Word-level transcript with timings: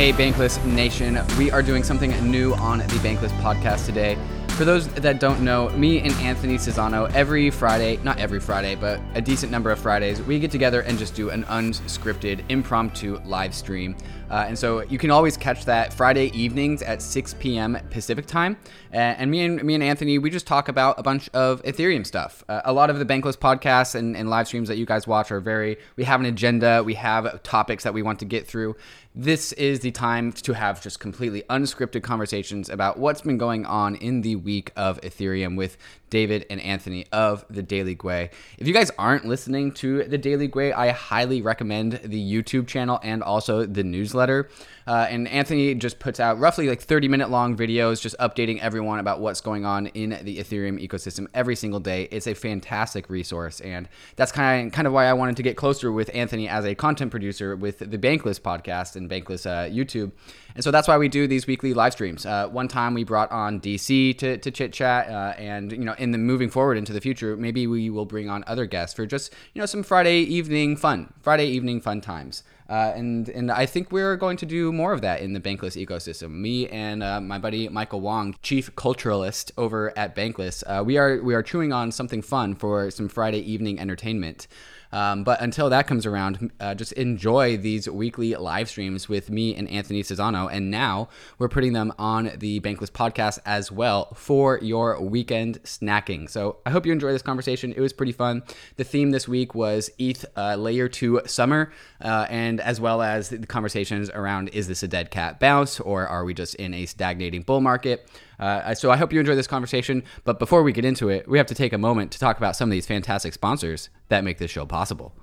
Hey, 0.00 0.14
Bankless 0.14 0.64
Nation. 0.64 1.20
We 1.36 1.50
are 1.50 1.62
doing 1.62 1.82
something 1.82 2.10
new 2.30 2.54
on 2.54 2.78
the 2.78 2.84
Bankless 3.04 3.38
podcast 3.42 3.84
today. 3.84 4.16
For 4.52 4.64
those 4.64 4.88
that 4.88 5.20
don't 5.20 5.42
know, 5.42 5.68
me 5.70 6.00
and 6.00 6.12
Anthony 6.22 6.56
Sassano, 6.56 7.10
every 7.14 7.50
Friday, 7.50 7.98
not 7.98 8.18
every 8.18 8.40
Friday, 8.40 8.76
but 8.76 8.98
a 9.14 9.20
decent 9.20 9.52
number 9.52 9.70
of 9.70 9.78
Fridays, 9.78 10.22
we 10.22 10.38
get 10.38 10.50
together 10.50 10.80
and 10.82 10.98
just 10.98 11.14
do 11.14 11.28
an 11.28 11.44
unscripted, 11.44 12.42
impromptu 12.48 13.20
live 13.26 13.54
stream. 13.54 13.94
Uh, 14.30 14.44
and 14.46 14.58
so 14.58 14.82
you 14.84 14.96
can 14.96 15.10
always 15.10 15.36
catch 15.36 15.64
that 15.64 15.92
Friday 15.92 16.26
evenings 16.38 16.82
at 16.82 17.02
6 17.02 17.34
p.m. 17.34 17.76
Pacific 17.90 18.26
time. 18.26 18.56
Uh, 18.92 18.96
and 18.96 19.30
me 19.30 19.44
and 19.44 19.62
me 19.64 19.74
and 19.74 19.82
Anthony, 19.82 20.18
we 20.18 20.30
just 20.30 20.46
talk 20.46 20.68
about 20.68 20.98
a 20.98 21.02
bunch 21.02 21.28
of 21.30 21.62
Ethereum 21.64 22.06
stuff. 22.06 22.44
Uh, 22.48 22.60
a 22.64 22.72
lot 22.72 22.90
of 22.90 22.98
the 22.98 23.06
Bankless 23.06 23.36
podcasts 23.36 23.94
and, 23.94 24.16
and 24.16 24.30
live 24.30 24.46
streams 24.46 24.68
that 24.68 24.76
you 24.76 24.86
guys 24.86 25.06
watch 25.06 25.30
are 25.30 25.40
very. 25.40 25.78
We 25.96 26.04
have 26.04 26.20
an 26.20 26.26
agenda. 26.26 26.82
We 26.84 26.94
have 26.94 27.42
topics 27.42 27.84
that 27.84 27.92
we 27.92 28.02
want 28.02 28.18
to 28.20 28.24
get 28.24 28.46
through. 28.46 28.76
This 29.12 29.52
is 29.54 29.80
the 29.80 29.90
time 29.90 30.30
to 30.30 30.52
have 30.52 30.80
just 30.80 31.00
completely 31.00 31.42
unscripted 31.50 32.04
conversations 32.04 32.68
about 32.70 32.96
what's 32.96 33.22
been 33.22 33.38
going 33.38 33.66
on 33.66 33.96
in 33.96 34.20
the 34.20 34.36
week 34.36 34.70
of 34.76 35.00
Ethereum 35.00 35.56
with 35.56 35.76
David 36.10 36.46
and 36.48 36.60
Anthony 36.60 37.06
of 37.10 37.44
the 37.50 37.62
Daily 37.62 37.96
Gwei. 37.96 38.30
If 38.56 38.68
you 38.68 38.72
guys 38.72 38.92
aren't 39.00 39.24
listening 39.24 39.72
to 39.72 40.04
the 40.04 40.16
Daily 40.16 40.48
Gwei, 40.48 40.72
I 40.72 40.90
highly 40.90 41.42
recommend 41.42 41.94
the 42.04 42.20
YouTube 42.20 42.68
channel 42.68 43.00
and 43.02 43.24
also 43.24 43.66
the 43.66 43.82
newsletter. 43.82 44.48
Uh, 44.90 45.06
and 45.08 45.28
Anthony 45.28 45.72
just 45.76 46.00
puts 46.00 46.18
out 46.18 46.40
roughly 46.40 46.68
like 46.68 46.80
30 46.80 47.06
minute 47.06 47.30
long 47.30 47.56
videos, 47.56 48.00
just 48.00 48.18
updating 48.18 48.58
everyone 48.58 48.98
about 48.98 49.20
what's 49.20 49.40
going 49.40 49.64
on 49.64 49.86
in 49.86 50.18
the 50.22 50.38
Ethereum 50.38 50.84
ecosystem 50.84 51.28
every 51.32 51.54
single 51.54 51.78
day. 51.78 52.08
It's 52.10 52.26
a 52.26 52.34
fantastic 52.34 53.08
resource, 53.08 53.60
and 53.60 53.88
that's 54.16 54.32
kind 54.32 54.66
of 54.66 54.72
kind 54.72 54.88
of 54.88 54.92
why 54.92 55.06
I 55.06 55.12
wanted 55.12 55.36
to 55.36 55.44
get 55.44 55.56
closer 55.56 55.92
with 55.92 56.10
Anthony 56.12 56.48
as 56.48 56.64
a 56.64 56.74
content 56.74 57.12
producer 57.12 57.54
with 57.54 57.78
the 57.78 57.98
Bankless 57.98 58.40
podcast 58.40 58.96
and 58.96 59.08
Bankless 59.08 59.46
uh, 59.46 59.70
YouTube. 59.72 60.10
And 60.56 60.64
so 60.64 60.72
that's 60.72 60.88
why 60.88 60.98
we 60.98 61.06
do 61.06 61.28
these 61.28 61.46
weekly 61.46 61.72
live 61.72 61.92
streams. 61.92 62.26
Uh, 62.26 62.48
one 62.48 62.66
time 62.66 62.92
we 62.92 63.04
brought 63.04 63.30
on 63.30 63.60
DC 63.60 64.18
to, 64.18 64.38
to 64.38 64.50
chit 64.50 64.72
chat, 64.72 65.08
uh, 65.08 65.34
and 65.38 65.70
you 65.70 65.84
know, 65.84 65.94
in 65.98 66.10
the 66.10 66.18
moving 66.18 66.50
forward 66.50 66.76
into 66.76 66.92
the 66.92 67.00
future, 67.00 67.36
maybe 67.36 67.68
we 67.68 67.90
will 67.90 68.06
bring 68.06 68.28
on 68.28 68.42
other 68.48 68.66
guests 68.66 68.96
for 68.96 69.06
just 69.06 69.32
you 69.54 69.60
know 69.60 69.66
some 69.66 69.84
Friday 69.84 70.18
evening 70.22 70.76
fun, 70.76 71.12
Friday 71.20 71.46
evening 71.46 71.80
fun 71.80 72.00
times. 72.00 72.42
Uh, 72.70 72.92
and 72.94 73.28
and 73.30 73.50
I 73.50 73.66
think 73.66 73.90
we're 73.90 74.16
going 74.16 74.36
to 74.36 74.46
do 74.46 74.72
more 74.72 74.92
of 74.92 75.00
that 75.00 75.22
in 75.22 75.32
the 75.32 75.40
Bankless 75.40 75.76
ecosystem. 75.76 76.30
Me 76.30 76.68
and 76.68 77.02
uh, 77.02 77.20
my 77.20 77.36
buddy 77.36 77.68
Michael 77.68 78.00
Wong, 78.00 78.36
chief 78.42 78.72
culturalist 78.76 79.50
over 79.58 79.92
at 79.98 80.14
Bankless, 80.14 80.62
uh, 80.68 80.84
we 80.84 80.96
are 80.96 81.20
we 81.20 81.34
are 81.34 81.42
chewing 81.42 81.72
on 81.72 81.90
something 81.90 82.22
fun 82.22 82.54
for 82.54 82.88
some 82.92 83.08
Friday 83.08 83.40
evening 83.40 83.80
entertainment. 83.80 84.46
Um, 84.92 85.24
but 85.24 85.40
until 85.40 85.70
that 85.70 85.86
comes 85.86 86.06
around, 86.06 86.50
uh, 86.60 86.74
just 86.74 86.92
enjoy 86.92 87.56
these 87.56 87.88
weekly 87.88 88.34
live 88.34 88.68
streams 88.68 89.08
with 89.08 89.30
me 89.30 89.54
and 89.54 89.68
Anthony 89.68 90.02
Sassano. 90.02 90.48
And 90.50 90.70
now 90.70 91.08
we're 91.38 91.48
putting 91.48 91.72
them 91.72 91.92
on 91.98 92.32
the 92.38 92.60
Bankless 92.60 92.90
podcast 92.90 93.38
as 93.46 93.70
well 93.70 94.12
for 94.14 94.58
your 94.58 95.00
weekend 95.00 95.62
snacking. 95.62 96.28
So 96.28 96.58
I 96.66 96.70
hope 96.70 96.86
you 96.86 96.92
enjoy 96.92 97.12
this 97.12 97.22
conversation. 97.22 97.72
It 97.72 97.80
was 97.80 97.92
pretty 97.92 98.12
fun. 98.12 98.42
The 98.76 98.84
theme 98.84 99.10
this 99.10 99.28
week 99.28 99.54
was 99.54 99.90
ETH 99.98 100.24
uh, 100.36 100.56
Layer 100.56 100.88
2 100.88 101.22
Summer, 101.26 101.72
uh, 102.00 102.26
and 102.28 102.60
as 102.60 102.80
well 102.80 103.02
as 103.02 103.28
the 103.28 103.46
conversations 103.46 104.10
around 104.10 104.48
is 104.48 104.68
this 104.68 104.82
a 104.82 104.88
dead 104.88 105.10
cat 105.10 105.40
bounce 105.40 105.80
or 105.80 106.06
are 106.06 106.24
we 106.24 106.34
just 106.34 106.54
in 106.56 106.74
a 106.74 106.86
stagnating 106.86 107.42
bull 107.42 107.60
market? 107.60 108.08
Uh, 108.40 108.74
so 108.74 108.90
I 108.90 108.96
hope 108.96 109.12
you 109.12 109.20
enjoy 109.20 109.36
this 109.36 109.46
conversation. 109.46 110.02
But 110.24 110.38
before 110.38 110.62
we 110.62 110.72
get 110.72 110.84
into 110.84 111.08
it, 111.08 111.28
we 111.28 111.38
have 111.38 111.46
to 111.48 111.54
take 111.54 111.72
a 111.72 111.78
moment 111.78 112.10
to 112.12 112.18
talk 112.18 112.38
about 112.38 112.56
some 112.56 112.68
of 112.68 112.72
these 112.72 112.86
fantastic 112.86 113.34
sponsors 113.34 113.90
that 114.08 114.24
make 114.24 114.38
this 114.38 114.50
show 114.50 114.66
possible. 114.66 115.14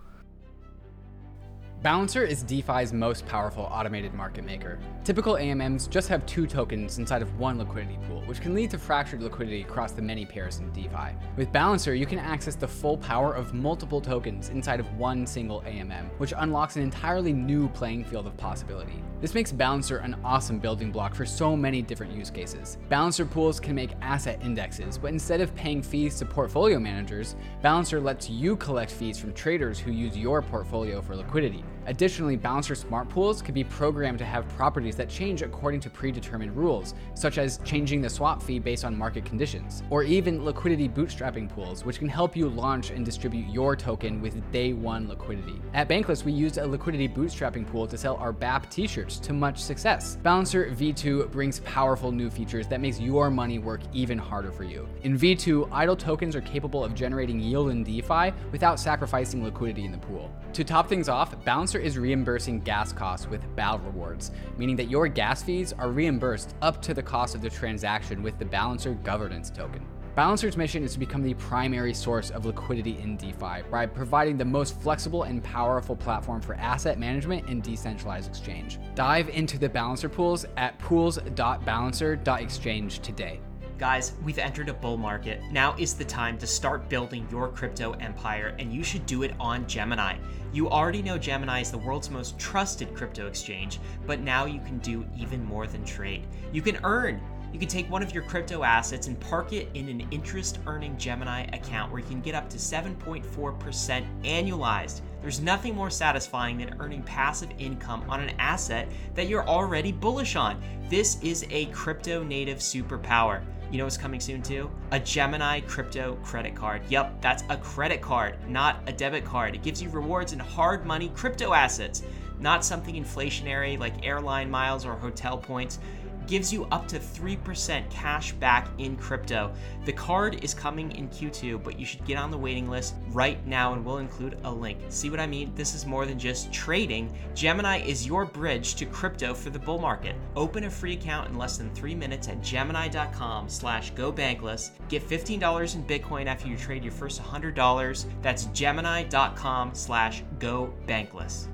Balancer 1.84 2.24
is 2.24 2.42
DeFi's 2.42 2.92
most 2.92 3.24
powerful 3.28 3.66
automated 3.66 4.12
market 4.16 4.44
maker. 4.44 4.80
Typical 5.04 5.36
AMMs 5.36 5.88
just 5.88 6.10
have 6.10 6.26
two 6.26 6.48
tokens 6.48 6.98
inside 6.98 7.22
of 7.22 7.40
one 7.40 7.60
liquidity 7.60 8.00
pool, 8.08 8.22
which 8.22 8.42
can 8.42 8.56
lead 8.56 8.72
to 8.72 8.80
fractured 8.80 9.22
liquidity 9.22 9.62
across 9.62 9.92
the 9.92 10.02
many 10.02 10.26
pairs 10.26 10.58
in 10.58 10.72
DeFi. 10.74 11.16
With 11.36 11.52
Balancer, 11.52 11.94
you 11.94 12.08
can 12.08 12.18
access 12.18 12.56
the 12.56 12.68
full 12.68 12.98
power 12.98 13.36
of 13.36 13.54
multiple 13.54 14.02
tokens 14.02 14.50
inside 14.50 14.80
of 14.80 14.92
one 14.98 15.28
single 15.28 15.62
AMM, 15.62 16.10
which 16.18 16.34
unlocks 16.38 16.78
an 16.78 16.82
entirely 16.82 17.32
new 17.32 17.70
playing 17.70 18.06
field 18.06 18.26
of 18.26 18.36
possibility. 18.38 19.04
This 19.22 19.36
makes 19.36 19.52
Balancer 19.52 19.98
an 19.98 20.16
awesome 20.24 20.58
building 20.58 20.92
block 20.92 21.14
for 21.14 21.28
so 21.28 21.56
many 21.56 21.84
different 21.84 22.12
use 22.12 22.32
cases. 22.32 22.80
Balancer 22.90 23.26
pools 23.26 23.60
can 23.60 23.76
make 23.76 23.92
asset 24.02 24.40
indexes, 24.44 24.98
but 24.98 25.14
instead 25.14 25.42
of 25.42 25.56
paying 25.56 25.84
fees 25.84 26.18
to 26.20 26.26
portfolio 26.26 26.80
managers, 26.80 27.36
Balancer 27.62 28.02
lets 28.02 28.30
you 28.32 28.56
collect 28.56 28.92
fees 28.92 29.20
from 29.20 29.32
traders 29.34 29.80
who 29.80 29.92
use 29.92 30.18
your 30.18 30.42
portfolio 30.42 31.02
for 31.02 31.16
liquidity. 31.16 31.64
Additionally, 31.88 32.36
Balancer 32.36 32.76
smart 32.76 33.08
pools 33.08 33.42
can 33.42 33.54
be 33.54 33.64
programmed 33.64 34.20
to 34.20 34.26
have 34.26 34.48
properties 34.50 34.98
that 34.98 35.08
change 35.08 35.42
according 35.42 35.80
to 35.80 35.90
predetermined 35.90 36.56
rules, 36.56 36.94
such 37.14 37.38
as 37.38 37.60
changing 37.64 38.02
the 38.02 38.10
swap 38.10 38.44
fee 38.44 38.60
based 38.60 38.84
on 38.84 38.96
market 38.96 39.24
conditions, 39.24 39.84
or 39.90 40.04
even 40.04 40.44
liquidity 40.44 40.90
bootstrapping 40.90 41.48
pools, 41.48 41.86
which 41.86 42.00
can 42.00 42.10
help 42.10 42.36
you 42.36 42.50
launch 42.50 42.90
and 42.90 43.06
distribute 43.06 43.48
your 43.50 43.74
token 43.74 44.22
with 44.22 44.52
day 44.52 44.74
one 44.74 45.08
liquidity. 45.08 45.62
At 45.74 45.88
Bankless, 45.88 46.26
we 46.26 46.34
used 46.34 46.58
a 46.58 46.68
liquidity 46.68 47.08
bootstrapping 47.08 47.66
pool 47.66 47.88
to 47.88 47.98
sell 47.98 48.18
our 48.18 48.34
BAP 48.34 48.70
t-shirts 48.70 49.18
to 49.20 49.32
much 49.32 49.58
success. 49.58 50.18
Balancer 50.18 50.66
V2 50.72 51.32
brings 51.32 51.62
powerful 51.62 52.12
new 52.12 52.30
features 52.30 52.68
that 52.68 52.82
makes 52.82 53.00
your 53.00 53.32
money 53.32 53.60
work 53.60 53.80
even 53.94 54.18
harder 54.18 54.52
for 54.52 54.66
you. 54.66 54.90
In 55.04 55.18
V2, 55.18 55.70
idle 55.72 55.96
tokens 55.96 56.36
are 56.36 56.42
capable 56.42 56.84
of 56.84 56.94
generating 56.94 57.40
yield 57.40 57.70
in 57.70 57.86
DeFi 57.86 58.34
without 58.52 58.78
sacrificing 58.78 59.42
liquidity 59.42 59.86
in 59.86 59.94
the 59.94 59.98
pool. 59.98 60.30
To 60.52 60.66
top 60.66 60.90
things 60.90 61.08
off, 61.08 61.34
Balancer 61.46 61.77
is 61.78 61.98
reimbursing 61.98 62.62
gas 62.62 62.92
costs 62.92 63.28
with 63.28 63.56
BAL 63.56 63.80
rewards, 63.80 64.32
meaning 64.58 64.76
that 64.76 64.90
your 64.90 65.08
gas 65.08 65.44
fees 65.44 65.74
are 65.74 65.90
reimbursed 65.90 66.56
up 66.62 66.82
to 66.82 66.94
the 66.94 67.02
cost 67.02 67.36
of 67.36 67.42
the 67.42 67.50
transaction 67.50 68.22
with 68.22 68.38
the 68.40 68.46
Balancer 68.46 68.96
governance 69.04 69.50
token. 69.50 69.86
Balancer's 70.18 70.58
mission 70.58 70.84
is 70.84 70.92
to 70.94 71.00
become 71.00 71.22
the 71.22 71.36
primary 71.36 71.94
source 71.94 72.32
of 72.32 72.48
liquidity 72.48 72.98
in 72.98 73.18
DeFi 73.18 73.62
by 73.70 73.86
providing 73.86 74.36
the 74.36 74.46
most 74.46 74.82
flexible 74.82 75.22
and 75.24 75.44
powerful 75.44 75.96
platform 75.96 76.42
for 76.42 76.56
asset 76.56 76.98
management 76.98 77.48
and 77.48 77.62
decentralized 77.62 78.28
exchange. 78.28 78.80
Dive 78.96 79.30
into 79.30 79.60
the 79.60 79.70
Balancer 79.70 80.10
pools 80.10 80.44
at 80.58 80.80
pools.balancer.exchange 80.80 83.00
today. 83.02 83.40
Guys, 83.78 84.14
we've 84.24 84.40
entered 84.40 84.70
a 84.70 84.74
bull 84.74 84.98
market. 84.98 85.40
Now 85.52 85.76
is 85.78 85.94
the 85.94 86.04
time 86.04 86.40
to 86.40 86.48
start 86.48 86.90
building 86.90 87.28
your 87.30 87.48
crypto 87.50 87.92
empire, 88.00 88.56
and 88.58 88.74
you 88.74 88.84
should 88.84 89.06
do 89.06 89.22
it 89.22 89.36
on 89.40 89.68
Gemini. 89.68 90.18
You 90.52 90.68
already 90.68 91.04
know 91.04 91.20
Gemini 91.20 91.62
is 91.62 91.70
the 91.70 91.78
world's 91.78 92.10
most 92.10 92.40
trusted 92.40 92.96
crypto 92.96 93.28
exchange, 93.28 93.80
but 94.08 94.20
now 94.20 94.46
you 94.46 94.62
can 94.62 94.80
do 94.80 95.06
even 95.16 95.46
more 95.46 95.68
than 95.68 95.86
trade. 95.86 96.26
You 96.52 96.64
can 96.64 96.80
earn. 96.84 97.22
You 97.54 97.60
can 97.60 97.68
take 97.68 97.90
one 97.90 98.02
of 98.02 98.16
your 98.16 98.24
crypto 98.24 98.64
assets 98.64 99.06
and 99.06 99.20
park 99.20 99.54
it 99.54 99.70
in 99.76 99.90
an 99.90 100.08
interest 100.10 100.58
earning 100.66 100.98
Gemini 100.98 101.44
account 101.54 101.92
where 101.92 102.02
you 102.02 102.08
can 102.08 102.22
get 102.22 102.34
up 102.34 102.50
to 102.50 102.58
7.4% 102.58 104.24
annualized. 104.24 105.02
There's 105.22 105.40
nothing 105.40 105.76
more 105.76 105.92
satisfying 105.92 106.58
than 106.58 106.76
earning 106.80 107.04
passive 107.04 107.50
income 107.60 108.04
on 108.10 108.22
an 108.22 108.36
asset 108.40 108.90
that 109.14 109.28
you're 109.28 109.48
already 109.48 109.92
bullish 109.92 110.36
on. 110.36 110.62
This 110.90 111.22
is 111.22 111.46
a 111.52 111.68
crypto 111.68 112.24
native 112.24 112.58
superpower. 112.58 113.44
You 113.70 113.78
know 113.78 113.84
what's 113.84 113.98
coming 113.98 114.22
soon 114.22 114.42
too? 114.42 114.70
A 114.92 115.00
Gemini 115.00 115.60
crypto 115.60 116.16
credit 116.24 116.56
card. 116.56 116.82
Yep, 116.88 117.22
that's 117.22 117.44
a 117.50 117.58
credit 117.58 118.02
card, 118.02 118.38
not 118.50 118.82
a 118.88 118.94
debit 118.94 119.26
card. 119.26 119.56
It 119.56 119.62
gives 119.62 119.82
you 119.82 119.90
rewards 119.90 120.32
in 120.32 120.40
hard 120.40 120.86
money 120.86 121.10
crypto 121.10 121.54
assets, 121.54 122.04
not 122.40 122.64
something 122.64 122.96
inflationary 122.96 123.78
like 123.78 124.06
airline 124.06 124.50
miles 124.50 124.86
or 124.86 124.94
hotel 124.94 125.38
points 125.38 125.80
gives 126.28 126.52
you 126.52 126.66
up 126.66 126.88
to 126.88 127.00
3% 127.00 127.90
cash 127.90 128.34
back 128.34 128.70
in 128.78 128.96
crypto. 128.98 129.54
The 129.86 129.94
card 129.94 130.44
is 130.44 130.54
coming 130.54 130.92
in 130.92 131.10
Q2, 131.10 131.64
but 131.64 131.80
you 131.80 131.86
should 131.86 132.06
get 132.06 132.18
on 132.18 132.32
the 132.32 132.38
waiting 132.38 132.70
list 132.70 132.96
right 133.10 133.46
now 133.48 133.74
and 133.74 133.84
we'll 133.84 133.98
include 133.98 134.40
a 134.44 134.52
link. 134.52 134.80
See 134.90 135.10
what 135.10 135.20
I 135.20 135.28
mean? 135.28 135.54
This 135.56 135.74
is 135.74 135.86
more 135.86 136.06
than 136.06 136.20
just 136.20 136.52
trading. 136.52 137.16
Gemini 137.34 137.80
is 137.80 138.06
your 138.06 138.26
bridge 138.26 138.76
to 138.76 138.86
crypto 138.86 139.34
for 139.34 139.50
the 139.50 139.60
bull 139.60 139.80
market. 139.80 140.16
Open 140.36 140.66
a 140.66 140.70
free 140.70 140.94
account 140.94 141.30
in 141.30 141.38
less 141.38 141.58
than 141.58 141.74
three 141.74 141.96
minutes 141.96 142.28
at 142.28 142.42
gemini.com 142.42 143.50
slash 143.50 143.94
gobankless. 143.94 144.72
Get 144.90 145.08
$15 145.08 145.76
in 145.76 145.84
Bitcoin 145.84 146.26
after 146.26 146.48
you 146.48 146.58
trade 146.58 146.84
your 146.84 146.94
first 146.94 147.22
$100. 147.22 148.06
That's 148.22 148.46
gemini.com 148.46 149.74
slash 149.74 150.24
gobankless. 150.40 151.48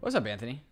What's 0.00 0.16
up, 0.16 0.26
Anthony? 0.26 0.64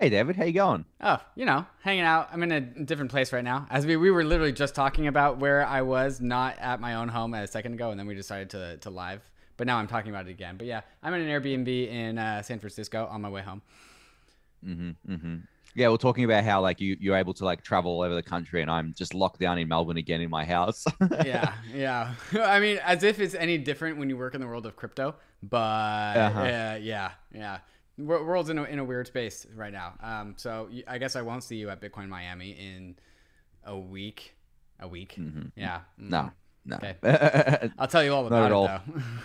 Hey, 0.00 0.10
David, 0.10 0.36
how 0.36 0.44
you 0.44 0.52
going? 0.52 0.84
Oh, 1.00 1.18
you 1.34 1.44
know, 1.44 1.66
hanging 1.82 2.04
out. 2.04 2.28
I'm 2.32 2.40
in 2.44 2.52
a 2.52 2.60
different 2.60 3.10
place 3.10 3.32
right 3.32 3.42
now. 3.42 3.66
As 3.68 3.84
we, 3.84 3.96
we 3.96 4.12
were 4.12 4.22
literally 4.22 4.52
just 4.52 4.76
talking 4.76 5.08
about 5.08 5.38
where 5.38 5.66
I 5.66 5.82
was, 5.82 6.20
not 6.20 6.56
at 6.60 6.80
my 6.80 6.94
own 6.94 7.08
home 7.08 7.34
a 7.34 7.48
second 7.48 7.74
ago, 7.74 7.90
and 7.90 7.98
then 7.98 8.06
we 8.06 8.14
decided 8.14 8.50
to, 8.50 8.76
to 8.76 8.90
live. 8.90 9.28
But 9.56 9.66
now 9.66 9.76
I'm 9.76 9.88
talking 9.88 10.10
about 10.10 10.28
it 10.28 10.30
again. 10.30 10.56
But 10.56 10.68
yeah, 10.68 10.82
I'm 11.02 11.12
in 11.14 11.22
an 11.22 11.28
Airbnb 11.28 11.88
in 11.88 12.16
uh, 12.16 12.42
San 12.42 12.60
Francisco 12.60 13.08
on 13.10 13.20
my 13.22 13.28
way 13.28 13.42
home. 13.42 13.60
Mm-hmm, 14.64 15.12
mm-hmm. 15.12 15.36
Yeah, 15.74 15.88
we're 15.88 15.96
talking 15.96 16.22
about 16.22 16.44
how 16.44 16.60
like 16.60 16.80
you 16.80 16.96
you're 17.00 17.16
able 17.16 17.34
to 17.34 17.44
like 17.44 17.64
travel 17.64 17.90
all 17.90 18.02
over 18.02 18.14
the 18.14 18.22
country, 18.22 18.62
and 18.62 18.70
I'm 18.70 18.94
just 18.96 19.14
locked 19.14 19.40
down 19.40 19.58
in 19.58 19.66
Melbourne 19.66 19.96
again 19.96 20.20
in 20.20 20.30
my 20.30 20.44
house. 20.44 20.84
yeah, 21.24 21.54
yeah. 21.74 22.14
I 22.40 22.60
mean, 22.60 22.78
as 22.84 23.02
if 23.02 23.18
it's 23.18 23.34
any 23.34 23.58
different 23.58 23.98
when 23.98 24.08
you 24.08 24.16
work 24.16 24.36
in 24.36 24.40
the 24.40 24.46
world 24.46 24.64
of 24.64 24.76
crypto. 24.76 25.16
But 25.42 25.56
uh-huh. 26.16 26.42
yeah, 26.44 26.76
yeah, 26.76 27.10
yeah 27.34 27.58
world's 27.98 28.50
in 28.50 28.58
a, 28.58 28.64
in 28.64 28.78
a 28.78 28.84
weird 28.84 29.06
space 29.06 29.46
right 29.54 29.72
now. 29.72 29.94
Um, 30.02 30.34
so 30.36 30.68
I 30.86 30.98
guess 30.98 31.16
I 31.16 31.22
won't 31.22 31.42
see 31.42 31.56
you 31.56 31.68
at 31.70 31.80
Bitcoin 31.80 32.08
Miami 32.08 32.50
in 32.50 32.96
a 33.64 33.78
week. 33.78 34.34
A 34.80 34.86
week. 34.86 35.18
Yeah. 35.56 35.80
Mm. 36.00 36.10
No, 36.10 36.30
no. 36.64 36.76
Okay. 36.76 37.70
I'll 37.78 37.88
tell 37.88 38.04
you 38.04 38.14
all 38.14 38.26
about 38.26 38.44
at 38.44 38.50
it 38.50 38.54
all. 38.54 38.70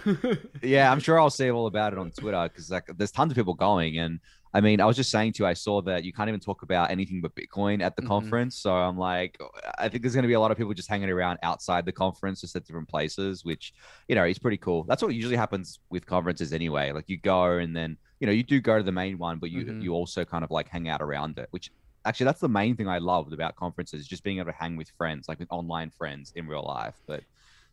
though. 0.05 0.37
yeah, 0.67 0.91
I'm 0.91 0.99
sure 0.99 1.19
I'll 1.19 1.29
say 1.29 1.51
all 1.51 1.67
about 1.67 1.93
it 1.93 1.99
on 1.99 2.11
Twitter 2.11 2.41
because 2.43 2.71
like 2.71 2.89
there's 2.97 3.11
tons 3.11 3.31
of 3.31 3.35
people 3.35 3.53
going, 3.53 3.99
and 3.99 4.19
I 4.53 4.61
mean, 4.61 4.79
I 4.81 4.85
was 4.85 4.95
just 4.95 5.09
saying 5.09 5.33
to 5.33 5.44
you, 5.44 5.47
I 5.47 5.53
saw 5.53 5.81
that 5.83 6.03
you 6.03 6.13
can't 6.13 6.27
even 6.29 6.39
talk 6.39 6.61
about 6.61 6.91
anything 6.91 7.21
but 7.21 7.33
Bitcoin 7.35 7.81
at 7.81 7.95
the 7.95 8.01
Mhm. 8.03 8.07
conference. 8.07 8.57
So 8.59 8.71
I'm 8.73 8.97
like, 8.97 9.39
I 9.79 9.89
think 9.89 10.03
there's 10.03 10.13
going 10.13 10.23
to 10.23 10.27
be 10.27 10.33
a 10.35 10.39
lot 10.39 10.51
of 10.51 10.57
people 10.57 10.73
just 10.73 10.89
hanging 10.89 11.09
around 11.09 11.39
outside 11.41 11.85
the 11.85 11.91
conference, 11.91 12.41
just 12.41 12.55
at 12.55 12.63
different 12.65 12.88
places, 12.88 13.44
which 13.44 13.73
you 14.07 14.15
know 14.15 14.25
is 14.25 14.38
pretty 14.38 14.57
cool. 14.57 14.83
That's 14.83 15.01
what 15.01 15.15
usually 15.15 15.35
happens 15.35 15.79
with 15.89 16.05
conferences 16.05 16.53
anyway. 16.53 16.91
Like 16.91 17.05
you 17.09 17.17
go 17.17 17.57
and 17.57 17.75
then 17.75 17.97
you 18.19 18.27
know 18.27 18.33
you 18.33 18.44
do 18.44 18.61
go 18.61 18.77
to 18.77 18.83
the 18.83 18.91
main 18.91 19.17
one, 19.17 19.39
but 19.39 19.50
you 19.50 19.65
Mhm. 19.65 19.81
you 19.81 19.94
also 19.94 20.23
kind 20.23 20.44
of 20.44 20.51
like 20.51 20.69
hang 20.69 20.88
out 20.89 21.01
around 21.01 21.38
it, 21.39 21.47
which. 21.51 21.71
Actually, 22.05 22.25
that's 22.25 22.41
the 22.41 22.50
main 22.50 22.75
thing 22.75 22.85
I 22.89 22.97
loved 22.97 23.31
about 23.31 23.55
conferences, 23.55 24.05
just 24.05 24.25
being 24.25 24.39
able 24.39 24.51
to 24.51 24.57
hang 24.57 24.75
with 24.75 24.89
friends, 24.97 25.29
like 25.29 25.39
with 25.39 25.47
online 25.50 25.89
friends 25.89 26.33
in 26.35 26.47
real 26.47 26.63
life. 26.67 26.95
But 27.07 27.23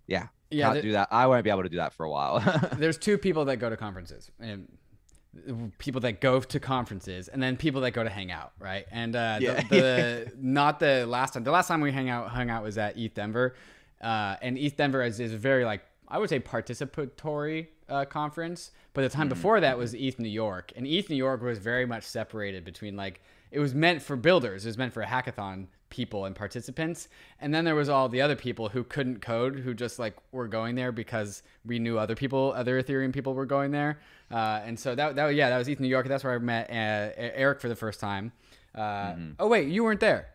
yeah, 0.06 0.28
yeah. 0.52 0.66
can't 0.66 0.74
th- 0.74 0.84
do 0.84 0.92
that. 0.92 1.08
I 1.10 1.26
won't 1.26 1.42
be 1.42 1.50
able 1.50 1.64
to 1.64 1.68
do 1.68 1.78
that 1.78 1.92
for 1.94 2.04
a 2.06 2.10
while. 2.12 2.38
there's 2.78 2.96
two 2.96 3.18
people 3.18 3.44
that 3.46 3.56
go 3.56 3.68
to 3.68 3.76
conferences 3.76 4.30
and 4.38 4.68
people 5.78 6.00
that 6.00 6.20
go 6.20 6.40
to 6.40 6.58
conferences 6.58 7.28
and 7.28 7.40
then 7.42 7.56
people 7.56 7.80
that 7.82 7.92
go 7.92 8.02
to 8.02 8.10
hang 8.10 8.32
out 8.32 8.52
right 8.58 8.86
and 8.90 9.14
uh 9.14 9.38
Yeah. 9.40 9.60
the, 9.68 9.76
the 9.76 10.32
not 10.40 10.80
the 10.80 11.06
last 11.06 11.34
time 11.34 11.44
the 11.44 11.52
last 11.52 11.68
time 11.68 11.80
we 11.80 11.92
hang 11.92 12.08
out 12.08 12.28
hung 12.30 12.50
out 12.50 12.64
was 12.64 12.76
at 12.78 12.96
eth 12.98 13.14
denver 13.14 13.54
uh 14.00 14.34
and 14.42 14.58
eth 14.58 14.76
denver 14.76 15.02
is, 15.04 15.20
is 15.20 15.32
very 15.32 15.64
like 15.64 15.82
i 16.08 16.18
would 16.18 16.28
say 16.28 16.40
participatory 16.40 17.68
uh, 17.88 18.04
conference 18.04 18.72
but 18.92 19.02
the 19.02 19.08
time 19.08 19.28
before 19.28 19.60
that 19.60 19.78
was 19.78 19.94
eth 19.94 20.18
new 20.18 20.28
york 20.28 20.72
and 20.74 20.86
eth 20.86 21.08
new 21.08 21.16
york 21.16 21.40
was 21.42 21.58
very 21.58 21.86
much 21.86 22.02
separated 22.04 22.64
between 22.64 22.96
like 22.96 23.20
it 23.52 23.58
was 23.60 23.72
meant 23.74 24.02
for 24.02 24.16
builders 24.16 24.64
it 24.64 24.68
was 24.68 24.78
meant 24.78 24.92
for 24.92 25.02
a 25.02 25.06
hackathon 25.06 25.66
people 25.90 26.24
and 26.24 26.34
participants 26.36 27.08
and 27.40 27.52
then 27.52 27.64
there 27.64 27.74
was 27.74 27.88
all 27.88 28.08
the 28.08 28.20
other 28.22 28.36
people 28.36 28.68
who 28.70 28.82
couldn't 28.84 29.20
code 29.20 29.58
who 29.58 29.74
just 29.74 29.98
like 29.98 30.16
were 30.32 30.48
going 30.48 30.74
there 30.76 30.92
because 30.92 31.42
we 31.66 31.78
knew 31.78 31.98
other 31.98 32.14
people 32.14 32.52
other 32.56 32.80
ethereum 32.82 33.12
people 33.12 33.34
were 33.34 33.44
going 33.46 33.70
there 33.72 33.98
uh, 34.30 34.60
and 34.64 34.78
so 34.78 34.94
that, 34.94 35.16
that 35.16 35.34
yeah 35.34 35.50
that 35.50 35.58
was 35.58 35.68
eth 35.68 35.80
new 35.80 35.88
york 35.88 36.06
that's 36.08 36.24
where 36.24 36.32
i 36.34 36.38
met 36.38 36.70
uh, 36.70 37.12
eric 37.16 37.60
for 37.60 37.68
the 37.68 37.76
first 37.76 37.98
time 38.00 38.32
uh, 38.74 39.14
oh 39.38 39.48
wait 39.48 39.68
you 39.68 39.82
weren't 39.84 40.00
there 40.00 40.28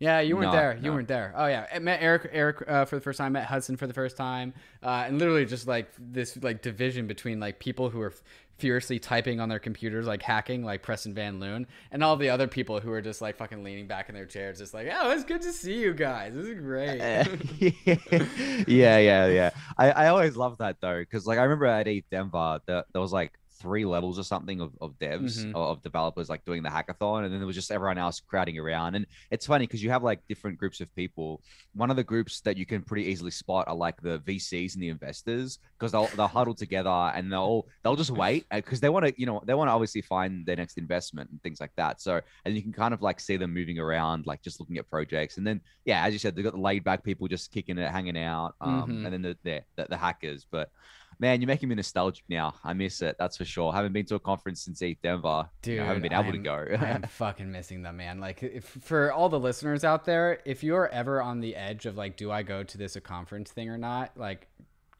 yeah, 0.00 0.20
you 0.20 0.36
weren't 0.36 0.52
No, 0.52 0.56
there. 0.56 0.76
You 0.76 0.90
no. 0.90 0.92
weren't 0.92 1.08
there. 1.08 1.32
Oh 1.36 1.46
yeah, 1.46 1.66
I 1.74 1.80
met 1.80 2.00
Eric. 2.00 2.30
Eric 2.32 2.62
uh, 2.68 2.84
for 2.84 2.94
the 2.94 3.00
first 3.00 3.18
time. 3.18 3.32
Met 3.32 3.46
Hudson 3.46 3.76
for 3.76 3.88
the 3.88 3.92
first 3.92 4.16
time. 4.16 4.54
Uh, 4.80 5.04
and 5.08 5.18
literally 5.18 5.44
just 5.44 5.66
like 5.66 5.90
this 5.98 6.38
like 6.40 6.62
division 6.62 7.08
between 7.08 7.40
like 7.40 7.58
people 7.58 7.90
who 7.90 8.00
are 8.00 8.10
f- 8.12 8.22
furiously 8.58 8.98
typing 8.98 9.40
on 9.40 9.48
their 9.48 9.58
computers, 9.58 10.06
like 10.06 10.22
hacking, 10.22 10.64
like 10.64 10.82
Preston 10.82 11.14
Van 11.14 11.40
Loon, 11.40 11.66
and 11.90 12.02
all 12.02 12.16
the 12.16 12.28
other 12.28 12.46
people 12.46 12.80
who 12.80 12.92
are 12.92 13.00
just 13.00 13.22
like 13.22 13.36
fucking 13.36 13.62
leaning 13.62 13.86
back 13.86 14.08
in 14.08 14.14
their 14.14 14.26
chairs, 14.26 14.58
just 14.58 14.74
like, 14.74 14.88
oh, 14.92 15.10
it's 15.12 15.24
good 15.24 15.42
to 15.42 15.52
see 15.52 15.80
you 15.80 15.94
guys. 15.94 16.34
This 16.34 16.46
is 16.46 16.54
great. 16.60 17.00
Eh. 17.00 17.24
yeah, 18.66 18.98
yeah, 18.98 19.26
yeah. 19.26 19.50
I, 19.76 19.90
I 19.90 20.08
always 20.08 20.36
love 20.36 20.58
that 20.58 20.76
though, 20.80 20.98
because 20.98 21.26
like 21.26 21.38
I 21.38 21.42
remember 21.42 21.66
at 21.66 21.86
ETH 21.86 22.04
Denver, 22.10 22.60
there, 22.66 22.84
there 22.92 23.00
was 23.00 23.12
like 23.12 23.32
three 23.60 23.84
levels 23.84 24.18
or 24.18 24.22
something 24.22 24.60
of, 24.60 24.72
of 24.80 24.98
devs 24.98 25.44
Mhm. 25.44 25.54
or 25.54 25.66
of 25.68 25.82
developers 25.82 26.28
like 26.28 26.44
doing 26.44 26.62
the 26.62 26.68
hackathon, 26.68 27.24
and 27.24 27.32
then 27.32 27.40
there 27.40 27.46
was 27.46 27.56
just 27.56 27.70
everyone 27.70 27.98
else 27.98 28.20
crowding 28.20 28.58
around. 28.58 28.94
And 28.94 29.06
it's 29.30 29.46
funny 29.46 29.66
because 29.66 29.82
you 29.82 29.90
have 29.90 30.02
like 30.02 30.26
different 30.28 30.58
groups 30.58 30.80
of 30.80 30.94
people. 30.94 31.42
One 31.74 31.90
of 31.90 31.96
the 31.96 32.04
groups 32.04 32.40
that 32.42 32.56
you 32.56 32.66
can 32.66 32.82
pretty 32.82 33.04
easily 33.06 33.30
spot 33.30 33.66
are 33.68 33.74
like 33.74 34.00
the 34.00 34.18
VCs 34.20 34.74
and 34.74 34.82
the 34.82 34.88
investors 34.88 35.58
because 35.78 35.92
they'll 35.92 36.06
they'll 36.16 36.26
huddle 36.28 36.54
together 36.54 36.90
and 37.14 37.32
they'll 37.32 37.66
they'll 37.82 37.96
just 37.96 38.10
wait 38.10 38.46
because 38.50 38.80
they 38.80 38.88
want 38.88 39.06
to 39.06 39.14
you 39.20 39.26
know 39.26 39.42
they 39.46 39.54
want 39.54 39.68
to 39.68 39.72
obviously 39.72 40.02
find 40.02 40.44
their 40.46 40.56
next 40.56 40.78
investment 40.78 41.30
and 41.30 41.42
things 41.42 41.60
like 41.60 41.72
that. 41.76 42.00
So 42.00 42.20
and 42.44 42.54
you 42.56 42.62
can 42.62 42.72
kind 42.72 42.94
of 42.94 43.02
like 43.02 43.20
see 43.20 43.36
them 43.36 43.52
moving 43.54 43.78
around, 43.78 44.26
like 44.26 44.42
just 44.42 44.60
looking 44.60 44.78
at 44.78 44.88
projects. 44.88 45.36
And 45.38 45.46
then 45.46 45.60
yeah, 45.84 46.04
as 46.04 46.12
you 46.12 46.18
said, 46.18 46.34
they've 46.36 46.44
got 46.44 46.54
the 46.54 46.60
laid 46.60 46.84
back 46.84 47.02
people 47.02 47.28
just 47.28 47.50
kicking 47.52 47.78
it, 47.78 47.90
hanging 47.90 48.18
out, 48.18 48.54
um, 48.60 48.88
Mhm. 48.90 49.04
and 49.04 49.12
then 49.12 49.22
the, 49.22 49.36
the 49.42 49.62
the 49.76 49.86
the 49.90 49.96
hackers. 49.96 50.46
But 50.50 50.70
man, 51.18 51.40
you're 51.40 51.46
making 51.48 51.68
me 51.68 51.74
nostalgic 51.74 52.24
now. 52.28 52.54
I 52.64 52.72
miss 52.74 53.02
it. 53.02 53.16
That's 53.18 53.36
for 53.36 53.44
sure. 53.44 53.72
haven't 53.72 53.92
been 53.92 54.06
to 54.06 54.14
a 54.16 54.20
conference 54.20 54.62
since 54.62 54.80
ETH 54.82 55.00
Denver. 55.02 55.28
You 55.28 55.32
know, 55.34 55.48
Dude, 55.62 55.78
haven't 55.80 56.02
been 56.02 56.12
able 56.12 56.32
to 56.32 56.36
I'm- 56.36 56.42
go. 56.42 56.76
I 56.80 56.88
am 56.90 57.02
fucking 57.02 57.50
missing 57.50 57.82
them, 57.82 57.96
man. 57.96 58.20
Like, 58.20 58.42
if, 58.42 58.64
for 58.64 59.12
all 59.12 59.28
the 59.28 59.40
listeners 59.40 59.84
out 59.84 60.04
there, 60.04 60.40
if 60.44 60.62
you're 60.62 60.88
ever 60.88 61.20
on 61.22 61.40
the 61.40 61.56
edge 61.56 61.86
of 61.86 61.96
like, 61.96 62.16
do 62.16 62.30
I 62.30 62.42
go 62.42 62.62
to 62.62 62.78
this 62.78 62.96
a 62.96 63.00
conference 63.00 63.50
thing 63.50 63.68
or 63.68 63.78
not? 63.78 64.12
Like, 64.16 64.48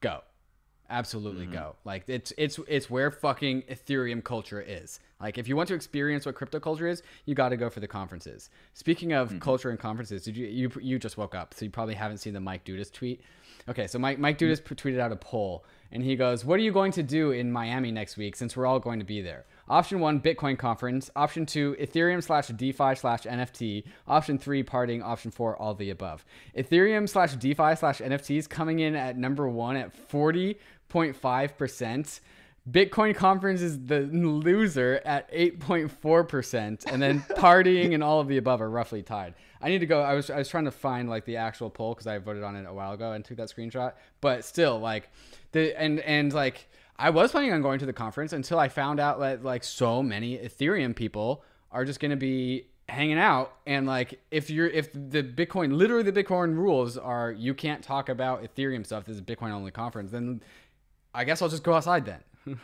go, 0.01 0.23
absolutely 0.91 1.45
Mm-hmm. 1.47 1.55
go. 1.55 1.77
Like, 1.85 2.05
it's 2.09 2.33
it's 2.39 2.59
it's 2.69 2.89
where 2.91 3.11
fucking 3.11 3.63
Ethereum 3.63 4.23
culture 4.25 4.61
is. 4.61 5.01
Like, 5.21 5.37
if 5.37 5.49
you 5.49 5.57
want 5.57 5.69
to 5.69 5.75
experience 5.75 6.25
what 6.27 6.35
crypto 6.37 6.61
culture 6.61 6.87
is, 6.87 7.03
you 7.27 7.35
got 7.35 7.49
to 7.51 7.57
go 7.57 7.69
for 7.71 7.81
the 7.81 7.89
conferences. 7.89 8.51
Speaking 8.75 9.13
of 9.13 9.29
Mm-hmm. 9.29 9.39
culture 9.39 9.71
and 9.71 9.79
conferences, 9.79 10.23
did 10.25 10.37
you 10.37 10.47
you 10.47 10.71
you 10.81 10.99
just 10.99 11.17
woke 11.19 11.35
up, 11.35 11.55
so 11.55 11.65
you 11.65 11.71
probably 11.71 11.95
haven't 11.95 12.19
seen 12.19 12.33
the 12.35 12.41
Mike 12.41 12.65
Dudas 12.65 12.93
tweet. 12.93 13.21
Okay, 13.69 13.87
so 13.87 13.99
Mike 13.99 14.19
Mike 14.19 14.39
Dudas 14.39 14.65
p- 14.65 14.75
tweeted 14.75 14.99
out 15.01 15.13
a 15.13 15.17
poll, 15.17 15.65
and 15.91 16.03
he 16.03 16.17
goes, 16.17 16.45
"What 16.45 16.59
are 16.59 16.63
you 16.63 16.73
going 16.73 16.93
to 16.93 17.03
do 17.03 17.31
in 17.31 17.53
Miami 17.53 17.91
next 17.91 18.17
week? 18.17 18.37
Since 18.37 18.57
we're 18.57 18.67
all 18.67 18.81
going 18.81 18.99
to 18.99 19.05
be 19.05 19.21
there." 19.21 19.47
Option 19.69 20.01
one, 20.01 20.21
Bitcoin 20.21 20.59
conference. 20.59 21.11
Option 21.15 21.47
two, 21.47 21.77
Ethereum 21.81 22.23
slash 22.23 22.49
DeFi 22.49 22.95
slash 22.95 23.23
NFT. 23.25 23.85
Option 24.07 24.39
three, 24.39 24.63
partying. 24.63 25.03
Option 25.03 25.31
four, 25.31 25.57
all 25.57 25.75
the 25.75 25.91
above. 25.91 26.25
Ethereum 26.57 27.09
slash 27.09 27.35
DeFi 27.35 27.77
slash 27.77 28.01
NFTs 28.01 28.49
coming 28.49 28.81
in 28.81 28.95
at 28.95 29.17
number 29.17 29.49
one 29.49 29.77
at 29.77 29.93
forty 29.93 30.59
point 30.89 31.17
five 31.17 31.57
percent. 31.59 32.21
Bitcoin 32.71 33.15
conference 33.15 33.63
is 33.63 33.87
the 33.87 34.01
loser 34.01 35.01
at 35.05 35.33
8.4%, 35.33 36.85
and 36.93 37.01
then 37.01 37.21
partying 37.31 37.95
and 37.95 38.05
all 38.05 38.21
of 38.21 38.29
the 38.29 38.37
above 38.37 38.61
are 38.61 38.69
roughly 38.69 39.03
tied. 39.03 39.35
I 39.63 39.69
need 39.69 39.79
to 39.79 39.87
go. 39.87 40.03
I 40.03 40.15
was, 40.15 40.29
I 40.29 40.37
was 40.37 40.49
trying 40.49 40.67
to 40.67 40.71
find 40.71 41.09
like 41.09 41.25
the 41.25 41.37
actual 41.37 41.71
poll 41.71 41.95
because 41.95 42.07
I 42.07 42.19
voted 42.19 42.43
on 42.45 42.57
it 42.57 42.67
a 42.69 42.73
while 42.73 42.93
ago 42.93 43.13
and 43.13 43.25
took 43.25 43.39
that 43.39 43.49
screenshot. 43.49 43.95
But 44.21 44.45
still, 44.45 44.79
like 44.79 45.09
the 45.53 45.79
and 45.81 46.01
and 46.01 46.33
like 46.33 46.69
I 46.97 47.11
was 47.11 47.31
planning 47.31 47.53
on 47.53 47.63
going 47.63 47.79
to 47.79 47.87
the 47.87 47.93
conference 47.93 48.33
until 48.33 48.59
I 48.59 48.69
found 48.69 49.01
out 49.01 49.21
that 49.21 49.45
like 49.45 49.65
so 49.65 50.03
many 50.03 50.37
Ethereum 50.39 50.95
people 50.95 51.45
are 51.71 51.85
just 51.85 52.01
going 52.01 52.11
to 52.11 52.17
be 52.17 52.67
hanging 52.89 53.19
out 53.19 53.53
and 53.67 53.87
like 53.87 54.19
if 54.31 54.49
you're 54.49 54.67
if 54.67 54.91
the 54.95 55.23
bitcoin 55.23 55.75
literally 55.77 56.11
the 56.11 56.25
bitcoin 56.25 56.57
rules 56.57 56.97
are 56.97 57.31
you 57.31 57.53
can't 57.53 57.85
talk 57.85 58.09
about 58.09 58.43
ethereum 58.43 58.85
stuff 58.85 59.05
this 59.05 59.13
is 59.17 59.21
a 59.21 59.23
bitcoin 59.23 59.51
only 59.51 59.71
conference 59.71 60.11
then 60.11 60.41
i 61.15 61.23
guess 61.23 61.43
i'll 61.43 61.51
just 61.51 61.63
go 61.63 61.75
outside 61.75 62.07
then 62.07 62.21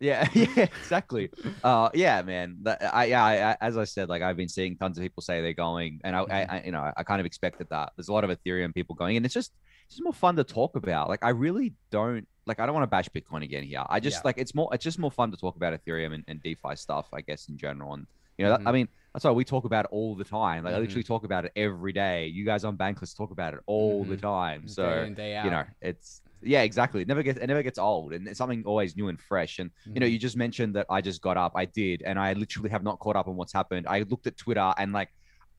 Yeah, 0.00 0.28
yeah, 0.34 0.66
exactly. 0.80 1.30
Uh, 1.62 1.88
yeah, 1.94 2.20
man. 2.22 2.58
That, 2.62 2.94
I, 2.94 3.06
yeah, 3.06 3.24
I, 3.24 3.56
as 3.66 3.78
I 3.78 3.84
said, 3.84 4.10
like 4.10 4.20
I've 4.20 4.36
been 4.36 4.48
seeing 4.48 4.76
tons 4.76 4.98
of 4.98 5.02
people 5.02 5.22
say 5.22 5.40
they're 5.40 5.54
going, 5.54 6.00
and 6.04 6.14
I, 6.14 6.20
I, 6.20 6.42
I, 6.42 6.62
you 6.66 6.72
know, 6.72 6.92
I 6.94 7.02
kind 7.04 7.20
of 7.20 7.26
expected 7.26 7.68
that. 7.70 7.92
There's 7.96 8.08
a 8.08 8.12
lot 8.12 8.24
of 8.24 8.30
Ethereum 8.30 8.74
people 8.74 8.94
going, 8.94 9.16
and 9.16 9.24
it's 9.24 9.34
just, 9.34 9.52
just 9.94 10.04
more 10.04 10.12
fun 10.12 10.36
to 10.36 10.44
talk 10.44 10.76
about. 10.76 11.08
Like 11.08 11.24
I 11.24 11.30
really 11.30 11.72
don't, 11.90 12.26
like 12.46 12.60
I 12.60 12.66
don't 12.66 12.74
want 12.74 12.84
to 12.84 12.88
bash 12.88 13.08
Bitcoin 13.08 13.42
again 13.42 13.62
here. 13.62 13.82
I 13.88 14.00
just 14.00 14.16
Yeah. 14.18 14.22
like 14.24 14.38
it's 14.38 14.54
more, 14.54 14.68
it's 14.72 14.84
just 14.84 14.98
more 14.98 15.10
fun 15.10 15.30
to 15.30 15.36
talk 15.36 15.56
about 15.56 15.72
Ethereum 15.78 16.14
and, 16.14 16.24
and 16.28 16.42
DeFi 16.42 16.76
stuff, 16.76 17.08
I 17.12 17.20
guess, 17.20 17.48
in 17.48 17.56
general. 17.56 17.94
And 17.94 18.06
you 18.38 18.44
know, 18.44 18.50
that- 18.50 18.60
Mhm. 18.60 18.68
I 18.68 18.72
mean, 18.72 18.88
that's 19.12 19.24
why 19.24 19.30
we 19.30 19.44
talk 19.44 19.64
about 19.64 19.84
it 19.84 19.90
all 19.92 20.16
the 20.16 20.24
time. 20.24 20.64
Like 20.64 20.74
I 20.74 20.78
Mhm. 20.78 20.80
literally 20.80 21.04
talk 21.04 21.24
about 21.24 21.44
it 21.44 21.52
every 21.54 21.92
day. 21.92 22.26
You 22.26 22.44
guys 22.44 22.64
on 22.64 22.76
Bankless 22.76 23.16
talk 23.16 23.30
about 23.30 23.54
it 23.54 23.60
all 23.66 24.04
the 24.04 24.16
Mhm. 24.16 24.20
time. 24.22 24.68
So 24.68 24.82
day 24.90 25.06
in 25.06 25.14
day 25.14 25.42
you 25.44 25.50
know, 25.50 25.64
it's 25.80 26.20
yeah, 26.42 26.60
exactly. 26.62 27.00
It 27.00 27.08
never 27.08 27.22
gets 27.22 27.38
it 27.38 27.46
never 27.46 27.62
gets 27.62 27.78
old, 27.78 28.12
and 28.12 28.26
it's 28.28 28.36
something 28.38 28.64
always 28.66 28.96
new 28.96 29.08
and 29.08 29.18
fresh. 29.20 29.60
And 29.60 29.70
you 29.86 30.00
know, 30.00 30.06
Mhm. 30.06 30.12
you 30.12 30.18
just 30.18 30.36
mentioned 30.36 30.74
that 30.74 30.86
I 30.90 31.00
just 31.00 31.22
got 31.22 31.36
up. 31.38 31.52
I 31.54 31.64
did, 31.64 32.02
and 32.02 32.18
I 32.18 32.32
literally 32.34 32.68
have 32.70 32.82
not 32.82 32.98
caught 32.98 33.16
up 33.16 33.28
on 33.28 33.36
what's 33.36 33.52
happened. 33.52 33.86
I 33.88 34.00
looked 34.00 34.26
at 34.26 34.36
Twitter 34.36 34.74
and 34.76 34.92
like, 34.92 35.10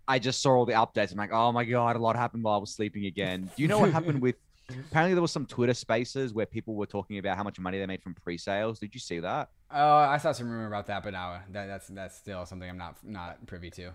I 0.08 0.20
just 0.20 0.42
saw 0.42 0.52
all 0.52 0.66
the 0.66 0.74
updates. 0.74 1.12
I'm 1.12 1.18
like, 1.18 1.32
oh 1.34 1.52
my 1.52 1.66
god, 1.66 1.96
a 1.96 2.00
lot 2.00 2.16
happened 2.16 2.44
while 2.44 2.56
I 2.56 2.58
was 2.58 2.74
sleeping 2.76 3.06
again. 3.06 3.50
Do 3.56 3.62
you 3.64 3.68
know 3.68 3.80
what 3.80 3.92
happened 3.92 4.22
with? 4.22 4.36
Apparently, 4.70 5.14
there 5.14 5.22
was 5.22 5.32
some 5.32 5.46
Twitter 5.46 5.76
Spaces 5.76 6.34
where 6.34 6.46
people 6.48 6.74
were 6.76 6.88
talking 6.88 7.20
about 7.20 7.38
how 7.38 7.44
much 7.44 7.60
money 7.60 7.78
they 7.78 7.86
made 7.86 8.02
from 8.02 8.16
pre-sales. 8.16 8.80
Did 8.80 8.94
you 8.94 9.00
see 9.00 9.20
that? 9.20 9.50
oh 9.72 9.96
i 9.98 10.18
saw 10.18 10.32
some 10.32 10.48
rumor 10.48 10.68
about 10.68 10.86
that 10.86 11.04
but 11.04 11.12
now 11.12 11.42
that, 11.52 11.66
that's 11.66 11.88
that's 11.88 12.16
still 12.16 12.46
something 12.46 12.70
i'm 12.70 12.78
not 12.78 12.96
not 13.04 13.44
privy 13.48 13.72
to 13.72 13.90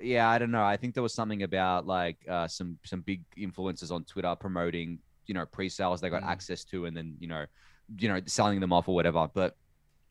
yeah 0.00 0.26
i 0.26 0.38
don't 0.38 0.50
know 0.50 0.64
i 0.64 0.74
think 0.74 0.94
there 0.94 1.02
was 1.02 1.12
something 1.12 1.42
about 1.42 1.86
like 1.86 2.16
uh, 2.30 2.48
some 2.48 2.78
some 2.82 3.02
big 3.02 3.22
influencers 3.38 3.90
on 3.90 4.04
twitter 4.04 4.34
promoting 4.36 4.98
you 5.26 5.34
know 5.34 5.44
pre-sales 5.44 6.00
they 6.00 6.08
got 6.08 6.22
Mm. 6.22 6.28
access 6.28 6.64
to 6.64 6.86
and 6.86 6.96
then 6.96 7.14
you 7.20 7.28
know 7.28 7.44
you 7.98 8.08
know 8.08 8.18
selling 8.24 8.58
them 8.58 8.72
off 8.72 8.88
or 8.88 8.94
whatever 8.94 9.28
but 9.34 9.54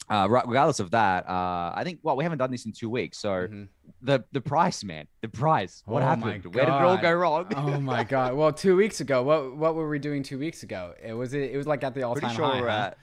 uh, 0.10 0.28
regardless 0.30 0.80
of 0.80 0.92
that 0.92 1.28
uh, 1.28 1.72
i 1.76 1.82
think 1.84 2.00
well 2.04 2.16
we 2.16 2.24
haven't 2.24 2.38
done 2.40 2.52
this 2.52 2.66
in 2.66 2.72
two 2.72 2.90
weeks 2.90 3.18
so 3.18 3.30
Mhm. 3.48 3.68
the 4.02 4.24
the 4.32 4.42
price 4.42 4.84
man 4.84 5.08
the 5.22 5.30
price. 5.30 5.82
What 5.86 6.04
Oh 6.04 6.06
happened? 6.06 6.46
where 6.54 6.66
did 6.66 6.72
it 6.74 6.82
all 6.82 6.98
go 6.98 7.14
wrong? 7.14 7.48
Oh 7.56 7.80
my 7.80 8.04
god. 8.04 8.36
Well 8.36 8.54
two 8.54 8.76
weeks 8.76 9.00
ago 9.02 9.24
what 9.24 9.56
what 9.58 9.74
were 9.76 9.90
we 9.90 9.98
doing 10.00 10.22
two 10.22 10.38
weeks 10.38 10.62
ago? 10.64 10.94
It 11.04 11.14
was 11.14 11.34
it, 11.34 11.56
was 11.58 11.66
like 11.66 11.84
at 11.84 11.96
the 11.96 12.04
all-time 12.04 12.22
pretty 12.22 12.36
sure 12.36 12.46
high 12.46 12.62
we're 12.62 12.70
huh? 12.70 12.92
at 12.92 12.98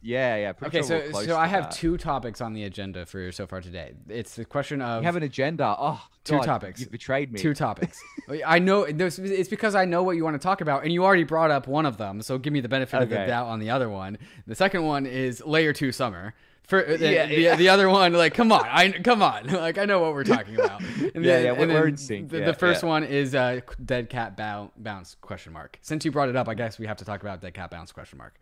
yeah 0.00 0.36
yeah 0.36 0.52
okay 0.62 0.80
sure 0.82 1.12
so 1.12 1.22
so 1.24 1.36
i 1.36 1.46
have 1.46 1.64
that. 1.64 1.72
two 1.72 1.96
topics 1.96 2.40
on 2.40 2.52
the 2.52 2.62
agenda 2.64 3.04
for 3.04 3.32
so 3.32 3.46
far 3.46 3.60
today 3.60 3.92
it's 4.08 4.36
the 4.36 4.44
question 4.44 4.80
of 4.80 5.02
you 5.02 5.06
have 5.06 5.16
an 5.16 5.22
agenda 5.24 5.74
oh 5.78 6.00
Two 6.24 6.36
God, 6.36 6.44
topics. 6.44 6.80
you've 6.80 6.90
betrayed 6.92 7.32
me 7.32 7.40
two 7.40 7.52
topics 7.54 8.00
i 8.46 8.58
know 8.60 8.82
it's 8.84 9.48
because 9.48 9.74
i 9.74 9.84
know 9.84 10.02
what 10.04 10.14
you 10.16 10.22
want 10.22 10.34
to 10.34 10.38
talk 10.42 10.60
about 10.60 10.84
and 10.84 10.92
you 10.92 11.04
already 11.04 11.24
brought 11.24 11.50
up 11.50 11.66
one 11.66 11.84
of 11.86 11.96
them 11.96 12.22
so 12.22 12.38
give 12.38 12.52
me 12.52 12.60
the 12.60 12.68
benefit 12.68 13.02
of 13.02 13.08
the 13.08 13.16
doubt 13.26 13.46
on 13.46 13.58
the 13.58 13.70
other 13.70 13.88
one 13.88 14.16
the 14.46 14.54
second 14.54 14.84
one 14.84 15.04
is 15.06 15.42
layer 15.44 15.72
two 15.72 15.90
summer 15.90 16.32
For 16.68 16.86
uh, 16.86 16.96
the, 16.98 17.12
Yeah, 17.12 17.26
the, 17.26 17.40
yeah. 17.40 17.56
the 17.56 17.70
other 17.70 17.88
one, 17.88 18.12
like, 18.12 18.34
come 18.34 18.52
on, 18.52 18.62
I 18.68 18.92
come 18.92 19.22
on, 19.22 19.46
like 19.66 19.78
I 19.78 19.86
know 19.86 20.00
what 20.00 20.12
we're 20.12 20.22
talking 20.36 20.54
about. 20.56 20.82
And 21.14 21.24
Yeah, 21.24 21.38
the- 21.38 21.44
yeah, 21.44 21.52
we're- 21.52 21.88
in 21.88 21.96
sync. 21.96 22.28
The, 22.28 22.40
Yeah, 22.40 22.44
the 22.44 22.52
first 22.52 22.82
one 22.84 23.04
is 23.04 23.34
uh, 23.34 23.60
dead 23.82 24.10
cat 24.10 24.36
bow, 24.36 24.70
bounce 24.76 25.16
question 25.22 25.54
mark. 25.54 25.78
Since 25.80 26.04
you 26.04 26.10
brought 26.12 26.28
it 26.28 26.36
up, 26.36 26.46
I 26.46 26.52
guess 26.52 26.78
we 26.78 26.86
have 26.86 26.98
to 26.98 27.06
talk 27.06 27.22
about 27.22 27.40
dead 27.40 27.54
cat 27.54 27.70
bounce 27.70 27.90
question 27.90 28.18
mark. 28.18 28.34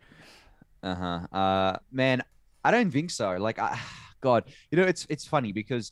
Uh-huh. 0.83 1.19
Uh 1.31 1.77
man, 1.91 2.23
I 2.63 2.71
don't 2.71 2.91
think 2.91 3.11
so. 3.11 3.31
Like 3.37 3.59
I 3.59 3.77
God, 4.21 4.45
you 4.71 4.77
know, 4.77 4.85
it's 4.85 5.05
it's 5.09 5.25
funny 5.27 5.51
because 5.51 5.91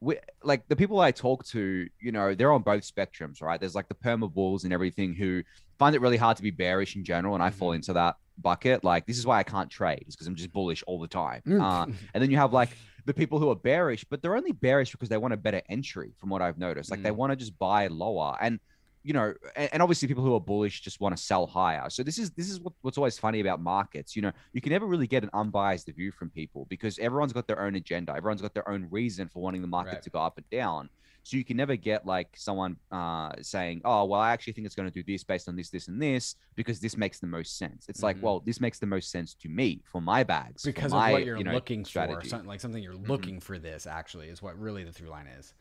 we 0.00 0.16
like 0.42 0.66
the 0.68 0.76
people 0.76 0.98
I 1.00 1.10
talk 1.12 1.44
to, 1.48 1.86
you 2.00 2.12
know, 2.12 2.34
they're 2.34 2.52
on 2.52 2.62
both 2.62 2.82
spectrums, 2.82 3.42
right? 3.42 3.60
There's 3.60 3.74
like 3.74 3.88
the 3.88 3.94
perma 3.94 4.32
bulls 4.32 4.64
and 4.64 4.72
everything 4.72 5.14
who 5.14 5.42
find 5.78 5.94
it 5.94 6.00
really 6.00 6.16
hard 6.16 6.36
to 6.38 6.42
be 6.42 6.50
bearish 6.50 6.96
in 6.96 7.04
general, 7.04 7.34
and 7.34 7.42
I 7.42 7.50
fall 7.50 7.72
into 7.72 7.92
that 7.94 8.16
bucket. 8.38 8.82
Like 8.82 9.06
this 9.06 9.18
is 9.18 9.26
why 9.26 9.38
I 9.38 9.42
can't 9.42 9.68
trade, 9.70 10.04
is 10.08 10.16
because 10.16 10.26
I'm 10.26 10.34
just 10.36 10.52
bullish 10.52 10.82
all 10.86 10.98
the 10.98 11.08
time. 11.08 11.42
Mm. 11.46 11.60
Uh, 11.60 11.86
and 12.14 12.22
then 12.22 12.30
you 12.30 12.38
have 12.38 12.52
like 12.54 12.70
the 13.04 13.12
people 13.12 13.38
who 13.38 13.50
are 13.50 13.56
bearish, 13.56 14.04
but 14.08 14.22
they're 14.22 14.36
only 14.36 14.52
bearish 14.52 14.92
because 14.92 15.10
they 15.10 15.18
want 15.18 15.34
a 15.34 15.36
better 15.36 15.60
entry, 15.68 16.12
from 16.18 16.30
what 16.30 16.40
I've 16.40 16.58
noticed. 16.58 16.90
Like 16.90 17.02
they 17.02 17.10
Mm. 17.10 17.16
want 17.16 17.32
to 17.32 17.36
just 17.36 17.58
buy 17.58 17.86
lower. 17.88 18.36
And 18.40 18.58
you 19.02 19.12
know, 19.12 19.32
and, 19.56 19.82
obviously 19.82 20.08
people 20.08 20.22
who 20.22 20.34
are 20.34 20.40
bullish 20.40 20.82
just 20.82 21.00
want 21.00 21.16
to 21.16 21.22
sell 21.22 21.46
higher. 21.46 21.88
So 21.88 22.02
this 22.02 22.18
is 22.18 22.30
this 22.32 22.50
is 22.50 22.60
what, 22.60 22.74
what's 22.82 22.98
always 22.98 23.18
funny 23.18 23.40
about 23.40 23.60
markets. 23.60 24.14
You 24.14 24.22
know, 24.22 24.32
you 24.52 24.60
can 24.60 24.72
never 24.72 24.86
really 24.86 25.06
get 25.06 25.22
an 25.22 25.30
unbiased 25.32 25.88
view 25.88 26.12
from 26.12 26.30
people 26.30 26.66
because 26.68 26.98
everyone's 26.98 27.32
got 27.32 27.46
their 27.46 27.60
own 27.60 27.76
agenda. 27.76 28.14
Everyone's 28.14 28.42
got 28.42 28.54
their 28.54 28.68
own 28.68 28.86
reason 28.90 29.28
for 29.28 29.42
wanting 29.42 29.62
the 29.62 29.68
market 29.68 29.94
Right. 29.94 30.02
to 30.02 30.10
go 30.10 30.20
up 30.20 30.36
and 30.36 30.48
down. 30.50 30.90
So 31.22 31.36
you 31.36 31.44
can 31.44 31.56
never 31.56 31.76
get 31.76 32.06
like 32.06 32.28
someone 32.34 32.76
uh, 32.90 33.32
saying, 33.42 33.82
"Oh, 33.84 34.04
well, 34.06 34.20
I 34.20 34.32
actually 34.32 34.54
think 34.54 34.66
it's 34.66 34.74
going 34.74 34.90
to 34.90 34.94
do 34.94 35.02
this 35.02 35.22
based 35.22 35.48
on 35.48 35.56
this, 35.56 35.68
this, 35.70 35.88
and 35.88 36.00
this 36.00 36.34
because 36.56 36.80
this 36.80 36.96
makes 36.96 37.20
the 37.20 37.26
most 37.26 37.58
sense." 37.58 37.86
It's 37.88 38.02
like, 38.02 38.16
Mhm. 38.16 38.22
well, 38.22 38.40
this 38.40 38.60
makes 38.60 38.78
the 38.78 38.86
most 38.86 39.10
sense 39.10 39.34
to 39.34 39.48
me 39.48 39.82
for 39.84 40.00
my 40.00 40.24
bags 40.24 40.62
because 40.62 40.92
my, 40.92 41.08
of 41.08 41.12
what 41.12 41.24
you're 41.26 41.36
you 41.36 41.44
know, 41.44 41.52
looking 41.52 41.84
for, 41.84 42.22
something 42.24 42.48
like 42.48 42.60
something 42.60 42.82
you're 42.82 42.94
looking 42.96 43.38
for. 43.38 43.58
This 43.58 43.86
actually 43.86 44.28
is 44.28 44.40
what 44.40 44.58
really 44.58 44.82
the 44.84 44.92
through 44.92 45.10
line 45.10 45.26
is. 45.26 45.52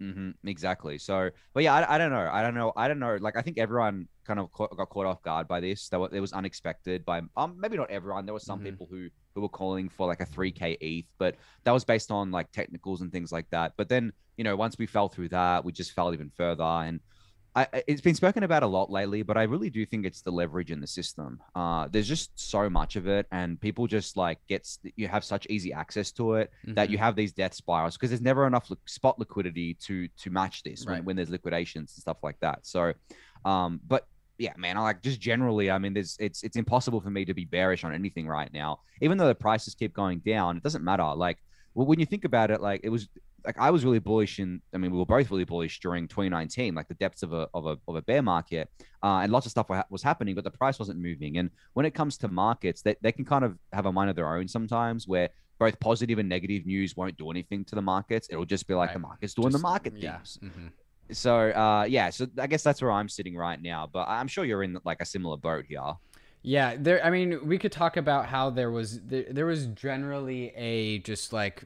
Hmm 0.00 0.30
exactly. 0.44 0.98
So, 0.98 1.30
but 1.54 1.62
yeah, 1.62 1.74
I, 1.74 1.94
I 1.94 1.98
don't 1.98 2.10
know. 2.10 2.28
I 2.30 2.42
don't 2.42 2.54
know. 2.54 2.72
I 2.76 2.88
don't 2.88 2.98
know. 2.98 3.16
Like, 3.20 3.36
I 3.36 3.42
think 3.42 3.58
everyone 3.58 4.08
kind 4.26 4.38
of 4.38 4.52
caught, 4.52 4.76
got 4.76 4.88
caught 4.90 5.06
off 5.06 5.22
guard 5.22 5.48
by 5.48 5.60
this. 5.60 5.88
That 5.88 6.00
it 6.12 6.20
was 6.20 6.32
unexpected 6.32 7.04
by 7.04 7.22
um 7.36 7.56
maybe 7.58 7.76
not 7.76 7.90
everyone. 7.90 8.26
There 8.26 8.34
were 8.34 8.40
some 8.40 8.60
Mhm. 8.60 8.64
people 8.64 8.86
who 8.90 9.08
who 9.34 9.40
were 9.42 9.48
calling 9.48 9.88
for 9.88 10.06
like 10.06 10.20
a 10.20 10.26
3k 10.26 10.76
ETH, 10.80 11.06
but 11.18 11.36
that 11.64 11.72
was 11.72 11.84
based 11.84 12.10
on 12.10 12.30
like 12.30 12.50
technicals 12.52 13.00
and 13.00 13.10
things 13.10 13.32
like 13.32 13.48
that. 13.50 13.72
But 13.76 13.88
then 13.88 14.12
you 14.36 14.44
know 14.44 14.56
once 14.56 14.76
we 14.78 14.86
fell 14.86 15.08
through 15.08 15.30
that, 15.30 15.64
we 15.64 15.72
just 15.72 15.92
fell 15.92 16.12
even 16.12 16.30
further 16.36 16.64
and. 16.64 17.00
I, 17.56 17.82
it's 17.88 18.02
been 18.02 18.14
spoken 18.14 18.42
about 18.42 18.62
a 18.62 18.66
lot 18.66 18.90
lately, 18.90 19.22
but 19.22 19.38
I 19.38 19.44
really 19.44 19.70
do 19.70 19.86
think 19.86 20.04
it's 20.04 20.20
the 20.20 20.30
leverage 20.30 20.70
in 20.70 20.78
the 20.78 20.86
system. 20.86 21.40
Uh, 21.54 21.88
there's 21.90 22.06
just 22.06 22.30
so 22.38 22.68
much 22.68 22.96
of 22.96 23.06
it, 23.08 23.26
and 23.32 23.58
people 23.58 23.86
just 23.86 24.14
like 24.18 24.38
gets 24.46 24.78
you 24.94 25.08
have 25.08 25.24
such 25.24 25.46
easy 25.48 25.72
access 25.72 26.12
to 26.12 26.34
it 26.34 26.50
that 26.74 26.88
Mhm. 26.88 26.92
you 26.92 26.98
have 26.98 27.16
these 27.16 27.32
death 27.32 27.54
spirals 27.54 27.96
because 27.96 28.10
there's 28.10 28.20
never 28.20 28.46
enough 28.46 28.68
li- 28.70 28.76
spot 28.84 29.18
liquidity 29.18 29.72
to 29.86 30.06
to 30.22 30.30
match 30.30 30.62
this 30.64 30.84
when, 30.84 31.04
when 31.06 31.16
there's 31.16 31.30
liquidations 31.30 31.94
and 31.96 32.02
stuff 32.02 32.18
like 32.22 32.38
that. 32.40 32.66
So, 32.66 32.92
um, 33.46 33.80
but 33.86 34.06
yeah, 34.38 34.52
man, 34.58 34.76
I 34.76 34.82
like 34.82 35.00
just 35.00 35.18
generally, 35.18 35.70
I 35.70 35.78
mean, 35.78 35.94
there's 35.94 36.14
it's 36.20 36.42
it's 36.42 36.56
impossible 36.56 37.00
for 37.00 37.08
me 37.10 37.24
to 37.24 37.32
be 37.32 37.46
bearish 37.46 37.84
on 37.84 37.94
anything 37.94 38.28
right 38.28 38.52
now, 38.52 38.80
even 39.00 39.16
though 39.16 39.28
the 39.28 39.34
prices 39.34 39.74
keep 39.74 39.94
going 39.94 40.18
down. 40.18 40.58
It 40.58 40.62
doesn't 40.62 40.84
matter. 40.84 41.10
Like 41.14 41.38
well, 41.72 41.86
when 41.86 42.00
you 42.00 42.06
think 42.06 42.24
about 42.26 42.50
it, 42.50 42.60
like 42.60 42.80
it 42.84 42.90
was 42.90 43.08
like 43.46 43.58
I 43.58 43.70
was 43.70 43.84
really 43.84 44.00
bullish 44.00 44.38
in. 44.40 44.60
I 44.74 44.78
mean, 44.78 44.90
we 44.90 44.98
were 44.98 45.06
both 45.06 45.30
really 45.30 45.44
bullish 45.44 45.80
during 45.80 46.08
2019, 46.08 46.74
like 46.74 46.88
the 46.88 46.94
depths 46.94 47.22
of 47.22 47.32
a 47.32 47.48
of 47.54 47.64
a 47.66 47.78
of 47.88 47.94
a 47.96 48.02
bear 48.02 48.20
market, 48.22 48.68
uh, 49.02 49.20
and 49.22 49.30
lots 49.32 49.46
of 49.46 49.50
stuff 49.52 49.66
was 49.88 50.02
happening, 50.02 50.34
but 50.34 50.44
the 50.44 50.50
price 50.50 50.78
wasn't 50.78 50.98
moving. 50.98 51.38
And 51.38 51.50
when 51.74 51.86
it 51.86 51.92
comes 51.94 52.18
to 52.18 52.28
markets, 52.28 52.82
they 52.82 52.96
they 53.00 53.12
can 53.12 53.24
kind 53.24 53.44
of 53.44 53.56
have 53.72 53.86
a 53.86 53.92
mind 53.92 54.10
of 54.10 54.16
their 54.16 54.34
own 54.36 54.48
sometimes, 54.48 55.06
where 55.08 55.30
both 55.58 55.78
positive 55.80 56.18
and 56.18 56.28
negative 56.28 56.66
news 56.66 56.96
won't 56.96 57.16
do 57.16 57.30
anything 57.30 57.64
to 57.64 57.74
the 57.74 57.80
markets. 57.82 58.28
It'll 58.30 58.44
just 58.44 58.66
be 58.66 58.74
like 58.74 58.88
Right. 58.88 58.94
the 58.94 58.98
market's 59.00 59.32
doing 59.34 59.48
Just- 59.50 59.62
the 59.62 59.62
market 59.62 59.94
yeah. 59.96 60.16
things. 60.16 60.38
mhm. 60.42 60.70
So 61.12 61.50
uh, 61.50 61.84
yeah, 61.88 62.10
so 62.10 62.26
I 62.38 62.46
guess 62.48 62.62
that's 62.64 62.82
where 62.82 62.90
I'm 62.90 63.08
sitting 63.08 63.36
right 63.36 63.62
now. 63.62 63.88
But 63.90 64.08
I'm 64.08 64.26
sure 64.28 64.44
you're 64.44 64.64
in 64.64 64.78
like 64.84 65.00
a 65.00 65.04
similar 65.04 65.36
boat 65.36 65.64
here. 65.68 65.80
Yeah, 66.48 66.76
there. 66.78 67.04
I 67.04 67.10
mean, 67.10 67.44
we 67.44 67.58
could 67.58 67.72
talk 67.72 67.96
about 67.96 68.26
how 68.26 68.50
there 68.50 68.70
was 68.70 69.00
there, 69.00 69.24
there 69.28 69.46
was 69.46 69.66
generally 69.66 70.52
a 70.54 70.98
just 70.98 71.32
like 71.32 71.64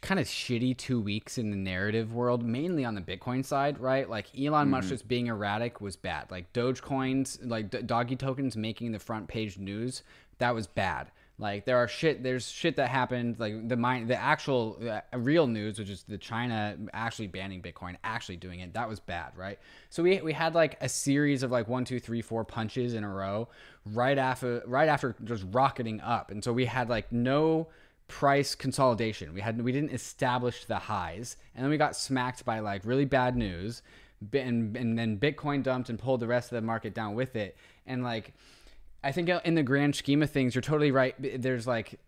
kind 0.00 0.18
of 0.18 0.26
shitty 0.26 0.74
two 0.78 0.98
weeks 1.02 1.36
in 1.36 1.50
the 1.50 1.56
narrative 1.56 2.14
world, 2.14 2.42
mainly 2.42 2.82
on 2.82 2.94
the 2.94 3.02
Bitcoin 3.02 3.44
side, 3.44 3.78
right? 3.78 4.08
Like 4.08 4.28
Elon 4.34 4.70
Musk 4.70 4.84
mm-hmm. 4.84 4.94
just 4.94 5.06
being 5.06 5.26
erratic 5.26 5.82
was 5.82 5.96
bad. 5.96 6.30
Like 6.30 6.50
Dogecoins, 6.54 7.40
like 7.42 7.68
D- 7.68 7.82
doggy 7.82 8.16
tokens 8.16 8.56
making 8.56 8.92
the 8.92 8.98
front 8.98 9.28
page 9.28 9.58
news, 9.58 10.02
that 10.38 10.54
was 10.54 10.66
bad. 10.66 11.10
Like 11.42 11.64
there 11.64 11.76
are 11.76 11.88
shit, 11.88 12.22
there's 12.22 12.48
shit 12.48 12.76
that 12.76 12.88
happened. 12.88 13.40
Like 13.40 13.68
the 13.68 13.76
mine, 13.76 14.06
the 14.06 14.16
actual 14.16 14.78
uh, 14.88 15.00
real 15.18 15.48
news, 15.48 15.76
which 15.76 15.90
is 15.90 16.04
the 16.04 16.16
China 16.16 16.78
actually 16.92 17.26
banning 17.26 17.60
Bitcoin, 17.60 17.96
actually 18.04 18.36
doing 18.36 18.60
it. 18.60 18.74
That 18.74 18.88
was 18.88 19.00
bad, 19.00 19.36
right? 19.36 19.58
So 19.90 20.04
we 20.04 20.20
we 20.20 20.32
had 20.32 20.54
like 20.54 20.78
a 20.80 20.88
series 20.88 21.42
of 21.42 21.50
like 21.50 21.66
one, 21.66 21.84
two, 21.84 21.98
three, 21.98 22.22
four 22.22 22.44
punches 22.44 22.94
in 22.94 23.02
a 23.02 23.08
row, 23.08 23.48
right 23.84 24.16
after 24.16 24.62
right 24.66 24.88
after 24.88 25.16
just 25.24 25.44
rocketing 25.50 26.00
up, 26.00 26.30
and 26.30 26.44
so 26.44 26.52
we 26.52 26.64
had 26.64 26.88
like 26.88 27.10
no 27.10 27.66
price 28.06 28.54
consolidation. 28.54 29.34
We 29.34 29.40
had 29.40 29.60
we 29.60 29.72
didn't 29.72 29.92
establish 29.92 30.64
the 30.66 30.78
highs, 30.78 31.36
and 31.56 31.64
then 31.64 31.70
we 31.70 31.76
got 31.76 31.96
smacked 31.96 32.44
by 32.44 32.60
like 32.60 32.82
really 32.84 33.04
bad 33.04 33.36
news, 33.36 33.82
and 34.32 34.76
and 34.76 34.96
then 34.96 35.18
Bitcoin 35.18 35.64
dumped 35.64 35.90
and 35.90 35.98
pulled 35.98 36.20
the 36.20 36.28
rest 36.28 36.52
of 36.52 36.54
the 36.54 36.62
market 36.62 36.94
down 36.94 37.16
with 37.16 37.34
it, 37.34 37.56
and 37.84 38.04
like. 38.04 38.32
I 39.04 39.12
think 39.12 39.28
in 39.28 39.54
the 39.54 39.62
grand 39.62 39.96
scheme 39.96 40.22
of 40.22 40.30
things, 40.30 40.54
you're 40.54 40.62
totally 40.62 40.90
right. 40.90 41.14
There's 41.18 41.66
like 41.66 41.98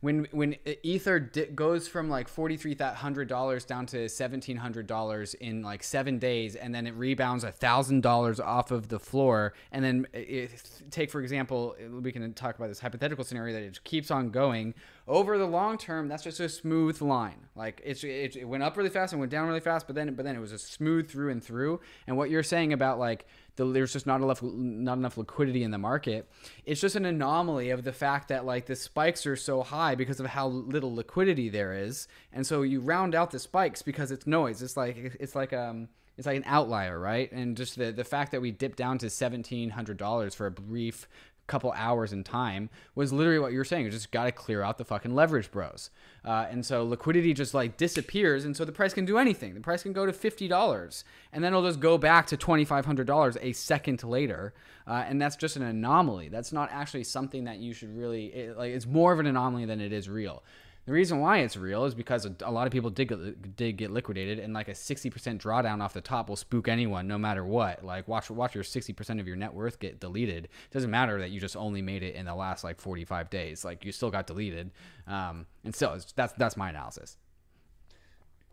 when 0.00 0.28
when 0.30 0.54
ether 0.84 1.18
goes 1.18 1.88
from 1.88 2.08
like 2.08 2.28
forty 2.28 2.56
three 2.56 2.76
hundred 2.76 3.28
dollars 3.28 3.64
down 3.64 3.86
to 3.86 4.08
seventeen 4.08 4.56
hundred 4.56 4.86
dollars 4.86 5.34
in 5.34 5.62
like 5.62 5.82
seven 5.82 6.18
days, 6.18 6.54
and 6.54 6.72
then 6.72 6.86
it 6.86 6.94
rebounds 6.94 7.44
thousand 7.44 8.02
dollars 8.02 8.38
off 8.38 8.70
of 8.70 8.88
the 8.88 9.00
floor, 9.00 9.54
and 9.72 9.84
then 9.84 10.06
it, 10.12 10.62
take 10.90 11.10
for 11.10 11.20
example, 11.20 11.74
we 12.00 12.12
can 12.12 12.32
talk 12.34 12.56
about 12.56 12.68
this 12.68 12.78
hypothetical 12.78 13.24
scenario 13.24 13.52
that 13.54 13.62
it 13.62 13.82
keeps 13.82 14.10
on 14.10 14.30
going 14.30 14.74
over 15.08 15.36
the 15.36 15.46
long 15.46 15.76
term. 15.76 16.06
That's 16.06 16.22
just 16.22 16.38
a 16.38 16.48
smooth 16.48 17.00
line. 17.00 17.48
Like 17.56 17.80
it's 17.84 18.04
it, 18.04 18.36
it 18.36 18.44
went 18.44 18.62
up 18.62 18.76
really 18.76 18.90
fast 18.90 19.12
and 19.12 19.18
went 19.18 19.32
down 19.32 19.48
really 19.48 19.60
fast, 19.60 19.88
but 19.88 19.96
then 19.96 20.14
but 20.14 20.24
then 20.24 20.36
it 20.36 20.40
was 20.40 20.52
a 20.52 20.58
smooth 20.58 21.10
through 21.10 21.30
and 21.30 21.42
through. 21.42 21.80
And 22.06 22.16
what 22.16 22.30
you're 22.30 22.44
saying 22.44 22.72
about 22.72 23.00
like 23.00 23.26
the, 23.58 23.66
there's 23.66 23.92
just 23.92 24.06
not 24.06 24.22
enough 24.22 24.42
not 24.42 24.96
enough 24.96 25.18
liquidity 25.18 25.62
in 25.62 25.70
the 25.70 25.78
market. 25.78 26.30
It's 26.64 26.80
just 26.80 26.96
an 26.96 27.04
anomaly 27.04 27.68
of 27.68 27.84
the 27.84 27.92
fact 27.92 28.28
that 28.28 28.46
like 28.46 28.64
the 28.64 28.76
spikes 28.76 29.26
are 29.26 29.36
so 29.36 29.62
high 29.62 29.94
because 29.94 30.20
of 30.20 30.26
how 30.26 30.48
little 30.48 30.94
liquidity 30.94 31.50
there 31.50 31.74
is, 31.74 32.08
and 32.32 32.46
so 32.46 32.62
you 32.62 32.80
round 32.80 33.14
out 33.14 33.30
the 33.30 33.38
spikes 33.38 33.82
because 33.82 34.10
it's 34.10 34.26
noise. 34.26 34.62
It's 34.62 34.76
like 34.76 34.96
it's 35.20 35.34
like 35.34 35.52
um 35.52 35.88
it's 36.16 36.26
like 36.26 36.36
an 36.36 36.44
outlier, 36.46 36.98
right? 36.98 37.30
And 37.30 37.56
just 37.56 37.76
the 37.76 37.92
the 37.92 38.04
fact 38.04 38.32
that 38.32 38.40
we 38.40 38.50
dipped 38.50 38.78
down 38.78 38.98
to 38.98 39.10
seventeen 39.10 39.70
hundred 39.70 39.98
dollars 39.98 40.34
for 40.34 40.46
a 40.46 40.50
brief 40.50 41.08
couple 41.48 41.72
hours 41.72 42.12
in 42.12 42.22
time 42.22 42.70
was 42.94 43.12
literally 43.12 43.40
what 43.40 43.50
you 43.52 43.58
were 43.58 43.64
saying. 43.64 43.84
You 43.84 43.90
just 43.90 44.12
got 44.12 44.24
to 44.24 44.32
clear 44.32 44.62
out 44.62 44.78
the 44.78 44.84
fucking 44.84 45.14
leverage 45.14 45.50
bros. 45.50 45.90
Uh, 46.24 46.46
and 46.50 46.64
so 46.64 46.84
liquidity 46.84 47.34
just 47.34 47.54
like 47.54 47.76
disappears. 47.76 48.44
And 48.44 48.56
so 48.56 48.64
the 48.64 48.72
price 48.72 48.94
can 48.94 49.04
do 49.04 49.18
anything. 49.18 49.54
The 49.54 49.60
price 49.60 49.82
can 49.82 49.92
go 49.92 50.06
to 50.06 50.12
$50 50.12 51.04
and 51.32 51.42
then 51.42 51.52
it'll 51.52 51.66
just 51.66 51.80
go 51.80 51.98
back 51.98 52.26
to 52.28 52.36
$2,500 52.36 53.36
a 53.40 53.52
second 53.52 54.04
later. 54.04 54.54
Uh, 54.86 55.04
and 55.06 55.20
that's 55.20 55.36
just 55.36 55.56
an 55.56 55.62
anomaly. 55.62 56.28
That's 56.28 56.52
not 56.52 56.70
actually 56.72 57.04
something 57.04 57.44
that 57.44 57.58
you 57.58 57.74
should 57.74 57.96
really, 57.96 58.26
it, 58.26 58.56
like, 58.56 58.72
it's 58.72 58.86
more 58.86 59.12
of 59.12 59.18
an 59.18 59.26
anomaly 59.26 59.64
than 59.64 59.80
it 59.80 59.92
is 59.92 60.08
real. 60.08 60.42
The 60.88 60.94
reason 60.94 61.20
why 61.20 61.40
it's 61.40 61.54
real 61.54 61.84
is 61.84 61.94
because 61.94 62.24
a, 62.24 62.50
lot 62.50 62.66
of 62.66 62.72
people 62.72 62.88
did 62.88 63.08
get, 63.08 63.56
did 63.56 63.76
get 63.76 63.90
liquidated, 63.90 64.38
and 64.38 64.54
like 64.54 64.68
a 64.68 64.74
sixty 64.74 65.10
percent 65.10 65.42
drawdown 65.42 65.82
off 65.82 65.92
the 65.92 66.00
top 66.00 66.30
will 66.30 66.36
spook 66.36 66.66
anyone, 66.66 67.06
no 67.06 67.18
matter 67.18 67.44
what. 67.44 67.84
Like 67.84 68.08
watch 68.08 68.30
watch 68.30 68.54
your 68.54 68.64
sixty 68.64 68.94
percent 68.94 69.20
of 69.20 69.26
your 69.26 69.36
net 69.36 69.52
worth 69.52 69.80
get 69.80 70.00
deleted. 70.00 70.44
It 70.44 70.70
doesn't 70.70 70.90
matter 70.90 71.18
that 71.18 71.30
you 71.30 71.40
just 71.40 71.56
only 71.56 71.82
made 71.82 72.02
it 72.02 72.14
in 72.14 72.24
the 72.24 72.34
last 72.34 72.64
like 72.64 72.80
forty 72.80 73.04
five 73.04 73.28
days. 73.28 73.66
Like 73.66 73.84
you 73.84 73.92
still 73.92 74.10
got 74.10 74.26
deleted, 74.26 74.70
um, 75.06 75.44
and 75.62 75.76
so 75.76 75.98
that's 76.16 76.32
that's 76.38 76.56
my 76.56 76.70
analysis. 76.70 77.18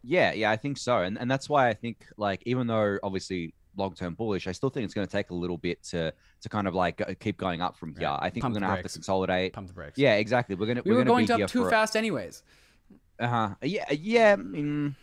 Yeah, 0.03 0.33
yeah, 0.33 0.51
I 0.51 0.57
think 0.57 0.77
so, 0.77 0.97
and 0.97 1.17
and 1.17 1.31
that's 1.31 1.47
why 1.47 1.69
I 1.69 1.73
think 1.73 2.05
like 2.17 2.43
even 2.45 2.67
though 2.67 2.99
obviously 3.01 3.53
long 3.77 3.93
term 3.93 4.13
bullish, 4.13 4.47
I 4.47 4.51
still 4.51 4.69
think 4.69 4.85
it's 4.85 4.93
going 4.93 5.07
to 5.07 5.11
take 5.11 5.29
a 5.29 5.35
little 5.35 5.57
bit 5.57 5.83
to 5.85 6.13
to 6.41 6.49
kind 6.49 6.67
of 6.67 6.75
like 6.75 7.19
keep 7.19 7.37
going 7.37 7.61
up 7.61 7.77
from 7.77 7.95
here. 7.95 8.07
Right. 8.07 8.19
I 8.21 8.29
think 8.29 8.43
Pump 8.43 8.53
we're 8.55 8.61
going 8.61 8.69
to 8.69 8.75
have 8.75 8.85
to 8.85 8.91
consolidate. 8.91 9.53
Pump 9.53 9.67
the 9.67 9.73
brakes. 9.73 9.97
Yeah, 9.97 10.15
exactly. 10.15 10.55
We're 10.55 10.67
gonna 10.67 10.81
we 10.85 10.91
we're 10.91 10.99
were 10.99 11.05
gonna 11.05 11.25
be 11.37 11.43
up 11.43 11.49
too 11.49 11.63
for- 11.63 11.69
fast 11.69 11.95
anyways. 11.95 12.43
Uh 13.19 13.27
huh. 13.27 13.49
Yeah, 13.61 13.91
yeah. 13.91 14.35
mm, 14.35 14.93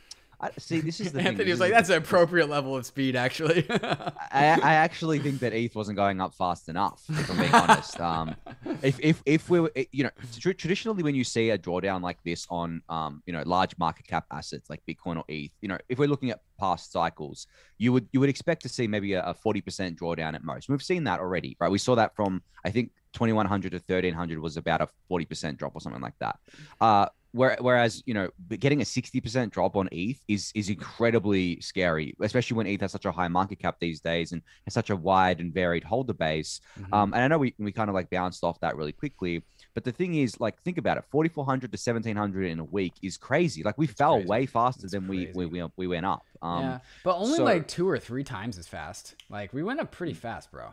I, 0.43 0.51
see, 0.59 0.81
this 0.81 0.99
is 0.99 1.13
the 1.13 1.19
thing. 1.19 1.29
Anthony 1.29 1.45
this 1.45 1.53
was 1.53 1.61
like, 1.61 1.73
"That's 1.73 1.89
an 1.89 1.99
appropriate 1.99 2.49
level 2.49 2.77
of 2.77 2.85
speed, 2.85 3.15
actually." 3.15 3.65
I, 3.71 4.59
I 4.61 4.75
actually 4.75 5.21
think 5.21 5.39
that 5.39 5.53
ETH 5.53 5.77
wasn't 5.77 5.97
going 5.97 6.21
up 6.21 6.35
fast 6.35 6.69
enough. 6.69 7.05
If 7.09 7.31
I'm 7.31 7.39
being 7.39 7.55
honest, 7.55 8.01
um, 8.01 8.35
if 8.83 8.99
if 8.99 9.23
if 9.25 9.49
we 9.49 9.61
were, 9.61 9.73
you 9.93 10.03
know, 10.03 10.11
tr- 10.41 10.51
traditionally 10.51 11.05
when 11.05 11.15
you 11.15 11.23
see 11.23 11.51
a 11.51 11.59
drawdown 11.59 12.03
like 12.03 12.19
this 12.25 12.45
on, 12.51 12.83
um, 12.89 13.23
you 13.25 13.33
know, 13.33 13.45
large 13.47 13.79
market 13.79 14.09
cap 14.09 14.27
assets 14.33 14.69
like 14.69 14.83
Bitcoin 14.89 15.17
or 15.17 15.25
ETH, 15.29 15.53
you 15.61 15.69
know, 15.69 15.79
if 15.89 16.01
we're 16.01 16.09
looking 16.09 16.31
at 16.31 16.41
past 16.59 16.91
cycles, 16.91 17.47
you 17.79 17.93
would 17.93 18.09
you 18.13 18.19
would 18.19 18.29
expect 18.29 18.63
to 18.63 18.69
see 18.69 18.89
maybe 18.89 19.13
a 19.13 19.35
forty 19.35 19.61
percent 19.61 19.97
drawdown 19.97 20.35
at 20.35 20.43
most. 20.43 20.69
We've 20.69 20.83
seen 20.83 21.05
that 21.05 21.21
already, 21.21 21.57
right? 21.61 21.71
We 21.71 21.79
saw 21.79 21.95
that 21.95 22.17
from 22.17 22.43
I 22.65 22.71
think 22.71 22.91
2100 23.13 23.71
to 23.71 23.77
1300 23.77 24.41
was 24.41 24.57
about 24.57 24.81
a 24.81 24.89
forty 25.09 25.25
percent 25.25 25.57
drop 25.59 25.77
or 25.77 25.81
something 25.81 26.03
like 26.03 26.19
that. 26.19 26.37
Uh, 26.81 27.07
whereas 27.33 28.03
you 28.07 28.13
know 28.15 28.29
getting 28.59 28.81
a 28.81 28.85
60% 28.85 29.51
drop 29.51 29.75
on 29.77 29.89
eth 29.93 30.21
is 30.29 30.53
is 30.55 30.69
incredibly 30.69 31.61
scary 31.61 32.15
especially 32.21 32.57
when 32.57 32.67
eth 32.67 32.83
has 32.83 32.93
such 32.93 33.07
a 33.07 33.13
high 33.13 33.29
market 33.29 33.59
cap 33.59 33.77
these 33.81 34.01
days 34.01 34.33
and 34.33 34.43
has 34.67 34.75
such 34.75 34.91
a 34.91 34.97
wide 34.97 35.41
and 35.41 35.53
varied 35.55 35.83
holder 35.85 36.13
base 36.13 36.61
Mhm. 36.79 36.93
um 36.93 37.15
and 37.15 37.23
i 37.23 37.29
know 37.29 37.39
we, 37.39 37.55
we 37.59 37.73
kind 37.73 37.89
of 37.89 37.95
like 37.95 38.11
bounced 38.11 38.45
off 38.45 38.61
that 38.61 38.77
really 38.77 38.93
quickly 38.93 39.43
but 39.75 39.83
the 39.85 39.93
thing 39.93 40.15
is 40.17 40.39
like 40.41 40.61
think 40.63 40.77
about 40.77 40.99
it 40.99 41.05
4400 41.11 41.73
to 41.73 41.77
1700 41.77 42.45
in 42.51 42.59
a 42.61 42.65
week 42.65 42.93
is 43.03 43.17
crazy 43.17 43.63
like 43.63 43.79
we 43.79 43.87
fell 43.87 44.17
crazy. 44.17 44.29
way 44.29 44.47
faster 44.47 44.85
It's 44.85 44.93
than 44.93 45.09
we, 45.09 45.31
we 45.35 45.47
we 45.47 45.63
we 45.77 45.87
went 45.87 46.05
up 46.05 46.23
um 46.43 46.63
yeah, 46.65 46.79
but 47.05 47.17
only 47.17 47.37
so- 47.37 47.45
like 47.45 47.67
two 47.67 47.89
or 47.89 47.99
three 47.99 48.25
times 48.25 48.59
as 48.59 48.69
fast. 48.69 49.15
Like 49.31 49.53
we 49.55 49.63
went 49.63 49.81
up 49.81 49.91
pretty 49.91 50.13
fast, 50.15 50.51
bro. 50.51 50.71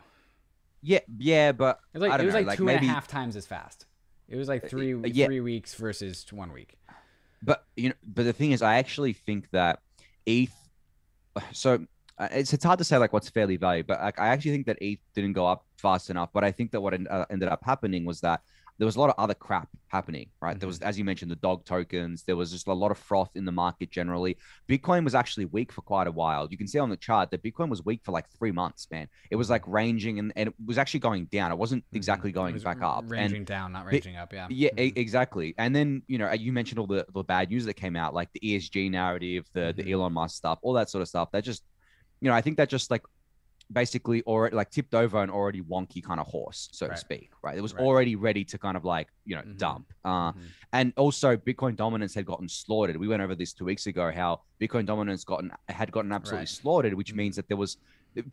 yeah 0.82 0.98
yeah 1.18 1.52
but 1.52 1.78
It 1.94 1.98
was 1.98 2.08
like 2.08 2.20
it 2.20 2.24
was 2.26 2.34
know, 2.34 2.40
like, 2.40 2.46
like 2.48 2.56
two 2.58 2.64
and 2.68 2.70
a 2.70 2.80
maybe- 2.80 2.86
half 2.88 3.06
times 3.08 3.36
as 3.36 3.46
fast. 3.46 3.86
It 4.30 4.36
was 4.36 4.48
like 4.48 4.70
three 4.70 4.94
uh, 4.94 5.00
yeah. 5.04 5.26
three 5.26 5.40
weeks 5.40 5.74
versus 5.74 6.24
one 6.30 6.52
week. 6.52 6.78
but 7.42 7.64
you 7.76 7.88
know 7.90 7.94
but 8.04 8.24
the 8.24 8.32
thing 8.32 8.52
is 8.52 8.62
i 8.62 8.76
actually 8.76 9.12
think 9.12 9.50
that 9.50 9.80
eth 10.26 10.54
so 11.52 11.84
uh, 12.18 12.28
it's, 12.32 12.52
it's 12.52 12.64
hard 12.64 12.78
to 12.78 12.84
say 12.84 12.98
like 12.98 13.12
what's 13.12 13.30
fairly 13.30 13.56
valued 13.56 13.86
but 13.86 14.00
like, 14.00 14.18
i 14.20 14.28
actually 14.28 14.50
think 14.50 14.66
that 14.66 14.76
eth 14.82 14.98
didn't 15.14 15.32
go 15.32 15.46
up 15.46 15.64
fast 15.76 16.10
enough 16.10 16.30
but 16.32 16.44
i 16.44 16.52
think 16.52 16.70
that 16.70 16.80
what 16.80 16.94
uh, 16.94 17.24
ended 17.30 17.48
up 17.48 17.60
happening 17.64 18.04
was 18.04 18.20
that 18.20 18.42
there 18.80 18.86
was 18.86 18.96
a 18.96 19.00
lot 19.00 19.10
of 19.10 19.14
other 19.18 19.34
crap 19.34 19.68
happening 19.88 20.26
right 20.40 20.58
there 20.58 20.66
was 20.66 20.80
as 20.80 20.98
you 20.98 21.04
mentioned 21.04 21.30
the 21.30 21.36
dog 21.36 21.64
tokens 21.66 22.22
there 22.24 22.34
was 22.36 22.50
just 22.50 22.66
a 22.66 22.72
lot 22.72 22.90
of 22.90 22.96
froth 22.98 23.30
in 23.34 23.44
the 23.44 23.52
market 23.52 23.90
generally 23.90 24.36
bitcoin 24.68 25.04
was 25.04 25.14
actually 25.14 25.44
weak 25.44 25.70
for 25.70 25.82
quite 25.82 26.06
a 26.06 26.10
while 26.10 26.48
you 26.50 26.56
can 26.56 26.66
see 26.66 26.78
on 26.78 26.88
the 26.88 26.96
chart 26.96 27.30
that 27.30 27.42
bitcoin 27.42 27.68
was 27.68 27.84
weak 27.84 28.00
for 28.04 28.12
like 28.12 28.24
three 28.38 28.50
months 28.50 28.88
man 28.90 29.06
it 29.30 29.36
was 29.36 29.50
like 29.50 29.62
ranging 29.66 30.18
and, 30.18 30.32
and 30.34 30.48
it 30.48 30.54
was 30.64 30.78
actually 30.78 31.00
going 31.00 31.26
down 31.26 31.52
it 31.52 31.58
wasn't 31.58 31.84
exactly 31.92 32.30
Mhm. 32.32 32.34
Going 32.40 32.58
back 32.58 32.80
up 32.82 33.00
and 33.02 33.10
ranging 33.10 33.44
down, 33.44 33.72
not 33.72 33.84
ranging 33.86 34.16
up. 34.16 34.32
Yeah. 34.32 34.46
yeah, 34.48 34.70
Mhm. 34.70 34.96
exactly. 34.96 35.54
And 35.58 35.76
then 35.76 36.02
you 36.06 36.16
know 36.16 36.32
you 36.32 36.52
mentioned 36.52 36.78
all 36.78 36.86
the, 36.86 37.04
the 37.12 37.22
bad 37.22 37.50
news 37.50 37.64
that 37.66 37.74
came 37.74 37.96
out, 37.96 38.14
like 38.14 38.30
the 38.32 38.40
ESG 38.40 38.90
narrative, 38.90 39.44
the 39.52 39.60
Mhm. 39.60 39.76
the 39.76 39.92
Elon 39.92 40.12
Musk 40.14 40.36
stuff, 40.36 40.58
all 40.62 40.72
that 40.74 40.88
sort 40.88 41.02
of 41.02 41.08
stuff. 41.08 41.28
That 41.32 41.44
just, 41.44 41.62
you 42.20 42.28
know, 42.30 42.34
I 42.34 42.40
think 42.40 42.56
that 42.56 42.68
just 42.70 42.90
like 42.90 43.02
basically 43.72 44.22
or 44.22 44.50
like 44.50 44.70
tipped 44.70 44.94
over 44.94 45.22
an 45.22 45.30
already 45.30 45.62
wonky 45.62 46.02
kind 46.02 46.20
of 46.20 46.26
horse, 46.26 46.68
so 46.72 46.86
Right. 46.86 46.94
to 46.94 47.00
speak. 47.00 47.30
Right, 47.42 47.56
it 47.56 47.60
was 47.60 47.74
Right. 47.74 47.82
already 47.84 48.16
ready 48.16 48.44
to 48.46 48.58
kind 48.58 48.76
of 48.76 48.84
like 48.84 49.08
you 49.24 49.36
know 49.36 49.42
Mhm. 49.42 49.58
dump. 49.58 49.92
Uh, 50.04 50.32
Mhm. 50.32 50.36
and 50.72 50.92
also 50.96 51.36
Bitcoin 51.36 51.76
dominance 51.76 52.14
had 52.14 52.26
gotten 52.26 52.48
slaughtered. 52.48 52.96
We 52.96 53.08
went 53.08 53.22
over 53.22 53.34
this 53.34 53.52
two 53.52 53.64
weeks 53.64 53.86
ago 53.86 54.10
how 54.12 54.42
Bitcoin 54.60 54.86
dominance 54.86 55.24
gotten 55.24 55.52
had 55.68 55.92
gotten 55.92 56.12
absolutely 56.12 56.42
Right. 56.42 56.48
slaughtered, 56.48 56.94
which 56.94 57.12
Mhm. 57.12 57.16
means 57.16 57.36
that 57.36 57.48
there 57.48 57.56
was 57.56 57.76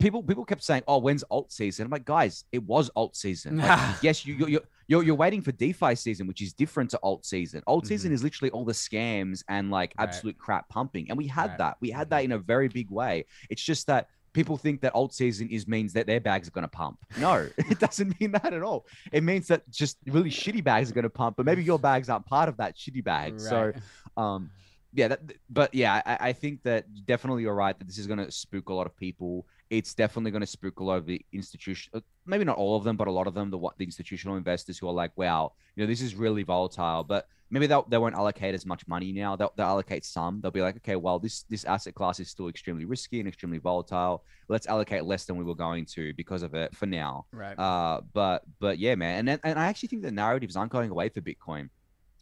people 0.00 0.24
people 0.24 0.44
kept 0.44 0.64
saying, 0.64 0.82
"Oh, 0.88 0.98
when's 0.98 1.22
alt 1.30 1.52
season?" 1.52 1.84
I'm 1.84 1.90
like, 1.92 2.04
guys, 2.04 2.44
it 2.50 2.64
was 2.64 2.90
alt 2.96 3.14
season. 3.16 3.58
Like, 3.58 3.68
yes, 4.02 4.26
you 4.26 4.34
you 4.34 4.60
you're, 4.90 5.02
you're 5.02 5.14
waiting 5.14 5.42
for 5.42 5.52
DeFi 5.52 5.94
season, 5.94 6.26
which 6.26 6.40
is 6.40 6.54
different 6.54 6.88
to 6.90 6.98
alt 7.02 7.26
season. 7.26 7.62
Alt 7.66 7.86
season 7.86 8.10
is 8.10 8.22
literally 8.22 8.50
all 8.52 8.64
the 8.64 8.72
scams 8.72 9.44
and 9.48 9.70
like 9.70 9.90
Mm-hmm. 9.90 10.00
Right. 10.00 10.08
absolute 10.08 10.38
crap 10.38 10.68
pumping, 10.70 11.10
and 11.10 11.18
we 11.18 11.26
had 11.26 11.50
Right. 11.50 11.58
that. 11.58 11.76
We 11.80 11.90
had 11.90 12.08
that 12.10 12.24
in 12.24 12.32
a 12.32 12.38
very 12.38 12.68
big 12.68 12.90
way. 12.90 13.26
It's 13.50 13.62
just 13.62 13.86
that 13.86 14.08
people 14.32 14.56
think 14.56 14.80
that 14.82 14.94
alt 14.94 15.14
season 15.14 15.48
is 15.48 15.66
means 15.66 15.92
that 15.92 16.06
their 16.06 16.20
bags 16.20 16.48
are 16.48 16.50
going 16.50 16.62
to 16.62 16.68
pump. 16.68 16.98
No, 17.18 17.48
it 17.58 17.78
doesn't 17.78 18.20
mean 18.20 18.32
that 18.32 18.52
at 18.52 18.62
all. 18.62 18.86
It 19.12 19.22
means 19.22 19.48
that 19.48 19.68
just 19.70 19.98
really 20.06 20.30
shitty 20.30 20.62
bags 20.62 20.90
are 20.90 20.94
going 20.94 21.04
to 21.04 21.10
pump, 21.10 21.36
but 21.36 21.46
maybe 21.46 21.62
your 21.62 21.78
bags 21.78 22.08
aren't 22.08 22.26
part 22.26 22.48
of 22.48 22.56
that 22.58 22.76
shitty 22.76 23.02
bag. 23.04 23.40
So, 23.40 23.72
um, 24.16 24.50
yeah, 24.94 25.08
that, 25.08 25.20
but 25.50 25.74
yeah, 25.74 26.02
I, 26.06 26.28
I 26.28 26.32
think 26.32 26.62
that 26.62 26.86
definitely 27.06 27.42
you're 27.42 27.54
right 27.54 27.78
that 27.78 27.86
this 27.86 27.98
is 27.98 28.06
going 28.06 28.24
to 28.24 28.30
spook 28.30 28.68
a 28.68 28.74
lot 28.74 28.86
of 28.86 28.96
people. 28.96 29.46
It's 29.70 29.92
definitely 29.92 30.30
going 30.30 30.40
to 30.40 30.46
spook 30.46 30.80
a 30.80 30.84
lot 30.84 30.96
of 30.96 31.06
the 31.06 31.24
institution, 31.32 31.90
uh, 31.94 32.00
maybe 32.24 32.44
not 32.44 32.56
all 32.56 32.76
of 32.76 32.84
them, 32.84 32.96
but 32.96 33.06
a 33.06 33.12
lot 33.12 33.26
of 33.26 33.34
them, 33.34 33.50
the 33.50 33.58
what 33.58 33.76
the 33.76 33.84
institutional 33.84 34.36
investors 34.36 34.78
who 34.78 34.88
are 34.88 34.94
like, 34.94 35.12
wow, 35.16 35.52
you 35.76 35.82
know, 35.82 35.86
this 35.86 36.00
is 36.00 36.14
really 36.14 36.42
volatile. 36.42 37.04
But 37.04 37.28
maybe 37.50 37.66
they'll, 37.66 37.84
they 37.88 37.98
won't 37.98 38.14
allocate 38.14 38.54
as 38.54 38.66
much 38.66 38.86
money 38.86 39.12
now. 39.12 39.36
They'll, 39.36 39.52
they'll 39.56 39.66
allocate 39.66 40.04
some. 40.04 40.40
They'll 40.40 40.50
be 40.50 40.60
like, 40.60 40.76
okay, 40.76 40.96
well, 40.96 41.18
this 41.18 41.42
this 41.44 41.64
asset 41.64 41.94
class 41.94 42.20
is 42.20 42.28
still 42.28 42.48
extremely 42.48 42.84
risky 42.84 43.20
and 43.20 43.28
extremely 43.28 43.58
volatile. 43.58 44.24
Let's 44.48 44.66
allocate 44.66 45.04
less 45.04 45.24
than 45.24 45.36
we 45.36 45.44
were 45.44 45.54
going 45.54 45.86
to 45.86 46.12
because 46.14 46.42
of 46.42 46.54
it 46.54 46.74
for 46.76 46.86
now. 46.86 47.26
Right. 47.32 47.58
Uh, 47.58 48.02
but 48.12 48.42
but 48.60 48.78
yeah, 48.78 48.94
man, 48.94 49.20
and 49.20 49.28
then- 49.28 49.40
and 49.44 49.58
I 49.58 49.66
actually 49.66 49.88
think 49.88 50.02
the 50.02 50.10
narratives 50.10 50.56
aren't 50.56 50.72
going 50.72 50.90
away 50.90 51.08
for 51.08 51.20
Bitcoin. 51.20 51.70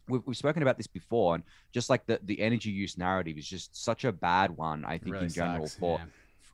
We've, 0.09 0.21
we've 0.25 0.37
spoken 0.37 0.61
about 0.61 0.77
this 0.77 0.87
before, 0.87 1.35
and 1.35 1.43
just 1.73 1.89
like 1.89 2.05
the 2.05 2.19
the 2.23 2.39
energy 2.39 2.69
use 2.69 2.97
narrative 2.97 3.37
is 3.37 3.47
just 3.47 3.75
such 3.83 4.05
a 4.05 4.11
bad 4.13 4.55
one. 4.55 4.85
I 4.85 4.97
think 4.97 5.13
Really 5.13 5.25
in 5.25 5.31
general 5.33 5.67
sucks, 5.67 5.79
for 5.79 5.99
yeah. 5.99 6.05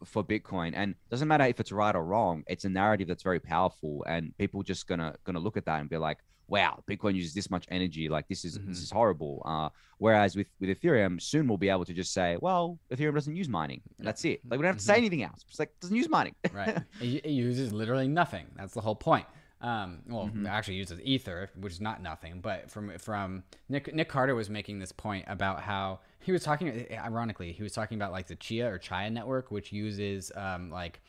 for 0.05 0.23
Bitcoin, 0.23 0.73
and 0.75 0.95
doesn't 1.11 1.27
matter 1.27 1.43
if 1.45 1.59
it's 1.59 1.71
right 1.71 1.95
or 1.95 2.03
wrong. 2.03 2.43
It's 2.47 2.65
a 2.65 2.69
narrative 2.69 3.07
that's 3.07 3.21
very 3.21 3.39
powerful, 3.39 4.03
and 4.07 4.35
people 4.39 4.63
just 4.63 4.87
gonna 4.87 5.15
gonna 5.23 5.39
look 5.39 5.55
at 5.57 5.65
that 5.65 5.81
and 5.81 5.87
be 5.87 5.97
like, 5.97 6.17
"Wow, 6.47 6.83
Bitcoin 6.89 7.15
uses 7.15 7.33
this 7.33 7.49
much 7.49 7.65
energy. 7.69 8.09
Like 8.09 8.27
this 8.27 8.43
is 8.45 8.57
Mhm. 8.59 8.67
this 8.67 8.79
is 8.81 8.91
horrible." 8.91 9.41
Uh, 9.45 9.69
whereas 9.97 10.35
with 10.35 10.47
with 10.59 10.69
Ethereum, 10.69 11.21
soon 11.21 11.47
we'll 11.47 11.57
be 11.57 11.69
able 11.69 11.85
to 11.85 11.93
just 11.93 12.13
say, 12.13 12.37
"Well, 12.41 12.79
Ethereum 12.91 13.13
doesn't 13.15 13.35
use 13.35 13.49
mining. 13.49 13.81
That's 13.99 14.23
it. 14.25 14.41
Like 14.49 14.59
we 14.59 14.63
don't 14.63 14.73
have 14.73 14.77
to 14.77 14.83
say 14.83 14.95
Mhm. 14.95 14.97
anything 14.97 15.23
else. 15.23 15.43
It's 15.49 15.59
like 15.59 15.69
it 15.69 15.79
doesn't 15.81 15.95
use 15.95 16.09
mining." 16.09 16.35
right. 16.53 16.77
It, 17.01 17.25
it 17.25 17.31
uses 17.31 17.71
literally 17.73 18.07
nothing. 18.07 18.47
That's 18.55 18.73
the 18.73 18.81
whole 18.81 18.95
point. 18.95 19.25
Um, 19.61 20.01
well, 20.07 20.27
Mhm. 20.27 20.43
it 20.45 20.49
actually 20.49 20.75
uses 20.75 20.99
ether, 21.03 21.49
which 21.55 21.71
is 21.71 21.79
not 21.81 22.01
nothing. 22.01 22.41
But 22.41 22.69
from 22.69 22.97
from 22.97 23.43
Nick 23.69 23.93
Nick 23.95 24.09
Carter 24.09 24.35
was 24.35 24.49
making 24.49 24.79
this 24.79 24.91
point 24.91 25.23
about 25.27 25.61
how 25.61 26.01
he 26.19 26.33
was 26.33 26.43
talking. 26.43 26.67
Ironically, 26.91 27.53
he 27.53 27.63
was 27.63 27.71
talking 27.71 27.97
about 27.97 28.11
like 28.11 28.27
the 28.27 28.35
Chia 28.35 28.69
or 28.69 28.77
Chia 28.77 29.09
network, 29.09 29.51
which 29.51 29.71
uses 29.71 30.33
um, 30.35 30.69
like 30.69 30.99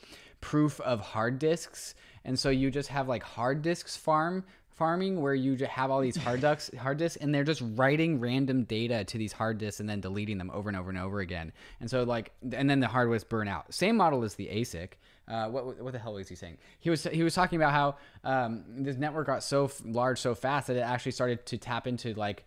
proof 0.41 0.81
of 0.83 1.01
hard 1.01 1.39
disks, 1.41 1.95
and 2.25 2.39
so 2.39 2.51
you 2.51 2.71
just 2.71 2.91
have 2.91 3.09
like 3.09 3.23
hard 3.25 3.61
disks 3.63 3.97
farm 3.97 4.45
farming 4.77 5.21
where 5.21 5.35
you 5.35 5.57
have 5.67 5.91
all 5.91 6.01
these 6.01 6.17
hard 6.17 6.41
disks 6.41 6.71
hard 6.79 6.99
disks 6.99 7.17
and 7.17 7.35
they're 7.35 7.45
just 7.45 7.63
writing 7.75 8.21
random 8.21 8.65
data 8.65 9.05
to 9.05 9.19
these 9.19 9.33
hard 9.33 9.59
disks 9.59 9.81
and 9.81 9.89
then 9.89 10.01
deleting 10.01 10.39
them 10.39 10.51
over 10.53 10.69
and 10.69 10.77
over 10.77 10.91
and 10.91 10.99
over 10.99 11.21
again. 11.21 11.53
And 11.81 11.89
so 11.89 12.03
like 12.03 12.33
and 12.53 12.69
then 12.69 12.81
the 12.81 12.89
hard 12.89 13.11
disks 13.11 13.25
burn 13.25 13.49
out. 13.49 13.73
Same 13.73 13.97
model 13.97 14.25
as 14.25 14.35
the 14.35 14.47
asic 14.47 14.91
uh, 15.27 15.49
what, 15.49 15.81
what 15.83 15.93
the 15.93 15.99
hell 15.99 16.15
was 16.15 16.29
he 16.29 16.35
saying? 16.35 16.59
He 16.81 16.91
was 16.91 17.05
he 17.05 17.23
was 17.23 17.35
talking 17.35 17.57
about 17.57 17.73
how 17.73 17.97
um, 18.25 18.65
this 18.69 18.97
network 18.97 19.27
got 19.27 19.43
so 19.43 19.71
large 19.85 20.19
so 20.19 20.35
fast 20.35 20.67
that 20.67 20.77
it 20.77 20.81
actually 20.81 21.13
started 21.13 21.47
to 21.47 21.59
tap 21.59 21.87
into 21.87 22.15
like 22.15 22.45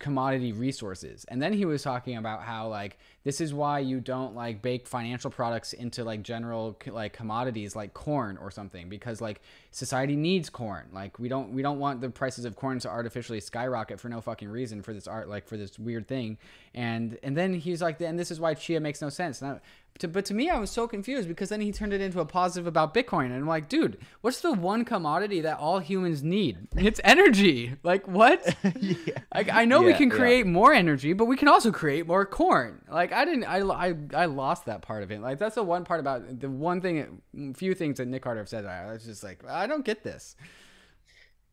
commodity 0.00 0.52
resources. 0.52 1.24
And 1.28 1.40
then 1.40 1.52
he 1.52 1.64
was 1.64 1.82
talking 1.82 2.16
about 2.16 2.42
how 2.42 2.68
like 2.68 2.98
this 3.24 3.40
is 3.40 3.52
why 3.52 3.78
you 3.78 4.00
don't 4.00 4.34
like 4.34 4.62
bake 4.62 4.86
financial 4.86 5.30
products 5.30 5.72
into 5.72 6.04
like 6.04 6.22
general 6.22 6.78
like 6.86 7.12
commodities 7.12 7.74
like 7.74 7.94
corn 7.94 8.36
or 8.36 8.50
something 8.50 8.88
because 8.88 9.20
like 9.20 9.40
society 9.70 10.14
needs 10.14 10.50
corn 10.50 10.84
like 10.92 11.18
we 11.18 11.28
don't 11.28 11.50
we 11.52 11.62
don't 11.62 11.78
want 11.78 12.00
the 12.00 12.10
prices 12.10 12.44
of 12.44 12.54
corn 12.54 12.78
to 12.78 12.88
artificially 12.88 13.40
skyrocket 13.40 13.98
for 13.98 14.08
no 14.08 14.20
fucking 14.20 14.48
reason 14.48 14.82
for 14.82 14.92
this 14.92 15.06
art 15.08 15.28
like 15.28 15.48
for 15.48 15.56
this 15.56 15.78
weird 15.78 16.06
thing 16.06 16.38
and 16.74 17.18
and 17.22 17.36
then 17.36 17.54
he's 17.54 17.82
like 17.82 18.00
and 18.00 18.18
this 18.18 18.30
is 18.30 18.38
why 18.38 18.54
chia 18.54 18.78
makes 18.78 19.00
no 19.02 19.08
sense 19.08 19.42
and 19.42 19.52
I, 19.52 19.60
to, 20.00 20.08
but 20.08 20.24
to 20.24 20.34
me, 20.34 20.50
I 20.50 20.58
was 20.58 20.70
so 20.70 20.88
confused 20.88 21.28
because 21.28 21.50
then 21.50 21.60
he 21.60 21.70
turned 21.70 21.92
it 21.92 22.00
into 22.00 22.18
a 22.18 22.24
positive 22.24 22.66
about 22.66 22.92
Bitcoin, 22.94 23.26
and 23.26 23.34
I'm 23.34 23.46
like, 23.46 23.68
dude, 23.68 23.98
what's 24.22 24.40
the 24.40 24.52
one 24.52 24.84
commodity 24.84 25.40
that 25.42 25.58
all 25.58 25.78
humans 25.78 26.20
need? 26.20 26.66
It's 26.76 27.00
energy. 27.04 27.76
Like 27.84 28.08
what? 28.08 28.56
yeah. 28.80 29.18
Like 29.32 29.52
I 29.52 29.64
know 29.66 29.82
we 29.82 29.92
Yeah, 29.92 29.98
can 29.98 30.10
yeah. 30.10 30.16
create 30.16 30.46
more 30.46 30.72
energy, 30.74 31.12
but 31.12 31.26
we 31.26 31.36
can 31.36 31.46
also 31.46 31.70
create 31.70 32.08
more 32.08 32.26
corn. 32.26 32.82
Like 32.90 33.12
I 33.14 33.24
didn't, 33.24 33.44
I, 33.44 33.60
I, 33.60 33.94
I 34.14 34.24
lost 34.26 34.66
that 34.66 34.82
part 34.82 35.02
of 35.02 35.10
it. 35.10 35.20
Like 35.20 35.38
that's 35.38 35.54
the 35.56 35.62
one 35.62 35.84
part 35.84 36.00
about 36.00 36.40
the 36.40 36.50
one 36.50 36.80
thing, 36.80 37.22
few 37.54 37.74
things 37.74 37.98
that 37.98 38.08
Nick 38.08 38.22
Carter 38.22 38.40
have 38.40 38.48
said. 38.48 38.66
I 38.66 38.92
was 38.92 39.04
just 39.04 39.22
like, 39.24 39.42
I 39.48 39.66
don't 39.66 39.84
get 39.84 40.02
this. 40.04 40.36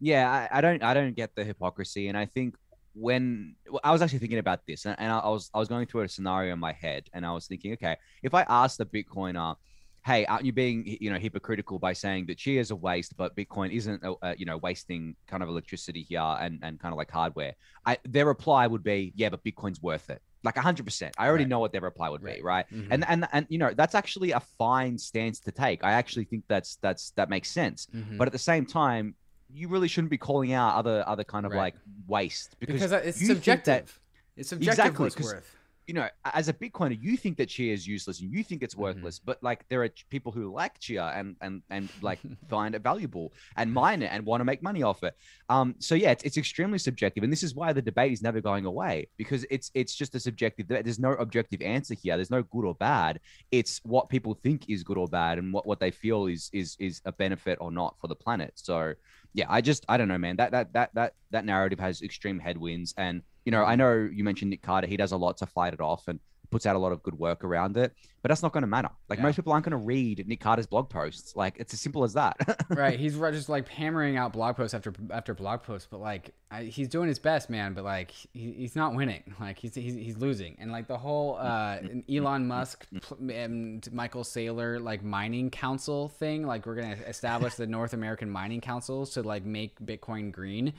yeah 0.01 0.29
I, 0.51 0.57
I 0.57 0.61
don't 0.61 0.83
i 0.83 0.93
don't 0.93 1.15
get 1.15 1.35
the 1.35 1.43
hypocrisy 1.45 2.07
and 2.09 2.17
i 2.17 2.25
think 2.25 2.55
when 2.93 3.55
well, 3.69 3.79
i 3.83 3.91
was 3.91 4.01
actually 4.01 4.19
thinking 4.19 4.39
about 4.39 4.61
this 4.67 4.85
and, 4.85 4.95
and 4.99 5.11
I, 5.11 5.19
I 5.19 5.29
was 5.29 5.49
i 5.53 5.59
was 5.59 5.69
going 5.69 5.85
through 5.85 6.01
a 6.01 6.09
scenario 6.09 6.51
in 6.51 6.59
my 6.59 6.73
head 6.73 7.07
and 7.13 7.25
i 7.25 7.31
was 7.31 7.47
thinking 7.47 7.73
okay 7.73 7.95
if 8.23 8.33
i 8.33 8.43
asked 8.49 8.79
the 8.79 8.85
bitcoiner 8.85 9.55
hey 10.03 10.25
aren't 10.25 10.43
you 10.43 10.51
being 10.51 10.97
you 10.99 11.11
know 11.11 11.19
hypocritical 11.19 11.77
by 11.77 11.93
saying 11.93 12.25
that 12.25 12.39
she 12.39 12.57
is 12.57 12.71
a 12.71 12.75
waste 12.75 13.15
but 13.15 13.35
bitcoin 13.35 13.71
isn't 13.71 14.03
uh, 14.03 14.33
you 14.35 14.45
know 14.45 14.57
wasting 14.57 15.15
kind 15.27 15.43
of 15.43 15.49
electricity 15.49 16.01
here 16.01 16.19
and 16.19 16.59
and 16.63 16.79
kind 16.79 16.91
of 16.93 16.97
like 16.97 17.11
hardware 17.11 17.53
I, 17.85 17.97
their 18.03 18.25
reply 18.25 18.65
would 18.67 18.83
be 18.83 19.13
yeah 19.15 19.29
but 19.29 19.43
bitcoin's 19.43 19.81
worth 19.81 20.09
it 20.09 20.21
like 20.43 20.55
100% 20.55 21.11
i 21.17 21.27
already 21.27 21.43
Right. 21.43 21.49
know 21.49 21.59
what 21.59 21.71
their 21.71 21.81
reply 21.81 22.09
would 22.09 22.23
Right. 22.23 22.37
be 22.37 22.41
right 22.41 22.65
Mhm. 22.71 22.87
and 22.91 23.05
and 23.07 23.27
and 23.31 23.45
you 23.49 23.57
know 23.57 23.73
that's 23.75 23.95
actually 23.95 24.31
a 24.31 24.39
fine 24.39 24.97
stance 24.97 25.39
to 25.41 25.51
take 25.51 25.83
i 25.83 25.91
actually 25.93 26.25
think 26.25 26.43
that's 26.47 26.77
that's 26.77 27.11
that 27.11 27.29
makes 27.29 27.49
sense 27.49 27.87
Mhm. 27.93 28.17
but 28.17 28.27
at 28.27 28.31
the 28.31 28.39
same 28.39 28.65
time 28.65 29.15
you 29.53 29.67
really 29.67 29.87
shouldn't 29.87 30.09
be 30.11 30.17
calling 30.17 30.53
out 30.53 30.75
other 30.75 31.03
other 31.07 31.23
kind 31.23 31.45
of 31.45 31.51
Right. 31.51 31.57
like 31.59 31.75
waste 32.07 32.55
because, 32.59 32.73
because 32.75 32.91
it's 32.91 33.21
you 33.21 33.27
think 33.27 33.39
that- 33.43 33.43
subjective. 33.43 33.99
it's 34.37 34.49
subjective 34.49 34.79
Exactly, 34.85 35.03
what's 35.03 35.19
worth. 35.21 35.55
You 35.87 35.93
know, 35.93 36.07
as 36.25 36.47
a 36.47 36.53
Bitcoiner, 36.53 36.97
you 37.01 37.17
think 37.17 37.37
that 37.37 37.49
Chia 37.49 37.73
is 37.73 37.87
useless 37.87 38.21
and 38.21 38.31
you 38.31 38.43
think 38.43 38.63
it's 38.63 38.75
Mhm. 38.75 38.79
worthless, 38.79 39.19
but 39.19 39.41
like 39.41 39.67
there 39.69 39.83
are 39.83 39.89
people 40.09 40.31
who 40.31 40.53
like 40.53 40.79
Chia 40.79 41.05
and 41.15 41.35
and 41.41 41.63
and 41.69 41.91
like 42.01 42.19
find 42.49 42.75
it 42.75 42.83
valuable 42.83 43.33
and 43.57 43.73
mine 43.73 44.01
it 44.01 44.11
and 44.11 44.25
want 44.25 44.41
to 44.41 44.45
make 44.45 44.61
money 44.61 44.83
off 44.83 45.03
it. 45.03 45.15
Um, 45.49 45.75
so 45.79 45.95
yeah, 45.95 46.11
it's, 46.11 46.23
it's 46.23 46.37
extremely 46.37 46.77
subjective, 46.77 47.23
and 47.23 47.31
this 47.33 47.43
is 47.43 47.55
why 47.55 47.73
the 47.73 47.81
debate 47.81 48.11
is 48.13 48.21
never 48.21 48.41
going 48.41 48.65
away 48.65 49.07
because 49.17 49.45
it's 49.49 49.71
it's 49.73 49.95
just 49.95 50.15
a 50.15 50.19
subjective. 50.19 50.67
There's 50.67 50.99
no 50.99 51.11
objective 51.13 51.61
answer 51.61 51.95
here. 51.95 52.15
There's 52.15 52.31
no 52.31 52.43
good 52.43 52.65
or 52.65 52.75
bad. 52.75 53.19
It's 53.51 53.79
what 53.83 54.07
people 54.09 54.33
think 54.35 54.69
is 54.69 54.83
good 54.83 54.97
or 54.97 55.07
bad, 55.07 55.39
and 55.39 55.51
what, 55.51 55.65
what 55.65 55.79
they 55.79 55.91
feel 55.91 56.27
is 56.27 56.49
is 56.53 56.77
is 56.79 57.01
a 57.05 57.11
benefit 57.11 57.57
or 57.59 57.71
not 57.71 57.95
for 57.99 58.07
the 58.07 58.15
planet. 58.15 58.53
So 58.55 58.93
yeah, 59.33 59.45
I 59.49 59.61
just 59.61 59.85
I 59.89 59.97
don't 59.97 60.07
know, 60.09 60.17
man. 60.17 60.35
That 60.37 60.51
that 60.51 60.73
that 60.73 60.91
that 60.93 61.13
that 61.31 61.45
narrative 61.45 61.79
has 61.79 62.01
extreme 62.01 62.39
headwinds, 62.39 62.93
and 62.97 63.23
you 63.45 63.51
know 63.51 63.63
I 63.63 63.75
know 63.75 64.09
you 64.11 64.23
mentioned 64.23 64.51
Nick 64.51 64.61
Carter. 64.61 64.87
He 64.87 64.97
does 64.97 65.11
a 65.11 65.17
lot 65.17 65.37
to 65.37 65.45
fight 65.45 65.73
it 65.73 65.81
off 65.81 66.07
and 66.07 66.19
puts 66.51 66.65
out 66.65 66.75
a 66.75 66.79
lot 66.79 66.91
of 66.91 67.01
good 67.01 67.17
work 67.17 67.45
around 67.45 67.77
it, 67.77 67.93
but 68.21 68.27
that's 68.27 68.43
not 68.43 68.51
going 68.51 68.61
to 68.61 68.67
matter. 68.67 68.89
Like 69.09 69.19
Yeah. 69.19 69.23
most 69.23 69.37
people 69.37 69.53
aren't 69.53 69.63
going 69.63 69.71
to 69.71 69.85
read 69.85 70.27
Nick 70.27 70.41
Carter's 70.41 70.67
blog 70.67 70.89
posts. 70.89 71.33
Like 71.33 71.55
it's 71.57 71.73
as 71.73 71.79
simple 71.79 72.03
as 72.03 72.11
that. 72.13 72.35
right 72.69 72.99
he's 72.99 73.17
just 73.17 73.47
like 73.47 73.69
hammering 73.69 74.17
out 74.17 74.33
blog 74.33 74.57
posts 74.57 74.73
after 74.73 74.93
after 75.11 75.33
blog 75.33 75.63
post 75.63 75.87
but 75.89 75.99
like 75.99 76.33
I, 76.49 76.63
he's 76.63 76.87
doing 76.89 77.07
his 77.07 77.19
best 77.19 77.49
man 77.49 77.73
but 77.73 77.83
like 77.83 78.11
he, 78.11 78.51
he's 78.51 78.75
not 78.75 78.95
winning 78.95 79.23
like 79.39 79.59
he's, 79.59 79.75
he's 79.75 79.93
he's 79.93 80.17
losing 80.17 80.57
and 80.59 80.71
like 80.71 80.87
the 80.87 80.97
whole 80.97 81.37
uh 81.39 81.79
elon 82.11 82.47
musk 82.47 82.85
and 83.29 83.87
michael 83.91 84.23
saylor 84.23 84.81
like 84.81 85.03
mining 85.03 85.49
council 85.49 86.09
thing 86.09 86.45
like 86.45 86.65
we're 86.65 86.75
gonna 86.75 86.97
establish 87.07 87.55
the 87.55 87.67
north 87.67 87.93
american 87.93 88.29
mining 88.29 88.61
councils 88.61 89.11
to 89.11 89.21
like 89.21 89.45
make 89.45 89.79
bitcoin 89.79 90.31
green 90.31 90.73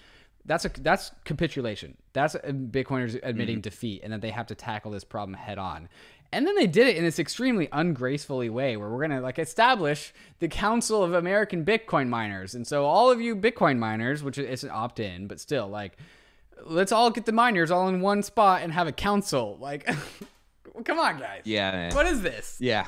that's 0.45 0.65
a 0.65 0.71
that's 0.81 1.13
capitulation 1.25 1.97
that's 2.13 2.35
bitcoiners 2.35 3.19
admitting 3.23 3.57
mm-hmm. 3.57 3.63
defeat 3.63 4.01
and 4.03 4.13
that 4.13 4.21
they 4.21 4.31
have 4.31 4.47
to 4.47 4.55
tackle 4.55 4.91
this 4.91 5.05
problem 5.05 5.35
head 5.35 5.59
on 5.59 5.89
and 6.33 6.47
then 6.47 6.55
they 6.57 6.67
did 6.67 6.89
it 6.89 6.97
in 6.97 7.05
this 7.05 7.19
extremely 7.19 7.69
ungracefully 7.73 8.49
way 8.49 8.77
where 8.77 8.89
we're 8.89 9.07
going 9.07 9.11
to 9.11 9.21
like 9.21 9.39
establish 9.39 10.15
the 10.39 10.49
Council 10.49 11.05
of 11.05 11.13
American 11.13 11.63
Bitcoin 11.63 12.09
Miners. 12.09 12.55
And 12.55 12.67
so 12.67 12.87
all 12.87 13.11
of 13.11 13.21
you 13.21 13.37
Bitcoin 13.37 13.79
miners, 13.79 14.23
which 14.23 14.39
is 14.39 14.65
an 14.65 14.71
opt-in, 14.71 15.27
but 15.27 15.39
still 15.41 15.69
like 15.69 15.99
let's 16.65 16.93
all 16.93 17.11
get 17.11 17.27
the 17.27 17.33
miners 17.33 17.71
all 17.71 17.89
in 17.89 18.01
one 18.01 18.23
spot 18.23 18.63
and 18.63 18.73
have 18.73 18.87
a 18.87 18.93
council. 18.93 19.59
Like 19.61 19.85
come 20.85 20.99
on 20.99 21.19
guys. 21.19 21.43
yeah, 21.45 21.71
man. 21.71 21.95
What 21.95 22.07
is 22.07 22.23
this? 22.23 22.57
Yeah. 22.61 22.87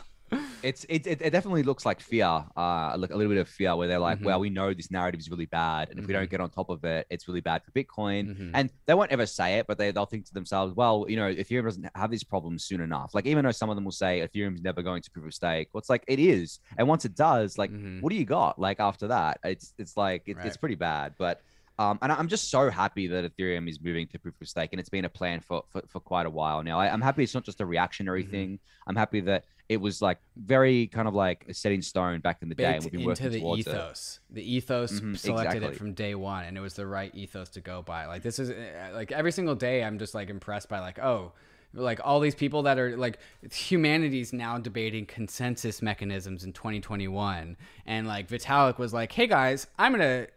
It's 0.65 0.85
it, 0.89 1.07
it, 1.07 1.21
it 1.21 1.31
definitely 1.31 1.63
looks 1.63 1.85
like 1.85 2.01
fear, 2.01 2.25
uh, 2.25 2.95
like 2.97 3.11
a 3.11 3.17
little 3.17 3.31
bit 3.35 3.39
of 3.39 3.49
fear, 3.49 3.77
where 3.77 3.87
they're 3.87 3.99
like, 3.99 4.21
Mhm. 4.21 4.25
"Well, 4.25 4.41
we 4.41 4.49
know 4.49 4.73
this 4.73 4.91
narrative 4.91 5.21
is 5.21 5.29
really 5.31 5.45
bad, 5.45 5.91
and 5.91 5.99
if 6.01 6.07
we 6.07 6.15
don't 6.15 6.25
Mhm. 6.27 6.31
get 6.31 6.41
on 6.41 6.49
top 6.51 6.71
of 6.71 6.83
it, 6.85 7.07
it's 7.11 7.29
really 7.29 7.43
bad 7.43 7.63
for 7.65 7.71
Bitcoin." 7.73 8.23
Mhm. 8.35 8.51
And 8.55 8.71
they 8.87 8.95
won't 8.95 9.13
ever 9.13 9.27
say 9.27 9.59
it, 9.59 9.67
but 9.67 9.77
they 9.77 9.91
they'll 9.91 10.07
think 10.07 10.25
to 10.27 10.33
themselves, 10.35 10.75
"Well, 10.75 11.05
you 11.07 11.17
know, 11.17 11.33
Ethereum 11.35 11.65
doesn't 11.65 11.87
have 11.95 12.11
these 12.11 12.25
problems 12.25 12.65
soon 12.65 12.81
enough." 12.81 13.11
Like 13.15 13.27
even 13.27 13.45
though 13.45 13.51
some 13.53 13.69
of 13.69 13.77
them 13.77 13.85
will 13.85 13.93
say 14.05 14.27
Ethereum's 14.27 14.63
never 14.63 14.83
going 14.83 15.03
to 15.03 15.11
proof 15.11 15.27
of 15.27 15.35
stake, 15.35 15.69
well, 15.75 15.81
it's 15.81 15.91
like 15.91 16.05
it 16.09 16.19
is, 16.19 16.59
and 16.79 16.89
once 16.89 17.05
it 17.05 17.15
does, 17.15 17.59
like, 17.59 17.71
Mhm. 17.71 18.01
what 18.01 18.09
do 18.11 18.17
you 18.17 18.25
got? 18.25 18.59
Like 18.59 18.81
after 18.81 19.07
that, 19.09 19.41
it's 19.45 19.75
it's 19.79 19.97
like 19.99 20.23
it, 20.27 20.39
Right. 20.39 20.47
it's 20.47 20.57
pretty 20.57 20.77
bad, 20.77 21.15
but. 21.19 21.41
Um, 21.79 21.99
and 22.03 22.13
I'm 22.13 22.29
just 22.29 22.51
so 22.51 22.71
happy 22.71 23.09
that 23.09 23.25
Ethereum 23.37 23.69
is 23.69 23.81
moving 23.81 24.07
to 24.09 24.19
proof 24.19 24.35
of 24.41 24.49
stake, 24.49 24.71
and 24.73 24.79
it's 24.81 24.89
been 24.89 25.05
a 25.05 25.09
plan 25.09 25.41
for 25.41 25.65
for, 25.71 25.83
for 25.89 26.01
quite 26.01 26.27
a 26.27 26.31
while 26.31 26.63
now. 26.63 26.79
I, 26.79 26.89
I'm 26.93 27.01
happy 27.01 27.25
it's 27.25 27.35
not 27.35 27.45
just 27.45 27.61
a 27.61 27.67
reactionary 27.67 28.25
Mhm. 28.25 28.31
thing. 28.31 28.59
I'm 28.87 28.97
happy 28.97 29.21
that 29.23 29.45
it 29.69 29.79
was 29.79 30.01
like 30.03 30.19
very 30.37 30.87
kind 30.89 31.09
of 31.09 31.15
like 31.15 31.47
set 31.53 31.73
in 31.73 31.83
stone 31.83 32.21
back 32.21 32.43
in 32.43 32.49
the 32.49 32.55
day, 32.55 32.75
and 32.77 32.85
we've 32.85 32.93
been 32.93 33.01
into 33.01 33.09
working 33.25 33.31
the 33.33 33.41
towards 33.41 33.67
it. 33.67 33.71
ethos. 33.71 34.21
The 34.31 34.55
ethos 34.55 35.01
Mhm, 35.01 35.19
selected 35.19 35.57
exactly. 35.57 35.69
it 35.75 35.79
from 35.79 35.95
day 35.95 36.15
one, 36.15 36.45
and 36.45 36.57
it 36.57 36.61
was 36.61 36.75
the 36.75 36.87
right 36.87 37.13
ethos 37.15 37.49
to 37.51 37.61
go 37.61 37.83
by. 37.83 38.07
Like 38.07 38.23
this 38.23 38.39
is 38.39 38.51
uh, 38.51 38.91
like 38.93 39.11
every 39.11 39.33
single 39.33 39.55
day, 39.57 39.83
I'm 39.83 39.99
just 39.99 40.15
like 40.15 40.31
impressed 40.31 40.69
by 40.69 40.79
like 40.81 40.99
oh, 41.01 41.33
like 41.73 41.99
all 42.05 42.21
these 42.21 42.37
people 42.37 42.63
that 42.65 42.79
are 42.79 42.97
like 42.97 43.19
humanity's 43.53 44.33
now 44.33 44.59
debating 44.59 45.07
consensus 45.07 45.83
mechanisms 45.83 46.45
in 46.45 46.53
2021, 46.53 47.57
and 47.87 48.07
like 48.07 48.29
Vitalik 48.29 48.79
was 48.79 48.93
like, 48.93 49.11
hey 49.13 49.27
guys, 49.27 49.67
I'm 49.79 49.93
gonna 49.93 50.29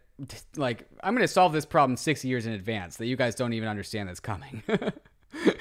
like 0.56 0.86
I'm 1.02 1.14
gonna 1.14 1.28
solve 1.28 1.52
this 1.52 1.64
problem 1.66 1.96
six 1.96 2.24
years 2.24 2.46
in 2.46 2.52
advance 2.52 2.96
that 2.96 3.06
you 3.06 3.16
guys 3.16 3.34
don't 3.34 3.52
even 3.52 3.68
understand 3.68 4.08
that's 4.08 4.20
coming. 4.20 4.62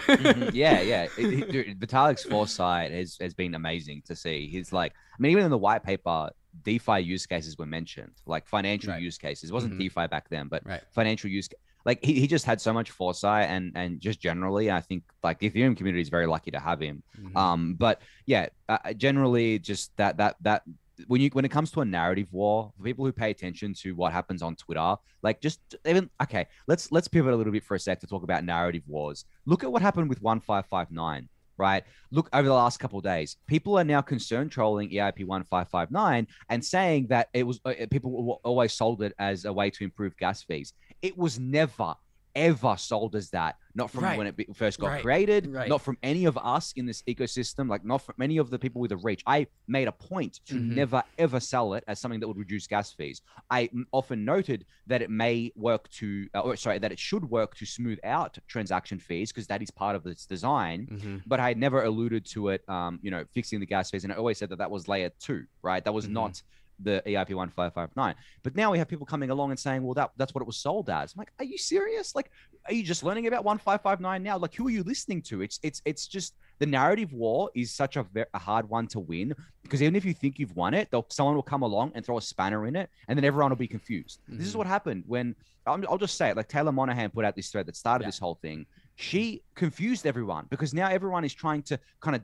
Mhm, 0.07 0.51
yeah, 0.53 0.79
yeah. 0.79 1.07
It- 1.17 1.53
it- 1.55 1.79
Vitalik's 1.79 2.23
foresight 2.23 2.91
has, 2.91 3.17
has 3.19 3.33
been 3.33 3.53
amazing 3.53 4.01
to 4.07 4.15
see. 4.15 4.47
He's 4.47 4.71
like, 4.71 4.93
I 4.93 5.15
mean, 5.21 5.33
even 5.33 5.43
in 5.43 5.51
the 5.51 5.57
white 5.57 5.83
paper, 5.83 6.29
DeFi 6.63 6.99
use 7.01 7.25
cases 7.25 7.57
were 7.57 7.65
mentioned, 7.65 8.13
like 8.25 8.47
financial 8.47 8.91
Right. 8.93 9.01
use 9.01 9.17
cases. 9.17 9.49
It 9.49 9.53
wasn't 9.53 9.73
Mhm. 9.73 9.79
DeFi 9.79 10.07
back 10.07 10.29
then, 10.29 10.47
but 10.47 10.65
right. 10.65 10.81
financial 10.91 11.29
use. 11.29 11.49
Like 11.85 12.03
he, 12.03 12.13
he 12.21 12.27
just 12.27 12.45
had 12.45 12.59
so 12.61 12.71
much 12.73 12.91
foresight, 12.91 13.49
and 13.49 13.71
and 13.75 13.99
just 13.99 14.19
generally, 14.21 14.71
I 14.71 14.79
think 14.81 15.03
like 15.21 15.39
the 15.39 15.49
Ethereum 15.49 15.75
community 15.75 16.01
is 16.01 16.09
very 16.09 16.27
lucky 16.27 16.51
to 16.51 16.59
have 16.59 16.79
him. 16.79 17.03
Mhm. 17.19 17.35
Um, 17.37 17.73
but 17.75 18.01
yeah, 18.25 18.47
uh, 18.69 18.93
generally, 18.93 19.59
just 19.59 19.95
that 19.97 20.15
that 20.17 20.37
that 20.41 20.63
when 21.07 21.21
you 21.21 21.29
when 21.33 21.45
it 21.45 21.49
comes 21.49 21.71
to 21.71 21.81
a 21.81 21.85
narrative 21.85 22.27
war, 22.31 22.71
for 22.75 22.83
people 22.83 23.05
who 23.05 23.11
pay 23.11 23.29
attention 23.29 23.73
to 23.75 23.95
what 23.95 24.11
happens 24.11 24.41
on 24.41 24.55
Twitter, 24.55 24.95
like 25.21 25.41
just 25.41 25.59
even 25.85 26.09
okay, 26.21 26.47
let's 26.67 26.91
let's 26.91 27.07
pivot 27.07 27.33
a 27.33 27.35
little 27.35 27.53
bit 27.53 27.63
for 27.63 27.75
a 27.75 27.79
sec 27.79 27.99
to 28.01 28.07
talk 28.07 28.23
about 28.23 28.43
narrative 28.43 28.83
wars. 28.87 29.25
Look 29.45 29.63
at 29.63 29.71
what 29.71 29.81
happened 29.81 30.09
with 30.09 30.21
one 30.21 30.39
five 30.39 30.65
five 30.65 30.91
nine. 30.91 31.29
Right. 31.59 31.83
Look 32.11 32.29
over 32.33 32.47
the 32.47 32.53
last 32.53 32.79
couple 32.79 33.01
days, 33.01 33.37
people 33.47 33.79
are 33.79 33.83
now 33.83 34.01
concerned 34.01 34.51
trolling 34.51 34.91
EIP 34.91 35.25
one 35.25 35.43
five 35.43 35.69
five 35.69 35.89
nine 35.89 36.27
and 36.49 36.63
saying 36.63 37.07
that 37.07 37.29
it 37.33 37.43
was 37.43 37.59
uh, 37.65 37.73
people 37.89 38.39
always 38.43 38.73
sold 38.73 39.01
it 39.01 39.13
as 39.17 39.45
a 39.45 39.53
way 39.53 39.71
to 39.71 39.83
improve 39.83 40.15
gas 40.17 40.43
fees. 40.43 40.73
It 41.01 41.17
was 41.17 41.39
never 41.39 41.95
ever 42.37 42.75
sold 42.77 43.15
as 43.15 43.31
that. 43.31 43.55
Not 43.73 43.91
from 43.91 44.03
Right. 44.05 44.17
when 44.17 44.27
it 44.27 44.55
first 44.55 44.79
got 44.79 44.87
Right. 44.87 45.01
created, 45.03 45.47
Right. 45.47 45.69
not 45.69 45.81
from 45.81 45.97
any 46.01 46.25
of 46.25 46.37
us 46.37 46.71
in 46.75 46.85
this 46.85 47.01
ecosystem, 47.03 47.69
like 47.69 47.83
not 47.85 47.99
from 48.01 48.15
any 48.21 48.37
of 48.37 48.49
the 48.49 48.57
people 48.57 48.79
with 48.81 48.91
a 48.91 48.97
reach. 48.97 49.21
I 49.27 49.47
made 49.67 49.87
a 49.87 49.91
point 49.91 50.39
to 50.47 50.55
Mhm. 50.55 50.69
never 50.75 51.03
ever 51.17 51.39
sell 51.39 51.73
it 51.73 51.83
as 51.87 51.99
something 51.99 52.19
that 52.19 52.27
would 52.27 52.37
reduce 52.37 52.65
gas 52.67 52.91
fees. 52.91 53.21
I 53.51 53.69
often 53.91 54.23
noted 54.25 54.65
that 54.87 55.01
it 55.01 55.09
may 55.09 55.51
work 55.55 55.89
to, 55.89 56.27
uh, 56.33 56.39
or 56.41 56.55
sorry, 56.55 56.79
that 56.79 56.91
it 56.91 56.99
should 56.99 57.29
work 57.29 57.55
to 57.57 57.65
smooth 57.65 57.99
out 58.03 58.37
transaction 58.47 58.99
fees 58.99 59.31
because 59.31 59.47
that 59.47 59.61
is 59.61 59.69
part 59.71 59.95
of 59.95 60.05
its 60.07 60.25
design. 60.25 60.87
Mhm. 60.91 61.23
But 61.27 61.39
I 61.39 61.53
never 61.53 61.83
alluded 61.83 62.25
to 62.33 62.49
it, 62.49 62.67
um, 62.69 62.99
you 63.03 63.11
know, 63.11 63.25
fixing 63.33 63.59
the 63.59 63.65
gas 63.65 63.89
fees, 63.91 64.03
and 64.03 64.13
I 64.13 64.15
always 64.15 64.37
said 64.37 64.49
that 64.49 64.57
that 64.57 64.71
was 64.71 64.87
layer 64.87 65.09
two, 65.19 65.45
right? 65.61 65.83
That 65.83 65.93
was 65.93 66.07
Mhm. 66.07 66.11
not 66.11 66.41
the 66.79 67.01
EIP 67.05 67.33
one 67.33 67.49
five 67.49 67.73
five 67.73 67.89
nine. 67.95 68.15
But 68.43 68.55
now 68.55 68.71
we 68.71 68.77
have 68.77 68.87
people 68.87 69.05
coming 69.05 69.29
along 69.29 69.49
and 69.51 69.59
saying, 69.59 69.83
well, 69.83 69.93
that 69.95 70.11
that's 70.17 70.33
what 70.33 70.41
it 70.41 70.47
was 70.47 70.57
sold 70.57 70.89
as. 70.89 71.13
I'm 71.13 71.19
like, 71.19 71.31
are 71.39 71.45
you 71.45 71.57
serious? 71.57 72.15
Like, 72.15 72.31
are 72.67 72.73
you 72.73 72.83
just 72.83 73.03
learning 73.03 73.27
about 73.27 73.43
one 73.43 73.57
five 73.57 73.81
five 73.81 73.99
nine 73.99 74.23
now? 74.23 74.37
Like, 74.37 74.53
who 74.53 74.67
are 74.67 74.71
you 74.71 74.83
listening 74.83 75.21
to? 75.23 75.41
It's 75.41 75.59
it's 75.63 75.81
it's 75.85 76.07
just 76.07 76.35
the 76.59 76.65
narrative 76.65 77.13
war 77.13 77.49
is 77.55 77.73
such 77.73 77.97
a, 77.97 78.03
ve- 78.03 78.23
a 78.33 78.39
hard 78.39 78.67
one 78.69 78.87
to 78.87 78.99
win 78.99 79.33
because 79.63 79.81
even 79.81 79.95
if 79.95 80.03
you 80.05 80.13
think 80.13 80.39
you've 80.39 80.55
won 80.55 80.73
it, 80.73 80.89
someone 81.09 81.35
will 81.35 81.43
come 81.43 81.61
along 81.61 81.91
and 81.95 82.05
throw 82.05 82.17
a 82.17 82.21
spanner 82.21 82.65
in 82.67 82.75
it, 82.75 82.89
and 83.07 83.17
then 83.17 83.23
everyone 83.25 83.49
will 83.51 83.57
be 83.57 83.67
confused. 83.67 84.21
This 84.27 84.47
is 84.47 84.53
Mhm. 84.53 84.57
what 84.57 84.67
happened 84.67 85.03
when 85.07 85.35
I'm, 85.65 85.85
I'll 85.89 85.97
just 85.97 86.15
say 86.17 86.29
it. 86.29 86.37
Like 86.37 86.47
Taylor 86.47 86.71
Monahan 86.71 87.09
put 87.09 87.25
out 87.25 87.35
this 87.35 87.49
thread 87.51 87.65
that 87.65 87.75
started 87.75 88.03
Yeah. 88.05 88.09
this 88.09 88.19
whole 88.19 88.35
thing. 88.35 88.65
She 88.95 89.43
confused 89.53 90.07
everyone 90.07 90.47
because 90.49 90.73
now 90.73 90.87
everyone 90.89 91.23
is 91.25 91.33
trying 91.33 91.61
to 91.63 91.79
kind 91.99 92.15
of 92.15 92.23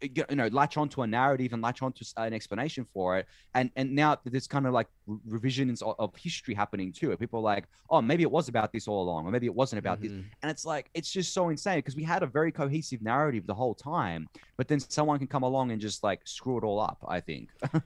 you 0.00 0.24
know 0.36 0.46
latch 0.48 0.76
onto 0.76 1.02
a 1.02 1.06
narrative 1.06 1.52
and 1.52 1.62
latch 1.62 1.82
onto 1.82 2.04
an 2.16 2.32
explanation 2.32 2.86
for 2.92 3.18
it 3.18 3.26
and 3.54 3.70
and 3.76 3.94
now 3.94 4.16
there's 4.24 4.46
kind 4.46 4.66
of 4.66 4.72
like 4.72 4.86
revisions 5.26 5.82
of, 5.82 5.94
of 5.98 6.14
history 6.16 6.54
happening 6.54 6.92
too 6.92 7.16
people 7.16 7.40
are 7.40 7.42
like 7.42 7.64
oh 7.90 8.00
maybe 8.00 8.22
it 8.22 8.30
was 8.30 8.48
about 8.48 8.72
this 8.72 8.86
all 8.86 9.02
along 9.02 9.26
or 9.26 9.30
maybe 9.30 9.46
it 9.46 9.54
wasn't 9.54 9.78
about 9.78 10.00
this 10.00 10.12
Mhm. 10.12 10.24
and 10.42 10.50
it's 10.50 10.64
like 10.64 10.90
it's 10.94 11.10
just 11.10 11.32
so 11.34 11.48
insane 11.48 11.78
because 11.78 11.96
we 11.96 12.04
had 12.04 12.22
a 12.22 12.26
very 12.26 12.52
cohesive 12.52 13.02
narrative 13.02 13.46
the 13.46 13.54
whole 13.54 13.74
time 13.74 14.28
but 14.56 14.68
then 14.68 14.78
someone 14.78 15.18
can 15.18 15.26
come 15.28 15.42
along 15.42 15.70
and 15.72 15.80
just 15.80 16.04
like 16.04 16.20
screw 16.24 16.58
it 16.58 16.64
all 16.64 16.80
up 16.80 17.04
i 17.08 17.20
think 17.20 17.50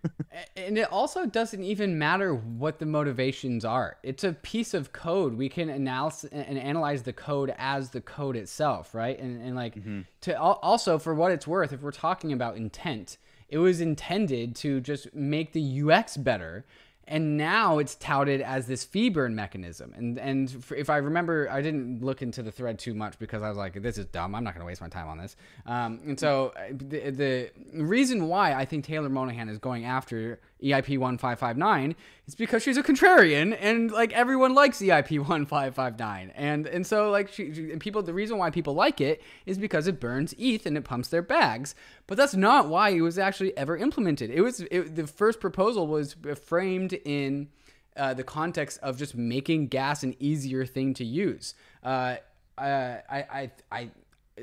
And 0.56 0.78
it 0.78 0.90
also 0.90 1.26
doesn't 1.26 1.62
even 1.62 1.98
matter 1.98 2.34
what 2.34 2.78
the 2.78 2.86
motivations 2.86 3.64
are. 3.66 3.98
It's 4.02 4.24
a 4.24 4.32
piece 4.32 4.72
of 4.72 4.92
code. 4.92 5.34
We 5.36 5.48
can 5.50 5.68
analyze 5.68 6.24
and 6.24 6.58
analyze 6.58 7.02
the 7.02 7.12
code 7.12 7.54
as 7.58 7.90
the 7.90 8.00
code 8.00 8.36
itself, 8.36 8.94
right? 8.94 9.18
And, 9.18 9.42
and 9.42 9.54
like 9.54 9.74
to 10.22 10.40
also 10.40 10.98
for 10.98 11.14
what 11.14 11.32
it's 11.32 11.46
worth, 11.46 11.72
if 11.72 11.82
we're 11.82 11.90
talking 11.90 12.32
about 12.32 12.56
intent, 12.56 13.18
it 13.48 13.58
was 13.58 13.80
intended 13.80 14.56
to 14.56 14.80
just 14.80 15.14
make 15.14 15.52
the 15.52 15.82
UX 15.82 16.16
better. 16.16 16.64
And 17.08 17.36
now 17.36 17.78
it's 17.78 17.96
touted 17.96 18.40
as 18.40 18.68
this 18.68 18.84
fee 18.84 19.08
burn 19.08 19.34
mechanism. 19.34 19.92
And 19.96 20.18
and 20.18 20.64
if 20.76 20.88
I 20.88 20.98
remember, 20.98 21.50
I 21.50 21.60
didn't 21.60 22.02
look 22.02 22.22
into 22.22 22.42
the 22.42 22.52
thread 22.52 22.78
too 22.78 22.94
much 22.94 23.18
because 23.18 23.42
I 23.42 23.48
was 23.48 23.58
like, 23.58 23.82
this 23.82 23.98
is 23.98 24.06
dumb. 24.06 24.34
I'm 24.36 24.44
not 24.44 24.54
going 24.54 24.62
to 24.62 24.66
waste 24.66 24.80
my 24.80 24.88
time 24.88 25.08
on 25.08 25.18
this. 25.18 25.36
Um, 25.66 26.00
and 26.06 26.18
so 26.18 26.54
uh, 26.56 26.68
the, 26.70 27.10
the 27.10 27.50
reason 27.74 28.28
why 28.28 28.54
I 28.54 28.64
think 28.64 28.84
Taylor 28.84 29.08
Monahan 29.08 29.48
is 29.48 29.58
going 29.58 29.84
after 29.84 30.40
EIP 30.62 30.98
1559 30.98 31.94
is 32.26 32.34
because 32.34 32.62
she's 32.62 32.76
a 32.76 32.82
contrarian 32.82 33.56
and 33.60 33.90
like 33.90 34.12
everyone 34.12 34.54
likes 34.54 34.78
EIP 34.78 35.18
1559. 35.18 36.32
And 36.34 36.66
and 36.66 36.86
so 36.86 37.10
like 37.10 37.28
she, 37.28 37.52
she- 37.52 37.72
and 37.72 37.80
people 37.80 38.02
the 38.02 38.14
reason 38.14 38.38
why 38.38 38.50
people 38.50 38.74
like 38.74 39.00
it 39.00 39.22
is 39.46 39.58
because 39.58 39.86
it 39.86 39.98
burns 40.00 40.34
ETH 40.38 40.64
and 40.66 40.76
it 40.76 40.84
pumps 40.84 41.08
their 41.08 41.22
bags. 41.22 41.74
But 42.06 42.16
that's 42.16 42.34
not 42.34 42.68
why 42.68 42.90
it 42.90 43.00
was 43.00 43.18
actually 43.18 43.56
ever 43.56 43.76
implemented. 43.76 44.30
It 44.30 44.40
was 44.40 44.60
it, 44.70 44.94
the 44.96 45.06
first 45.06 45.40
proposal 45.40 45.86
was 45.86 46.16
framed 46.44 46.92
in 47.04 47.48
uh, 47.96 48.14
the 48.14 48.24
context 48.24 48.78
of 48.82 48.96
just 48.96 49.14
making 49.14 49.66
gas 49.68 50.02
an 50.02 50.14
easier 50.18 50.64
thing 50.64 50.94
to 50.94 51.04
use. 51.04 51.54
Uh, 51.84 52.16
uh, 52.56 52.96
I, 53.10 53.18
I, 53.30 53.50
I, 53.70 53.90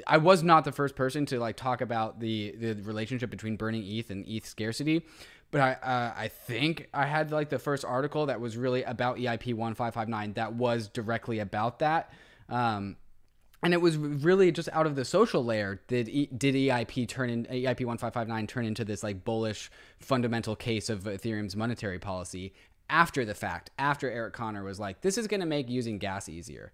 I 0.06 0.18
was 0.18 0.44
not 0.44 0.66
the 0.66 0.72
first 0.72 0.96
person 0.96 1.26
to 1.28 1.40
like 1.40 1.56
talk 1.56 1.82
about 1.82 2.20
the 2.20 2.56
the 2.60 2.74
relationship 2.84 3.30
between 3.32 3.56
burning 3.56 3.84
ETH 3.86 4.10
and 4.12 4.24
ETH 4.28 4.46
scarcity, 4.46 5.04
but 5.52 5.62
I 5.62 5.72
uh, 5.74 6.14
I 6.16 6.28
think 6.28 6.90
I 6.94 7.06
had 7.06 7.32
like 7.32 7.50
the 7.50 7.60
first 7.60 7.84
article 7.86 8.28
that 8.28 8.40
was 8.40 8.58
really 8.58 8.84
about 8.84 9.18
EIP 9.18 9.54
one 9.54 9.74
five 9.74 9.94
five 9.94 10.10
nine 10.10 10.34
that 10.34 10.54
was 10.54 10.88
directly 10.88 11.40
about 11.40 11.80
that. 11.80 12.12
Um, 12.50 12.98
and 13.62 13.74
it 13.74 13.82
was 13.82 13.98
really 13.98 14.52
just 14.52 14.70
out 14.72 14.86
of 14.86 14.96
the 14.96 15.04
social 15.04 15.44
layer 15.44 15.82
did 15.88 16.08
e, 16.08 16.28
did 16.28 16.56
EIP 16.56 17.08
turn 17.08 17.30
in 17.30 17.46
EIP 17.46 17.86
1559 17.86 18.48
turn 18.48 18.66
into 18.66 18.86
this 18.86 19.04
like 19.04 19.26
bullish 19.26 19.70
fundamental 20.00 20.56
case 20.56 20.90
of 20.90 21.04
Ethereum's 21.04 21.56
monetary 21.56 22.00
policy 22.00 22.54
after 22.90 23.26
the 23.26 23.36
fact 23.36 23.72
after 23.78 24.10
Eric 24.10 24.34
Connor 24.34 24.64
was 24.64 24.80
like 24.80 25.02
this 25.02 25.18
is 25.18 25.28
going 25.28 25.42
to 25.42 25.46
make 25.46 25.70
using 25.70 25.98
gas 25.98 26.30
easier. 26.30 26.72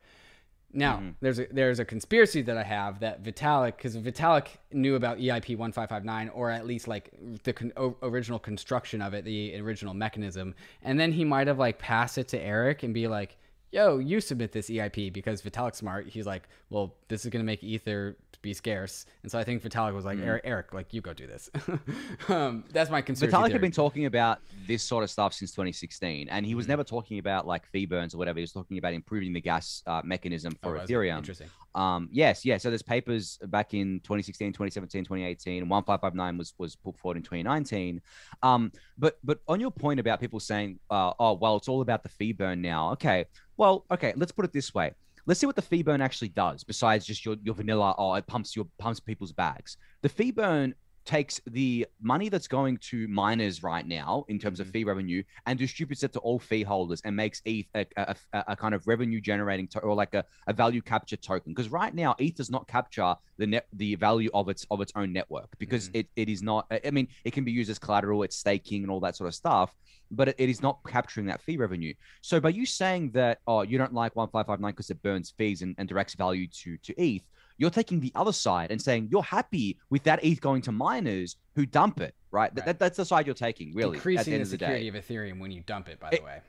Now, 0.74 0.98
mm-hmm. 0.98 1.10
there's 1.22 1.40
a 1.40 1.48
there's 1.52 1.80
a 1.80 1.86
conspiracy 1.86 2.42
that 2.44 2.58
I 2.58 2.64
have 2.64 3.00
that 3.00 3.24
Vitalik 3.24 3.78
cuz 3.78 3.96
Vitalik 3.96 4.48
knew 4.72 4.96
about 4.96 5.18
EIP 5.18 5.58
1559 5.58 6.30
or 6.30 6.50
at 6.50 6.66
least 6.66 6.88
like 6.88 7.12
the 7.44 7.54
con- 7.54 7.74
original 8.02 8.40
construction 8.40 9.02
of 9.02 9.14
it, 9.14 9.24
the 9.24 9.60
original 9.60 9.94
mechanism, 9.94 10.54
and 10.82 11.00
then 11.00 11.14
he 11.14 11.24
might 11.24 11.48
have 11.48 11.60
like 11.60 11.80
passed 11.80 12.18
it 12.18 12.28
to 12.30 12.40
Eric 12.40 12.84
and 12.84 12.94
be 12.94 13.08
like 13.08 13.38
yo, 13.76 13.98
you 13.98 14.22
submit 14.22 14.54
this 14.54 14.70
EIP 14.70 15.12
because 15.12 15.42
Vitalik 15.42 15.76
smart. 15.76 16.08
He's 16.08 16.26
like, 16.26 16.48
well, 16.70 16.96
this 17.10 17.26
is 17.26 17.30
going 17.30 17.44
to 17.44 17.46
make 17.46 17.62
Ether 17.62 18.16
be 18.42 18.54
scarce. 18.54 19.06
And 19.24 19.32
so 19.32 19.40
I 19.40 19.44
think 19.44 19.64
Vitalik 19.64 19.94
was 19.94 20.06
like, 20.06 20.18
mm. 20.18 20.26
Eric, 20.26 20.42
Eric, 20.46 20.74
like 20.74 20.94
you 20.94 21.02
go 21.02 21.14
do 21.14 21.28
this. 21.28 21.50
um, 22.30 22.64
that's 22.72 22.90
my 22.90 23.02
concern. 23.02 23.30
Vitalik 23.30 23.52
had 23.52 23.62
been 23.62 23.72
talking 23.72 24.06
about 24.06 24.40
this 24.68 24.84
sort 24.84 25.04
of 25.04 25.10
stuff 25.10 25.34
since 25.34 25.52
2016, 25.52 26.30
and 26.30 26.46
he 26.46 26.56
was 26.56 26.66
mm. 26.66 26.70
never 26.70 26.84
talking 26.84 27.20
about 27.20 27.48
like 27.48 27.66
fee 27.68 27.86
burns 27.86 28.14
or 28.14 28.18
whatever. 28.18 28.40
He 28.40 28.44
was 28.44 28.52
talking 28.52 28.78
about 28.78 28.94
improving 28.94 29.34
the 29.34 29.42
gas 29.42 29.84
uh, 29.88 30.02
mechanism 30.04 30.56
for 30.62 30.78
oh, 30.78 30.86
Ethereum. 30.86 31.18
Interesting. 31.18 31.50
Um, 31.76 32.10
yes, 32.12 32.46
yeah. 32.46 32.58
So 32.58 32.70
there's 32.70 32.82
papers 32.82 33.38
back 33.48 33.74
in 33.74 34.00
2016, 34.02 34.54
2017, 34.54 35.04
2018. 35.04 35.68
1559 35.68 36.38
was 36.38 36.54
was 36.58 36.76
put 36.76 36.98
forward 36.98 37.18
in 37.18 37.24
2019. 37.24 38.02
Um, 38.44 38.72
but 38.98 39.20
but 39.24 39.40
on 39.48 39.60
your 39.60 39.72
point 39.72 40.00
about 40.00 40.20
people 40.20 40.40
saying, 40.40 40.80
uh, 40.90 41.14
oh 41.20 41.34
well, 41.34 41.58
it's 41.58 41.68
all 41.68 41.82
about 41.82 42.04
the 42.04 42.10
fee 42.10 42.32
burn 42.32 42.62
now. 42.62 42.92
Okay, 42.94 43.26
well, 43.58 43.86
okay. 43.92 44.14
Let's 44.16 44.32
put 44.32 44.46
it 44.46 44.54
this 44.54 44.74
way. 44.74 44.94
Let's 45.28 45.40
see 45.40 45.48
what 45.48 45.56
the 45.56 45.62
fee 45.62 45.82
burn 45.84 46.02
actually 46.02 46.30
does. 46.30 46.64
Besides 46.64 47.06
just 47.06 47.26
your 47.26 47.36
your 47.44 47.56
vanilla, 47.56 47.96
oh, 47.98 48.14
it 48.14 48.28
pumps 48.28 48.56
your 48.56 48.68
pumps 48.78 49.00
people's 49.00 49.32
bags. 49.32 49.78
The 50.02 50.10
fee 50.10 50.32
burn 50.32 50.76
takes 51.06 51.40
the 51.48 51.86
money 52.02 52.30
that's 52.30 52.48
going 52.48 52.78
to 52.78 53.08
miners 53.08 53.64
right 53.64 53.88
now 53.88 54.26
in 54.28 54.40
terms 54.40 54.60
of 54.60 54.68
mm-hmm. 54.68 54.74
fee 54.74 54.84
revenue 54.84 55.24
and 55.46 55.58
distributes 55.60 56.04
it 56.04 56.12
to 56.14 56.20
all 56.20 56.40
fee 56.40 56.64
holders 56.64 57.02
and 57.06 57.16
makes 57.16 57.42
ETH 57.46 57.68
a, 57.76 57.86
a, 57.98 58.16
a 58.48 58.56
kind 58.56 58.74
of 58.74 58.86
revenue 58.88 59.22
generating 59.22 59.68
to- 59.68 59.80
or 59.80 59.96
like 59.96 60.14
a, 60.16 60.24
a 60.48 60.54
value 60.54 60.82
capture 60.82 61.16
token. 61.16 61.54
Because 61.54 61.70
right 61.70 61.94
now 61.94 62.16
ETH 62.20 62.36
does 62.36 62.50
not 62.50 62.68
capture 62.68 63.16
the 63.38 63.48
net 63.48 63.68
the 63.74 63.96
value 63.96 64.30
of 64.34 64.50
its 64.50 64.66
of 64.72 64.82
its 64.82 64.92
own 64.96 65.14
network 65.14 65.50
because 65.60 65.90
mm-hmm. 65.90 65.98
it, 65.98 66.08
it 66.16 66.30
is 66.30 66.42
not. 66.42 66.66
I 66.72 66.90
mean, 66.92 67.08
it 67.24 67.32
can 67.32 67.44
be 67.44 67.52
used 67.52 67.70
as 67.70 67.80
collateral, 67.80 68.24
it's 68.24 68.36
staking 68.36 68.84
and 68.84 68.92
all 68.92 69.00
that 69.02 69.16
sort 69.16 69.28
of 69.28 69.36
stuff, 69.36 69.76
but 70.12 70.30
it, 70.30 70.36
it 70.38 70.50
is 70.50 70.62
not 70.62 70.80
capturing 70.88 71.28
that 71.28 71.42
fee 71.42 71.58
revenue. 71.58 71.94
So 72.22 72.40
by 72.40 72.50
you 72.50 72.66
saying 72.66 73.12
that 73.12 73.40
oh 73.48 73.62
you 73.62 73.78
don't 73.78 73.94
like 73.94 74.16
one 74.16 74.30
five 74.30 74.48
five 74.48 74.60
nine 74.60 74.72
because 74.72 74.90
it 74.90 75.02
burns 75.04 75.34
fees 75.38 75.62
and, 75.62 75.76
and 75.78 75.88
directs 75.88 76.16
value 76.16 76.48
to 76.48 76.78
to 76.78 76.94
ETH 77.02 77.24
you're 77.58 77.70
taking 77.70 78.00
the 78.00 78.12
other 78.16 78.34
side 78.34 78.72
and 78.72 78.82
saying 78.82 79.10
you're 79.12 79.24
happy 79.24 79.80
with 79.90 80.04
that 80.04 80.24
ETH 80.24 80.42
going 80.42 80.62
to 80.64 80.72
miners 80.72 81.38
who 81.56 81.66
dump 81.66 82.02
it, 82.02 82.16
right? 82.32 82.52
right. 82.56 82.66
That, 82.66 82.80
that's 82.80 82.98
the 82.98 83.06
side 83.06 83.26
you're 83.26 83.36
taking, 83.36 83.74
really. 83.74 83.98
Decreasing 83.98 84.34
the, 84.34 84.40
the, 84.40 84.46
security 84.46 84.88
of, 84.88 84.96
of 84.96 85.06
Ethereum 85.06 85.40
when 85.40 85.52
you 85.52 85.62
dump 85.62 85.90
it, 85.90 86.00
by 86.00 86.10
it, 86.10 86.20
the 86.20 86.26
way. 86.26 86.42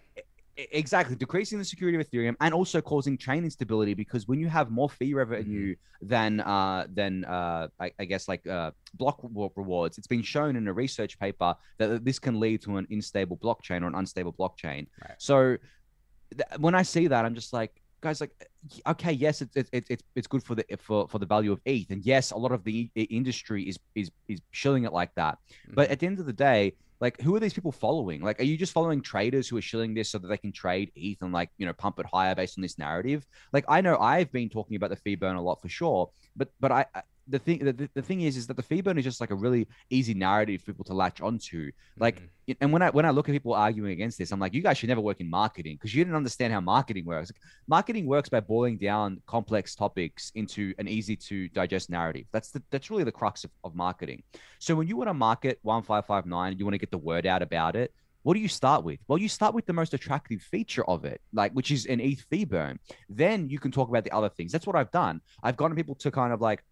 Exactly, 0.57 1.14
decreasing 1.14 1.59
the 1.59 1.64
security 1.64 2.01
of 2.01 2.11
Ethereum 2.11 2.35
and 2.40 2.55
also 2.55 2.81
causing 2.81 3.19
chain 3.19 3.45
instability 3.45 3.92
because 3.92 4.27
when 4.27 4.40
you 4.40 4.49
have 4.49 4.71
more 4.71 4.88
fee 4.88 5.12
revenue 5.12 5.75
mm-hmm. 5.75 6.09
than 6.09 6.40
uh, 6.40 6.87
than 6.95 7.27
uh, 7.27 7.69
I, 7.79 7.92
I, 7.99 8.07
guess 8.07 8.27
like 8.27 8.47
uh, 8.47 8.71
block 8.95 9.21
rewards, 9.23 9.99
it's 9.99 10.07
been 10.07 10.23
shown 10.23 10.57
in 10.57 10.66
a 10.66 10.73
research 10.73 11.19
paper 11.19 11.55
that 11.77 12.07
this 12.07 12.19
can 12.19 12.40
lead 12.40 12.62
to 12.62 12.79
an 12.79 12.87
unstable 12.90 13.37
blockchain 13.37 13.83
or 13.83 13.88
an 13.88 13.95
unstable 13.97 14.33
blockchain. 14.33 14.87
Right. 15.03 15.16
So 15.19 15.59
th- 16.31 16.59
when 16.59 16.75
I 16.75 16.83
see 16.83 17.07
that, 17.09 17.27
I'm 17.27 17.35
just 17.35 17.53
like, 17.53 17.83
guys 18.07 18.21
like 18.21 18.33
okay 18.87 19.12
yes 19.12 19.42
it's 19.42 19.57
it's 19.57 19.71
it's, 19.73 20.03
it's 20.14 20.27
good 20.27 20.42
for 20.42 20.55
the 20.55 20.64
for, 20.79 21.09
for 21.09 21.19
the 21.19 21.27
value 21.27 21.53
of 21.53 21.61
ETH 21.64 21.90
and 21.90 22.05
yes 22.05 22.31
a 22.31 22.37
lot 22.37 22.53
of 22.53 22.62
the 22.64 22.90
industry 22.95 23.62
is 23.71 23.79
is 23.95 24.11
is 24.29 24.40
shilling 24.53 24.85
it 24.85 24.92
like 24.92 25.12
that. 25.14 25.38
Mm-hmm. 25.38 25.75
but 25.75 25.90
at 25.90 25.99
the 26.01 26.07
end 26.07 26.19
of 26.21 26.27
the 26.27 26.33
day 26.33 26.75
like 27.01 27.21
who 27.21 27.35
are 27.37 27.40
these 27.40 27.53
people 27.53 27.73
following? 27.73 28.23
Like 28.23 28.40
are 28.40 28.45
you 28.45 28.57
just 28.57 28.73
following 28.73 29.03
traders 29.03 29.49
who 29.49 29.57
are 29.59 29.62
shilling 29.71 29.92
this 29.92 30.09
so 30.09 30.19
that 30.19 30.29
they 30.29 30.38
can 30.38 30.53
trade 30.53 30.92
ETH 30.97 31.21
and 31.21 31.33
like 31.33 31.51
you 31.59 31.66
know 31.66 31.75
pump 31.75 31.99
it 31.99 32.07
higher 32.07 32.35
based 32.35 32.59
on 32.59 32.62
this 32.62 32.79
narrative? 32.79 33.27
Like 33.53 33.64
I 33.69 33.81
know 33.81 33.99
I've 33.99 34.33
been 34.33 34.49
talking 34.49 34.77
about 34.77 34.90
the 34.90 34.97
fee 34.97 35.16
burn 35.16 35.37
a 35.37 35.42
lot 35.42 35.61
for 35.61 35.69
sure 35.69 36.11
but 36.37 36.49
but 36.61 36.73
I 36.73 36.87
the 37.29 37.39
thing 37.39 37.59
the, 37.59 37.89
the 37.95 38.03
thing 38.03 38.23
is 38.23 38.37
is 38.37 38.47
that 38.47 38.57
the 38.57 38.62
fee 38.62 38.81
burn 38.81 38.99
is 38.99 39.05
just 39.05 39.21
like 39.21 39.31
a 39.31 39.35
really 39.35 39.67
easy 39.91 40.15
narrative 40.15 40.61
for 40.61 40.73
people 40.73 40.85
to 40.85 40.95
latch 40.95 41.21
onto 41.21 41.71
like 41.99 42.17
mm-hmm. 42.17 42.53
and 42.61 42.73
when 42.73 42.83
i 42.83 42.91
when 42.91 43.05
i 43.05 43.11
look 43.11 43.29
at 43.29 43.33
people 43.33 43.53
arguing 43.53 43.93
against 43.93 44.19
this 44.19 44.33
i'm 44.33 44.41
like 44.41 44.55
you 44.55 44.62
guys 44.62 44.79
should 44.79 44.89
never 44.89 45.01
work 45.01 45.21
in 45.21 45.29
marketing 45.29 45.77
because 45.77 45.95
you 45.95 46.05
didn't 46.05 46.17
understand 46.17 46.53
how 46.53 46.61
marketing 46.61 47.05
works 47.05 47.31
like, 47.31 47.41
marketing 47.67 48.07
works 48.07 48.29
by 48.29 48.41
boiling 48.41 48.77
down 48.77 49.21
complex 49.27 49.75
topics 49.75 50.31
into 50.35 50.73
an 50.79 50.89
easy 50.89 51.17
to 51.17 51.49
digest 51.49 51.91
narrative 51.91 52.27
that's 52.33 52.51
the, 52.51 52.62
that's 52.71 52.91
really 52.91 53.05
the 53.05 53.12
crux 53.12 53.45
of, 53.45 53.51
of 53.65 53.75
marketing 53.75 54.23
so 54.59 54.75
when 54.75 54.87
you 54.87 54.97
want 54.97 55.09
to 55.09 55.15
market 55.15 55.59
1559 55.62 56.59
you 56.59 56.65
want 56.65 56.75
to 56.75 56.79
get 56.79 56.91
the 56.91 56.99
word 56.99 57.27
out 57.27 57.43
about 57.43 57.77
it 57.77 57.93
what 58.27 58.35
do 58.35 58.41
you 58.41 58.49
start 58.49 58.83
with? 58.83 58.99
Well, 59.07 59.21
you 59.21 59.29
start 59.29 59.55
with 59.55 59.67
the 59.67 59.73
most 59.73 59.95
attractive 59.95 60.43
feature 60.43 60.85
of 60.91 61.05
it, 61.05 61.21
like 61.33 61.53
which 61.53 61.71
is 61.71 61.87
an 61.87 62.01
ETH 62.01 62.27
fee 62.29 62.45
burn. 62.45 62.81
Then 63.09 63.49
you 63.49 63.61
can 63.61 63.71
talk 63.71 63.89
about 63.89 64.03
the 64.03 64.11
other 64.11 64.29
things. 64.31 64.51
That's 64.51 64.67
what 64.67 64.75
I've 64.75 64.91
done. 64.91 65.21
I've 65.45 65.57
gotten 65.57 65.77
people 65.77 65.95
to 65.95 66.11
kind 66.11 66.33
of 66.33 66.41
like 66.41 66.65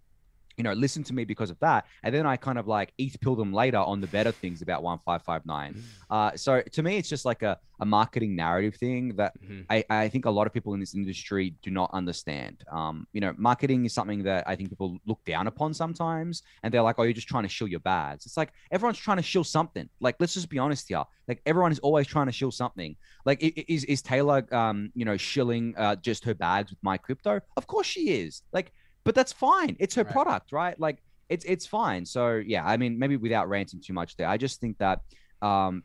you 0.57 0.65
know, 0.65 0.73
listen 0.73 1.03
to 1.05 1.15
me 1.15 1.25
because 1.25 1.51
of 1.51 1.59
that. 1.61 1.87
And 2.03 2.15
then 2.15 2.27
I 2.27 2.37
kind 2.37 2.59
of 2.59 2.67
like 2.67 2.93
ETH 2.99 3.21
pill 3.21 3.35
them 3.35 3.53
later 3.53 3.79
on 3.79 4.01
the 4.01 4.07
better 4.07 4.33
things 4.33 4.63
about 4.63 4.83
1559. 4.83 5.75
Mm. 5.75 5.81
Uh, 6.11 6.37
so 6.37 6.63
to 6.63 6.83
me, 6.83 6.97
it's 6.97 7.09
just 7.09 7.25
like 7.25 7.43
a, 7.43 7.59
a 7.81 7.85
marketing 7.87 8.37
narrative 8.37 8.77
thing 8.77 9.17
that 9.17 9.33
mm-hmm. 9.43 9.63
I, 9.69 9.85
I 9.91 10.09
think 10.09 10.27
a 10.27 10.31
lot 10.31 10.47
of 10.47 10.53
people 10.53 10.75
in 10.75 10.81
this 10.81 10.95
industry 10.95 11.55
do 11.63 11.71
not 11.71 11.91
understand. 11.93 12.65
Um, 12.71 13.07
you 13.13 13.21
know, 13.21 13.35
marketing 13.37 13.85
is 13.85 13.93
something 13.93 14.23
that 14.25 14.45
I 14.47 14.55
think 14.55 14.71
people 14.71 14.99
look 15.07 15.25
down 15.25 15.47
upon 15.47 15.75
sometimes. 15.75 16.43
And 16.63 16.73
they're 16.73 16.83
like, 16.83 16.97
oh, 16.99 17.03
you're 17.03 17.13
just 17.13 17.29
trying 17.29 17.43
to 17.43 17.49
shill 17.49 17.69
your 17.69 17.81
bags. 17.81 18.27
It's 18.27 18.37
like 18.37 18.53
everyone's 18.71 18.99
trying 18.99 19.17
to 19.17 19.23
shill 19.23 19.45
something. 19.45 19.89
Like, 20.01 20.17
let's 20.21 20.35
just 20.35 20.49
be 20.49 20.59
honest 20.59 20.89
here. 20.89 21.03
Like 21.27 21.41
everyone 21.47 21.73
is 21.73 21.79
always 21.81 22.07
trying 22.07 22.27
to 22.27 22.33
shill 22.33 22.51
something. 22.51 22.97
Like, 23.25 23.39
is, 23.41 23.85
is 23.85 24.03
Taylor, 24.03 24.47
um, 24.55 24.93
you 24.95 25.05
know, 25.05 25.17
shilling 25.17 25.75
uh, 25.77 25.97
just 25.97 26.25
her 26.25 26.35
bags 26.35 26.71
with 26.71 26.81
MyCrypto? 26.83 27.41
Of 27.57 27.67
course 27.67 27.87
she 27.87 28.11
is. 28.11 28.43
Like, 28.53 28.73
but 29.05 29.15
that's 29.15 29.33
fine. 29.33 29.77
It's 29.79 29.95
her 29.95 30.03
right. 30.03 30.13
product, 30.13 30.53
right? 30.53 30.79
Like 30.79 31.03
it's 31.29 31.45
it's 31.45 31.67
fine. 31.67 32.05
So 32.05 32.37
yeah, 32.37 32.65
I 32.65 32.77
mean, 32.77 32.99
maybe 32.99 33.17
without 33.17 33.49
ranting 33.49 33.81
too 33.81 33.93
much 33.93 34.17
there, 34.17 34.29
I 34.29 34.37
just 34.37 34.61
think 34.61 34.79
that 34.79 35.01
um, 35.43 35.85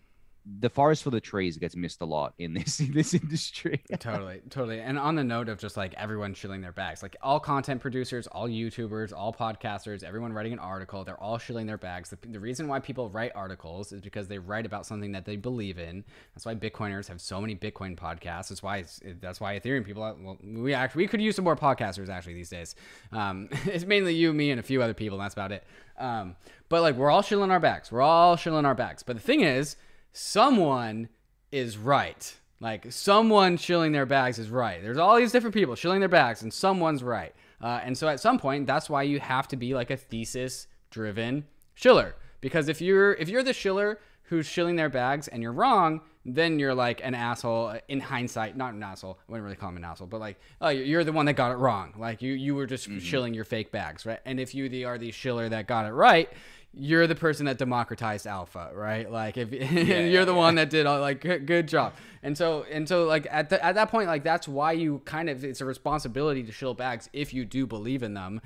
the 0.60 0.70
forest 0.70 1.04
for 1.04 1.10
the 1.10 1.22
trees 1.22 1.58
gets 1.58 1.76
missed 1.76 2.02
a 2.02 2.06
lot 2.06 2.34
in 2.40 2.54
this 2.54 2.78
this 2.94 3.14
industry. 3.14 3.82
totally, 4.00 4.42
totally. 4.50 4.80
And 4.80 4.98
on 4.98 5.16
the 5.16 5.24
note 5.24 5.50
of 5.50 5.60
just 5.60 5.78
like 5.78 5.94
everyone 5.96 6.34
shilling 6.34 6.62
their 6.62 6.72
bags, 6.72 7.04
like 7.04 7.16
all 7.22 7.40
content 7.40 7.82
producers, 7.82 8.28
all 8.28 8.48
YouTubers, 8.48 9.14
all 9.14 9.34
podcasters, 9.34 10.04
everyone 10.04 10.34
writing 10.34 10.54
an 10.54 10.60
article, 10.60 11.04
they're 11.04 11.22
all 11.22 11.38
shilling 11.38 11.68
their 11.68 11.78
bags. 11.78 12.10
The, 12.10 12.18
the 12.28 12.40
reason 12.40 12.68
why 12.68 12.80
people 12.80 13.10
write 13.10 13.32
articles 13.36 13.92
is 13.92 14.02
because 14.02 14.28
they 14.28 14.40
write 14.40 14.66
about 14.66 14.86
something 14.86 15.12
that 15.12 15.26
they 15.26 15.36
believe 15.36 15.78
in. 15.78 16.04
That's 16.34 16.46
why 16.46 16.56
Bitcoiners 16.56 17.08
have 17.08 17.22
so 17.22 17.40
many 17.40 17.56
Bitcoin 17.56 17.96
podcasts. 17.96 18.50
That's 18.50 18.64
why 18.64 18.86
that's 19.22 19.40
why 19.40 19.60
Ethereum 19.60 19.86
people. 19.86 20.02
Well, 20.02 20.38
we 20.44 20.74
actually 20.74 21.04
we 21.04 21.08
could 21.08 21.22
use 21.22 21.36
some 21.36 21.46
more 21.46 21.56
podcasters 21.56 22.10
actually 22.10 22.34
these 22.34 22.50
days. 22.50 22.76
Um, 23.12 23.50
it's 23.66 23.86
mainly 23.86 24.16
you, 24.16 24.34
me, 24.34 24.52
and 24.52 24.60
a 24.60 24.64
few 24.64 24.82
other 24.82 24.94
people. 24.94 25.18
And 25.18 25.26
that's 25.26 25.36
about 25.36 25.52
it. 25.52 25.64
Um, 25.98 26.36
but 26.70 26.82
like 26.82 26.96
we're 26.96 27.12
all 27.12 27.22
shilling 27.22 27.52
our 27.52 27.60
bags. 27.60 27.92
We're 27.92 28.02
all 28.02 28.36
shilling 28.36 28.66
our 28.66 28.76
bags. 28.76 29.04
But 29.04 29.16
the 29.18 29.22
thing 29.22 29.42
is 29.42 29.76
someone 30.14 31.10
is 31.52 31.78
right. 31.78 32.36
Like 32.60 32.92
someone 32.92 33.58
shilling 33.58 33.94
their 33.94 34.06
bags 34.06 34.38
is 34.38 34.50
right. 34.50 34.82
There's 34.82 34.98
all 34.98 35.16
these 35.16 35.32
different 35.32 35.54
people 35.54 35.76
shilling 35.76 36.02
their 36.02 36.10
bags, 36.10 36.42
and 36.42 36.54
someone's 36.54 37.04
right. 37.04 37.34
Uh, 37.62 37.80
and 37.84 37.98
so 37.98 38.08
at 38.08 38.20
some 38.20 38.38
point, 38.38 38.68
that's 38.68 38.90
why 38.90 39.04
you 39.04 39.20
have 39.20 39.48
to 39.50 39.56
be 39.56 39.74
like 39.74 39.92
a 39.92 39.98
thesis-driven 39.98 41.46
shiller. 41.74 42.16
Because 42.42 42.68
if 42.68 42.82
you're 42.82 43.14
if 43.14 43.30
you're 43.30 43.44
the 43.44 43.54
shiller 43.54 44.00
who's 44.24 44.46
shilling 44.46 44.76
their 44.76 44.90
bags 44.90 45.28
and 45.28 45.42
you're 45.42 45.52
wrong, 45.54 46.02
then 46.24 46.60
you're 46.60 46.76
like 46.76 47.02
an 47.04 47.16
asshole 47.16 47.76
in 47.88 48.00
hindsight. 48.00 48.56
Not 48.56 48.74
an 48.74 48.84
asshole. 48.84 49.18
I 49.28 49.32
wouldn't 49.32 49.46
really 49.46 49.56
call 49.56 49.70
him 49.70 49.78
an 49.78 49.84
asshole, 49.84 50.08
but 50.08 50.20
like, 50.20 50.40
oh, 50.62 50.70
you're 50.70 51.04
the 51.04 51.12
one 51.12 51.26
that 51.26 51.34
got 51.34 51.52
it 51.52 51.56
wrong. 51.56 51.94
Like 51.98 52.22
you 52.22 52.34
you 52.34 52.56
were 52.56 52.66
just 52.66 52.90
mm-hmm. 52.90 53.00
shilling 53.00 53.34
your 53.34 53.46
fake 53.46 53.72
bags, 53.72 54.06
right? 54.06 54.20
And 54.26 54.40
if 54.40 54.54
you 54.54 54.70
the, 54.70 54.86
are 54.86 54.98
the 54.98 55.12
shiller 55.12 55.50
that 55.50 55.68
got 55.68 55.86
it 55.86 55.94
right, 55.94 56.30
you're 56.74 57.08
the 57.08 57.16
person 57.16 57.48
that 57.48 57.58
democratized 57.58 58.28
alpha, 58.28 58.72
right? 58.74 59.12
Like 59.12 59.38
if 59.38 59.52
yeah, 59.52 60.00
you're 60.00 60.26
the 60.26 60.34
yeah. 60.34 60.38
one 60.38 60.56
that 60.56 60.70
did 60.70 60.86
all 60.86 61.00
like 61.00 61.22
good, 61.22 61.46
good, 61.46 61.68
job. 61.68 61.94
And 62.22 62.38
so 62.38 62.66
and 62.72 62.88
so 62.88 63.06
like 63.06 63.28
at 63.30 63.50
the, 63.50 63.64
at 63.64 63.76
that 63.76 63.90
point 63.90 64.08
like 64.08 64.24
that's 64.24 64.48
why 64.48 64.74
you 64.74 65.02
kind 65.06 65.30
of 65.30 65.44
it's 65.44 65.62
a 65.62 65.66
responsibility 65.66 66.44
to 66.44 66.52
shill 66.52 66.74
bags 66.74 67.10
if 67.14 67.34
you 67.34 67.46
do 67.46 67.66
believe 67.66 68.04
in 68.04 68.14
them 68.14 68.42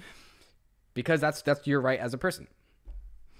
because 0.94 1.20
that's 1.20 1.42
that's 1.42 1.68
your 1.68 1.82
right 1.82 2.00
as 2.00 2.14
a 2.14 2.18
person. 2.18 2.48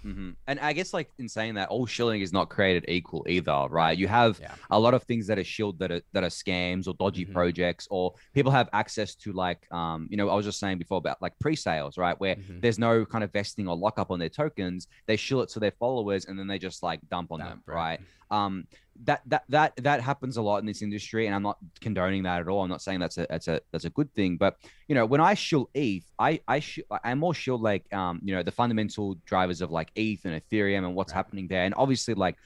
Hmm 0.04 0.30
And 0.46 0.60
I 0.60 0.72
guess 0.74 0.92
like 0.92 1.10
in 1.18 1.28
saying 1.28 1.54
that, 1.54 1.68
all 1.70 1.86
shilling 1.86 2.20
is 2.20 2.32
not 2.32 2.50
created 2.50 2.84
equal 2.88 3.24
either, 3.28 3.66
right? 3.70 3.96
You 3.96 4.06
have 4.06 4.38
Yeah. 4.38 4.54
a 4.70 4.78
lot 4.78 4.92
of 4.94 5.02
things 5.04 5.26
that 5.28 5.38
are 5.38 5.44
shilled 5.44 5.78
that 5.80 5.90
are 5.90 6.02
that 6.12 6.22
are 6.22 6.28
scams 6.28 6.86
or 6.86 6.94
dodgy 6.94 7.24
Mhm. 7.26 7.32
projects, 7.32 7.88
or 7.90 8.12
people 8.34 8.52
have 8.52 8.68
access 8.72 9.14
to 9.16 9.32
like 9.32 9.60
um, 9.72 10.06
you 10.10 10.16
know, 10.18 10.28
I 10.28 10.34
was 10.34 10.44
just 10.44 10.60
saying 10.60 10.78
before 10.78 10.98
about 10.98 11.20
like 11.22 11.32
pre-sales, 11.40 11.96
right? 11.98 12.18
Where 12.20 12.36
Mhm. 12.36 12.60
there's 12.60 12.78
no 12.78 13.04
kind 13.06 13.24
of 13.24 13.32
vesting 13.32 13.66
or 13.66 13.74
lockup 13.76 14.10
on 14.10 14.18
their 14.18 14.28
tokens. 14.28 14.86
They 15.06 15.16
shill 15.16 15.40
it 15.42 15.48
to 15.50 15.60
their 15.60 15.72
followers 15.72 16.26
and 16.26 16.38
then 16.38 16.46
they 16.46 16.58
just 16.58 16.82
like 16.82 17.00
dump 17.08 17.32
on 17.32 17.40
them, 17.40 17.62
right. 17.66 17.98
Um, 18.30 18.66
that 19.04 19.22
that 19.26 19.42
that 19.48 19.72
that 19.76 20.00
happens 20.00 20.36
a 20.36 20.42
lot 20.42 20.58
in 20.58 20.66
this 20.66 20.80
industry, 20.80 21.26
and 21.26 21.34
I'm 21.34 21.42
not 21.42 21.58
condoning 21.80 22.22
that 22.24 22.40
at 22.40 22.48
all. 22.48 22.62
I'm 22.62 22.70
not 22.70 22.80
saying 22.80 23.00
that's 23.00 23.18
a 23.18 23.26
that's 23.28 23.48
a 23.48 23.60
that's 23.72 23.84
a 23.84 23.90
good 23.90 24.12
thing, 24.14 24.36
but 24.36 24.56
you 24.88 24.94
know, 24.94 25.04
when 25.04 25.20
I 25.20 25.34
shill 25.34 25.68
ETH, 25.74 26.04
I 26.18 26.40
I 26.46 26.60
sh- 26.60 26.78
I'm 27.02 27.18
more 27.18 27.34
shill 27.34 27.58
like 27.58 27.92
um, 27.92 28.20
you 28.22 28.34
know, 28.34 28.42
the 28.44 28.52
fundamental 28.52 29.16
drivers 29.26 29.60
of 29.60 29.70
like 29.72 29.90
ETH 29.96 30.24
and 30.24 30.40
Ethereum 30.40 30.86
and 30.86 30.94
what's 30.94 31.12
Right. 31.12 31.16
happening 31.16 31.48
there, 31.48 31.64
and 31.64 31.74
obviously 31.76 32.14
like. 32.14 32.36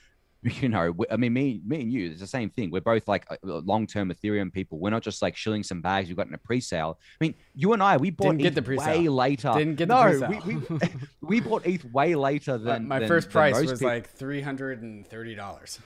You 0.61 0.69
know, 0.69 0.95
I 1.11 1.17
mean, 1.17 1.33
me, 1.33 1.61
me 1.67 1.81
and 1.83 1.93
you, 1.93 2.11
it's 2.11 2.21
the 2.21 2.27
same 2.27 2.49
thing. 2.51 2.71
We're 2.71 2.81
both 2.81 3.09
like 3.09 3.27
uh, 3.31 3.37
long-term 3.43 4.13
Ethereum 4.13 4.53
people. 4.53 4.79
We're 4.79 4.91
not 4.91 5.03
just 5.03 5.21
like 5.21 5.37
shilling 5.37 5.65
some 5.65 5.83
bags 5.83 6.09
we 6.09 6.15
got 6.15 6.29
in 6.29 6.35
a 6.35 6.39
pre-sale. 6.39 6.99
I 7.21 7.25
mean, 7.25 7.35
you 7.55 7.73
and 7.73 7.83
I, 7.83 7.97
we 7.97 8.11
bought 8.11 8.27
Didn't 8.37 8.39
get 8.43 8.49
ETH 8.49 8.55
the 8.55 8.63
pre-sale. 8.63 8.87
way 9.03 9.09
later. 9.09 9.53
Didn't 9.57 9.75
get 9.75 9.89
the 9.89 9.95
no, 9.95 10.03
pre-sale. 10.29 10.43
we, 10.47 10.55
we 10.77 10.79
we 11.23 11.41
bought 11.41 11.67
ETH 11.67 11.85
way 11.93 12.15
later 12.15 12.57
My- 12.57 12.73
than 12.75 12.87
my 12.89 12.99
than- 13.01 13.09
first 13.09 13.31
price 13.31 13.61
was 13.61 13.73
people. 13.73 13.89
like 13.89 14.11
three 14.11 14.41
hundred 14.41 14.81
and 14.83 15.05
thirty 15.07 15.35
dollars 15.35 15.81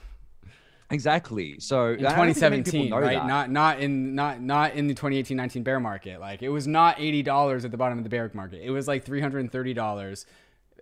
exactly. 0.91 1.59
So 1.59 1.87
in 1.93 2.05
I 2.05 2.15
don't 2.15 2.33
think 2.33 2.41
many 2.51 2.63
people 2.63 2.71
2017, 2.89 2.93
right? 2.93 3.13
that. 3.17 3.27
Not 3.27 3.49
not 3.49 3.79
in 3.79 4.15
not 4.15 4.41
not 4.41 4.73
in 4.75 4.87
the 4.87 4.93
2018-19 4.93 5.63
bear 5.63 5.79
market. 5.79 6.19
Like 6.19 6.43
it 6.43 6.49
was 6.49 6.67
not 6.67 6.99
eighty 6.99 7.23
dollars 7.23 7.65
at 7.65 7.71
the 7.71 7.77
bottom 7.77 7.97
of 7.97 8.03
the 8.03 8.09
bear 8.09 8.29
market. 8.33 8.61
It 8.63 8.69
was 8.69 8.87
like 8.87 9.03
three 9.03 9.19
hundred 9.21 9.39
and 9.39 9.51
thirty 9.51 9.73
dollars, 9.73 10.25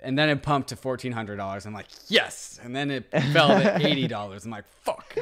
and 0.02 0.18
then 0.18 0.30
it 0.30 0.42
pumped 0.44 0.70
to 0.70 0.76
fourteen 0.76 1.12
hundred 1.12 1.38
dollars. 1.38 1.66
I'm 1.66 1.74
like, 1.74 1.88
yes, 2.08 2.60
and 2.64 2.76
then 2.76 2.92
it 2.92 3.10
fell 3.34 3.50
to 3.50 3.78
eighty 3.88 4.08
dollars. 4.08 4.46
I'm 4.46 4.52
like, 4.52 4.66
fuck. 4.84 5.16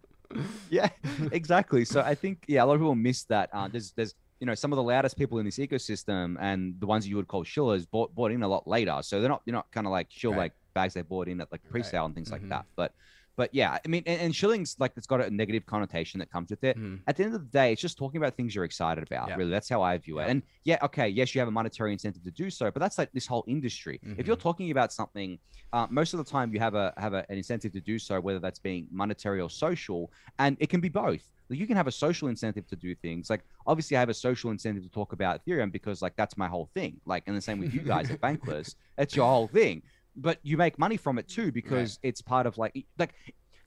yeah, 0.70 0.88
exactly. 1.32 1.84
So 1.84 2.00
I 2.00 2.14
think 2.14 2.44
yeah, 2.48 2.62
a 2.62 2.66
lot 2.66 2.74
of 2.74 2.80
people 2.80 2.94
miss 2.94 3.24
that. 3.24 3.50
Uh, 3.52 3.68
there's 3.68 3.92
there's 3.92 4.14
you 4.40 4.46
know 4.46 4.54
some 4.54 4.72
of 4.72 4.76
the 4.76 4.82
loudest 4.82 5.16
people 5.16 5.38
in 5.38 5.44
this 5.46 5.58
ecosystem 5.58 6.36
and 6.40 6.74
the 6.80 6.86
ones 6.86 7.08
you 7.08 7.16
would 7.16 7.28
call 7.28 7.44
shillers 7.44 7.86
bought 7.86 8.14
bought 8.14 8.30
in 8.30 8.42
a 8.42 8.48
lot 8.48 8.66
later. 8.68 8.98
So 9.02 9.20
they're 9.20 9.28
not 9.30 9.42
you're 9.46 9.54
not 9.54 9.70
kind 9.72 9.86
of 9.86 9.90
like 9.90 10.08
shill 10.10 10.32
Right. 10.32 10.38
like 10.38 10.52
bags 10.74 10.94
they 10.94 11.02
bought 11.02 11.28
in 11.28 11.40
at 11.40 11.50
like 11.50 11.62
pre-sale 11.70 12.04
and 12.04 12.14
things 12.14 12.28
Mhm. 12.28 12.32
like 12.32 12.48
that. 12.50 12.66
But 12.76 12.92
but 13.38 13.48
yeah, 13.54 13.78
I 13.82 13.88
mean, 13.88 14.02
and, 14.04 14.20
and 14.20 14.36
shilling's 14.36 14.74
like 14.78 14.92
it's 14.96 15.06
got 15.06 15.20
a 15.22 15.30
negative 15.30 15.64
connotation 15.64 16.18
that 16.20 16.30
comes 16.30 16.50
with 16.50 16.62
it. 16.64 16.76
Mhm. 16.76 17.00
At 17.06 17.16
the 17.16 17.22
end 17.24 17.34
of 17.34 17.40
the 17.40 17.46
day, 17.60 17.72
it's 17.72 17.80
just 17.80 17.96
talking 17.96 18.18
about 18.20 18.36
things 18.36 18.54
you're 18.54 18.64
excited 18.64 19.02
about. 19.02 19.28
Yeah. 19.28 19.36
Really, 19.36 19.50
that's 19.50 19.68
how 19.70 19.80
I 19.80 19.96
view 19.96 20.18
it. 20.18 20.24
Yeah. 20.24 20.30
And 20.32 20.42
yeah, 20.64 20.78
okay, 20.82 21.08
yes, 21.08 21.34
you 21.34 21.38
have 21.40 21.48
a 21.48 21.52
monetary 21.60 21.92
incentive 21.92 22.24
to 22.24 22.30
do 22.32 22.50
so, 22.50 22.70
but 22.70 22.80
that's 22.80 22.98
like 22.98 23.10
this 23.12 23.26
whole 23.26 23.44
industry. 23.46 24.00
If 24.18 24.26
you're 24.26 24.36
Mhm. 24.36 24.40
talking 24.40 24.70
about 24.72 24.92
something, 24.92 25.38
uh, 25.72 25.86
most 25.88 26.12
of 26.14 26.18
the 26.18 26.28
time 26.30 26.52
you 26.52 26.60
have 26.60 26.74
a 26.74 26.92
have 26.98 27.14
a, 27.14 27.24
an 27.30 27.36
incentive 27.38 27.72
to 27.72 27.80
do 27.80 27.98
so, 27.98 28.20
whether 28.20 28.40
that's 28.40 28.58
being 28.58 28.88
monetary 28.90 29.40
or 29.40 29.48
social, 29.48 30.12
and 30.40 30.56
it 30.60 30.68
can 30.68 30.80
be 30.80 30.88
both. 30.90 31.22
Like, 31.50 31.58
you 31.58 31.66
can 31.66 31.76
have 31.76 31.86
a 31.86 31.92
social 32.06 32.28
incentive 32.28 32.66
to 32.66 32.76
do 32.76 32.94
things. 32.94 33.30
Like 33.30 33.42
obviously, 33.66 33.96
I 33.96 34.00
have 34.00 34.10
a 34.10 34.14
social 34.28 34.50
incentive 34.50 34.82
to 34.82 34.90
talk 34.90 35.14
about 35.14 35.32
Ethereum 35.46 35.70
because 35.72 36.02
like 36.02 36.14
that's 36.16 36.36
my 36.36 36.48
whole 36.48 36.68
thing. 36.74 37.00
Like, 37.06 37.22
and 37.26 37.34
the 37.36 37.40
same 37.40 37.58
with 37.60 37.72
you 37.72 37.80
guys 37.80 38.10
at 38.10 38.20
Bankless, 38.26 38.74
it's 38.98 39.14
your 39.16 39.26
whole 39.26 39.48
thing. 39.48 39.82
But 40.20 40.38
you 40.42 40.56
make 40.56 40.78
money 40.78 40.96
from 40.96 41.18
it 41.18 41.28
too 41.28 41.52
because 41.52 41.98
it's 42.02 42.20
part 42.20 42.46
of 42.46 42.58
like 42.58 42.86
like. 42.98 43.14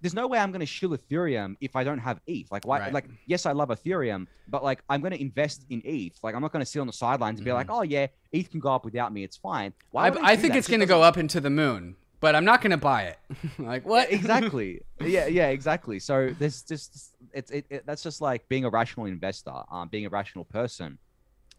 There's 0.01 0.15
no 0.15 0.25
way 0.25 0.39
I'm 0.39 0.49
going 0.49 0.61
to 0.61 0.65
shill 0.65 0.97
Ethereum 0.97 1.57
if 1.61 1.75
I 1.75 1.83
don't 1.83 1.99
have 1.99 2.19
ETH. 2.25 2.51
Like, 2.51 2.65
why? 2.65 2.79
Right. 2.79 2.91
Like, 2.91 3.05
yes, 3.27 3.45
I 3.45 3.51
love 3.51 3.69
Ethereum, 3.69 4.25
but 4.47 4.63
like, 4.63 4.81
I'm 4.89 4.99
going 4.99 5.13
to 5.13 5.21
invest 5.21 5.63
in 5.69 5.79
ETH. 5.85 6.17
Like, 6.23 6.33
I'm 6.33 6.41
not 6.41 6.51
going 6.51 6.65
to 6.65 6.71
sit 6.71 6.79
on 6.79 6.87
the 6.87 6.93
sidelines 6.93 7.37
and 7.37 7.45
be 7.45 7.53
like, 7.53 7.69
oh 7.69 7.83
yeah, 7.83 8.07
ETH 8.33 8.49
can 8.49 8.59
go 8.59 8.73
up 8.73 8.83
without 8.83 9.13
me. 9.13 9.23
It's 9.23 9.37
fine. 9.37 9.73
Why 9.91 10.07
I, 10.07 10.31
I 10.31 10.35
think 10.37 10.53
that? 10.53 10.57
it's 10.57 10.67
gonna 10.67 10.87
go 10.87 11.03
up 11.03 11.17
into 11.17 11.39
the 11.39 11.51
moon, 11.51 11.97
but 12.19 12.35
I'm 12.35 12.45
not 12.45 12.61
gonna 12.61 12.77
buy 12.77 13.03
it. 13.03 13.19
like 13.59 13.85
what? 13.85 14.11
exactly 14.11 14.81
yeah 15.01 15.27
yeah 15.27 15.47
exactly 15.47 15.99
so 15.99 16.33
there's 16.39 16.61
just 16.63 17.15
it's 17.33 17.51
it, 17.51 17.65
it, 17.69 17.85
that's 17.85 18.03
just 18.03 18.21
like 18.21 18.47
being 18.49 18.65
a 18.65 18.69
rational 18.69 19.05
investor 19.05 19.53
um 19.71 19.87
being 19.89 20.05
a 20.05 20.09
rational 20.09 20.45
person 20.45 20.97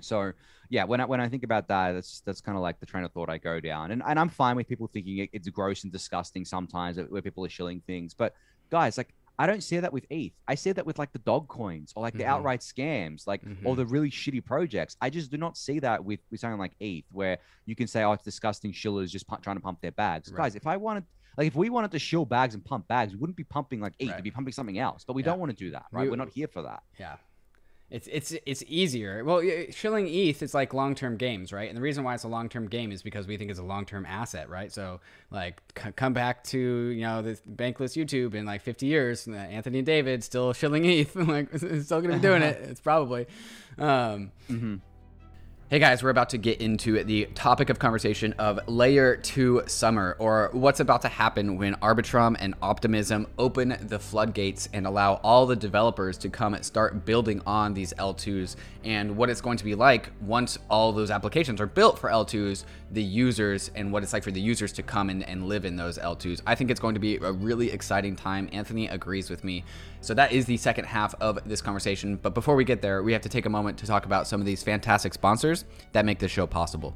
so 0.02 0.32
yeah 0.70 0.84
when 0.84 1.00
i 1.00 1.04
when 1.04 1.20
i 1.20 1.28
think 1.28 1.42
about 1.44 1.68
that 1.68 1.92
that's 1.92 2.20
that's 2.20 2.40
kind 2.40 2.56
of 2.56 2.62
like 2.62 2.78
the 2.80 2.86
train 2.86 3.04
of 3.04 3.12
thought 3.12 3.30
i 3.30 3.38
go 3.38 3.60
down 3.60 3.90
and, 3.92 4.02
and 4.06 4.18
i'm 4.18 4.28
fine 4.28 4.56
with 4.56 4.66
people 4.68 4.86
thinking 4.86 5.18
it, 5.18 5.30
it's 5.32 5.48
gross 5.48 5.84
and 5.84 5.92
disgusting 5.92 6.44
sometimes 6.44 6.98
where 7.08 7.22
people 7.22 7.44
are 7.44 7.48
shilling 7.48 7.80
things 7.86 8.14
but 8.14 8.34
guys 8.70 8.96
like 8.98 9.14
I 9.38 9.46
don't 9.46 9.62
see 9.62 9.78
that 9.80 9.92
with 9.94 10.04
ETH. 10.10 10.32
I 10.46 10.54
see 10.54 10.72
that 10.72 10.84
with 10.84 10.98
like 10.98 11.10
the 11.14 11.18
dog 11.20 11.48
coins 11.48 11.94
or 11.96 12.02
like 12.02 12.12
the 12.12 12.22
Mhm. 12.24 12.26
outright 12.34 12.60
scams, 12.60 13.26
like 13.26 13.42
or 13.64 13.72
Mhm. 13.72 13.76
the 13.78 13.86
really 13.86 14.10
shitty 14.10 14.44
projects. 14.44 14.94
I 15.00 15.08
just 15.08 15.30
do 15.30 15.38
not 15.38 15.56
see 15.56 15.78
that 15.80 16.04
with, 16.04 16.20
with 16.30 16.38
something 16.38 16.58
like 16.60 16.74
ETH, 16.80 17.06
where 17.10 17.38
you 17.64 17.74
can 17.74 17.86
say, 17.86 18.02
"Oh, 18.04 18.12
it's 18.12 18.22
disgusting." 18.22 18.72
Shillers 18.72 19.10
just 19.10 19.26
pu- 19.26 19.38
trying 19.40 19.56
to 19.56 19.62
pump 19.62 19.80
their 19.80 19.90
bags, 19.92 20.30
Right. 20.30 20.36
guys. 20.44 20.54
If 20.54 20.66
I 20.66 20.76
wanted, 20.76 21.04
like, 21.38 21.46
if 21.46 21.56
we 21.56 21.70
wanted 21.70 21.92
to 21.92 21.98
shill 21.98 22.26
bags 22.26 22.54
and 22.54 22.62
pump 22.62 22.86
bags, 22.88 23.14
we 23.14 23.18
wouldn't 23.20 23.38
be 23.38 23.42
pumping 23.44 23.80
like 23.80 23.94
ETH. 23.98 24.08
Right. 24.10 24.16
We'd 24.16 24.24
be 24.24 24.30
pumping 24.30 24.52
something 24.52 24.78
else. 24.78 25.02
But 25.02 25.14
we 25.14 25.22
Yeah. 25.22 25.30
don't 25.30 25.40
want 25.40 25.50
to 25.50 25.56
do 25.56 25.70
that, 25.70 25.86
right? 25.90 26.02
We- 26.02 26.08
We, 26.10 26.14
are 26.14 26.18
not 26.18 26.28
here 26.28 26.46
for 26.46 26.60
that. 26.62 26.82
Yeah. 27.00 27.16
It's 27.92 28.08
it's 28.10 28.34
it's 28.46 28.64
easier. 28.66 29.22
Well, 29.22 29.42
shilling 29.70 30.08
ETH 30.08 30.42
is 30.42 30.54
like 30.54 30.72
long-term 30.72 31.18
games, 31.18 31.52
right? 31.52 31.68
And 31.68 31.76
the 31.76 31.82
reason 31.82 32.04
why 32.04 32.14
it's 32.14 32.24
a 32.24 32.28
long-term 32.28 32.68
game 32.68 32.90
is 32.90 33.02
because 33.02 33.26
we 33.26 33.36
think 33.36 33.50
it's 33.50 33.60
a 33.60 33.62
long-term 33.62 34.06
asset, 34.06 34.48
right? 34.48 34.72
So, 34.72 35.00
like, 35.30 35.60
c- 35.76 35.92
come 35.92 36.14
back 36.14 36.42
to 36.44 36.58
you 36.58 37.02
know 37.02 37.20
the 37.20 37.38
bankless 37.54 37.94
YouTube 37.94 38.34
in 38.34 38.46
like 38.46 38.62
50 38.62 38.86
years, 38.86 39.28
uh, 39.28 39.32
Anthony 39.32 39.80
and 39.80 39.86
David 39.86 40.24
still 40.24 40.54
shilling 40.54 40.86
ETH, 40.86 41.14
like 41.16 41.48
still 41.58 42.00
gonna 42.00 42.14
be 42.14 42.20
doing 42.20 42.42
it. 42.42 42.60
It's 42.72 42.80
probably. 42.80 43.26
Um, 43.78 44.32
Hey 45.72 45.78
guys, 45.78 46.02
we're 46.02 46.10
about 46.10 46.28
to 46.28 46.36
get 46.36 46.60
into 46.60 47.02
the 47.02 47.24
topic 47.34 47.70
of 47.70 47.78
conversation 47.78 48.34
of 48.34 48.60
Layer 48.68 49.16
2 49.16 49.62
Summer, 49.64 50.16
or 50.18 50.50
what's 50.52 50.80
about 50.80 51.00
to 51.00 51.08
happen 51.08 51.56
when 51.56 51.76
Arbitrum 51.76 52.36
and 52.38 52.54
Optimism 52.60 53.26
open 53.38 53.78
the 53.80 53.98
floodgates 53.98 54.68
and 54.74 54.86
allow 54.86 55.14
all 55.24 55.46
the 55.46 55.56
developers 55.56 56.18
to 56.18 56.28
come 56.28 56.52
and 56.52 56.62
start 56.62 57.06
building 57.06 57.40
on 57.46 57.72
these 57.72 57.94
L2s, 57.94 58.56
and 58.84 59.16
what 59.16 59.30
it's 59.30 59.40
going 59.40 59.56
to 59.56 59.64
be 59.64 59.74
like 59.74 60.10
once 60.20 60.58
all 60.68 60.92
those 60.92 61.10
applications 61.10 61.58
are 61.58 61.66
built 61.66 61.98
for 61.98 62.10
L2s, 62.10 62.66
the 62.90 63.02
users, 63.02 63.70
and 63.74 63.90
what 63.90 64.02
it's 64.02 64.12
like 64.12 64.24
for 64.24 64.30
the 64.30 64.42
users 64.42 64.72
to 64.74 64.82
come 64.82 65.08
and 65.08 65.48
live 65.48 65.64
in 65.64 65.76
those 65.76 65.96
L2s. 65.96 66.42
I 66.46 66.54
think 66.54 66.70
it's 66.70 66.80
going 66.80 66.96
to 66.96 67.00
be 67.00 67.16
a 67.16 67.32
really 67.32 67.70
exciting 67.70 68.14
time. 68.14 68.50
Anthony 68.52 68.88
agrees 68.88 69.30
with 69.30 69.42
me. 69.42 69.64
So 70.02 70.14
that 70.14 70.32
is 70.32 70.46
the 70.46 70.56
second 70.56 70.86
half 70.86 71.14
of 71.20 71.38
this 71.48 71.62
conversation. 71.62 72.16
But 72.16 72.34
before 72.34 72.56
we 72.56 72.64
get 72.64 72.82
there, 72.82 73.04
we 73.04 73.12
have 73.12 73.22
to 73.22 73.28
take 73.28 73.46
a 73.46 73.48
moment 73.48 73.78
to 73.78 73.86
talk 73.86 74.04
about 74.04 74.26
some 74.26 74.40
of 74.40 74.46
these 74.46 74.60
fantastic 74.60 75.14
sponsors 75.14 75.64
that 75.92 76.04
make 76.04 76.18
this 76.18 76.32
show 76.32 76.44
possible. 76.44 76.92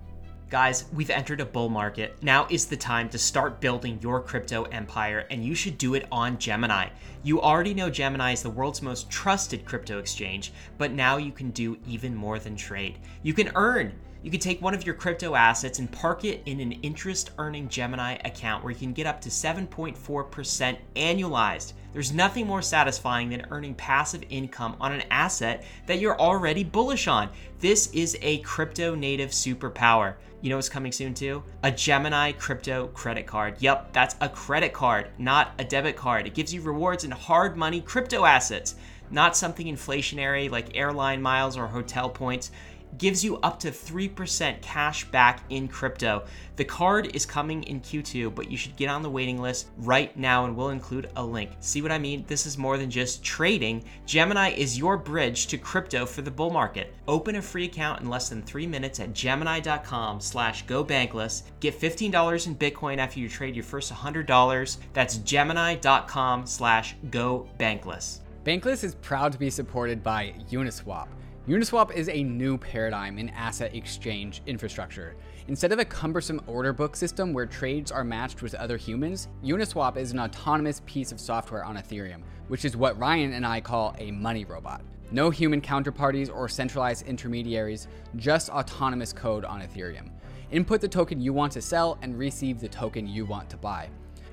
Guys, 0.50 0.86
we've 0.92 1.10
entered 1.10 1.40
a 1.40 1.44
bull 1.44 1.68
market. 1.68 2.20
Now 2.20 2.48
is 2.50 2.66
the 2.66 2.76
time 2.76 3.08
to 3.10 3.18
start 3.18 3.60
building 3.60 4.00
your 4.00 4.20
crypto 4.20 4.64
empire, 4.64 5.24
and 5.30 5.44
you 5.44 5.54
should 5.54 5.78
do 5.78 5.94
it 5.94 6.06
on 6.10 6.36
Gemini. 6.38 6.88
You 7.22 7.40
already 7.40 7.74
know 7.74 7.90
Gemini 7.90 8.32
is 8.32 8.42
the 8.42 8.50
world's 8.50 8.82
most 8.82 9.08
trusted 9.08 9.64
crypto 9.64 9.98
exchange, 10.00 10.52
but 10.76 10.90
now 10.90 11.16
you 11.16 11.30
can 11.30 11.50
do 11.50 11.78
even 11.86 12.14
more 12.14 12.40
than 12.40 12.56
trade. 12.56 12.98
You 13.22 13.34
can 13.34 13.52
earn. 13.54 13.92
You 14.22 14.30
can 14.32 14.40
take 14.40 14.60
one 14.60 14.74
of 14.74 14.84
your 14.84 14.96
crypto 14.96 15.36
assets 15.36 15.78
and 15.78 15.90
park 15.90 16.24
it 16.24 16.42
in 16.46 16.58
an 16.58 16.72
interest 16.82 17.30
earning 17.38 17.68
Gemini 17.68 18.16
account 18.24 18.64
where 18.64 18.72
you 18.72 18.78
can 18.78 18.92
get 18.92 19.06
up 19.06 19.20
to 19.20 19.28
7.4% 19.28 20.78
annualized. 20.96 21.72
There's 21.96 22.12
nothing 22.12 22.46
more 22.46 22.60
satisfying 22.60 23.30
than 23.30 23.46
earning 23.50 23.74
passive 23.74 24.22
income 24.28 24.76
on 24.82 24.92
an 24.92 25.04
asset 25.10 25.64
that 25.86 25.98
you're 25.98 26.20
already 26.20 26.62
bullish 26.62 27.08
on. 27.08 27.30
This 27.60 27.86
is 27.94 28.18
a 28.20 28.40
crypto 28.40 28.94
native 28.94 29.30
superpower. 29.30 30.16
You 30.42 30.50
know 30.50 30.56
what's 30.56 30.68
coming 30.68 30.92
soon 30.92 31.14
too? 31.14 31.42
A 31.62 31.70
Gemini 31.70 32.32
crypto 32.32 32.88
credit 32.88 33.26
card. 33.26 33.54
Yep, 33.60 33.94
that's 33.94 34.14
a 34.20 34.28
credit 34.28 34.74
card, 34.74 35.08
not 35.16 35.54
a 35.58 35.64
debit 35.64 35.96
card. 35.96 36.26
It 36.26 36.34
gives 36.34 36.52
you 36.52 36.60
rewards 36.60 37.04
in 37.04 37.12
hard 37.12 37.56
money 37.56 37.80
crypto 37.80 38.26
assets, 38.26 38.74
not 39.10 39.34
something 39.34 39.66
inflationary 39.66 40.50
like 40.50 40.76
airline 40.76 41.22
miles 41.22 41.56
or 41.56 41.66
hotel 41.66 42.10
points 42.10 42.50
gives 42.98 43.24
you 43.24 43.36
up 43.38 43.58
to 43.60 43.70
3% 43.70 44.60
cash 44.62 45.04
back 45.06 45.42
in 45.50 45.68
crypto. 45.68 46.24
The 46.56 46.64
card 46.64 47.14
is 47.14 47.26
coming 47.26 47.62
in 47.64 47.80
Q2, 47.80 48.34
but 48.34 48.50
you 48.50 48.56
should 48.56 48.76
get 48.76 48.88
on 48.88 49.02
the 49.02 49.10
waiting 49.10 49.40
list 49.40 49.68
right 49.78 50.16
now 50.16 50.44
and 50.44 50.56
we'll 50.56 50.70
include 50.70 51.10
a 51.16 51.24
link. 51.24 51.50
See 51.60 51.82
what 51.82 51.92
I 51.92 51.98
mean? 51.98 52.24
This 52.26 52.46
is 52.46 52.56
more 52.56 52.78
than 52.78 52.90
just 52.90 53.22
trading. 53.22 53.84
Gemini 54.06 54.50
is 54.50 54.78
your 54.78 54.96
bridge 54.96 55.48
to 55.48 55.58
crypto 55.58 56.06
for 56.06 56.22
the 56.22 56.30
bull 56.30 56.50
market. 56.50 56.94
Open 57.06 57.36
a 57.36 57.42
free 57.42 57.66
account 57.66 58.00
in 58.00 58.08
less 58.08 58.28
than 58.28 58.42
three 58.42 58.66
minutes 58.66 59.00
at 59.00 59.12
gemini.com 59.12 60.20
slash 60.20 60.66
go 60.66 60.84
bankless. 60.84 61.42
Get 61.60 61.78
$15 61.78 62.46
in 62.46 62.56
Bitcoin 62.56 62.98
after 62.98 63.20
you 63.20 63.28
trade 63.28 63.54
your 63.54 63.64
first 63.64 63.92
$100. 63.92 64.76
That's 64.92 65.18
gemini.com 65.18 66.46
slash 66.46 66.96
go 67.10 67.48
bankless. 67.58 68.20
Bankless 68.44 68.84
is 68.84 68.94
proud 68.94 69.32
to 69.32 69.38
be 69.38 69.50
supported 69.50 70.02
by 70.02 70.32
Uniswap. 70.50 71.08
Uniswap 71.48 71.94
is 71.94 72.08
a 72.08 72.24
new 72.24 72.58
paradigm 72.58 73.18
in 73.18 73.28
asset 73.28 73.72
exchange 73.72 74.42
infrastructure. 74.46 75.14
Instead 75.46 75.70
of 75.70 75.78
a 75.78 75.84
cumbersome 75.84 76.40
order 76.48 76.72
book 76.72 76.96
system 76.96 77.32
where 77.32 77.46
trades 77.46 77.92
are 77.92 78.02
matched 78.02 78.42
with 78.42 78.56
other 78.56 78.76
humans, 78.76 79.28
Uniswap 79.44 79.96
is 79.96 80.10
an 80.10 80.18
autonomous 80.18 80.82
piece 80.86 81.12
of 81.12 81.20
software 81.20 81.64
on 81.64 81.76
Ethereum, 81.76 82.22
which 82.48 82.64
is 82.64 82.76
what 82.76 82.98
Ryan 82.98 83.32
and 83.32 83.46
I 83.46 83.60
call 83.60 83.94
a 84.00 84.10
money 84.10 84.44
robot. 84.44 84.82
No 85.12 85.30
human 85.30 85.60
counterparties 85.60 86.34
or 86.34 86.48
centralized 86.48 87.06
intermediaries, 87.06 87.86
just 88.16 88.50
autonomous 88.50 89.12
code 89.12 89.44
on 89.44 89.62
Ethereum. 89.62 90.10
input 90.50 90.80
the 90.80 90.88
token 90.88 91.20
you 91.20 91.32
want 91.32 91.52
to 91.52 91.62
sell, 91.62 91.96
and 92.02 92.18
receive 92.18 92.58
the 92.58 92.68
token 92.68 93.06
you 93.06 93.24
want 93.24 93.48
to 93.50 93.56
buy. 93.56 93.88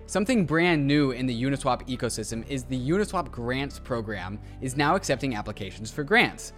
Something 0.07 0.45
brand 0.45 0.85
new 0.85 1.11
in 1.11 1.27
the 1.27 1.43
Uniswap 1.43 1.87
ecosystem 1.87 2.43
is 2.49 2.63
the 2.63 2.89
Uniswap 2.89 3.29
Grants 3.29 3.77
program 3.77 4.39
is 4.61 4.75
now 4.75 4.95
accepting 4.95 5.35
applications 5.35 5.91
for 5.91 6.03
grants. 6.03 6.53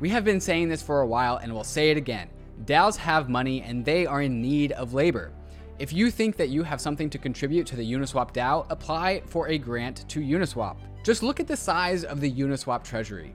We 0.00 0.08
have 0.08 0.24
been 0.24 0.40
saying 0.40 0.70
this 0.70 0.80
for 0.80 1.02
a 1.02 1.06
while 1.06 1.36
and 1.36 1.52
we'll 1.52 1.62
say 1.62 1.90
it 1.90 1.98
again. 1.98 2.30
DAOs 2.64 2.96
have 2.96 3.28
money 3.28 3.60
and 3.60 3.84
they 3.84 4.06
are 4.06 4.22
in 4.22 4.40
need 4.40 4.72
of 4.72 4.94
labor. 4.94 5.30
If 5.78 5.92
you 5.92 6.10
think 6.10 6.36
that 6.36 6.48
you 6.48 6.62
have 6.62 6.80
something 6.80 7.10
to 7.10 7.18
contribute 7.18 7.66
to 7.66 7.76
the 7.76 7.92
Uniswap 7.92 8.32
DAO, 8.32 8.66
apply 8.70 9.20
for 9.26 9.48
a 9.48 9.58
grant 9.58 10.08
to 10.08 10.20
Uniswap. 10.20 10.76
Just 11.04 11.22
look 11.22 11.38
at 11.38 11.46
the 11.46 11.56
size 11.56 12.04
of 12.04 12.22
the 12.22 12.32
Uniswap 12.32 12.82
treasury. 12.82 13.34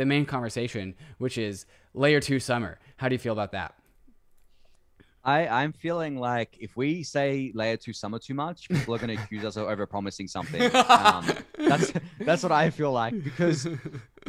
the 0.00 0.06
main 0.06 0.24
conversation, 0.24 0.94
which 1.18 1.36
is 1.36 1.66
layer 1.92 2.20
two 2.20 2.40
summer. 2.40 2.78
How 2.96 3.10
do 3.10 3.14
you 3.14 3.18
feel 3.18 3.34
about 3.34 3.52
that? 3.52 3.74
I, 5.22 5.46
I'm 5.46 5.74
feeling 5.74 6.16
like 6.16 6.56
if 6.58 6.74
we 6.74 7.02
say 7.02 7.52
layer 7.54 7.76
two 7.76 7.92
summer 7.92 8.18
too 8.18 8.32
much, 8.32 8.70
people 8.70 8.94
are 8.94 8.98
going 8.98 9.14
to 9.14 9.22
accuse 9.22 9.44
us 9.44 9.56
of 9.56 9.68
over 9.68 9.84
promising 9.86 10.26
something. 10.26 10.62
Um, 10.90 11.26
that's 11.58 11.92
that's 12.20 12.42
what 12.42 12.52
I 12.52 12.70
feel 12.70 12.92
like 12.92 13.22
because 13.22 13.68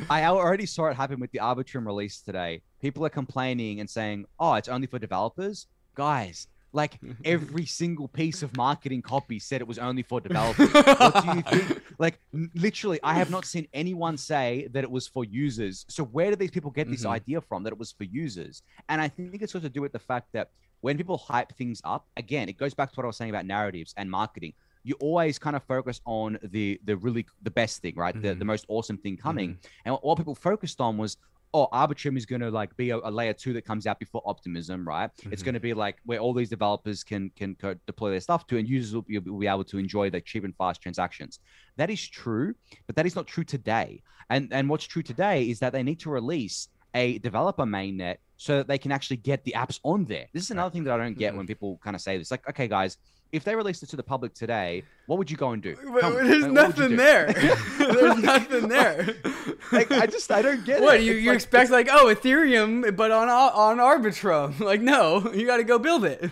I 0.10 0.26
already 0.26 0.66
saw 0.66 0.88
it 0.88 0.96
happen 0.96 1.22
with 1.22 1.32
the 1.32 1.40
Arbitrum 1.40 1.86
release 1.86 2.20
today. 2.20 2.62
People 2.82 3.06
are 3.06 3.10
complaining 3.10 3.80
and 3.80 3.90
saying, 3.90 4.26
"Oh, 4.40 4.56
it's 4.56 4.68
only 4.68 4.88
for 4.88 5.00
developers." 5.00 5.68
Guys, 5.96 6.48
like 6.74 7.00
every 7.26 7.66
single 7.66 8.08
piece 8.08 8.44
of 8.44 8.56
marketing 8.56 9.02
copy 9.02 9.40
said 9.40 9.62
it 9.62 9.68
was 9.68 9.80
only 9.80 10.04
for 10.04 10.22
developers. 10.22 10.70
what 10.74 11.22
do 11.24 11.28
you 11.36 11.42
think? 11.44 11.82
Like 12.00 12.20
literally, 12.56 13.00
I 13.04 13.16
have 13.16 13.30
not 13.30 13.46
seen 13.46 13.68
anyone 13.74 14.18
say 14.18 14.68
that 14.72 14.84
it 14.84 14.92
was 14.92 15.08
for 15.08 15.24
users. 15.26 15.86
So 15.90 16.04
where 16.04 16.30
did 16.30 16.40
these 16.40 16.52
people 16.52 16.72
get 16.72 16.90
this 16.90 17.04
Mhm. 17.04 17.10
idea 17.10 17.42
from 17.42 17.64
that 17.64 17.74
it 17.74 17.80
was 17.80 17.92
for 17.92 18.04
users? 18.06 18.62
And 18.90 19.02
I 19.02 19.08
think 19.08 19.42
it's 19.42 19.54
got 19.54 19.62
to 19.64 19.70
do 19.70 19.82
with 19.82 19.92
the 19.92 20.00
fact 20.00 20.28
that 20.34 20.50
when 20.82 20.98
people 20.98 21.18
hype 21.18 21.54
things 21.58 21.82
up, 21.84 22.08
again, 22.18 22.50
it 22.50 22.58
goes 22.58 22.74
back 22.74 22.90
to 22.92 22.96
what 22.96 23.04
I 23.04 23.08
was 23.08 23.18
saying 23.18 23.30
about 23.30 23.46
narratives 23.46 23.94
and 23.98 24.10
marketing. 24.10 24.54
You 24.84 24.96
always 25.00 25.38
kind 25.38 25.56
of 25.56 25.64
focus 25.64 26.02
on 26.06 26.40
the 26.42 26.80
the 26.84 26.98
really 26.98 27.26
the 27.44 27.52
best 27.52 27.82
thing, 27.84 27.94
right? 27.96 28.20
The 28.20 28.30
Mhm. 28.30 28.40
the 28.40 28.46
most 28.46 28.66
awesome 28.68 28.98
thing 28.98 29.16
coming. 29.18 29.60
And 29.86 29.94
what, 29.94 30.04
what 30.04 30.18
people 30.18 30.34
focused 30.36 30.82
on 30.82 30.98
was 30.98 31.18
oh, 31.54 31.68
Arbitrum 31.74 32.18
is 32.18 32.26
going 32.26 32.42
to 32.42 32.50
like 32.50 32.76
be 32.78 32.92
a, 32.92 32.98
a 32.98 33.12
layer 33.12 33.34
two 33.34 33.54
that 33.54 33.66
comes 33.66 33.86
out 33.86 34.00
before 34.00 34.22
Optimism, 34.26 34.88
right? 34.88 35.10
It's 35.32 35.42
Mhm. 35.42 35.46
going 35.46 35.54
to 35.56 35.60
be 35.60 35.74
like 35.74 35.98
where 36.06 36.20
all 36.20 36.34
these 36.34 36.50
developers 36.50 37.04
can 37.04 37.30
can 37.36 37.56
co- 37.56 37.76
deploy 37.86 38.12
their 38.12 38.22
stuff 38.22 38.48
to, 38.48 38.58
and 38.58 38.68
users 38.68 38.94
will 38.96 39.02
be, 39.02 39.18
will 39.20 39.40
be 39.40 39.48
able 39.48 39.66
to 39.66 39.78
enjoy 39.78 40.10
the 40.10 40.22
cheap 40.22 40.44
and 40.44 40.56
fast 40.56 40.82
transactions. 40.82 41.40
That 41.78 41.90
is 41.90 42.08
true, 42.08 42.54
but 42.88 42.96
that 42.96 43.06
is 43.06 43.16
not 43.16 43.28
true 43.28 43.44
today. 43.44 44.02
And 44.30 44.52
and 44.54 44.70
what's 44.70 44.86
true 44.86 45.04
today 45.04 45.50
is 45.50 45.60
that 45.60 45.74
they 45.74 45.84
need 45.84 46.00
to 46.02 46.10
release 46.10 46.70
a 46.94 47.20
developer 47.20 47.64
mainnet 47.64 48.18
so 48.38 48.58
that 48.58 48.68
they 48.68 48.78
can 48.78 48.92
actually 48.92 49.18
get 49.18 49.44
the 49.44 49.54
apps 49.56 49.80
on 49.84 50.06
there. 50.06 50.28
This 50.34 50.44
is 50.44 50.52
another 50.52 50.72
thing 50.74 50.84
that 50.86 50.94
I 50.94 51.04
don't 51.04 51.18
get 51.18 51.34
Mhm. 51.34 51.38
when 51.38 51.48
people 51.48 51.80
kind 51.84 51.96
of 51.96 52.02
say 52.02 52.18
this. 52.18 52.32
Like, 52.32 52.48
okay, 52.50 52.68
guys, 52.68 52.98
if 53.32 53.44
they 53.44 53.56
released 53.56 53.82
it 53.84 53.90
to 53.90 53.96
the 53.96 54.04
public 54.04 54.34
today, 54.34 54.84
what 55.08 55.18
would 55.18 55.32
you 55.32 55.38
go 55.38 55.52
and 55.52 55.62
do? 55.64 55.76
There's 55.76 55.90
Like, 55.90 56.14
what 56.14 56.52
nothing 56.52 56.96
there. 56.98 57.32
there's 57.78 58.18
nothing 58.18 58.68
there. 58.68 59.16
like, 59.72 59.92
I 59.92 60.06
just 60.06 60.32
I 60.32 60.42
don't 60.42 60.66
get 60.66 60.82
what 60.82 61.00
it. 61.00 61.04
you, 61.04 61.14
It's 61.14 61.22
you 61.24 61.30
like- 61.30 61.36
expect 61.36 61.72
like 61.72 61.88
oh 61.90 62.14
Ethereum 62.14 62.96
but 62.96 63.12
on 63.12 63.30
on 63.30 63.78
Arbitrum 63.78 64.60
like 64.60 64.82
no 64.82 65.32
you 65.34 65.46
got 65.46 65.58
to 65.58 65.64
go 65.64 65.80
build 65.80 66.04
it. 66.06 66.30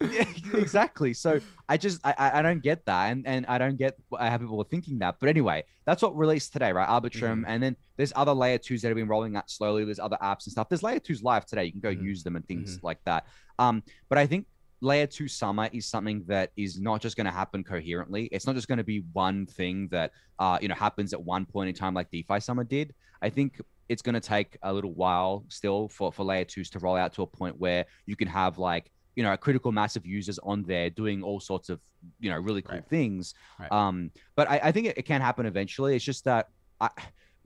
yeah, 0.00 0.24
exactly. 0.54 1.14
So 1.14 1.40
I 1.68 1.76
just 1.76 2.00
I, 2.04 2.14
I 2.18 2.38
I 2.40 2.42
don't 2.42 2.62
get 2.62 2.84
that, 2.86 3.12
and 3.12 3.26
and 3.26 3.46
I 3.46 3.58
don't 3.58 3.76
get 3.76 3.96
how 4.18 4.36
people 4.36 4.60
are 4.60 4.64
thinking 4.64 4.98
that. 4.98 5.16
But 5.20 5.28
anyway, 5.28 5.62
that's 5.86 6.02
what 6.02 6.16
released 6.16 6.52
today, 6.52 6.72
right? 6.72 6.86
Arbitrum, 6.88 7.42
Mhm. 7.42 7.44
and 7.46 7.62
then 7.62 7.76
there's 7.96 8.12
other 8.16 8.32
layer 8.34 8.58
twos 8.58 8.82
that 8.82 8.88
have 8.88 8.96
been 8.96 9.06
rolling 9.08 9.36
out 9.36 9.48
slowly. 9.48 9.84
There's 9.84 10.00
other 10.00 10.18
apps 10.20 10.44
and 10.46 10.52
stuff. 10.52 10.68
There's 10.68 10.82
layer 10.82 10.98
twos 10.98 11.22
live 11.22 11.46
today. 11.46 11.64
You 11.64 11.72
can 11.72 11.80
go 11.80 11.94
Mhm. 11.94 12.02
use 12.02 12.24
them 12.24 12.34
and 12.36 12.46
things 12.46 12.80
like 12.82 12.98
that. 13.04 13.24
Um, 13.58 13.82
but 14.08 14.18
I 14.18 14.26
think 14.26 14.46
layer 14.84 15.06
two 15.06 15.28
summer 15.28 15.68
is 15.72 15.86
something 15.86 16.22
that 16.26 16.50
is 16.56 16.80
not 16.80 17.00
just 17.00 17.16
going 17.16 17.24
to 17.32 17.32
happen 17.32 17.64
coherently. 17.64 18.28
It's 18.32 18.46
not 18.46 18.54
just 18.54 18.68
going 18.68 18.78
to 18.78 18.84
be 18.84 19.00
one 19.12 19.46
thing 19.46 19.88
that 19.90 20.12
uh 20.38 20.58
you 20.62 20.68
know 20.68 20.74
happens 20.74 21.12
at 21.12 21.22
one 21.34 21.44
point 21.46 21.68
in 21.70 21.74
time 21.74 21.94
like 21.94 22.10
DeFi 22.10 22.38
summer 22.40 22.64
did. 22.64 22.94
I 23.22 23.30
think 23.30 23.60
it's 23.88 24.02
going 24.02 24.14
to 24.14 24.20
take 24.20 24.50
a 24.62 24.72
little 24.72 24.94
while 24.94 25.44
still 25.48 25.88
for 25.88 26.12
for 26.12 26.24
layer 26.24 26.44
twos 26.44 26.70
to 26.70 26.78
roll 26.78 26.96
out 26.96 27.12
to 27.14 27.22
a 27.22 27.26
point 27.26 27.58
where 27.58 27.84
you 28.06 28.16
can 28.16 28.28
have 28.28 28.58
like 28.58 28.90
you 29.16 29.22
know 29.22 29.32
a 29.32 29.38
critical 29.38 29.72
mass 29.72 29.96
of 29.96 30.04
users 30.06 30.38
on 30.40 30.62
there 30.64 30.90
doing 30.90 31.22
all 31.22 31.40
sorts 31.40 31.68
of 31.68 31.80
you 32.20 32.30
know 32.30 32.38
really 32.38 32.62
cool 32.62 32.76
Right. 32.76 32.88
things 32.88 33.34
Right. 33.60 33.70
um 33.72 34.10
but 34.36 34.50
i, 34.50 34.56
I 34.64 34.72
think 34.72 34.88
it, 34.88 34.98
it 34.98 35.02
can 35.04 35.20
happen 35.20 35.46
eventually 35.46 35.94
it's 35.96 36.04
just 36.04 36.24
that 36.24 36.48
i 36.80 36.90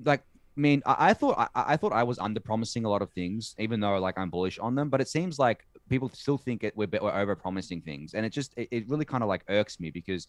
like 0.05 0.23
I 0.57 0.61
mean, 0.61 0.83
I, 0.85 1.11
I 1.11 1.15
thought 1.15 1.37
I, 1.39 1.75
I 1.75 1.77
thought 1.77 1.93
I 1.93 2.03
was 2.03 2.19
under 2.19 2.41
promising 2.41 2.85
a 2.85 2.89
lot 2.91 3.01
of 3.01 3.13
things, 3.13 3.55
even 3.61 3.79
though 3.79 3.97
like 4.01 4.19
I'm 4.19 4.29
bullish 4.29 4.59
on 4.59 4.75
them. 4.75 4.89
But 4.89 5.01
it 5.01 5.07
seems 5.09 5.39
like 5.39 5.65
people 5.89 6.11
still 6.11 6.39
think 6.39 6.65
it 6.65 6.77
we're, 6.77 6.89
we're 7.01 7.15
over 7.15 7.35
promising 7.35 7.81
things, 7.81 8.15
and 8.15 8.25
it 8.25 8.31
just 8.31 8.53
it, 8.57 8.69
it 8.71 8.89
really 8.89 9.05
kind 9.05 9.23
of 9.23 9.29
like 9.29 9.45
irks 9.49 9.81
me 9.81 9.91
because 9.91 10.29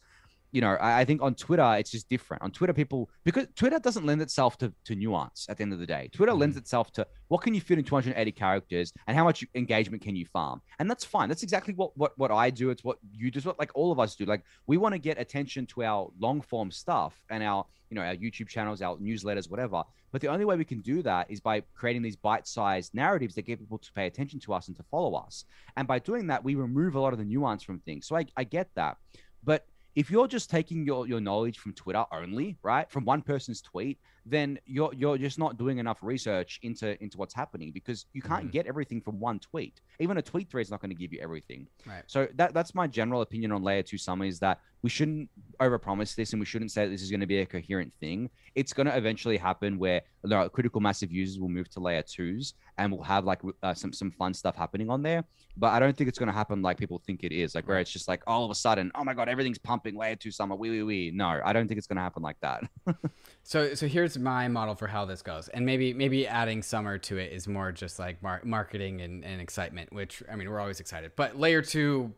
you 0.52 0.62
know, 0.62 0.76
I, 0.76 1.02
I 1.02 1.06
think 1.06 1.22
on 1.22 1.36
Twitter 1.36 1.76
it's 1.78 1.92
just 1.92 2.10
different. 2.10 2.42
On 2.44 2.52
Twitter, 2.52 2.74
people 2.74 3.10
because 3.24 3.48
Twitter 3.56 3.80
doesn't 3.80 4.06
lend 4.06 4.22
itself 4.22 4.58
to, 4.60 4.74
to 4.86 4.96
nuance 4.96 5.46
at 5.50 5.58
the 5.58 5.64
end 5.64 5.74
of 5.74 5.80
the 5.80 5.86
day. 5.86 6.10
Twitter 6.14 6.34
lends 6.34 6.56
mm-hmm. 6.56 6.62
itself 6.62 6.92
to 6.94 7.06
what 7.28 7.42
can 7.42 7.54
you 7.54 7.62
fit 7.62 7.78
in 7.78 7.84
280 7.84 8.32
characters 8.32 8.92
and 9.08 9.16
how 9.16 9.24
much 9.24 9.46
engagement 9.56 10.02
can 10.02 10.16
you 10.16 10.26
farm, 10.26 10.62
and 10.80 10.90
that's 10.90 11.06
fine. 11.06 11.30
That's 11.30 11.44
exactly 11.44 11.74
what 11.74 11.96
what 11.98 12.18
what 12.18 12.32
I 12.32 12.50
do. 12.50 12.70
It's 12.70 12.84
what 12.84 12.98
you 13.12 13.32
do. 13.32 13.38
It's 13.38 13.46
what 13.46 13.60
like 13.60 13.72
all 13.76 13.92
of 13.92 14.00
us 14.00 14.16
do. 14.16 14.26
Like 14.26 14.44
we 14.68 14.78
want 14.78 14.94
to 14.94 15.00
get 15.00 15.20
attention 15.20 15.66
to 15.68 15.84
our 15.84 16.10
long 16.20 16.42
form 16.42 16.72
stuff 16.72 17.20
and 17.30 17.44
our 17.44 17.66
you 17.90 17.96
know 17.96 18.02
our 18.02 18.16
YouTube 18.16 18.48
channels, 18.48 18.82
our 18.82 18.98
newsletters, 18.98 19.50
whatever. 19.50 19.84
But 20.12 20.22
the 20.22 20.28
only 20.28 20.46
way 20.46 20.56
we 20.56 20.66
can 20.66 20.82
do 20.82 21.04
that 21.04 21.30
is 21.30 21.40
by 21.40 21.62
creating 21.76 22.02
these 22.02 22.16
bite-sized 22.16 22.96
narratives 22.96 23.36
that 23.36 23.44
get 23.44 23.60
people 23.60 23.78
to 23.78 23.94
pay 23.94 24.08
attention 24.08 24.40
to 24.40 24.54
us 24.54 24.68
and 24.68 24.76
to 24.78 24.84
follow 24.84 25.14
us. 25.14 25.46
And 25.78 25.88
by 25.88 26.00
doing 26.00 26.26
that, 26.28 26.44
we 26.44 26.56
remove 26.56 26.96
a 26.96 27.00
lot 27.00 27.14
of 27.14 27.20
the 27.20 27.26
nuance 27.26 27.62
from 27.62 27.80
things. 27.80 28.08
So 28.08 28.16
I, 28.16 28.26
I 28.36 28.44
get 28.44 28.70
that. 28.74 28.98
But 29.44 29.66
if 29.96 30.10
you're 30.12 30.28
just 30.28 30.50
taking 30.50 30.86
your, 30.86 31.08
your 31.08 31.20
knowledge 31.20 31.58
from 31.60 31.74
Twitter 31.74 32.06
only, 32.12 32.58
right, 32.64 32.90
from 32.90 33.06
one 33.06 33.22
person's 33.22 33.62
tweet, 33.62 34.00
then 34.30 34.60
you're 34.66 34.94
you're 34.94 35.18
just 35.18 35.40
not 35.40 35.58
doing 35.58 35.78
enough 35.80 36.00
research 36.02 36.60
into 36.64 37.02
into 37.04 37.18
what's 37.18 37.34
happening 37.34 37.72
because 37.72 38.06
you 38.14 38.22
can't 38.22 38.48
Mhm. 38.48 38.52
get 38.52 38.66
everything 38.68 39.02
from 39.02 39.20
one 39.20 39.40
tweet. 39.40 39.82
Even 40.00 40.18
a 40.18 40.22
tweet 40.22 40.50
thread 40.50 40.62
is 40.62 40.72
not 40.72 40.82
going 40.82 40.92
to 40.92 40.96
give 40.96 41.12
you 41.14 41.20
everything. 41.22 41.68
Right. 41.86 42.04
So 42.08 42.28
that 42.36 42.54
that's 42.54 42.74
my 42.76 42.88
general 42.88 43.22
opinion 43.22 43.52
on 43.52 43.64
layer 43.64 43.84
two 43.84 43.98
summer 43.98 44.26
is 44.26 44.40
that 44.40 44.60
we 44.82 44.90
shouldn't 44.90 45.30
overpromise 45.60 46.16
this 46.16 46.32
and 46.32 46.40
we 46.40 46.46
shouldn't 46.46 46.72
say 46.72 46.88
this 46.88 47.02
is 47.02 47.10
going 47.12 47.20
to 47.20 47.28
be 47.28 47.40
a 47.40 47.46
coherent 47.46 47.92
thing. 48.00 48.30
It's 48.56 48.72
going 48.72 48.88
to 48.88 48.96
eventually 48.96 49.36
happen 49.38 49.78
where 49.78 50.02
know, 50.24 50.48
critical 50.50 50.80
mass 50.80 51.02
of 51.04 51.12
users 51.12 51.40
will 51.40 51.50
move 51.50 51.70
to 51.72 51.80
layer 51.80 52.02
twos 52.02 52.54
and 52.78 52.92
we'll 52.92 53.04
have 53.04 53.26
like 53.26 53.42
uh, 53.64 53.74
some 53.74 53.92
some 53.94 54.12
fun 54.12 54.34
stuff 54.34 54.56
happening 54.56 54.90
on 54.90 55.02
there. 55.02 55.24
But 55.58 55.74
I 55.74 55.80
don't 55.80 55.96
think 55.98 56.08
it's 56.08 56.18
going 56.20 56.28
to 56.28 56.34
happen 56.34 56.62
like 56.62 56.78
people 56.78 57.02
think 57.06 57.24
it 57.24 57.34
is, 57.34 57.56
like 57.56 57.68
where 57.68 57.80
it's 57.80 57.92
just 57.92 58.08
like 58.08 58.24
all 58.28 58.46
of 58.46 58.52
a 58.52 58.56
sudden, 58.56 58.92
oh 58.96 59.04
my 59.04 59.14
god, 59.14 59.28
everything's 59.28 59.58
pumping 59.58 59.96
layer 59.96 60.16
two 60.16 60.32
summer, 60.32 60.56
wee 60.56 60.70
wee 60.70 60.84
wee. 60.84 61.12
No, 61.14 61.42
I 61.44 61.52
don't 61.52 61.68
think 61.68 61.78
it's 61.78 61.88
going 61.88 61.98
to 61.98 62.02
happen 62.04 62.24
like 62.24 62.40
that. 62.42 62.64
So 63.44 63.74
so 63.74 63.88
here's 63.88 64.18
my 64.20 64.48
model 64.48 64.76
for 64.76 64.88
how 64.88 65.06
this 65.06 65.22
goes, 65.22 65.48
and 65.50 65.66
maybe 65.66 65.94
maybe 65.94 66.28
adding 66.28 66.62
summer 66.62 66.98
to 67.00 67.18
it 67.18 67.32
is 67.32 67.48
more 67.48 67.72
just 67.72 68.00
like 68.00 68.22
mar- 68.22 68.42
marketing 68.44 69.02
and, 69.02 69.24
and 69.24 69.42
excitement, 69.42 69.92
which 69.94 70.22
I 70.32 70.36
mean 70.36 70.50
we're 70.50 70.60
always 70.60 70.80
excited, 70.80 71.14
but 71.16 71.40
layer 71.40 71.62
two 71.62 72.14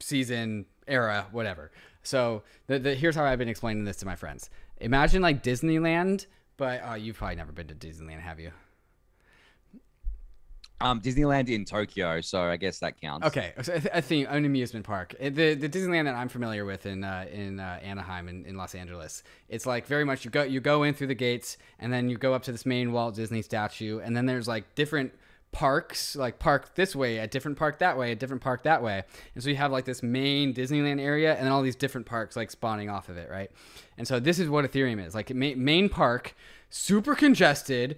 season 0.00 0.66
era 0.86 1.26
whatever. 1.32 1.70
So 2.02 2.42
the, 2.66 2.78
the 2.78 2.94
here's 2.94 3.16
how 3.16 3.24
I've 3.24 3.38
been 3.38 3.48
explaining 3.48 3.84
this 3.84 3.96
to 3.98 4.06
my 4.06 4.16
friends. 4.16 4.50
Imagine 4.80 5.22
like 5.22 5.42
Disneyland, 5.42 6.26
but 6.56 6.80
uh, 6.86 6.94
you've 6.94 7.16
probably 7.16 7.36
never 7.36 7.52
been 7.52 7.68
to 7.68 7.74
Disneyland, 7.74 8.20
have 8.20 8.40
you? 8.40 8.52
Um, 10.80 11.00
Disneyland 11.00 11.48
in 11.48 11.64
Tokyo, 11.64 12.20
so 12.20 12.42
I 12.42 12.56
guess 12.56 12.80
that 12.80 13.00
counts. 13.00 13.26
Okay, 13.28 13.52
so 13.62 13.74
a, 13.74 13.80
th- 13.80 13.94
a 13.94 14.02
theme, 14.02 14.26
an 14.28 14.44
amusement 14.44 14.84
park. 14.84 15.14
Uh, 15.20 15.30
The 15.30 15.54
the 15.54 15.68
Disneyland 15.68 16.04
that 16.04 16.14
I'm 16.14 16.28
familiar 16.28 16.64
with 16.64 16.84
in 16.86 17.04
uh, 17.04 17.26
in 17.32 17.60
uh, 17.60 17.78
Anaheim 17.82 18.28
in, 18.28 18.44
in 18.44 18.56
Los 18.56 18.74
Angeles, 18.74 19.22
it's 19.48 19.66
like 19.66 19.86
very 19.86 20.04
much 20.04 20.24
you 20.24 20.30
go 20.30 20.42
you 20.42 20.60
go 20.60 20.82
in 20.82 20.94
through 20.94 21.06
the 21.08 21.14
gates 21.14 21.56
and 21.78 21.92
then 21.92 22.08
you 22.10 22.18
go 22.18 22.34
up 22.34 22.42
to 22.44 22.52
this 22.52 22.66
main 22.66 22.92
Walt 22.92 23.14
Disney 23.14 23.42
statue 23.42 24.00
and 24.00 24.16
then 24.16 24.26
there's 24.26 24.48
like 24.48 24.74
different 24.74 25.12
parks 25.52 26.16
like 26.16 26.40
park 26.40 26.74
this 26.74 26.96
way 26.96 27.18
a 27.18 27.28
different 27.28 27.56
park 27.56 27.78
that 27.78 27.96
way 27.96 28.10
a 28.10 28.16
different 28.16 28.42
park 28.42 28.64
that 28.64 28.82
way 28.82 29.04
and 29.36 29.44
so 29.44 29.48
you 29.48 29.54
have 29.54 29.70
like 29.70 29.84
this 29.84 30.02
main 30.02 30.52
disneyland 30.52 31.00
area 31.00 31.32
and 31.36 31.44
then 31.46 31.52
all 31.52 31.62
these 31.62 31.76
different 31.76 32.04
parks 32.08 32.34
like 32.34 32.50
spawning 32.50 32.90
off 32.90 33.08
of 33.08 33.16
it 33.16 33.30
right 33.30 33.52
and 33.96 34.08
so 34.08 34.18
this 34.18 34.40
is 34.40 34.48
what 34.48 34.64
ethereum 34.64 35.00
is 35.06 35.14
like 35.14 35.30
main 35.32 35.88
park 35.88 36.34
super 36.74 37.14
congested 37.14 37.96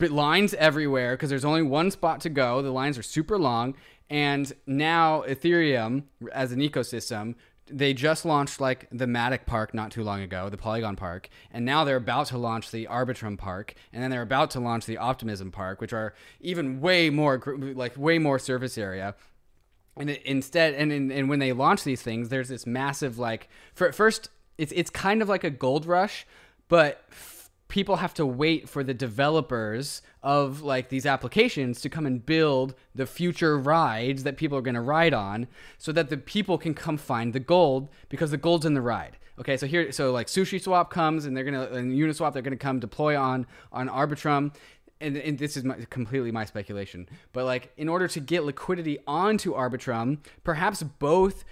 lines 0.00 0.54
everywhere 0.54 1.14
because 1.14 1.28
there's 1.28 1.44
only 1.44 1.60
one 1.60 1.90
spot 1.90 2.22
to 2.22 2.30
go. 2.30 2.62
The 2.62 2.70
lines 2.70 2.96
are 2.96 3.02
super 3.02 3.38
long. 3.38 3.74
And 4.08 4.50
now 4.66 5.24
Ethereum 5.28 6.04
as 6.32 6.50
an 6.50 6.60
ecosystem 6.60 7.34
they 7.70 7.92
just 7.92 8.24
launched 8.24 8.62
like 8.62 8.88
the 8.90 9.04
Matic 9.04 9.44
Park 9.44 9.74
not 9.74 9.90
too 9.90 10.02
long 10.02 10.22
ago, 10.22 10.48
the 10.48 10.56
Polygon 10.56 10.96
Park, 10.96 11.28
and 11.50 11.66
now 11.66 11.84
they're 11.84 11.96
about 11.96 12.28
to 12.28 12.38
launch 12.38 12.70
the 12.70 12.86
Arbitrum 12.86 13.36
Park, 13.36 13.74
and 13.92 14.02
then 14.02 14.10
they're 14.10 14.22
about 14.22 14.50
to 14.52 14.60
launch 14.60 14.86
the 14.86 14.96
Optimism 14.96 15.50
Park, 15.50 15.78
which 15.78 15.92
are 15.92 16.14
even 16.40 16.80
way 16.80 17.10
more 17.10 17.38
like 17.74 17.94
way 17.98 18.18
more 18.18 18.38
surface 18.38 18.78
area. 18.78 19.14
And 19.98 20.08
instead, 20.08 20.72
and 20.72 21.12
and 21.12 21.28
when 21.28 21.40
they 21.40 21.52
launch 21.52 21.84
these 21.84 22.00
things, 22.00 22.30
there's 22.30 22.48
this 22.48 22.66
massive 22.66 23.18
like 23.18 23.50
for, 23.74 23.92
first, 23.92 24.30
it's 24.56 24.72
it's 24.74 24.88
kind 24.88 25.20
of 25.20 25.28
like 25.28 25.44
a 25.44 25.50
gold 25.50 25.84
rush, 25.84 26.26
but 26.68 27.04
people 27.68 27.96
have 27.96 28.14
to 28.14 28.26
wait 28.26 28.68
for 28.68 28.82
the 28.82 28.94
developers 28.94 30.02
of 30.22 30.62
like 30.62 30.88
these 30.88 31.06
applications 31.06 31.80
to 31.82 31.88
come 31.88 32.06
and 32.06 32.24
build 32.24 32.74
the 32.94 33.06
future 33.06 33.58
rides 33.58 34.24
that 34.24 34.36
people 34.36 34.56
are 34.56 34.62
going 34.62 34.74
to 34.74 34.80
ride 34.80 35.14
on 35.14 35.46
so 35.76 35.92
that 35.92 36.08
the 36.08 36.16
people 36.16 36.58
can 36.58 36.74
come 36.74 36.96
find 36.96 37.32
the 37.32 37.40
gold 37.40 37.88
because 38.08 38.30
the 38.30 38.38
gold's 38.38 38.66
in 38.66 38.74
the 38.74 38.80
ride. 38.80 39.18
Okay 39.38 39.56
so 39.56 39.66
here 39.66 39.92
so 39.92 40.10
like 40.12 40.26
sushi 40.26 40.60
swap 40.60 40.90
comes 40.90 41.26
and 41.26 41.36
they're 41.36 41.44
going 41.44 41.54
to 41.54 41.72
and 41.74 41.92
uniswap 41.92 42.32
they're 42.32 42.42
going 42.42 42.50
to 42.50 42.56
come 42.56 42.80
deploy 42.80 43.18
on 43.18 43.46
on 43.70 43.88
arbitrum. 43.88 44.54
And, 45.00 45.16
and 45.16 45.38
this 45.38 45.56
is 45.56 45.62
my, 45.62 45.76
completely 45.90 46.32
my 46.32 46.44
speculation 46.44 47.08
but 47.32 47.44
like 47.44 47.70
in 47.76 47.88
order 47.88 48.08
to 48.08 48.18
get 48.18 48.42
liquidity 48.42 48.98
onto 49.06 49.54
arbitrum 49.54 50.18
perhaps 50.42 50.82
both 50.82 51.44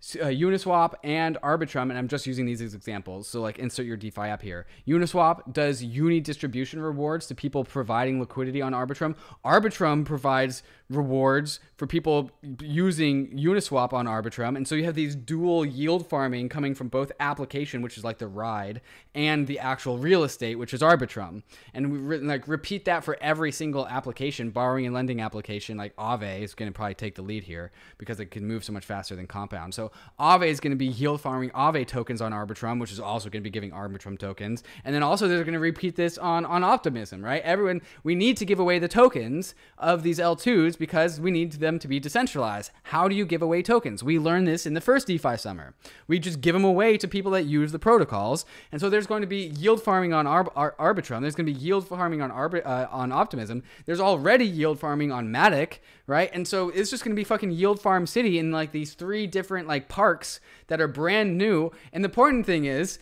uh, 0.00 0.26
Uniswap 0.26 0.94
and 1.02 1.36
Arbitrum, 1.42 1.90
and 1.90 1.98
I'm 1.98 2.08
just 2.08 2.26
using 2.26 2.46
these 2.46 2.62
as 2.62 2.74
examples. 2.74 3.28
So, 3.28 3.40
like, 3.40 3.58
insert 3.58 3.86
your 3.86 3.96
DeFi 3.96 4.22
app 4.22 4.42
here. 4.42 4.66
Uniswap 4.86 5.52
does 5.52 5.82
uni 5.82 6.20
distribution 6.20 6.80
rewards 6.80 7.26
to 7.26 7.34
people 7.34 7.64
providing 7.64 8.20
liquidity 8.20 8.62
on 8.62 8.72
Arbitrum. 8.72 9.16
Arbitrum 9.44 10.04
provides 10.04 10.62
rewards 10.90 11.60
for 11.76 11.86
people 11.86 12.30
using 12.60 13.28
Uniswap 13.36 13.92
on 13.92 14.06
Arbitrum. 14.06 14.56
And 14.56 14.66
so 14.66 14.74
you 14.74 14.84
have 14.84 14.94
these 14.94 15.14
dual 15.14 15.64
yield 15.64 16.08
farming 16.08 16.48
coming 16.48 16.74
from 16.74 16.88
both 16.88 17.12
application, 17.20 17.82
which 17.82 17.98
is 17.98 18.04
like 18.04 18.18
the 18.18 18.26
ride, 18.26 18.80
and 19.14 19.46
the 19.46 19.58
actual 19.58 19.98
real 19.98 20.24
estate, 20.24 20.58
which 20.58 20.72
is 20.72 20.80
Arbitrum. 20.80 21.42
And 21.74 21.92
we 21.92 21.98
re- 21.98 22.18
like 22.18 22.48
repeat 22.48 22.86
that 22.86 23.04
for 23.04 23.18
every 23.20 23.52
single 23.52 23.86
application, 23.86 24.50
borrowing 24.50 24.86
and 24.86 24.94
lending 24.94 25.20
application. 25.20 25.76
Like 25.76 25.94
Aave 25.96 26.42
is 26.42 26.54
going 26.54 26.70
to 26.70 26.74
probably 26.74 26.94
take 26.94 27.14
the 27.14 27.22
lead 27.22 27.44
here 27.44 27.70
because 27.98 28.18
it 28.18 28.30
can 28.30 28.46
move 28.46 28.64
so 28.64 28.72
much 28.72 28.86
faster 28.86 29.14
than 29.14 29.26
Compound. 29.26 29.74
So 29.74 29.92
Aave 30.18 30.46
is 30.46 30.60
going 30.60 30.72
to 30.72 30.76
be 30.76 30.86
yield 30.86 31.20
farming 31.20 31.50
Aave 31.50 31.86
tokens 31.86 32.22
on 32.22 32.32
Arbitrum, 32.32 32.80
which 32.80 32.92
is 32.92 33.00
also 33.00 33.28
going 33.28 33.42
to 33.42 33.44
be 33.44 33.50
giving 33.50 33.72
Arbitrum 33.72 34.18
tokens. 34.18 34.62
And 34.84 34.94
then 34.94 35.02
also 35.02 35.28
they're 35.28 35.44
going 35.44 35.52
to 35.52 35.60
repeat 35.60 35.96
this 35.96 36.16
on 36.16 36.46
on 36.46 36.64
Optimism, 36.64 37.22
right? 37.22 37.42
Everyone, 37.42 37.82
we 38.04 38.14
need 38.14 38.38
to 38.38 38.46
give 38.46 38.58
away 38.58 38.78
the 38.78 38.88
tokens 38.88 39.54
of 39.76 40.02
these 40.02 40.18
L2s 40.18 40.77
because 40.78 41.20
we 41.20 41.30
need 41.30 41.52
them 41.52 41.78
to 41.78 41.88
be 41.88 42.00
decentralized. 42.00 42.70
How 42.84 43.08
do 43.08 43.14
you 43.14 43.26
give 43.26 43.42
away 43.42 43.62
tokens? 43.62 44.02
We 44.02 44.18
learned 44.18 44.46
this 44.46 44.66
in 44.66 44.74
the 44.74 44.80
first 44.80 45.06
DeFi 45.06 45.36
summer. 45.36 45.74
We 46.06 46.18
just 46.18 46.40
give 46.40 46.54
them 46.54 46.64
away 46.64 46.96
to 46.98 47.08
people 47.08 47.32
that 47.32 47.44
use 47.44 47.72
the 47.72 47.78
protocols. 47.78 48.44
And 48.72 48.80
so 48.80 48.88
there's 48.88 49.06
going 49.06 49.22
to 49.22 49.26
be 49.26 49.46
yield 49.48 49.82
farming 49.82 50.12
on 50.12 50.26
Ar- 50.26 50.52
Ar- 50.56 50.74
Arbitrum. 50.78 51.20
There's 51.20 51.34
going 51.34 51.46
to 51.46 51.52
be 51.52 51.58
yield 51.58 51.86
farming 51.86 52.22
on 52.22 52.30
uh, 52.30 52.88
on 52.90 53.12
Optimism. 53.12 53.62
There's 53.86 54.00
already 54.00 54.46
yield 54.46 54.78
farming 54.78 55.12
on 55.12 55.28
Matic, 55.28 55.78
right? 56.06 56.30
And 56.32 56.46
so 56.46 56.68
it's 56.70 56.90
just 56.90 57.04
going 57.04 57.14
to 57.14 57.20
be 57.20 57.24
fucking 57.24 57.50
yield 57.50 57.80
farm 57.80 58.06
city 58.06 58.38
in 58.38 58.50
like 58.50 58.72
these 58.72 58.94
three 58.94 59.26
different 59.26 59.68
like 59.68 59.88
parks 59.88 60.40
that 60.68 60.80
are 60.80 60.88
brand 60.88 61.36
new. 61.36 61.70
And 61.92 62.04
the 62.04 62.08
important 62.08 62.46
thing 62.46 62.64
is 62.64 62.98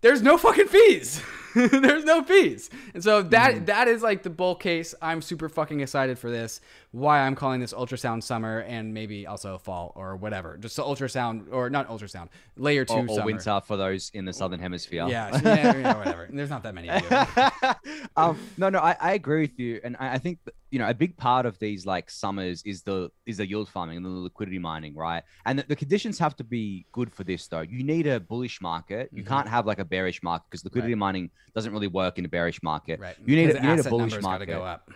there's 0.00 0.22
no 0.22 0.38
fucking 0.38 0.68
fees. 0.68 1.22
there's 1.70 2.04
no 2.04 2.22
fees. 2.22 2.68
And 2.92 3.02
so 3.02 3.22
that 3.22 3.54
mm. 3.54 3.66
that 3.66 3.88
is 3.88 4.02
like 4.02 4.22
the 4.22 4.28
bull 4.28 4.54
case. 4.54 4.94
I'm 5.00 5.22
super 5.22 5.48
fucking 5.48 5.80
excited 5.80 6.18
for 6.18 6.30
this. 6.30 6.60
Why 6.90 7.20
I'm 7.20 7.34
calling 7.34 7.60
this 7.60 7.72
ultrasound 7.72 8.22
summer 8.22 8.60
and 8.60 8.92
maybe 8.92 9.26
also 9.26 9.56
fall 9.56 9.92
or 9.96 10.16
whatever. 10.16 10.58
Just 10.58 10.76
the 10.76 10.82
ultrasound 10.82 11.50
or 11.50 11.70
not 11.70 11.88
ultrasound, 11.88 12.28
layer 12.58 12.84
two 12.84 12.94
or, 12.94 13.08
or 13.08 13.24
winter 13.24 13.60
for 13.66 13.78
those 13.78 14.10
in 14.12 14.26
the 14.26 14.34
southern 14.34 14.60
hemisphere. 14.60 15.06
Yeah, 15.08 15.40
yeah, 15.44 15.76
yeah 15.76 15.96
whatever. 15.96 16.28
There's 16.30 16.50
not 16.50 16.62
that 16.64 16.74
many. 16.74 16.90
Of 16.90 17.02
you. 17.02 17.72
Um, 18.16 18.38
no, 18.56 18.70
no, 18.70 18.78
I, 18.78 18.96
I 18.98 19.12
agree 19.12 19.42
with 19.42 19.58
you, 19.58 19.78
and 19.84 19.94
I, 19.98 20.14
I 20.14 20.18
think 20.18 20.38
you 20.70 20.78
know 20.78 20.88
a 20.88 20.94
big 20.94 21.16
part 21.16 21.46
of 21.46 21.58
these 21.58 21.86
like 21.86 22.10
summers 22.10 22.62
is 22.64 22.82
the 22.82 23.10
is 23.26 23.36
the 23.36 23.46
yield 23.46 23.68
farming 23.68 23.98
and 23.98 24.06
the 24.06 24.10
liquidity 24.10 24.58
mining, 24.58 24.94
right? 24.94 25.22
And 25.44 25.58
the, 25.58 25.64
the 25.68 25.76
conditions 25.76 26.18
have 26.18 26.34
to 26.36 26.44
be 26.44 26.86
good 26.92 27.12
for 27.12 27.24
this 27.24 27.46
though. 27.46 27.60
You 27.60 27.82
need 27.82 28.06
a 28.06 28.20
bullish 28.20 28.60
market. 28.60 29.10
You 29.12 29.22
mm-hmm. 29.22 29.32
can't 29.32 29.48
have 29.48 29.66
like 29.66 29.78
a 29.78 29.84
bearish 29.84 30.22
market 30.22 30.46
because 30.50 30.64
liquidity 30.64 30.94
right. 30.94 30.98
mining 30.98 31.30
doesn't 31.56 31.72
really 31.72 31.88
work 31.88 32.18
in 32.18 32.24
a 32.26 32.28
bearish 32.28 32.62
market. 32.62 33.00
Right. 33.00 33.16
You 33.24 33.34
need, 33.34 33.56
a, 33.56 33.62
you 33.62 33.74
need 33.74 33.86
a 33.86 33.88
bullish 33.88 34.20
market. 34.20 34.46
Go 34.46 34.62
up. 34.62 34.90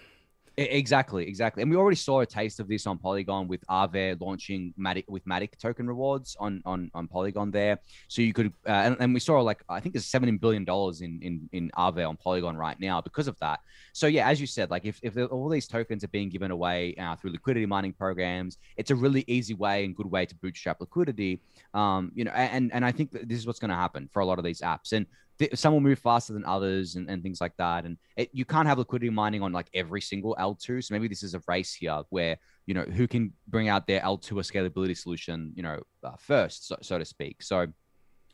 Exactly, 0.56 1.26
exactly. 1.26 1.62
And 1.62 1.70
we 1.70 1.76
already 1.78 1.96
saw 1.96 2.20
a 2.20 2.26
taste 2.26 2.60
of 2.60 2.68
this 2.68 2.86
on 2.86 2.98
Polygon 2.98 3.48
with 3.48 3.66
Aave 3.68 4.20
launching 4.20 4.74
Matic 4.78 5.04
with 5.08 5.24
Matic 5.24 5.56
token 5.58 5.86
rewards 5.86 6.36
on 6.38 6.60
on, 6.66 6.90
on 6.92 7.08
Polygon 7.08 7.50
there. 7.50 7.78
So 8.08 8.20
you 8.20 8.34
could, 8.34 8.52
uh, 8.68 8.72
and, 8.72 8.96
and, 9.00 9.14
we 9.14 9.20
saw 9.20 9.40
like 9.40 9.62
I 9.70 9.80
think 9.80 9.94
there's 9.94 10.04
seventeen 10.04 10.36
billion 10.36 10.66
dollars 10.66 11.00
in 11.00 11.18
in 11.22 11.48
in 11.52 11.70
Aave 11.78 12.06
on 12.06 12.18
Polygon 12.18 12.56
right 12.58 12.78
now 12.78 13.00
because 13.00 13.26
of 13.26 13.38
that. 13.38 13.60
So 13.94 14.06
yeah, 14.06 14.28
as 14.28 14.38
you 14.38 14.46
said, 14.46 14.70
like 14.70 14.84
if 14.84 15.00
if 15.02 15.16
all 15.30 15.48
these 15.48 15.66
tokens 15.66 16.04
are 16.04 16.08
being 16.08 16.28
given 16.28 16.50
away 16.50 16.94
uh, 16.96 17.16
through 17.16 17.30
liquidity 17.30 17.64
mining 17.64 17.94
programs, 17.94 18.58
it's 18.76 18.90
a 18.90 18.94
really 18.94 19.24
easy 19.28 19.54
way 19.54 19.86
and 19.86 19.96
good 19.96 20.10
way 20.10 20.26
to 20.26 20.34
bootstrap 20.34 20.78
liquidity. 20.80 21.40
Um, 21.72 22.12
you 22.14 22.24
know, 22.24 22.32
and 22.32 22.70
and 22.74 22.84
I 22.84 22.92
think 22.92 23.12
this 23.12 23.38
is 23.38 23.46
what's 23.46 23.60
going 23.60 23.70
to 23.70 23.76
happen 23.76 24.10
for 24.12 24.20
a 24.20 24.26
lot 24.26 24.38
of 24.38 24.44
these 24.44 24.60
apps. 24.60 24.92
And 24.92 25.06
some 25.54 25.72
will 25.72 25.80
move 25.80 25.98
faster 25.98 26.32
than 26.32 26.44
others 26.44 26.96
and, 26.96 27.08
and 27.08 27.22
things 27.22 27.40
like 27.40 27.56
that. 27.58 27.84
And 27.84 27.96
it, 28.16 28.30
you 28.32 28.44
can't 28.44 28.68
have 28.68 28.78
liquidity 28.78 29.10
mining 29.10 29.42
on 29.42 29.52
like 29.52 29.68
every 29.74 30.00
single 30.00 30.36
L2. 30.38 30.84
So 30.84 30.94
maybe 30.94 31.08
this 31.08 31.22
is 31.22 31.34
a 31.34 31.42
race 31.48 31.74
here 31.74 32.02
where, 32.10 32.36
you 32.66 32.74
know, 32.74 32.82
who 32.82 33.06
can 33.08 33.32
bring 33.48 33.68
out 33.68 33.86
their 33.86 34.00
L2 34.00 34.30
a 34.32 34.34
scalability 34.42 34.96
solution, 34.96 35.52
you 35.54 35.62
know, 35.62 35.80
uh, 36.04 36.16
first, 36.18 36.68
so, 36.68 36.76
so 36.82 36.98
to 36.98 37.04
speak. 37.04 37.42
So 37.42 37.66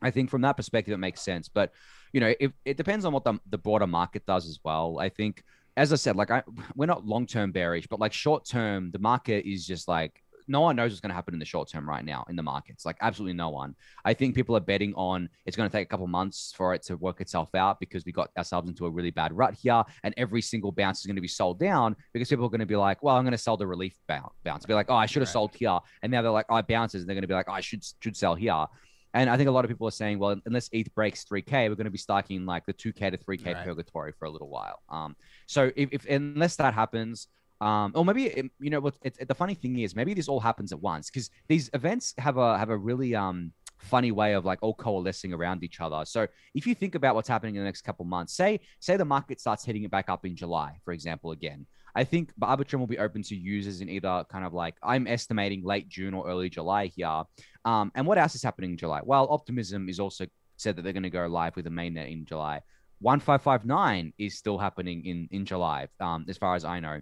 I 0.01 0.11
think 0.11 0.29
from 0.29 0.41
that 0.41 0.57
perspective, 0.57 0.93
it 0.93 0.97
makes 0.97 1.21
sense. 1.21 1.49
But, 1.49 1.71
you 2.13 2.19
know, 2.19 2.33
it, 2.39 2.51
it 2.65 2.77
depends 2.77 3.05
on 3.05 3.13
what 3.13 3.23
the, 3.23 3.39
the 3.49 3.57
broader 3.57 3.87
market 3.87 4.25
does 4.25 4.47
as 4.47 4.59
well. 4.63 4.99
I 4.99 5.09
think, 5.09 5.43
as 5.75 5.93
I 5.93 5.95
said, 5.95 6.15
like 6.15 6.31
I, 6.31 6.43
we're 6.75 6.85
not 6.87 7.05
long 7.05 7.25
term 7.25 7.51
bearish, 7.51 7.87
but 7.87 7.99
like 7.99 8.13
short 8.13 8.45
term, 8.45 8.91
the 8.91 8.99
market 8.99 9.49
is 9.49 9.65
just 9.65 9.87
like 9.87 10.21
no 10.47 10.61
one 10.61 10.75
knows 10.75 10.91
what's 10.91 11.01
going 11.01 11.09
to 11.09 11.15
happen 11.15 11.33
in 11.33 11.39
the 11.39 11.45
short 11.45 11.69
term 11.69 11.87
right 11.87 12.03
now 12.03 12.25
in 12.29 12.35
the 12.35 12.43
markets. 12.43 12.85
Like 12.85 12.97
absolutely 13.01 13.33
no 13.33 13.49
one. 13.49 13.75
I 14.05 14.13
think 14.13 14.35
people 14.35 14.55
are 14.55 14.61
betting 14.61 14.93
on 14.95 15.29
it's 15.45 15.57
going 15.57 15.69
to 15.69 15.75
take 15.75 15.87
a 15.87 15.89
couple 15.89 16.07
months 16.07 16.53
for 16.55 16.73
it 16.73 16.83
to 16.83 16.97
work 16.97 17.21
itself 17.21 17.53
out 17.55 17.79
because 17.79 18.05
we 18.05 18.11
got 18.11 18.29
ourselves 18.37 18.69
into 18.69 18.85
a 18.85 18.89
really 18.89 19.11
bad 19.11 19.35
rut 19.35 19.53
here, 19.53 19.83
and 20.03 20.13
every 20.17 20.41
single 20.41 20.71
bounce 20.71 20.99
is 20.99 21.05
going 21.05 21.15
to 21.15 21.21
be 21.21 21.27
sold 21.27 21.59
down 21.59 21.95
because 22.13 22.29
people 22.29 22.45
are 22.45 22.49
going 22.49 22.59
to 22.59 22.65
be 22.65 22.75
like, 22.75 23.03
well, 23.03 23.15
I'm 23.15 23.23
going 23.23 23.31
to 23.31 23.37
sell 23.37 23.57
the 23.57 23.67
relief 23.67 23.95
bounce. 24.07 24.65
Be 24.65 24.73
like, 24.73 24.89
oh, 24.89 24.95
I 24.95 25.05
should 25.05 25.21
have 25.21 25.29
right. 25.29 25.33
sold 25.33 25.55
here, 25.55 25.79
and 26.01 26.11
now 26.11 26.21
they're 26.21 26.31
like, 26.31 26.45
oh, 26.49 26.61
bounces, 26.61 27.01
and 27.01 27.09
they're 27.09 27.15
going 27.15 27.21
to 27.21 27.27
be 27.27 27.33
like, 27.33 27.49
oh, 27.49 27.53
I 27.53 27.61
should 27.61 27.83
should 28.01 28.15
sell 28.15 28.35
here. 28.35 28.65
And 29.13 29.29
I 29.29 29.37
think 29.37 29.49
a 29.49 29.51
lot 29.51 29.65
of 29.65 29.69
people 29.69 29.87
are 29.87 29.91
saying, 29.91 30.19
well, 30.19 30.35
unless 30.45 30.69
ETH 30.71 30.93
breaks 30.93 31.23
3K, 31.25 31.69
we're 31.69 31.75
going 31.75 31.85
to 31.85 31.91
be 31.91 31.97
stuck 31.97 32.29
in 32.29 32.45
like 32.45 32.65
the 32.65 32.73
2K 32.73 33.11
to 33.11 33.17
3K 33.17 33.45
right. 33.45 33.65
purgatory 33.65 34.11
for 34.11 34.25
a 34.25 34.29
little 34.29 34.49
while. 34.49 34.81
Um, 34.89 35.15
so 35.47 35.71
if, 35.75 35.89
if 35.91 36.05
unless 36.05 36.57
that 36.57 36.73
happens, 36.73 37.27
um, 37.61 37.91
or 37.95 38.05
maybe 38.05 38.25
it, 38.25 38.51
you 38.59 38.69
know 38.69 38.79
what? 38.79 38.95
It, 39.01 39.17
it, 39.19 39.27
the 39.27 39.35
funny 39.35 39.55
thing 39.55 39.79
is, 39.79 39.95
maybe 39.95 40.13
this 40.13 40.27
all 40.27 40.39
happens 40.39 40.71
at 40.71 40.79
once 40.79 41.09
because 41.09 41.29
these 41.47 41.69
events 41.73 42.13
have 42.17 42.37
a 42.37 42.57
have 42.57 42.69
a 42.69 42.77
really 42.77 43.15
um 43.15 43.51
funny 43.79 44.11
way 44.11 44.33
of 44.33 44.45
like 44.45 44.59
all 44.61 44.73
coalescing 44.73 45.33
around 45.33 45.63
each 45.63 45.79
other. 45.79 46.03
So 46.05 46.27
if 46.53 46.67
you 46.67 46.75
think 46.75 46.95
about 46.95 47.15
what's 47.15 47.27
happening 47.27 47.55
in 47.55 47.61
the 47.61 47.65
next 47.65 47.81
couple 47.81 48.05
months, 48.05 48.33
say 48.33 48.59
say 48.79 48.97
the 48.97 49.05
market 49.05 49.39
starts 49.39 49.63
hitting 49.65 49.83
it 49.83 49.91
back 49.91 50.09
up 50.09 50.25
in 50.25 50.35
July, 50.35 50.79
for 50.83 50.93
example, 50.93 51.31
again. 51.31 51.65
I 51.95 52.03
think 52.03 52.31
Arbitrum 52.39 52.77
will 52.77 52.85
be 52.85 52.99
open 52.99 53.23
to 53.23 53.35
users 53.35 53.81
in 53.81 53.89
either 53.89 54.23
kind 54.29 54.45
of 54.45 54.53
like 54.53 54.75
I'm 54.83 55.07
estimating 55.07 55.63
late 55.63 55.89
June 55.89 56.13
or 56.13 56.29
early 56.29 56.47
July 56.47 56.87
here. 56.87 57.23
Um, 57.65 57.91
and 57.95 58.05
what 58.05 58.19
else 58.19 58.35
is 58.35 58.43
happening 58.43 58.71
in 58.71 58.77
July? 58.77 59.01
Well, 59.03 59.27
Optimism 59.31 59.89
is 59.89 59.99
also 59.99 60.27
said 60.57 60.75
that 60.75 60.83
they're 60.83 60.93
going 60.93 61.03
to 61.03 61.09
go 61.09 61.25
live 61.25 61.55
with 61.55 61.65
the 61.65 61.71
mainnet 61.71 62.11
in 62.11 62.23
July. 62.25 62.61
1559 62.99 64.13
is 64.19 64.37
still 64.37 64.57
happening 64.59 65.05
in 65.05 65.27
in 65.31 65.45
July, 65.45 65.87
um, 65.99 66.25
as 66.29 66.37
far 66.37 66.55
as 66.55 66.65
I 66.65 66.79
know. 66.79 67.01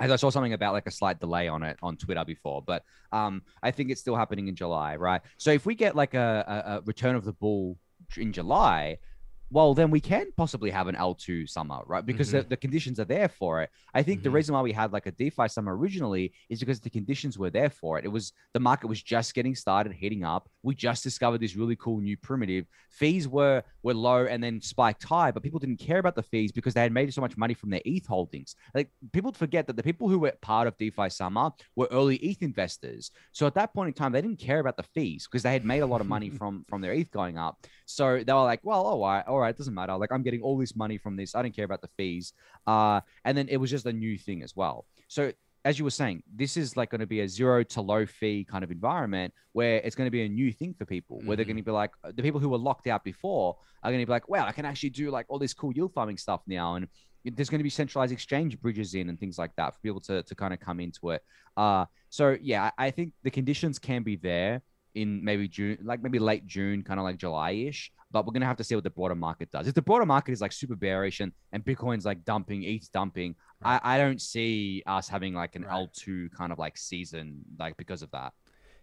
I 0.00 0.16
saw 0.16 0.30
something 0.30 0.52
about 0.52 0.72
like 0.72 0.86
a 0.86 0.90
slight 0.90 1.20
delay 1.20 1.48
on 1.48 1.62
it 1.62 1.76
on 1.82 1.96
Twitter 1.96 2.24
before, 2.24 2.62
but 2.62 2.84
um, 3.12 3.42
I 3.62 3.70
think 3.70 3.90
it's 3.90 4.00
still 4.00 4.16
happening 4.16 4.48
in 4.48 4.54
July, 4.54 4.96
right? 4.96 5.20
So 5.36 5.50
if 5.50 5.66
we 5.66 5.74
get 5.74 5.94
like 5.96 6.14
a, 6.14 6.44
a, 6.46 6.76
a 6.76 6.80
return 6.82 7.16
of 7.16 7.24
the 7.24 7.32
bull 7.32 7.76
in 8.16 8.32
July, 8.32 8.98
well, 9.52 9.74
then 9.74 9.90
we 9.90 10.00
can 10.00 10.28
possibly 10.36 10.70
have 10.70 10.86
an 10.86 10.94
L2 10.94 11.48
summer, 11.48 11.80
right? 11.86 12.06
Because 12.06 12.28
mm-hmm. 12.28 12.38
the, 12.38 12.50
the, 12.50 12.56
conditions 12.56 13.00
are 13.00 13.04
there 13.04 13.28
for 13.28 13.62
it. 13.62 13.70
I 13.92 14.02
think 14.02 14.18
mm-hmm. 14.18 14.24
the 14.24 14.30
reason 14.30 14.54
why 14.54 14.62
we 14.62 14.72
had 14.72 14.92
like 14.92 15.06
a 15.06 15.10
DeFi 15.10 15.48
summer 15.48 15.76
originally 15.76 16.32
is 16.48 16.60
because 16.60 16.78
the 16.78 16.90
conditions 16.90 17.36
were 17.36 17.50
there 17.50 17.70
for 17.70 17.98
it. 17.98 18.04
It 18.04 18.08
was 18.08 18.32
the 18.54 18.60
market 18.60 18.86
was 18.86 19.02
just 19.02 19.34
getting 19.34 19.56
started, 19.56 19.92
heating 19.92 20.22
up. 20.22 20.48
We 20.62 20.74
just 20.74 21.02
discovered 21.02 21.40
this 21.40 21.56
really 21.56 21.76
cool 21.76 22.00
new 22.00 22.16
primitive. 22.16 22.66
Fees 22.90 23.26
were 23.28 23.62
were 23.82 23.94
low 23.94 24.26
and 24.26 24.42
then 24.42 24.60
spiked 24.60 25.04
high, 25.04 25.30
but 25.30 25.42
people 25.42 25.58
didn't 25.58 25.78
care 25.78 25.98
about 25.98 26.14
the 26.14 26.22
fees 26.22 26.52
because 26.52 26.74
they 26.74 26.82
had 26.82 26.92
made 26.92 27.12
so 27.12 27.20
much 27.20 27.36
money 27.36 27.54
from 27.54 27.70
their 27.70 27.80
ETH 27.84 28.06
holdings. 28.06 28.56
Like 28.74 28.90
people 29.12 29.32
forget 29.32 29.66
that 29.66 29.76
the 29.76 29.82
people 29.82 30.08
who 30.08 30.18
were 30.18 30.32
part 30.42 30.66
of 30.66 30.76
DeFi 30.76 31.08
summer 31.10 31.50
were 31.76 31.88
early 31.90 32.16
ETH 32.16 32.42
investors. 32.42 33.10
So 33.32 33.46
at 33.46 33.54
that 33.54 33.72
point 33.74 33.88
in 33.88 33.94
time, 33.94 34.12
they 34.12 34.20
didn't 34.20 34.38
care 34.38 34.60
about 34.60 34.76
the 34.76 34.82
fees 34.82 35.26
because 35.26 35.42
they 35.42 35.52
had 35.52 35.64
made 35.64 35.80
a 35.80 35.86
lot 35.86 36.00
of 36.00 36.06
money 36.06 36.30
from 36.38 36.64
from 36.68 36.80
their 36.80 36.92
ETH 36.92 37.10
going 37.10 37.38
up. 37.38 37.66
So 37.86 38.22
they 38.22 38.32
were 38.32 38.42
like, 38.42 38.60
well, 38.62 38.86
all 38.86 39.00
right, 39.00 39.26
all 39.26 39.40
right, 39.40 39.50
it 39.50 39.58
doesn't 39.58 39.74
matter. 39.74 39.96
Like 39.96 40.12
I'm 40.12 40.22
getting 40.22 40.42
all 40.42 40.58
this 40.58 40.76
money 40.76 40.98
from 40.98 41.16
this. 41.16 41.34
I 41.34 41.42
don't 41.42 41.54
care 41.54 41.64
about 41.64 41.82
the 41.82 41.90
fees. 41.96 42.32
Uh, 42.66 43.00
and 43.24 43.36
then 43.36 43.48
it 43.48 43.56
was 43.56 43.70
just 43.70 43.86
a 43.86 43.92
new 43.92 44.18
thing 44.18 44.42
as 44.42 44.54
well. 44.54 44.86
So 45.08 45.32
as 45.64 45.78
you 45.78 45.84
were 45.84 45.90
saying, 45.90 46.22
this 46.34 46.56
is 46.56 46.76
like 46.76 46.90
going 46.90 47.00
to 47.00 47.06
be 47.06 47.20
a 47.20 47.28
zero 47.28 47.62
to 47.62 47.80
low 47.82 48.06
fee 48.06 48.46
kind 48.50 48.64
of 48.64 48.70
environment 48.70 49.32
where 49.52 49.76
it's 49.84 49.94
going 49.94 50.06
to 50.06 50.10
be 50.10 50.22
a 50.24 50.28
new 50.28 50.52
thing 50.52 50.74
for 50.74 50.86
people. 50.86 51.20
Where 51.24 51.36
they're 51.36 51.44
Mhm. 51.44 51.48
going 51.48 51.56
to 51.58 51.62
be 51.62 51.70
like 51.70 51.90
the 52.02 52.22
people 52.22 52.40
who 52.40 52.48
were 52.48 52.58
locked 52.58 52.86
out 52.86 53.04
before 53.04 53.56
are 53.82 53.90
going 53.90 54.00
to 54.00 54.06
be 54.06 54.10
like, 54.10 54.28
wow, 54.28 54.46
I 54.46 54.52
can 54.52 54.64
actually 54.64 54.90
do 54.90 55.10
like 55.10 55.26
all 55.28 55.38
this 55.38 55.52
cool 55.52 55.72
yield 55.72 55.92
farming 55.92 56.16
stuff 56.16 56.40
now, 56.46 56.76
and 56.76 56.88
there's 57.24 57.50
going 57.50 57.58
to 57.58 57.64
be 57.64 57.68
centralized 57.70 58.12
exchange 58.12 58.58
bridges 58.60 58.94
in 58.94 59.10
and 59.10 59.20
things 59.20 59.36
like 59.38 59.54
that 59.56 59.74
for 59.74 59.80
people 59.80 60.00
to 60.00 60.22
to 60.22 60.34
kind 60.34 60.54
of 60.54 60.60
come 60.60 60.80
into 60.80 61.10
it. 61.10 61.22
Uh, 61.56 61.84
so 62.08 62.36
yeah, 62.40 62.70
I 62.78 62.90
think 62.90 63.12
the 63.22 63.30
conditions 63.30 63.78
can 63.78 64.02
be 64.02 64.16
there 64.16 64.62
in 64.94 65.24
maybe 65.24 65.48
June, 65.48 65.78
like 65.82 66.02
maybe 66.02 66.18
late 66.18 66.46
June, 66.46 66.82
kind 66.82 66.98
of 67.00 67.04
like 67.04 67.16
July 67.16 67.52
ish. 67.52 67.92
But 68.10 68.26
we're 68.26 68.32
gonna 68.32 68.46
have 68.46 68.56
to 68.56 68.64
see 68.64 68.74
what 68.74 68.84
the 68.84 68.90
broader 68.90 69.14
market 69.14 69.50
does. 69.50 69.68
If 69.68 69.74
the 69.74 69.82
broader 69.82 70.06
market 70.06 70.32
is 70.32 70.40
like 70.40 70.52
super 70.52 70.74
bearish 70.76 71.20
and, 71.20 71.32
and 71.52 71.64
Bitcoin's 71.64 72.04
like 72.04 72.24
dumping, 72.24 72.64
ETH's 72.64 72.88
dumping, 72.88 73.34
Right. 73.62 73.80
I, 73.84 73.94
I 73.94 73.98
don't 73.98 74.20
see 74.20 74.82
us 74.86 75.08
having 75.08 75.34
like 75.34 75.54
an 75.54 75.64
Right. 75.64 75.86
L2 75.88 76.32
kind 76.32 76.50
of 76.50 76.58
like 76.58 76.78
season 76.78 77.42
like 77.58 77.76
because 77.76 78.02
of 78.02 78.10
that. 78.12 78.32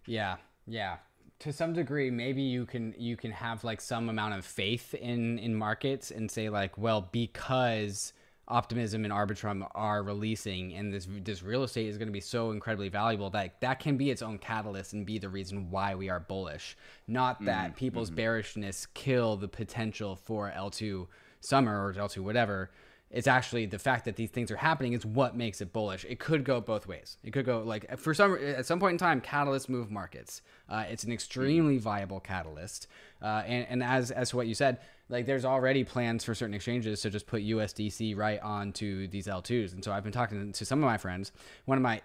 Yeah, 0.06 0.38
yeah. 0.68 0.98
To 1.40 1.52
some 1.54 1.74
degree, 1.74 2.10
maybe 2.10 2.42
you 2.42 2.66
can 2.66 2.96
you 2.98 3.18
can 3.18 3.32
have 3.32 3.64
like 3.64 3.82
some 3.82 4.10
amount 4.10 4.36
of 4.36 4.46
faith 4.46 4.94
in 4.94 5.38
in 5.40 5.54
markets 5.56 6.12
and 6.12 6.30
say 6.32 6.50
like, 6.50 6.78
well, 6.78 7.10
because 7.12 8.14
optimism 8.48 9.04
and 9.04 9.14
arbitrum 9.14 9.68
are 9.76 10.02
releasing 10.02 10.74
and 10.74 10.94
this 10.94 11.08
this 11.24 11.44
real 11.44 11.64
estate 11.64 11.88
is 11.88 11.98
going 11.98 12.08
to 12.08 12.14
be 12.14 12.22
so 12.22 12.52
incredibly 12.52 12.88
valuable 12.88 13.30
that 13.30 13.60
that 13.60 13.80
can 13.80 13.98
be 13.98 14.10
its 14.10 14.22
own 14.22 14.38
catalyst 14.38 14.94
and 14.94 15.06
be 15.06 15.18
the 15.18 15.28
reason 15.28 15.70
why 15.70 15.94
we 15.96 16.10
are 16.10 16.20
bullish 16.20 16.78
not 17.08 17.44
that 17.44 17.76
people's 17.76 18.10
bearishness 18.10 18.88
kill 18.94 19.36
the 19.36 19.50
potential 19.50 20.16
for 20.16 20.52
L2 20.56 21.08
summer 21.42 21.86
or 21.86 21.94
L2 21.94 22.20
whatever 22.20 22.70
it's 23.10 23.28
actually 23.28 23.66
the 23.66 23.80
fact 23.80 24.06
that 24.06 24.18
these 24.18 24.30
things 24.30 24.52
are 24.52 24.58
happening 24.58 24.92
is 24.92 25.06
what 25.06 25.36
makes 25.36 25.62
it 25.62 25.72
bullish. 25.72 26.06
It 26.10 26.20
could 26.20 26.44
go 26.44 26.60
both 26.60 26.88
ways. 26.88 27.18
It 27.24 27.32
could 27.32 27.46
go 27.46 27.62
like 27.62 27.98
for 27.98 28.14
some 28.14 28.38
at 28.42 28.66
some 28.66 28.80
point 28.80 28.94
in 28.94 28.98
time, 28.98 29.22
catalysts 29.22 29.70
move 29.70 29.90
markets. 29.90 30.42
Uh, 30.68 30.84
it's 30.90 31.06
an 31.06 31.14
extremely 31.14 31.78
viable 31.78 32.20
catalyst, 32.20 32.88
uh, 33.22 33.44
and 33.46 33.66
and 33.70 33.84
as 33.84 34.12
as 34.12 34.32
to 34.32 34.36
what 34.36 34.48
you 34.48 34.54
said, 34.54 34.80
like 35.10 35.26
there's 35.26 35.46
already 35.46 35.84
plans 35.84 36.24
for 36.24 36.36
certain 36.36 36.54
exchanges 36.54 37.02
to 37.02 37.10
just 37.10 37.28
put 37.28 37.42
USDC 37.44 38.16
right 38.18 38.42
onto 38.42 39.08
these 39.08 39.28
L2s. 39.28 39.74
And 39.74 39.84
so 39.84 39.92
I've 39.92 40.04
been 40.04 40.12
talking 40.12 40.52
to 40.52 40.66
some 40.66 40.80
of 40.80 40.86
my 40.86 40.98
friends. 40.98 41.32
One 41.66 41.78
of 41.78 41.82
my 41.82 42.02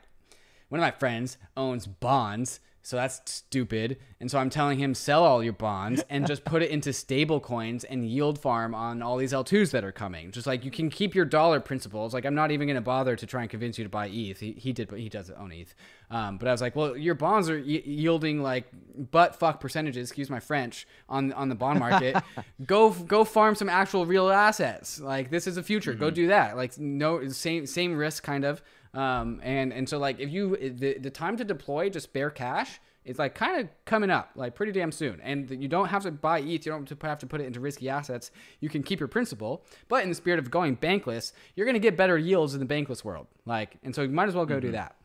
one 0.68 0.80
of 0.80 0.82
my 0.82 0.92
friends 0.92 1.36
owns 1.56 1.86
bonds 1.86 2.60
so 2.82 2.96
that's 2.96 3.20
stupid. 3.30 3.98
And 4.20 4.30
so 4.30 4.38
i'm 4.38 4.50
telling 4.50 4.78
him 4.78 4.94
sell 4.94 5.24
all 5.24 5.42
your 5.42 5.52
bonds 5.52 6.04
and 6.10 6.26
just 6.32 6.44
put 6.44 6.62
it 6.62 6.70
into 6.70 6.92
stable 6.92 7.40
coins 7.40 7.84
and 7.84 8.04
yield 8.08 8.38
farm 8.38 8.74
on 8.74 9.02
all 9.02 9.16
these 9.16 9.32
l2s 9.32 9.70
that 9.72 9.84
are 9.84 9.92
coming. 9.92 10.30
Just 10.30 10.46
like 10.46 10.64
you 10.64 10.70
can 10.70 10.90
keep 10.90 11.14
your 11.14 11.24
dollar 11.24 11.60
principles. 11.60 12.14
Like 12.14 12.24
i'm 12.24 12.34
not 12.34 12.50
even 12.50 12.66
going 12.68 12.76
to 12.76 12.80
bother 12.80 13.16
to 13.16 13.26
try 13.26 13.42
and 13.42 13.50
convince 13.50 13.78
you 13.78 13.84
to 13.84 13.90
buy 13.90 14.08
eth 14.08 14.40
he, 14.40 14.52
he 14.52 14.72
did 14.72 14.88
but 14.88 14.98
he 15.00 15.08
does 15.08 15.30
own 15.30 15.52
eth 15.52 15.74
um, 16.10 16.36
but 16.38 16.46
i 16.46 16.52
was 16.52 16.60
like 16.60 16.76
well 16.76 16.96
your 16.96 17.14
bonds 17.14 17.48
are 17.48 17.56
y- 17.56 17.82
yielding 17.84 18.42
like 18.42 18.66
butt 19.10 19.34
fuck 19.36 19.60
percentages 19.60 20.08
excuse 20.08 20.28
my 20.30 20.40
french 20.40 20.86
on 21.08 21.32
on 21.32 21.48
the 21.48 21.54
bond 21.54 21.78
market. 21.78 22.16
Go 22.66 22.90
go 22.90 23.24
farm 23.24 23.54
some 23.54 23.68
actual 23.68 24.06
real 24.06 24.30
assets. 24.30 25.00
Like 25.00 25.30
this 25.30 25.46
is 25.46 25.56
a 25.56 25.62
future. 25.62 25.94
Go 25.94 26.10
do 26.10 26.28
that. 26.28 26.56
Like 26.56 26.78
no 26.78 27.28
same 27.28 27.66
same 27.66 27.96
risk 27.96 28.22
kind 28.22 28.44
of 28.44 28.62
um, 28.94 29.40
and 29.42 29.72
and 29.72 29.88
so 29.88 29.98
like 29.98 30.20
if 30.20 30.30
you 30.30 30.56
the, 30.56 30.98
the 30.98 31.10
time 31.10 31.36
to 31.36 31.44
deploy 31.44 31.88
just 31.88 32.12
bare 32.12 32.30
cash 32.30 32.80
is 33.04 33.18
like 33.18 33.34
kind 33.34 33.60
of 33.60 33.68
coming 33.84 34.10
up 34.10 34.30
like 34.36 34.54
pretty 34.54 34.70
damn 34.70 34.92
soon. 34.92 35.20
And 35.22 35.50
you 35.50 35.66
don't 35.66 35.88
have 35.88 36.04
to 36.04 36.10
buy 36.12 36.38
ETH 36.38 36.64
you 36.64 36.70
don't 36.72 36.88
have 37.02 37.18
to- 37.18 37.26
put 37.26 37.40
it 37.40 37.46
into 37.46 37.58
risky 37.58 37.88
assets. 37.88 38.30
You 38.60 38.68
can 38.68 38.82
keep 38.82 39.00
your 39.00 39.08
principal 39.08 39.64
but 39.88 40.02
in 40.02 40.08
the 40.08 40.14
spirit 40.14 40.38
of 40.38 40.50
going 40.50 40.76
bankless 40.76 41.32
you're 41.56 41.66
going 41.66 41.74
to 41.74 41.80
get 41.80 41.96
better 41.96 42.16
yields 42.16 42.54
in 42.54 42.60
the 42.60 42.66
bankless 42.74 43.02
world. 43.02 43.26
Like 43.44 43.76
and 43.82 43.94
so 43.94 44.02
you 44.02 44.08
might 44.10 44.28
as 44.28 44.34
well 44.34 44.46
go 44.46 44.60
do 44.60 44.72
that. 44.72 44.96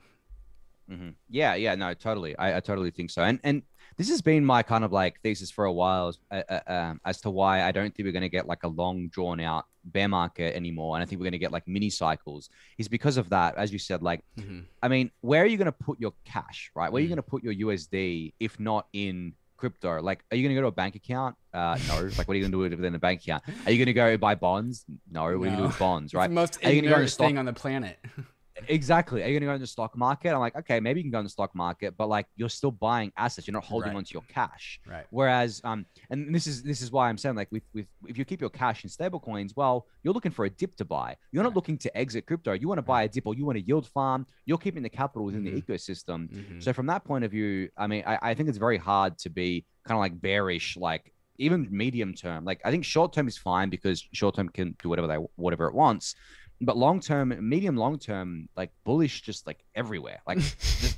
Hmm 0.90 1.10
Yeah, 1.30 1.56
yeah, 1.56 1.76
no, 1.76 1.94
totally. 1.94 2.38
I, 2.38 2.58
I 2.58 2.60
totally 2.60 2.92
think 2.92 3.10
so. 3.10 3.24
And 3.24 3.40
and 3.44 3.64
this 3.98 4.10
has 4.10 4.22
been 4.22 4.46
my 4.46 4.62
kind 4.64 4.84
of 4.84 4.92
like 4.92 5.20
thesis 5.22 5.50
for 5.52 5.66
a 5.66 5.72
while 5.74 6.14
uh, 6.32 6.44
uh, 6.50 6.60
um, 6.68 7.02
as 7.06 7.20
to 7.22 7.30
why 7.32 7.64
I 7.64 7.72
don't 7.72 7.94
think 7.96 8.06
we're 8.06 8.12
going 8.12 8.22
to 8.22 8.30
get 8.30 8.48
like 8.48 8.64
a 8.64 8.68
long 8.68 9.08
drawn 9.10 9.40
out 9.40 9.66
bear 9.84 10.08
market 10.08 10.56
anymore. 10.56 10.96
And 10.96 11.02
I 11.04 11.06
think 11.06 11.20
we're 11.20 11.26
going 11.26 11.32
to 11.32 11.38
get 11.40 11.52
like 11.52 11.68
mini 11.68 11.90
cycles 11.90 12.50
is 12.78 12.88
because 12.88 13.18
of 13.18 13.30
that. 13.30 13.56
As 13.58 13.72
you 13.74 13.80
said, 13.80 14.04
like, 14.04 14.22
Mhm. 14.38 14.66
I 14.84 14.88
mean, 14.88 15.12
where 15.22 15.42
are 15.44 15.48
you 15.48 15.58
going 15.58 15.66
to 15.66 15.72
put 15.72 16.00
your 16.00 16.14
cash, 16.26 16.72
right? 16.76 16.92
Where 16.92 17.00
are 17.00 17.02
you 17.02 17.08
Mm. 17.08 17.18
going 17.18 17.24
to 17.24 17.30
put 17.30 17.44
your 17.44 17.54
USD 17.54 18.34
if 18.40 18.60
not 18.60 18.88
in 18.94 19.34
crypto? 19.56 20.00
Like, 20.02 20.24
are 20.32 20.38
you 20.38 20.44
going 20.44 20.56
to 20.56 20.60
go 20.60 20.62
to 20.62 20.68
a 20.68 20.72
bank 20.72 20.96
account? 20.96 21.36
Uh, 21.54 21.80
no. 21.88 22.02
like, 22.18 22.28
what 22.28 22.34
are 22.34 22.36
you 22.36 22.44
going 22.44 22.52
to 22.52 22.58
do 22.58 22.64
it 22.66 22.76
within 22.78 22.94
a 22.94 23.00
bank 23.00 23.22
account? 23.24 23.44
Are 23.66 23.72
you 23.72 23.78
going 23.80 23.88
to 23.88 23.94
go 23.94 24.16
buy 24.18 24.36
bonds? 24.36 24.86
No. 25.10 25.22
What 25.24 25.30
are 25.30 25.34
you 25.34 25.40
going 25.40 25.52
to 25.52 25.58
do 25.58 25.64
with 25.64 25.80
bonds, 25.80 26.10
it's 26.10 26.14
right? 26.16 26.28
the 26.28 26.34
most 26.36 26.62
gonna 26.62 26.82
go 26.82 27.00
to 27.00 27.08
stock- 27.08 27.28
thing 27.28 27.38
on 27.40 27.46
the 27.46 27.54
planet 27.54 27.98
Exactly. 28.68 29.22
Are 29.24 29.28
you 29.28 29.34
going 29.34 29.42
to 29.42 29.48
go 29.48 29.54
in 29.54 29.62
the 29.62 29.68
stock 29.68 29.96
market? 29.96 30.32
I'm 30.34 30.40
like, 30.40 30.56
okay, 30.56 30.80
maybe 30.80 31.00
you 31.00 31.04
can 31.04 31.12
go 31.12 31.20
in 31.20 31.26
the 31.26 31.30
stock 31.30 31.54
market, 31.56 31.96
but 31.98 32.08
like 32.10 32.26
you're 32.36 32.50
still 32.50 32.72
buying 32.72 33.12
assets. 33.18 33.48
You're 33.48 33.54
not 33.54 33.64
holding 33.64 33.90
Right. 33.92 33.98
onto 33.98 34.14
your 34.14 34.24
cash. 34.28 34.80
right 34.88 35.06
Whereas, 35.12 35.62
um, 35.64 35.86
and 36.10 36.34
this 36.34 36.48
is 36.48 36.64
this 36.64 36.82
is 36.82 36.92
why 36.92 37.08
I'm 37.10 37.18
saying 37.18 37.36
like 37.36 37.52
with 37.52 37.64
with 37.74 37.86
if 38.08 38.18
you 38.18 38.26
keep 38.26 38.42
your 38.42 38.50
cash 38.50 38.84
in 38.84 38.90
stable 38.90 39.20
coins, 39.20 39.56
well, 39.56 39.86
you're 40.04 40.14
looking 40.14 40.32
for 40.32 40.46
a 40.46 40.50
dip 40.50 40.76
to 40.78 40.86
buy. 40.86 41.16
You're 41.32 41.44
not 41.44 41.50
Right. 41.50 41.56
looking 41.56 41.78
to 41.80 41.98
exit 41.98 42.26
crypto. 42.26 42.54
You 42.54 42.68
want 42.68 42.80
to 42.80 42.84
buy 42.84 43.04
a 43.04 43.08
dip 43.08 43.28
or 43.28 43.36
you 43.36 43.46
want 43.46 43.58
to 43.58 43.64
yield 43.64 43.88
farm. 43.88 44.26
You're 44.46 44.58
keeping 44.58 44.84
the 44.84 44.90
capital 44.90 45.26
within 45.26 45.44
Mhm. 45.44 45.54
the 45.54 45.62
ecosystem. 45.62 46.30
Mhm. 46.30 46.64
So 46.64 46.74
from 46.74 46.88
that 46.88 47.04
point 47.06 47.24
of 47.26 47.32
view, 47.32 47.70
I 47.78 47.88
mean, 47.88 48.04
I, 48.08 48.18
I 48.22 48.34
think 48.34 48.50
it's 48.50 48.58
very 48.58 48.78
hard 48.78 49.18
to 49.20 49.30
be 49.30 49.66
kind 49.86 49.98
of 49.98 50.00
like 50.00 50.20
bearish, 50.20 50.76
like 50.78 51.14
even 51.38 51.68
medium 51.70 52.14
term. 52.16 52.44
Like 52.44 52.60
I 52.66 52.72
think 52.72 52.84
short 52.84 53.14
term 53.14 53.28
is 53.28 53.38
fine 53.38 53.70
because 53.70 54.04
short 54.14 54.36
term 54.36 54.50
can 54.50 54.76
do 54.82 54.90
whatever 54.90 55.08
they 55.08 55.16
whatever 55.36 55.68
it 55.68 55.76
wants. 55.76 56.16
But 56.60 56.76
long 56.78 57.00
term, 57.00 57.36
medium 57.48 57.78
long 57.78 58.00
term, 58.00 58.50
like 58.56 58.72
bullish, 58.84 59.22
just 59.22 59.46
like 59.46 59.64
everywhere. 59.76 60.20
Like 60.26 60.38
just, 60.82 60.98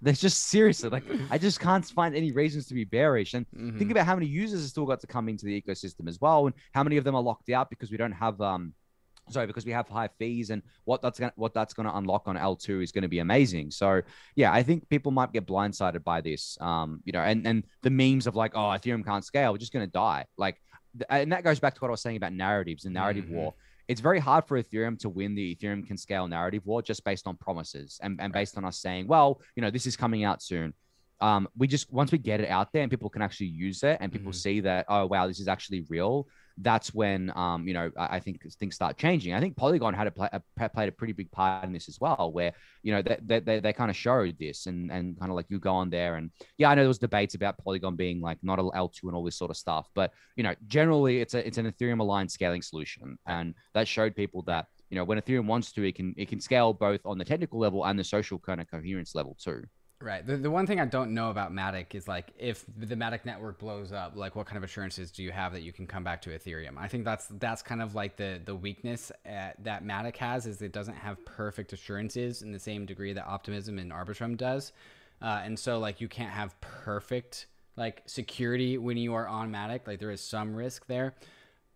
there's 0.00 0.20
just 0.20 0.44
seriously 0.44 0.88
like 0.88 1.02
I 1.30 1.36
just 1.38 1.58
can't 1.60 1.84
find 1.84 2.14
any 2.14 2.30
reasons 2.32 2.66
to 2.68 2.74
be 2.74 2.84
bearish. 2.84 3.34
And 3.34 3.44
Mhm. 3.50 3.78
think 3.78 3.90
about 3.90 4.06
how 4.06 4.14
many 4.14 4.26
users 4.26 4.60
have 4.60 4.70
still 4.70 4.86
got 4.86 5.00
to 5.00 5.06
come 5.08 5.28
into 5.28 5.46
the 5.46 5.60
ecosystem 5.60 6.08
as 6.08 6.20
well, 6.20 6.46
and 6.46 6.54
how 6.72 6.84
many 6.84 6.96
of 6.96 7.04
them 7.04 7.14
are 7.16 7.22
locked 7.22 7.50
out 7.50 7.70
because 7.70 7.90
we 7.90 7.96
don't 7.96 8.12
have 8.12 8.40
um 8.40 8.72
sorry 9.30 9.46
because 9.46 9.64
we 9.64 9.70
have 9.70 9.88
high 9.88 10.08
fees 10.18 10.50
and 10.50 10.60
what 10.84 11.02
that's 11.02 11.18
gonna 11.20 11.32
what 11.36 11.54
that's 11.54 11.74
gonna 11.74 11.92
unlock 11.94 12.26
on 12.26 12.36
L2 12.36 12.82
is 12.82 12.92
gonna 12.92 13.08
be 13.08 13.18
amazing. 13.18 13.70
So 13.72 14.02
yeah, 14.36 14.52
I 14.52 14.62
think 14.62 14.88
people 14.88 15.10
might 15.12 15.32
get 15.32 15.44
blindsided 15.46 16.04
by 16.04 16.20
this. 16.20 16.56
Um, 16.60 17.00
you 17.04 17.12
know, 17.12 17.20
and 17.20 17.46
and 17.46 17.64
the 17.82 17.90
memes 17.90 18.26
of 18.28 18.36
like, 18.36 18.52
oh, 18.54 18.68
Ethereum 18.76 19.04
can't 19.04 19.24
scale, 19.24 19.50
we're 19.52 19.58
just 19.58 19.72
gonna 19.72 19.86
die. 19.88 20.26
Like 20.38 20.60
and 21.08 21.30
that 21.32 21.44
goes 21.44 21.60
back 21.60 21.74
to 21.74 21.80
what 21.80 21.88
I 21.88 21.90
was 21.92 22.00
saying 22.02 22.16
about 22.16 22.32
narratives 22.32 22.84
and 22.84 22.94
narrative 22.94 23.26
Mhm. 23.26 23.30
war. 23.30 23.54
It's 23.90 24.00
very 24.00 24.20
hard 24.20 24.44
for 24.46 24.62
Ethereum 24.62 24.96
to 25.00 25.08
win 25.08 25.34
the 25.34 25.54
Ethereum 25.54 25.84
can 25.86 25.96
scale 25.96 26.28
narrative 26.28 26.62
war 26.64 26.80
just 26.80 27.02
based 27.04 27.26
on 27.26 27.36
promises 27.36 27.98
and, 28.02 28.20
and 28.22 28.32
based 28.32 28.56
on 28.56 28.64
us 28.64 28.78
saying, 28.78 29.08
well, 29.08 29.40
you 29.56 29.62
know, 29.62 29.70
this 29.70 29.86
is 29.90 29.96
coming 29.96 30.22
out 30.24 30.42
soon 30.42 30.72
um, 31.20 31.48
we 31.56 31.66
just 31.66 31.92
once 31.92 32.12
we 32.12 32.18
get 32.18 32.40
it 32.40 32.48
out 32.48 32.72
there 32.72 32.82
and 32.82 32.90
people 32.90 33.10
can 33.10 33.20
actually 33.20 33.48
use 33.48 33.82
it 33.82 33.98
and 34.00 34.10
people 34.12 34.32
Mhm. 34.32 34.42
see 34.44 34.60
that 34.60 34.86
oh 34.88 35.04
wow 35.06 35.26
this 35.26 35.40
is 35.40 35.48
actually 35.48 35.84
real 35.88 36.26
that's 36.62 36.92
when 36.94 37.32
um, 37.36 37.66
you 37.66 37.74
know 37.74 37.90
I, 37.96 38.16
I 38.16 38.20
think 38.20 38.42
things 38.54 38.74
start 38.74 38.96
changing. 38.96 39.34
I 39.34 39.40
think 39.40 39.56
polygon 39.56 39.94
had 39.94 40.08
a, 40.08 40.42
a 40.58 40.68
played 40.68 40.88
a 40.88 40.92
pretty 40.92 41.12
big 41.12 41.30
part 41.30 41.64
in 41.64 41.72
this 41.72 41.88
as 41.88 41.98
well 42.00 42.30
where 42.32 42.52
you 42.82 42.92
know 42.92 43.02
they, 43.02 43.18
they, 43.22 43.40
they, 43.40 43.60
they 43.60 43.72
kind 43.72 43.90
of 43.90 43.96
showed 43.96 44.36
this 44.38 44.66
and 44.66 44.90
and 44.90 45.18
kind 45.18 45.30
of 45.30 45.36
like 45.36 45.46
you 45.48 45.58
go 45.58 45.74
on 45.74 45.90
there 45.90 46.16
and 46.16 46.30
yeah 46.58 46.70
i 46.70 46.74
know 46.74 46.82
there 46.82 46.88
was 46.88 46.98
debates 46.98 47.34
about 47.34 47.58
polygon 47.58 47.96
being 47.96 48.20
like 48.20 48.38
not 48.42 48.58
a 48.58 48.62
l2 48.62 49.02
and 49.04 49.14
all 49.14 49.24
this 49.24 49.36
sort 49.36 49.50
of 49.50 49.56
stuff 49.56 49.88
but 49.94 50.12
you 50.36 50.42
know 50.42 50.54
generally 50.66 51.20
it's 51.20 51.34
a 51.34 51.46
it's 51.46 51.58
an 51.58 51.70
ethereum 51.70 52.00
aligned 52.00 52.30
scaling 52.30 52.62
solution. 52.62 53.18
And 53.26 53.54
that 53.74 53.88
showed 53.88 54.16
people 54.16 54.42
that 54.42 54.66
you 54.88 54.96
know 54.96 55.04
when 55.04 55.20
ethereum 55.20 55.46
wants 55.46 55.72
to 55.72 55.82
it 55.82 55.94
can 55.94 56.14
it 56.16 56.28
can 56.28 56.40
scale 56.40 56.72
both 56.72 57.00
on 57.04 57.18
the 57.18 57.24
technical 57.24 57.58
level 57.58 57.84
and 57.84 57.98
the 57.98 58.04
social 58.04 58.38
kind 58.38 58.60
of 58.60 58.70
coherence 58.70 59.14
level 59.14 59.36
too 59.38 59.62
Right. 60.02 60.26
The, 60.26 60.38
the 60.38 60.50
one 60.50 60.66
thing 60.66 60.80
I 60.80 60.86
don't 60.86 61.12
know 61.12 61.28
about 61.28 61.52
Matic 61.52 61.94
is 61.94 62.08
like 62.08 62.32
if 62.38 62.64
the 62.74 62.96
Matic 62.96 63.26
network 63.26 63.58
blows 63.58 63.92
up, 63.92 64.16
like 64.16 64.34
what 64.34 64.46
kind 64.46 64.56
of 64.56 64.64
assurances 64.64 65.10
do 65.10 65.22
you 65.22 65.30
have 65.30 65.52
that 65.52 65.60
you 65.60 65.74
can 65.74 65.86
come 65.86 66.02
back 66.02 66.22
to 66.22 66.30
Ethereum? 66.30 66.78
I 66.78 66.88
think 66.88 67.04
that's 67.04 67.26
that's 67.38 67.60
kind 67.60 67.82
of 67.82 67.94
like 67.94 68.16
the 68.16 68.40
the 68.42 68.54
weakness 68.54 69.12
at, 69.26 69.62
that 69.62 69.84
Matic 69.84 70.16
has 70.16 70.46
is 70.46 70.62
it 70.62 70.72
doesn't 70.72 70.94
have 70.94 71.22
perfect 71.26 71.74
assurances 71.74 72.40
in 72.40 72.50
the 72.50 72.58
same 72.58 72.86
degree 72.86 73.12
that 73.12 73.26
Optimism 73.26 73.78
and 73.78 73.92
Arbitrum 73.92 74.38
does, 74.38 74.72
uh, 75.20 75.42
and 75.44 75.58
so 75.58 75.78
like 75.78 76.00
you 76.00 76.08
can't 76.08 76.32
have 76.32 76.58
perfect 76.62 77.46
like 77.76 78.02
security 78.06 78.78
when 78.78 78.96
you 78.96 79.12
are 79.12 79.28
on 79.28 79.52
Matic. 79.52 79.86
Like 79.86 79.98
there 79.98 80.10
is 80.10 80.22
some 80.22 80.54
risk 80.54 80.86
there. 80.86 81.14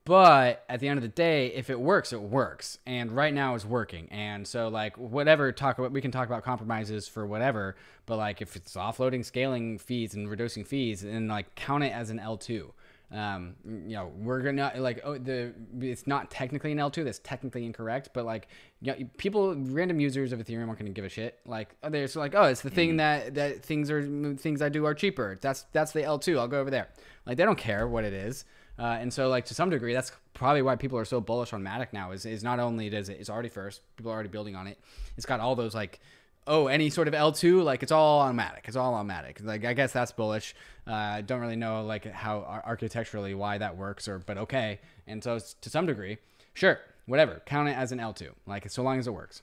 But 0.06 0.64
at 0.68 0.80
the 0.80 0.88
end 0.88 0.98
of 0.98 1.02
the 1.02 1.08
day, 1.08 1.46
if 1.48 1.70
it 1.70 1.80
works, 1.80 2.12
it 2.12 2.20
works. 2.20 2.78
And 2.86 3.10
right 3.10 3.32
now 3.32 3.54
it's 3.54 3.64
working. 3.64 4.08
And 4.10 4.46
so 4.46 4.68
like 4.68 4.98
whatever 4.98 5.50
talk 5.50 5.78
about 5.78 5.92
we 5.92 6.02
can 6.02 6.10
talk 6.10 6.26
about 6.26 6.42
compromises 6.42 7.08
for 7.08 7.26
whatever, 7.26 7.76
but 8.04 8.18
like 8.18 8.42
if 8.42 8.54
it's 8.54 8.74
offloading 8.74 9.24
scaling 9.24 9.78
fees 9.78 10.14
and 10.14 10.28
reducing 10.28 10.64
fees 10.64 11.04
and 11.04 11.28
like 11.28 11.54
count 11.54 11.84
it 11.84 11.92
as 11.92 12.10
an 12.10 12.18
L2. 12.18 12.70
Um, 13.12 13.54
you 13.64 13.94
know, 13.94 14.10
we're 14.16 14.40
gonna 14.40 14.72
like 14.76 15.00
oh 15.04 15.16
the 15.16 15.54
it's 15.80 16.06
not 16.06 16.30
technically 16.30 16.72
an 16.72 16.78
L2, 16.78 17.04
that's 17.04 17.20
technically 17.20 17.64
incorrect, 17.64 18.10
but 18.12 18.26
like 18.26 18.48
you 18.82 18.92
know, 18.92 18.98
people 19.16 19.54
random 19.54 20.00
users 20.00 20.32
of 20.32 20.40
Ethereum 20.40 20.66
aren't 20.66 20.80
gonna 20.80 20.90
give 20.90 21.04
a 21.04 21.08
shit. 21.08 21.38
Like 21.46 21.76
oh, 21.82 21.88
they're 21.88 22.04
just 22.04 22.16
like, 22.16 22.34
oh, 22.34 22.44
it's 22.44 22.62
the 22.62 22.70
thing 22.70 22.96
that 22.96 23.34
that 23.36 23.62
things 23.62 23.90
are 23.90 24.34
things 24.36 24.60
I 24.60 24.68
do 24.68 24.84
are 24.84 24.94
cheaper. 24.94 25.38
That's 25.40 25.64
that's 25.72 25.92
the 25.92 26.00
L2. 26.00 26.38
I'll 26.38 26.48
go 26.48 26.60
over 26.60 26.70
there. 26.70 26.88
Like 27.24 27.36
they 27.38 27.44
don't 27.44 27.58
care 27.58 27.86
what 27.86 28.04
it 28.04 28.12
is. 28.12 28.44
Uh, 28.78 28.96
and 29.00 29.12
so, 29.12 29.28
like 29.28 29.44
to 29.46 29.54
some 29.54 29.70
degree, 29.70 29.92
that's 29.92 30.12
probably 30.32 30.62
why 30.62 30.74
people 30.74 30.98
are 30.98 31.04
so 31.04 31.20
bullish 31.20 31.52
on 31.52 31.62
Matic 31.62 31.92
now. 31.92 32.10
Is 32.10 32.26
is 32.26 32.42
not 32.42 32.58
only 32.58 32.90
does 32.90 33.08
it, 33.08 33.18
it's 33.20 33.30
already 33.30 33.48
first, 33.48 33.82
people 33.96 34.10
are 34.10 34.14
already 34.14 34.28
building 34.28 34.56
on 34.56 34.66
it. 34.66 34.78
It's 35.16 35.26
got 35.26 35.40
all 35.40 35.54
those 35.54 35.74
like 35.74 36.00
oh, 36.46 36.66
any 36.66 36.90
sort 36.90 37.08
of 37.08 37.14
L2, 37.14 37.64
like 37.64 37.82
it's 37.82 37.92
all 37.92 38.20
automatic. 38.20 38.64
It's 38.66 38.76
all 38.76 38.94
automatic. 38.94 39.40
Like 39.42 39.64
I 39.64 39.72
guess 39.72 39.92
that's 39.92 40.12
bullish. 40.12 40.54
I 40.86 41.18
uh, 41.18 41.20
don't 41.22 41.40
really 41.40 41.56
know 41.56 41.84
like 41.84 42.04
how 42.10 42.62
architecturally 42.64 43.34
why 43.34 43.58
that 43.58 43.76
works 43.76 44.08
or 44.08 44.18
but 44.18 44.38
okay. 44.38 44.80
And 45.06 45.22
so 45.22 45.38
to 45.38 45.70
some 45.70 45.86
degree, 45.86 46.18
sure, 46.52 46.80
whatever. 47.06 47.42
Count 47.46 47.68
it 47.68 47.76
as 47.76 47.92
an 47.92 47.98
L2. 47.98 48.30
Like 48.46 48.68
so 48.70 48.82
long 48.82 48.98
as 48.98 49.06
it 49.06 49.12
works. 49.12 49.42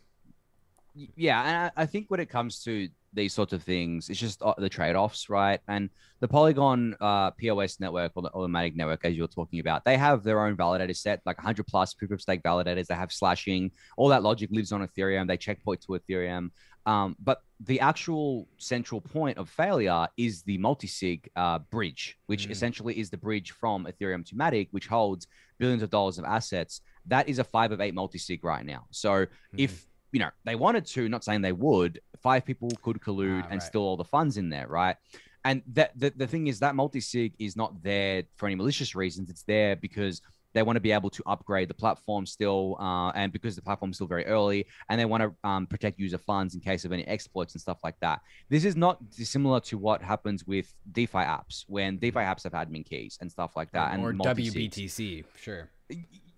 Yeah, 0.94 1.42
and 1.44 1.58
I, 1.78 1.84
I 1.84 1.86
think 1.86 2.08
when 2.10 2.20
it 2.20 2.30
comes 2.30 2.62
to 2.64 2.90
these 3.14 3.34
sorts 3.34 3.54
of 3.54 3.64
things, 3.64 4.10
it's 4.10 4.20
just 4.20 4.42
uh, 4.42 4.54
the 4.58 4.70
trade-offs, 4.70 5.30
right? 5.30 5.60
And 5.68 5.90
the 6.20 6.28
Polygon 6.28 6.96
uh, 7.00 7.32
POS 7.32 7.80
network 7.80 8.14
or 8.16 8.24
the 8.24 8.34
automatic 8.34 8.76
network, 8.76 9.06
as 9.06 9.16
you're 9.16 9.28
talking 9.28 9.60
about, 9.60 9.86
they 9.86 9.98
have 9.98 10.24
their 10.24 10.46
own 10.46 10.56
validator 10.56 10.96
set, 10.96 11.22
like 11.26 11.38
100 11.38 11.66
plus 11.68 11.94
proof 11.94 12.12
of 12.12 12.22
stake 12.22 12.44
validators. 12.44 12.88
They 12.88 12.96
have 12.96 13.12
slashing. 13.12 13.72
All 13.98 14.10
that 14.10 14.24
logic 14.24 14.50
lives 14.52 14.72
on 14.72 14.86
Ethereum. 14.86 15.28
They 15.28 15.38
checkpoint 15.38 15.82
to 15.82 16.00
Ethereum. 16.00 16.52
Um, 16.86 17.16
but 17.20 17.42
the 17.60 17.80
actual 17.80 18.48
central 18.58 19.02
point 19.02 19.38
of 19.38 19.50
failure 19.50 20.08
is 20.18 20.42
the 20.44 20.58
multi-sig 20.58 21.30
uh, 21.36 21.60
bridge, 21.60 22.18
which 22.26 22.48
mm. 22.48 22.52
essentially 22.52 23.00
is 23.00 23.10
the 23.10 23.18
bridge 23.18 23.52
from 23.52 23.86
Ethereum 23.86 24.26
to 24.28 24.36
Matic, 24.36 24.70
which 24.72 24.88
holds 24.88 25.28
billions 25.60 25.84
of 25.84 25.92
dollars 25.92 26.18
of 26.18 26.26
assets. 26.26 26.82
That 27.06 27.30
is 27.30 27.40
a 27.40 27.44
five 27.44 27.72
of 27.72 27.82
eight 27.82 27.94
multi-sig 27.94 28.44
right 28.44 28.66
now. 28.66 28.88
So 28.90 29.12
mm. 29.12 29.28
if 29.58 29.86
you 30.12 30.20
know 30.20 30.30
they 30.44 30.56
wanted 30.56 30.86
to, 30.88 31.10
not 31.10 31.24
saying 31.24 31.42
they 31.42 31.52
would, 31.52 32.02
five 32.22 32.46
people 32.46 32.70
could 32.82 33.00
collude 33.02 33.44
ah, 33.44 33.48
and 33.50 33.62
right. 33.62 33.64
steal 33.64 33.82
all 33.82 33.98
the 33.98 34.04
funds 34.04 34.38
in 34.38 34.50
there, 34.50 34.68
right? 34.68 34.96
And 35.44 35.64
that 35.74 35.92
the, 35.98 36.12
the 36.16 36.28
thing 36.28 36.48
is 36.48 36.60
that 36.60 36.76
multi-sig 36.76 37.34
is 37.40 37.56
not 37.56 37.82
there 37.82 38.24
for 38.36 38.46
any 38.46 38.56
malicious 38.56 38.94
reasons. 38.94 39.30
It's 39.30 39.44
there 39.44 39.76
because 39.76 40.22
they 40.54 40.64
want 40.64 40.76
to 40.76 40.82
be 40.82 40.92
able 40.92 41.10
to 41.10 41.24
upgrade 41.26 41.70
the 41.70 41.74
platform 41.74 42.26
still, 42.26 42.76
uh, 42.80 43.12
and 43.12 43.32
because 43.32 43.56
the 43.56 43.62
platform 43.62 43.92
is 43.92 43.98
still 43.98 44.08
very 44.08 44.26
early, 44.26 44.68
and 44.90 45.00
they 45.00 45.06
want 45.06 45.24
to 45.24 45.48
um, 45.48 45.66
protect 45.66 45.98
user 46.00 46.18
funds 46.18 46.56
in 46.56 46.62
case 46.62 46.86
of 46.86 46.92
any 46.92 47.08
exploits 47.08 47.54
and 47.54 47.62
stuff 47.62 47.80
like 47.84 47.96
that. 48.02 48.22
This 48.50 48.66
is 48.66 48.76
not 48.76 49.10
dissimilar 49.12 49.60
to 49.62 49.78
what 49.78 50.02
happens 50.02 50.46
with 50.46 50.74
DeFi 50.92 51.20
apps 51.20 51.64
when 51.68 51.98
DeFi 51.98 52.20
apps 52.20 52.44
have 52.44 52.54
admin 52.54 52.86
keys 52.86 53.18
and 53.22 53.32
stuff 53.32 53.56
like 53.56 53.72
that, 53.72 53.98
or, 54.00 54.10
and 54.10 54.22
or 54.22 54.34
WBTC, 54.34 55.26
sure. 55.40 55.70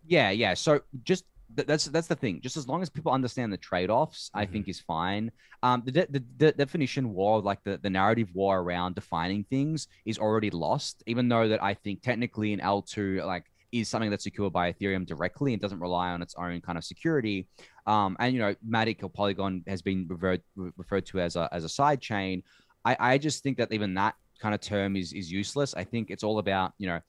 Yeah, 0.05 0.29
yeah. 0.31 0.53
So 0.53 0.81
just 1.03 1.25
that's 1.55 1.85
that's 1.85 2.07
the 2.07 2.15
thing. 2.15 2.41
Just 2.41 2.57
as 2.57 2.67
long 2.67 2.81
as 2.81 2.89
people 2.89 3.11
understand 3.11 3.51
the 3.53 3.57
trade-offs, 3.57 4.29
mm-hmm. 4.29 4.39
I 4.39 4.45
think 4.45 4.67
is 4.67 4.79
fine. 4.79 5.31
Um, 5.61 5.83
the, 5.85 5.91
de- 5.91 6.07
the, 6.09 6.23
the 6.37 6.51
definition 6.51 7.13
war, 7.13 7.41
like 7.41 7.63
the, 7.63 7.79
the 7.81 7.89
narrative 7.89 8.29
war 8.33 8.59
around 8.59 8.95
defining 8.95 9.43
things, 9.45 9.87
is 10.05 10.17
already 10.17 10.49
lost. 10.49 11.03
Even 11.07 11.29
though 11.29 11.47
that 11.47 11.63
I 11.63 11.73
think 11.73 12.01
technically 12.01 12.53
in 12.53 12.59
L 12.59 12.81
two, 12.81 13.21
like 13.25 13.45
is 13.71 13.89
something 13.89 14.11
that's 14.11 14.23
secured 14.23 14.53
by 14.53 14.71
Ethereum 14.71 15.05
directly 15.05 15.53
and 15.53 15.61
doesn't 15.61 15.79
rely 15.79 16.09
on 16.09 16.21
its 16.21 16.35
own 16.37 16.61
kind 16.61 16.77
of 16.77 16.83
security. 16.83 17.47
Um, 17.87 18.15
and 18.19 18.33
you 18.33 18.39
know, 18.39 18.55
Matic 18.67 19.03
or 19.03 19.09
Polygon 19.09 19.63
has 19.67 19.81
been 19.81 20.05
referred 20.07 20.41
referred 20.55 21.05
to 21.07 21.19
as 21.19 21.35
a 21.35 21.49
as 21.51 21.63
a 21.63 21.69
side 21.69 21.99
chain. 21.99 22.43
I, 22.85 22.97
I 22.99 23.17
just 23.17 23.41
think 23.41 23.57
that 23.57 23.71
even 23.71 23.93
that 23.95 24.15
kind 24.39 24.53
of 24.53 24.61
term 24.61 24.95
is 24.95 25.13
is 25.13 25.31
useless. 25.31 25.73
I 25.73 25.85
think 25.85 26.11
it's 26.11 26.23
all 26.23 26.37
about 26.37 26.73
you 26.77 26.87
know, 26.87 26.99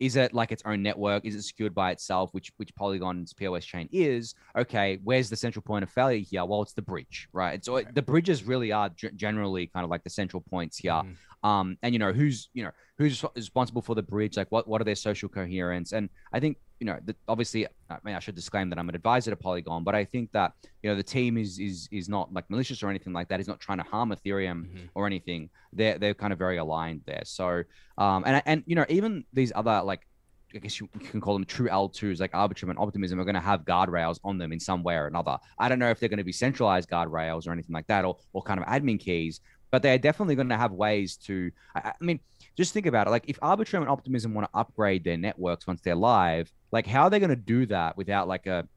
is 0.00 0.16
it 0.16 0.32
like 0.32 0.50
its 0.50 0.62
own 0.64 0.82
network? 0.82 1.26
Is 1.26 1.34
it 1.34 1.42
secured 1.42 1.74
by 1.74 1.90
itself, 1.90 2.32
which 2.32 2.50
which 2.56 2.74
Polygon's 2.74 3.34
POS 3.34 3.64
chain 3.66 3.88
is? 3.92 4.34
Okay, 4.56 4.98
where's 5.04 5.28
the 5.28 5.36
central 5.36 5.62
point 5.62 5.82
of 5.82 5.90
failure 5.90 6.18
here? 6.18 6.44
Well, 6.46 6.62
it's 6.62 6.72
the 6.72 6.82
bridge, 6.82 7.28
right? 7.32 7.54
It's 7.54 7.68
right. 7.68 7.94
the 7.94 8.02
bridges 8.02 8.42
really 8.44 8.72
are 8.72 8.88
g- 8.88 9.10
generally 9.14 9.66
kind 9.66 9.84
of 9.84 9.90
like 9.90 10.02
the 10.02 10.10
central 10.10 10.42
points 10.48 10.78
here. 10.78 10.92
Mm. 10.92 11.14
Um, 11.42 11.78
and 11.82 11.94
you 11.94 11.98
know 11.98 12.12
who's 12.12 12.48
you 12.54 12.64
know 12.64 12.70
who's 12.98 13.22
responsible 13.36 13.82
for 13.82 13.94
the 13.94 14.02
bridge, 14.02 14.38
like 14.38 14.50
what 14.50 14.66
what 14.66 14.80
are 14.80 14.84
their 14.84 14.94
social 14.94 15.28
coherence, 15.28 15.92
and 15.92 16.08
I 16.32 16.40
think 16.40 16.56
you 16.80 16.86
know 16.86 16.98
that 17.04 17.16
obviously 17.28 17.66
I 17.88 17.98
mean 18.02 18.14
I 18.14 18.18
should 18.18 18.34
disclaim 18.34 18.70
that 18.70 18.78
I'm 18.78 18.88
an 18.88 18.94
advisor 18.94 19.30
to 19.30 19.36
Polygon, 19.36 19.84
but 19.84 19.94
I 19.94 20.04
think 20.04 20.32
that 20.32 20.52
you 20.82 20.90
know 20.90 20.96
the 20.96 21.02
team 21.02 21.36
is 21.36 21.58
is 21.58 21.88
is 21.92 22.08
not 22.08 22.32
like 22.32 22.48
malicious 22.50 22.82
or 22.82 22.88
anything 22.88 23.12
like 23.12 23.28
that. 23.28 23.46
Not 23.46 23.60
trying 23.60 23.78
to 23.78 23.84
harm 23.84 24.10
Ethereum 24.10 24.64
mm-hmm. 24.64 24.86
or 24.94 25.06
anything. 25.06 25.50
They're 25.72 25.98
they're 25.98 26.14
kind 26.14 26.32
of 26.32 26.38
very 26.38 26.56
aligned 26.56 27.02
there. 27.06 27.22
So 27.24 27.62
um 27.98 28.24
and 28.26 28.42
and 28.46 28.64
you 28.66 28.74
know 28.74 28.86
even 28.88 29.24
these 29.32 29.52
other 29.54 29.82
like 29.82 30.06
I 30.54 30.58
guess 30.58 30.80
you 30.80 30.88
can 31.10 31.20
call 31.20 31.34
them 31.34 31.44
true 31.44 31.68
L2s 31.68 32.18
like 32.18 32.32
Arbitrum 32.32 32.70
and 32.70 32.78
Optimism 32.78 33.20
are 33.20 33.24
going 33.24 33.34
to 33.34 33.40
have 33.40 33.64
guardrails 33.64 34.18
on 34.24 34.38
them 34.38 34.52
in 34.52 34.58
some 34.58 34.82
way 34.82 34.96
or 34.96 35.06
another. 35.06 35.38
I 35.58 35.68
don't 35.68 35.78
know 35.78 35.90
if 35.90 36.00
they're 36.00 36.08
going 36.08 36.18
to 36.18 36.24
be 36.24 36.32
centralized 36.32 36.90
guardrails 36.90 37.46
or 37.46 37.52
anything 37.52 37.72
like 37.72 37.86
that 37.86 38.04
or, 38.04 38.16
or 38.32 38.42
kind 38.42 38.58
of 38.58 38.66
admin 38.66 38.98
keys, 38.98 39.40
but 39.70 39.82
they 39.82 39.92
are 39.92 39.98
definitely 39.98 40.34
going 40.34 40.48
to 40.48 40.56
have 40.56 40.72
ways 40.72 41.16
to. 41.18 41.50
I, 41.74 41.90
I 41.90 42.04
mean, 42.04 42.20
just 42.56 42.72
think 42.72 42.86
about 42.86 43.06
it. 43.06 43.10
Like, 43.10 43.24
if 43.28 43.38
Arbitrum 43.40 43.80
and 43.80 43.88
Optimism 43.88 44.34
want 44.34 44.50
to 44.50 44.58
upgrade 44.58 45.04
their 45.04 45.16
networks 45.16 45.66
once 45.66 45.80
they're 45.80 45.94
live, 45.94 46.52
like, 46.72 46.86
how 46.86 47.04
are 47.04 47.10
they 47.10 47.18
going 47.18 47.30
to 47.30 47.36
do 47.36 47.66
that 47.66 47.96
without 47.96 48.28
like 48.28 48.46
a 48.46 48.68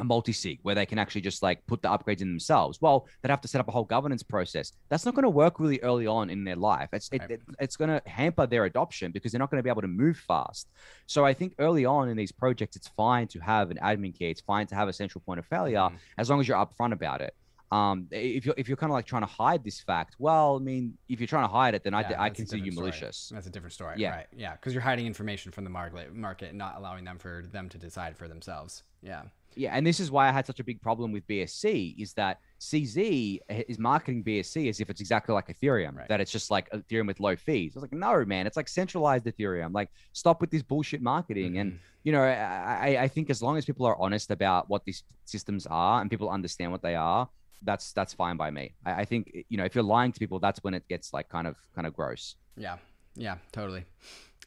a 0.00 0.04
multi-sig 0.04 0.58
where 0.62 0.74
they 0.74 0.86
can 0.86 0.98
actually 0.98 1.20
just 1.20 1.42
like 1.42 1.64
put 1.66 1.82
the 1.82 1.88
upgrades 1.88 2.22
in 2.22 2.28
themselves. 2.28 2.80
Well, 2.80 3.06
they'd 3.22 3.30
have 3.30 3.40
to 3.42 3.48
set 3.48 3.60
up 3.60 3.68
a 3.68 3.70
whole 3.70 3.84
governance 3.84 4.22
process. 4.22 4.72
That's 4.88 5.04
not 5.04 5.14
going 5.14 5.24
to 5.24 5.30
work 5.30 5.60
really 5.60 5.78
early 5.82 6.06
on 6.06 6.30
in 6.30 6.42
their 6.42 6.56
life. 6.56 6.88
It's 6.92 7.08
it, 7.12 7.22
it, 7.28 7.42
it's 7.60 7.76
going 7.76 7.90
to 7.90 8.02
hamper 8.08 8.46
their 8.46 8.64
adoption 8.64 9.12
because 9.12 9.30
they're 9.30 9.38
not 9.38 9.50
going 9.50 9.58
to 9.58 9.62
be 9.62 9.70
able 9.70 9.82
to 9.82 9.88
move 9.88 10.16
fast. 10.16 10.68
So 11.06 11.24
I 11.24 11.34
think 11.34 11.54
early 11.58 11.84
on 11.84 12.08
in 12.08 12.16
these 12.16 12.32
projects, 12.32 12.76
it's 12.76 12.88
fine 12.88 13.28
to 13.28 13.38
have 13.40 13.70
an 13.70 13.78
admin 13.82 14.18
key. 14.18 14.30
It's 14.30 14.40
fine 14.40 14.66
to 14.68 14.74
have 14.74 14.88
a 14.88 14.92
central 14.92 15.22
point 15.24 15.38
of 15.38 15.46
failure 15.46 15.78
mm. 15.78 15.96
as 16.18 16.30
long 16.30 16.40
as 16.40 16.48
you're 16.48 16.56
upfront 16.56 16.92
about 16.92 17.20
it 17.20 17.34
um, 17.70 18.08
if 18.10 18.44
you're 18.44 18.54
if 18.58 18.68
you're 18.68 18.76
kind 18.76 18.90
of 18.90 18.94
like 18.94 19.06
trying 19.06 19.22
to 19.22 19.28
hide 19.28 19.62
this 19.62 19.80
fact, 19.80 20.16
well, 20.18 20.56
I 20.56 20.58
mean, 20.58 20.94
if 21.08 21.20
you're 21.20 21.28
trying 21.28 21.44
to 21.44 21.52
hide 21.52 21.74
it, 21.74 21.84
then 21.84 21.92
yeah, 21.92 22.14
I, 22.18 22.24
I 22.24 22.30
consider 22.30 22.64
you 22.64 22.72
malicious. 22.72 23.16
Story. 23.16 23.36
That's 23.36 23.46
a 23.46 23.50
different 23.50 23.72
story. 23.72 23.94
Yeah, 23.98 24.10
right. 24.10 24.26
Yeah, 24.36 24.52
because 24.52 24.72
you're 24.72 24.82
hiding 24.82 25.06
information 25.06 25.52
from 25.52 25.64
the 25.64 25.70
market, 25.70 26.12
market, 26.14 26.54
not 26.54 26.76
allowing 26.76 27.04
them 27.04 27.18
for 27.18 27.44
them 27.52 27.68
to 27.68 27.78
decide 27.78 28.16
for 28.16 28.26
themselves. 28.26 28.82
Yeah. 29.02 29.22
Yeah, 29.56 29.72
and 29.74 29.84
this 29.84 29.98
is 29.98 30.12
why 30.12 30.28
I 30.28 30.32
had 30.32 30.46
such 30.46 30.60
a 30.60 30.64
big 30.64 30.80
problem 30.80 31.10
with 31.10 31.26
BSC 31.26 32.00
is 32.00 32.12
that 32.14 32.38
CZ 32.60 33.40
is 33.48 33.80
marketing 33.80 34.22
BSC 34.22 34.68
as 34.68 34.80
if 34.80 34.90
it's 34.90 35.00
exactly 35.00 35.34
like 35.34 35.48
Ethereum, 35.48 35.96
right. 35.96 36.08
that 36.08 36.20
it's 36.20 36.30
just 36.30 36.52
like 36.52 36.70
Ethereum 36.70 37.08
with 37.08 37.18
low 37.18 37.34
fees. 37.34 37.72
I 37.74 37.80
was 37.80 37.82
like, 37.82 37.92
no, 37.92 38.24
man, 38.24 38.46
it's 38.46 38.56
like 38.56 38.68
centralized 38.68 39.24
Ethereum. 39.24 39.74
Like, 39.74 39.90
stop 40.12 40.40
with 40.40 40.50
this 40.50 40.62
bullshit 40.62 41.02
marketing. 41.02 41.52
Mm-hmm. 41.52 41.60
And 41.60 41.78
you 42.04 42.12
know, 42.12 42.22
I, 42.22 42.98
I 43.00 43.08
think 43.08 43.28
as 43.28 43.42
long 43.42 43.58
as 43.58 43.64
people 43.64 43.86
are 43.86 44.00
honest 44.00 44.30
about 44.30 44.70
what 44.70 44.84
these 44.84 45.02
systems 45.24 45.66
are 45.66 46.00
and 46.00 46.08
people 46.08 46.30
understand 46.30 46.70
what 46.70 46.82
they 46.82 46.94
are, 46.94 47.28
that's 47.62 47.92
that's 47.92 48.12
fine 48.12 48.36
by 48.36 48.50
me. 48.50 48.74
I, 48.84 49.02
I, 49.02 49.04
think 49.04 49.44
you 49.48 49.56
know 49.56 49.64
if 49.64 49.74
you're 49.74 49.84
lying 49.84 50.12
to 50.12 50.18
people, 50.18 50.38
that's 50.38 50.62
when 50.62 50.74
it 50.74 50.86
gets 50.88 51.12
like 51.12 51.28
kind 51.28 51.46
of 51.46 51.56
kind 51.74 51.86
of 51.86 51.94
gross. 51.94 52.36
Yeah, 52.56 52.76
yeah, 53.16 53.36
totally. 53.52 53.84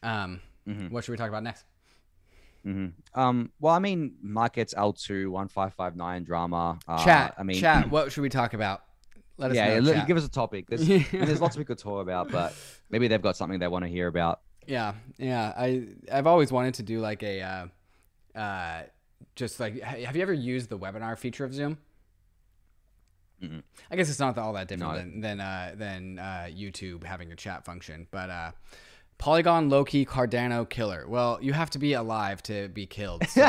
Um, 0.02 0.40
mm-hmm. 0.68 0.88
What 0.88 1.04
should 1.04 1.12
we 1.12 1.18
talk 1.18 1.28
about 1.28 1.42
next? 1.42 1.64
Mm-hmm. 2.66 3.20
Um, 3.20 3.52
well, 3.60 3.74
I 3.74 3.78
mean, 3.78 4.14
markets 4.22 4.74
L 4.76 4.92
two 4.92 5.30
one 5.30 5.48
five 5.48 5.74
five 5.74 5.96
nine 5.96 6.24
drama. 6.24 6.78
Uh, 6.88 7.04
chat. 7.04 7.34
I 7.38 7.42
mean, 7.42 7.60
chat. 7.60 7.90
What 7.90 8.12
should 8.12 8.22
we 8.22 8.30
talk 8.30 8.54
about? 8.54 8.82
Let 9.36 9.50
us 9.50 9.56
yeah, 9.56 9.80
know. 9.80 9.90
Yeah, 9.90 10.06
give 10.06 10.16
us 10.16 10.24
a 10.24 10.30
topic. 10.30 10.66
There's, 10.68 10.86
there's 11.12 11.40
lots 11.40 11.56
we 11.56 11.64
could 11.64 11.78
talk 11.78 12.02
about, 12.02 12.30
but 12.30 12.54
maybe 12.88 13.08
they've 13.08 13.20
got 13.20 13.36
something 13.36 13.58
they 13.58 13.68
want 13.68 13.84
to 13.84 13.90
hear 13.90 14.06
about. 14.06 14.40
Yeah, 14.66 14.94
yeah. 15.18 15.52
I 15.56 15.88
I've 16.10 16.26
always 16.26 16.52
wanted 16.52 16.74
to 16.74 16.82
do 16.82 17.00
like 17.00 17.22
a, 17.22 17.40
uh, 17.42 18.38
uh, 18.38 18.82
just 19.34 19.60
like 19.60 19.80
have 19.82 20.16
you 20.16 20.22
ever 20.22 20.32
used 20.32 20.70
the 20.70 20.78
webinar 20.78 21.18
feature 21.18 21.44
of 21.44 21.52
Zoom? 21.52 21.78
Mm-mm. 23.44 23.62
I 23.90 23.96
guess 23.96 24.08
it's 24.08 24.18
not 24.18 24.38
all 24.38 24.52
that 24.54 24.68
different 24.68 24.92
no. 24.92 24.98
than 24.98 25.20
than 25.20 25.40
uh, 25.40 25.74
than 25.76 26.18
uh, 26.18 26.48
YouTube 26.50 27.04
having 27.04 27.32
a 27.32 27.36
chat 27.36 27.64
function, 27.64 28.06
but 28.10 28.30
uh, 28.30 28.52
Polygon 29.18 29.68
Loki 29.70 30.04
Cardano 30.04 30.68
killer. 30.68 31.06
Well, 31.08 31.38
you 31.40 31.52
have 31.52 31.70
to 31.70 31.78
be 31.78 31.92
alive 31.92 32.42
to 32.44 32.68
be 32.68 32.84
killed. 32.84 33.26
So. 33.28 33.48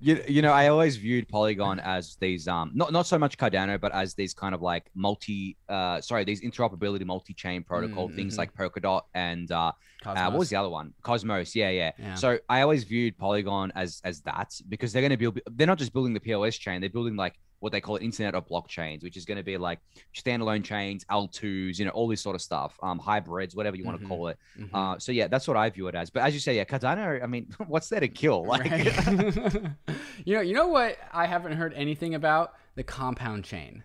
you, 0.00 0.22
you 0.28 0.42
know, 0.42 0.52
I 0.52 0.68
always 0.68 0.96
viewed 0.96 1.28
Polygon 1.28 1.80
as 1.80 2.16
these 2.20 2.46
um 2.46 2.70
not 2.74 2.92
not 2.92 3.06
so 3.06 3.18
much 3.18 3.38
Cardano, 3.38 3.80
but 3.80 3.92
as 3.92 4.14
these 4.14 4.34
kind 4.34 4.54
of 4.54 4.62
like 4.62 4.90
multi 4.94 5.56
uh 5.68 6.00
sorry 6.00 6.24
these 6.24 6.42
interoperability 6.42 7.04
multi 7.04 7.34
chain 7.34 7.64
protocol 7.64 8.06
mm-hmm. 8.06 8.16
things 8.16 8.38
like 8.38 8.54
Polkadot 8.54 9.02
and 9.14 9.50
uh, 9.50 9.72
uh, 10.04 10.28
what 10.30 10.38
was 10.38 10.50
the 10.50 10.56
other 10.56 10.68
one? 10.68 10.92
Cosmos. 11.02 11.56
Yeah, 11.56 11.70
yeah, 11.70 11.92
yeah, 11.98 12.14
So 12.14 12.38
I 12.48 12.60
always 12.60 12.84
viewed 12.84 13.16
Polygon 13.18 13.72
as 13.74 14.00
as 14.04 14.20
that 14.22 14.52
because 14.68 14.92
they're 14.92 15.02
going 15.02 15.10
to 15.10 15.16
build. 15.16 15.40
They're 15.50 15.66
not 15.66 15.78
just 15.78 15.92
building 15.92 16.12
the 16.12 16.20
POS 16.20 16.56
chain; 16.56 16.80
they're 16.80 16.90
building 16.90 17.16
like 17.16 17.38
what 17.60 17.72
they 17.72 17.80
call 17.80 17.96
it 17.96 18.02
internet 18.02 18.34
of 18.34 18.46
blockchains, 18.46 19.02
which 19.02 19.16
is 19.16 19.24
going 19.24 19.36
to 19.36 19.42
be 19.42 19.56
like 19.56 19.80
standalone 20.16 20.62
chains, 20.62 21.04
L2s, 21.10 21.78
you 21.78 21.84
know, 21.84 21.90
all 21.90 22.08
this 22.08 22.20
sort 22.20 22.36
of 22.36 22.42
stuff, 22.42 22.78
um, 22.82 22.98
hybrids, 22.98 23.56
whatever 23.56 23.76
you 23.76 23.84
want 23.84 23.98
to 23.98 24.04
mm-hmm. 24.04 24.12
call 24.12 24.28
it. 24.28 24.38
Mm-hmm. 24.58 24.74
Uh, 24.74 24.98
so 24.98 25.12
yeah, 25.12 25.28
that's 25.28 25.48
what 25.48 25.56
I 25.56 25.68
view 25.70 25.88
it 25.88 25.94
as. 25.94 26.10
But 26.10 26.22
as 26.22 26.34
you 26.34 26.40
say, 26.40 26.56
yeah, 26.56 26.64
Cardano, 26.64 27.22
I 27.22 27.26
mean, 27.26 27.52
what's 27.66 27.88
there 27.88 28.00
to 28.00 28.08
kill? 28.08 28.44
Like, 28.46 28.70
right. 28.70 28.86
you 30.24 30.34
know, 30.34 30.40
you 30.40 30.54
know 30.54 30.68
what 30.68 30.98
I 31.12 31.26
haven't 31.26 31.52
heard 31.52 31.74
anything 31.74 32.14
about 32.14 32.54
the 32.76 32.84
compound 32.84 33.44
chain. 33.44 33.82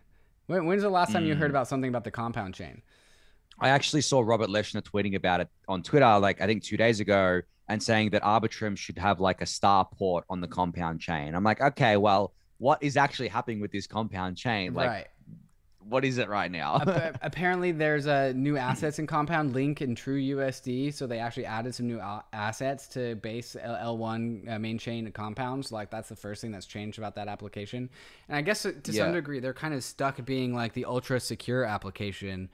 When, 0.47 0.65
when's 0.65 0.83
the 0.83 0.89
last 0.89 1.11
time 1.11 1.23
mm. 1.23 1.27
you 1.27 1.35
heard 1.35 1.47
mm. 1.47 1.55
about 1.55 1.67
something 1.67 1.89
about 1.89 2.03
the 2.03 2.11
compound 2.11 2.53
chain? 2.53 2.81
I 3.59 3.69
actually 3.69 4.01
saw 4.01 4.21
Robert 4.21 4.49
Leshner 4.49 4.81
tweeting 4.81 5.15
about 5.15 5.39
it 5.39 5.47
on 5.67 5.83
Twitter, 5.83 6.19
like 6.19 6.41
I 6.41 6.47
think 6.47 6.63
two 6.63 6.77
days 6.77 6.99
ago, 6.99 7.41
and 7.69 7.81
saying 7.81 8.09
that 8.09 8.23
Arbitrum 8.23 8.77
should 8.77 8.97
have 8.97 9.19
like 9.19 9.41
a 9.41 9.45
star 9.45 9.85
port 9.85 10.25
on 10.29 10.41
the 10.41 10.47
compound 10.47 10.99
chain. 10.99 11.33
I'm 11.33 11.43
like, 11.43 11.61
okay, 11.61 11.97
well, 11.97 12.33
what 12.63 12.81
is 12.81 12.95
actually 12.95 13.27
happening 13.27 13.59
with 13.59 13.73
this 13.73 13.85
compound 13.85 14.37
chain? 14.37 14.73
Like, 14.73 14.89
right. 14.89 15.07
what 15.79 16.05
is 16.05 16.17
it 16.17 16.29
right 16.29 16.49
now? 16.49 16.81
Apparently, 17.21 17.73
there's 17.73 18.05
a 18.05 18.33
new 18.33 18.55
assets 18.55 18.99
in 18.99 19.05
Compound 19.05 19.51
Link 19.51 19.81
and 19.81 19.97
True 19.97 20.17
USD, 20.17 20.93
so 20.93 21.05
they 21.05 21.19
actually 21.19 21.45
added 21.45 21.75
some 21.75 21.87
new 21.87 22.01
assets 22.31 22.87
to 22.87 23.15
base 23.15 23.57
L- 23.61 23.97
L1 23.97 24.49
uh, 24.49 24.59
main 24.59 24.77
chain 24.77 25.11
compounds. 25.11 25.73
Like 25.73 25.91
that's 25.91 26.07
the 26.07 26.15
first 26.15 26.39
thing 26.39 26.53
that's 26.53 26.65
changed 26.65 26.97
about 26.97 27.15
that 27.15 27.27
application. 27.27 27.89
And 28.29 28.37
I 28.37 28.41
guess 28.41 28.61
to 28.63 28.73
Yeah. 28.85 29.03
some 29.03 29.13
degree, 29.13 29.41
they're 29.41 29.53
kind 29.53 29.73
of 29.73 29.83
stuck 29.83 30.23
being 30.23 30.55
like 30.55 30.71
the 30.71 30.85
ultra 30.85 31.19
secure 31.19 31.65
application 31.65 32.49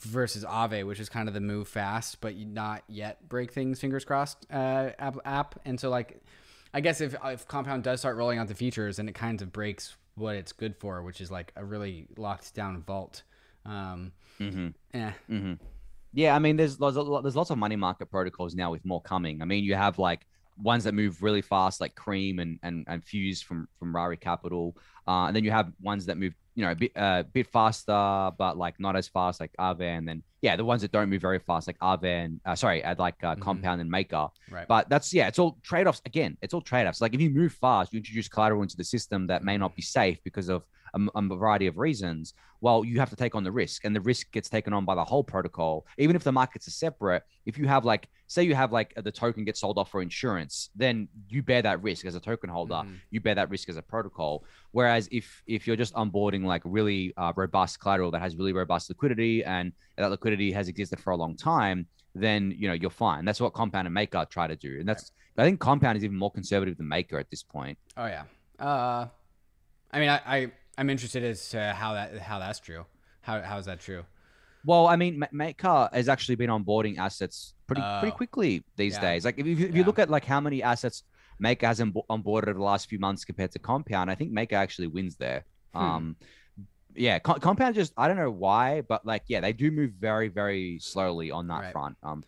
versus 0.00 0.44
Aave, 0.44 0.86
which 0.86 1.00
is 1.00 1.08
kind 1.08 1.26
of 1.26 1.32
the 1.32 1.40
move 1.40 1.68
fast 1.68 2.20
but 2.20 2.36
not 2.36 2.84
yet 2.86 3.26
break 3.30 3.50
things. 3.50 3.80
Fingers 3.80 4.04
crossed 4.04 4.44
uh, 4.52 4.90
app, 4.98 5.16
app. 5.24 5.58
And 5.64 5.80
so 5.80 5.88
like, 5.88 6.20
I 6.74 6.80
guess 6.80 7.00
if 7.00 7.14
if 7.24 7.46
Compound 7.46 7.84
does 7.84 8.00
start 8.00 8.16
rolling 8.16 8.38
out 8.38 8.48
the 8.48 8.54
features, 8.54 8.98
and 8.98 9.08
it 9.08 9.14
kind 9.14 9.40
of 9.40 9.52
breaks 9.52 9.96
what 10.16 10.34
it's 10.34 10.52
good 10.52 10.76
for, 10.76 11.02
which 11.02 11.20
is 11.20 11.30
like 11.30 11.52
a 11.56 11.64
really 11.64 12.08
locked 12.16 12.54
down 12.54 12.82
vault. 12.82 13.22
Um, 13.64 14.12
mm-hmm. 14.40 14.68
eh. 14.92 15.12
Mm-hmm. 15.30 15.54
Yeah, 16.12 16.34
I 16.34 16.38
mean, 16.38 16.56
there's 16.56 16.80
lots 16.80 16.96
of, 16.96 17.22
there's 17.22 17.36
lots 17.36 17.50
of 17.50 17.58
money 17.58 17.76
market 17.76 18.10
protocols 18.10 18.54
now 18.54 18.70
with 18.70 18.84
more 18.84 19.00
coming. 19.00 19.40
I 19.40 19.44
mean, 19.44 19.64
you 19.64 19.74
have 19.74 19.98
like 19.98 20.26
ones 20.62 20.84
that 20.84 20.94
move 20.94 21.22
really 21.22 21.42
fast, 21.42 21.80
like 21.80 21.94
Cream 21.94 22.38
and 22.38 22.58
and, 22.62 22.84
and 22.88 23.04
Fuse 23.04 23.40
from 23.40 23.68
from 23.78 23.94
Rari 23.94 24.16
Capital, 24.16 24.76
uh, 25.06 25.26
and 25.26 25.36
then 25.36 25.44
you 25.44 25.50
have 25.50 25.72
ones 25.80 26.06
that 26.06 26.18
move, 26.18 26.34
you 26.54 26.64
know, 26.64 26.70
a 26.70 26.74
bit 26.74 26.92
uh, 26.96 27.22
bit 27.32 27.46
faster, 27.48 28.30
but 28.38 28.56
like 28.56 28.78
not 28.78 28.96
as 28.96 29.08
fast, 29.08 29.40
like 29.40 29.50
Aave, 29.58 29.80
and 29.82 30.06
then 30.08 30.22
yeah, 30.40 30.56
the 30.56 30.64
ones 30.64 30.82
that 30.82 30.92
don't 30.92 31.08
move 31.08 31.20
very 31.22 31.38
fast, 31.38 31.66
like 31.66 31.78
Aave 31.80 32.04
and 32.04 32.40
uh, 32.44 32.54
sorry, 32.54 32.84
uh, 32.84 32.94
like 32.98 33.22
uh, 33.24 33.34
Mhm. 33.34 33.40
Compound 33.40 33.80
and 33.80 33.90
Maker. 33.90 34.28
Right. 34.50 34.66
But 34.68 34.88
that's 34.88 35.12
yeah, 35.12 35.26
it's 35.28 35.38
all 35.38 35.58
trade 35.62 35.86
offs. 35.86 36.00
Again, 36.06 36.36
it's 36.42 36.54
all 36.54 36.60
trade 36.60 36.86
offs. 36.86 37.00
Like 37.00 37.14
if 37.14 37.20
you 37.20 37.30
move 37.30 37.52
fast, 37.54 37.92
you 37.92 37.98
introduce 37.98 38.28
collateral 38.28 38.62
into 38.62 38.76
the 38.76 38.84
system 38.84 39.26
that 39.28 39.42
may 39.42 39.56
not 39.58 39.74
be 39.74 39.82
safe 39.82 40.18
because 40.24 40.48
of 40.48 40.62
a, 40.94 41.18
a 41.18 41.22
variety 41.36 41.66
of 41.66 41.78
reasons. 41.78 42.34
Well, 42.60 42.84
you 42.84 42.98
have 42.98 43.10
to 43.10 43.16
take 43.16 43.34
on 43.34 43.44
the 43.44 43.52
risk, 43.52 43.84
and 43.84 43.94
the 43.94 44.00
risk 44.00 44.32
gets 44.32 44.48
taken 44.48 44.72
on 44.72 44.84
by 44.84 44.94
the 44.94 45.04
whole 45.04 45.22
protocol. 45.22 45.86
Even 45.98 46.16
if 46.16 46.24
the 46.24 46.32
markets 46.32 46.66
are 46.66 46.70
separate, 46.72 47.22
if 47.44 47.58
you 47.58 47.66
have 47.66 47.84
like, 47.84 48.08
say, 48.26 48.42
you 48.42 48.54
have 48.54 48.72
like 48.72 48.94
the 48.96 49.12
token 49.12 49.44
gets 49.44 49.60
sold 49.60 49.76
off 49.76 49.90
for 49.90 50.00
insurance, 50.00 50.70
then 50.74 51.08
you 51.28 51.42
bear 51.42 51.60
that 51.62 51.82
risk 51.82 52.06
as 52.06 52.14
a 52.14 52.20
token 52.20 52.48
holder. 52.48 52.74
Mhm. 52.74 52.96
You 53.10 53.20
bear 53.20 53.34
that 53.34 53.50
risk 53.50 53.68
as 53.68 53.76
a 53.76 53.82
protocol. 53.82 54.44
Whereas 54.72 55.08
if 55.12 55.42
if 55.46 55.66
you're 55.66 55.76
just 55.76 55.94
onboarding 55.94 56.44
like 56.44 56.62
really 56.64 57.12
uh, 57.16 57.32
robust 57.36 57.80
collateral 57.80 58.10
that 58.12 58.22
has 58.22 58.36
really 58.36 58.52
robust 58.52 58.88
liquidity 58.88 59.44
and 59.44 59.72
that 59.96 60.10
liquidity 60.10 60.52
has 60.52 60.68
existed 60.68 61.00
for 61.00 61.12
a 61.12 61.16
long 61.16 61.36
time, 61.36 61.86
then 62.14 62.54
you 62.56 62.66
know 62.68 62.74
you're 62.74 62.90
fine. 62.90 63.24
That's 63.24 63.40
what 63.40 63.52
Compound 63.52 63.86
and 63.86 63.94
Maker 63.94 64.24
try 64.30 64.46
to 64.46 64.56
do, 64.56 64.78
and 64.80 64.88
that's 64.88 65.12
I 65.36 65.44
think 65.44 65.60
Compound 65.60 65.98
is 65.98 66.04
even 66.04 66.16
more 66.16 66.30
conservative 66.30 66.76
than 66.78 66.88
Maker 66.88 67.18
at 67.18 67.28
this 67.28 67.42
point. 67.42 67.76
Oh 67.96 68.06
yeah. 68.06 68.24
Uh, 68.58 69.08
I 69.92 69.98
mean, 70.00 70.08
I, 70.08 70.20
I 70.26 70.52
I'm 70.78 70.90
interested 70.90 71.22
as 71.24 71.48
to 71.50 71.72
how 71.72 71.94
that 71.94 72.18
how 72.18 72.38
that's 72.38 72.60
true. 72.60 72.84
How 73.20 73.40
how 73.42 73.58
is 73.58 73.66
that 73.66 73.80
true? 73.80 74.04
Well, 74.66 74.86
I 74.86 74.96
mean, 74.96 75.18
Ma- 75.18 75.26
Maker 75.32 75.88
has 75.92 76.08
actually 76.08 76.36
been 76.36 76.50
onboarding 76.50 76.98
assets 76.98 77.54
pretty 77.66 77.82
pretty 78.00 78.12
Oh. 78.12 78.16
quickly 78.16 78.64
these 78.76 78.94
Yeah. 78.94 79.00
days. 79.00 79.24
Like 79.24 79.38
if, 79.38 79.46
you- 79.46 79.52
if 79.52 79.60
you 79.74 79.80
Yeah. 79.80 79.86
look 79.86 79.98
at 79.98 80.10
like 80.10 80.24
how 80.24 80.40
many 80.40 80.62
assets 80.62 81.04
Maker 81.38 81.66
has 81.66 81.80
onbo- 81.80 82.06
onboarded 82.08 82.48
over 82.48 82.54
the 82.54 82.62
last 82.62 82.88
few 82.88 82.98
months 82.98 83.24
compared 83.24 83.50
to 83.52 83.58
Compound, 83.58 84.10
I 84.10 84.14
think 84.14 84.30
Maker 84.32 84.56
actually 84.56 84.86
wins 84.86 85.16
there. 85.16 85.44
Hmm. 85.74 85.78
Um, 85.80 86.16
yeah, 86.94 87.18
Co- 87.18 87.34
Compound 87.40 87.74
just 87.74 87.92
I 87.96 88.06
don't 88.08 88.16
know 88.16 88.30
why, 88.30 88.80
but 88.82 89.04
like 89.04 89.24
yeah, 89.28 89.40
they 89.40 89.52
do 89.52 89.70
move 89.70 89.92
very 89.92 90.28
very 90.28 90.78
slowly 90.78 91.30
on 91.30 91.48
that 91.48 91.60
Right. 91.62 91.72
front. 91.72 91.96
Um, 92.02 92.24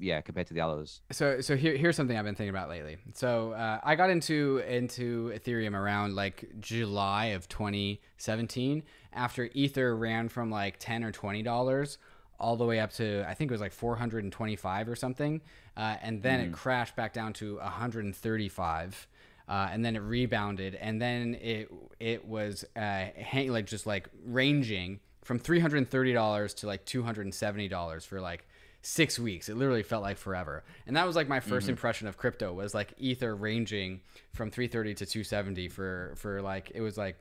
yeah, 0.00 0.20
compared 0.20 0.46
to 0.48 0.54
the 0.54 0.60
others. 0.60 1.00
So 1.10 1.40
so 1.40 1.56
here, 1.56 1.76
here's 1.76 1.96
something 1.96 2.16
I've 2.16 2.24
been 2.24 2.34
thinking 2.34 2.50
about 2.50 2.68
lately. 2.68 2.98
So 3.14 3.52
uh, 3.52 3.80
I 3.82 3.94
got 3.94 4.10
into 4.10 4.58
into 4.68 5.32
Ethereum 5.34 5.74
around 5.74 6.14
like 6.14 6.48
July 6.60 7.26
of 7.26 7.48
2017 7.48 8.82
after 9.12 9.48
Ether 9.54 9.96
ran 9.96 10.28
from 10.28 10.50
like 10.50 10.78
10 10.78 11.04
or 11.04 11.12
20 11.12 11.42
dollars 11.42 11.98
all 12.40 12.56
the 12.56 12.64
way 12.64 12.78
up 12.80 12.92
to 12.92 13.24
I 13.28 13.34
think 13.34 13.50
it 13.50 13.54
was 13.54 13.60
like 13.60 13.72
425 13.72 14.88
or 14.88 14.96
something, 14.96 15.40
uh, 15.76 15.96
and 16.02 16.22
then 16.22 16.40
it 16.40 16.52
crashed 16.52 16.96
back 16.96 17.12
down 17.12 17.32
to 17.34 17.56
135. 17.56 19.08
Uh, 19.48 19.66
and 19.72 19.82
then 19.82 19.96
it 19.96 20.00
rebounded, 20.00 20.74
and 20.74 21.00
then 21.00 21.34
it 21.40 21.72
it 21.98 22.26
was 22.28 22.66
uh, 22.76 23.06
hang, 23.16 23.50
like 23.50 23.64
just 23.64 23.86
like 23.86 24.10
ranging 24.26 25.00
from 25.22 25.38
three 25.38 25.58
hundred 25.58 25.78
and 25.78 25.90
thirty 25.90 26.12
dollars 26.12 26.52
to 26.52 26.66
like 26.66 26.84
two 26.84 27.02
hundred 27.02 27.24
and 27.24 27.34
seventy 27.34 27.66
dollars 27.66 28.04
for 28.04 28.20
like 28.20 28.46
six 28.82 29.18
weeks. 29.18 29.48
It 29.48 29.56
literally 29.56 29.82
felt 29.82 30.02
like 30.02 30.18
forever, 30.18 30.64
and 30.86 30.96
that 30.96 31.06
was 31.06 31.16
like 31.16 31.28
my 31.28 31.40
1st 31.40 31.68
impression 31.68 32.08
of 32.08 32.16
crypto 32.16 32.52
was 32.52 32.74
like 32.74 32.94
Ether 32.98 33.34
ranging 33.34 34.00
from 34.32 34.50
three 34.50 34.68
thirty 34.68 34.94
to 34.94 35.06
two 35.06 35.24
seventy 35.24 35.68
for 35.68 36.14
for 36.16 36.40
like 36.42 36.72
it 36.74 36.80
was 36.80 36.96
like 36.96 37.16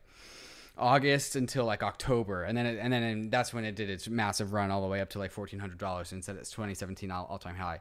August 0.78 1.36
until 1.36 1.66
like 1.66 1.84
October, 1.84 2.44
and 2.44 2.58
then 2.58 2.66
it, 2.66 2.80
and 2.80 2.94
then 2.94 3.04
and 3.04 3.32
that's 3.32 3.54
when 3.54 3.66
it 3.66 3.76
did 3.76 3.90
its 3.90 4.08
massive 4.08 4.54
run 4.54 4.72
all 4.72 4.82
the 4.82 4.88
way 4.88 5.02
up 5.02 5.10
to 5.12 5.20
like 5.20 5.32
fourteen 5.32 5.60
hundred 5.60 5.80
dollars 5.80 6.12
and 6.12 6.24
said 6.24 6.36
it's 6.36 6.52
twenty 6.52 6.74
seventeen 6.74 7.12
all 7.12 7.40
time 7.40 7.56
high. 7.56 7.80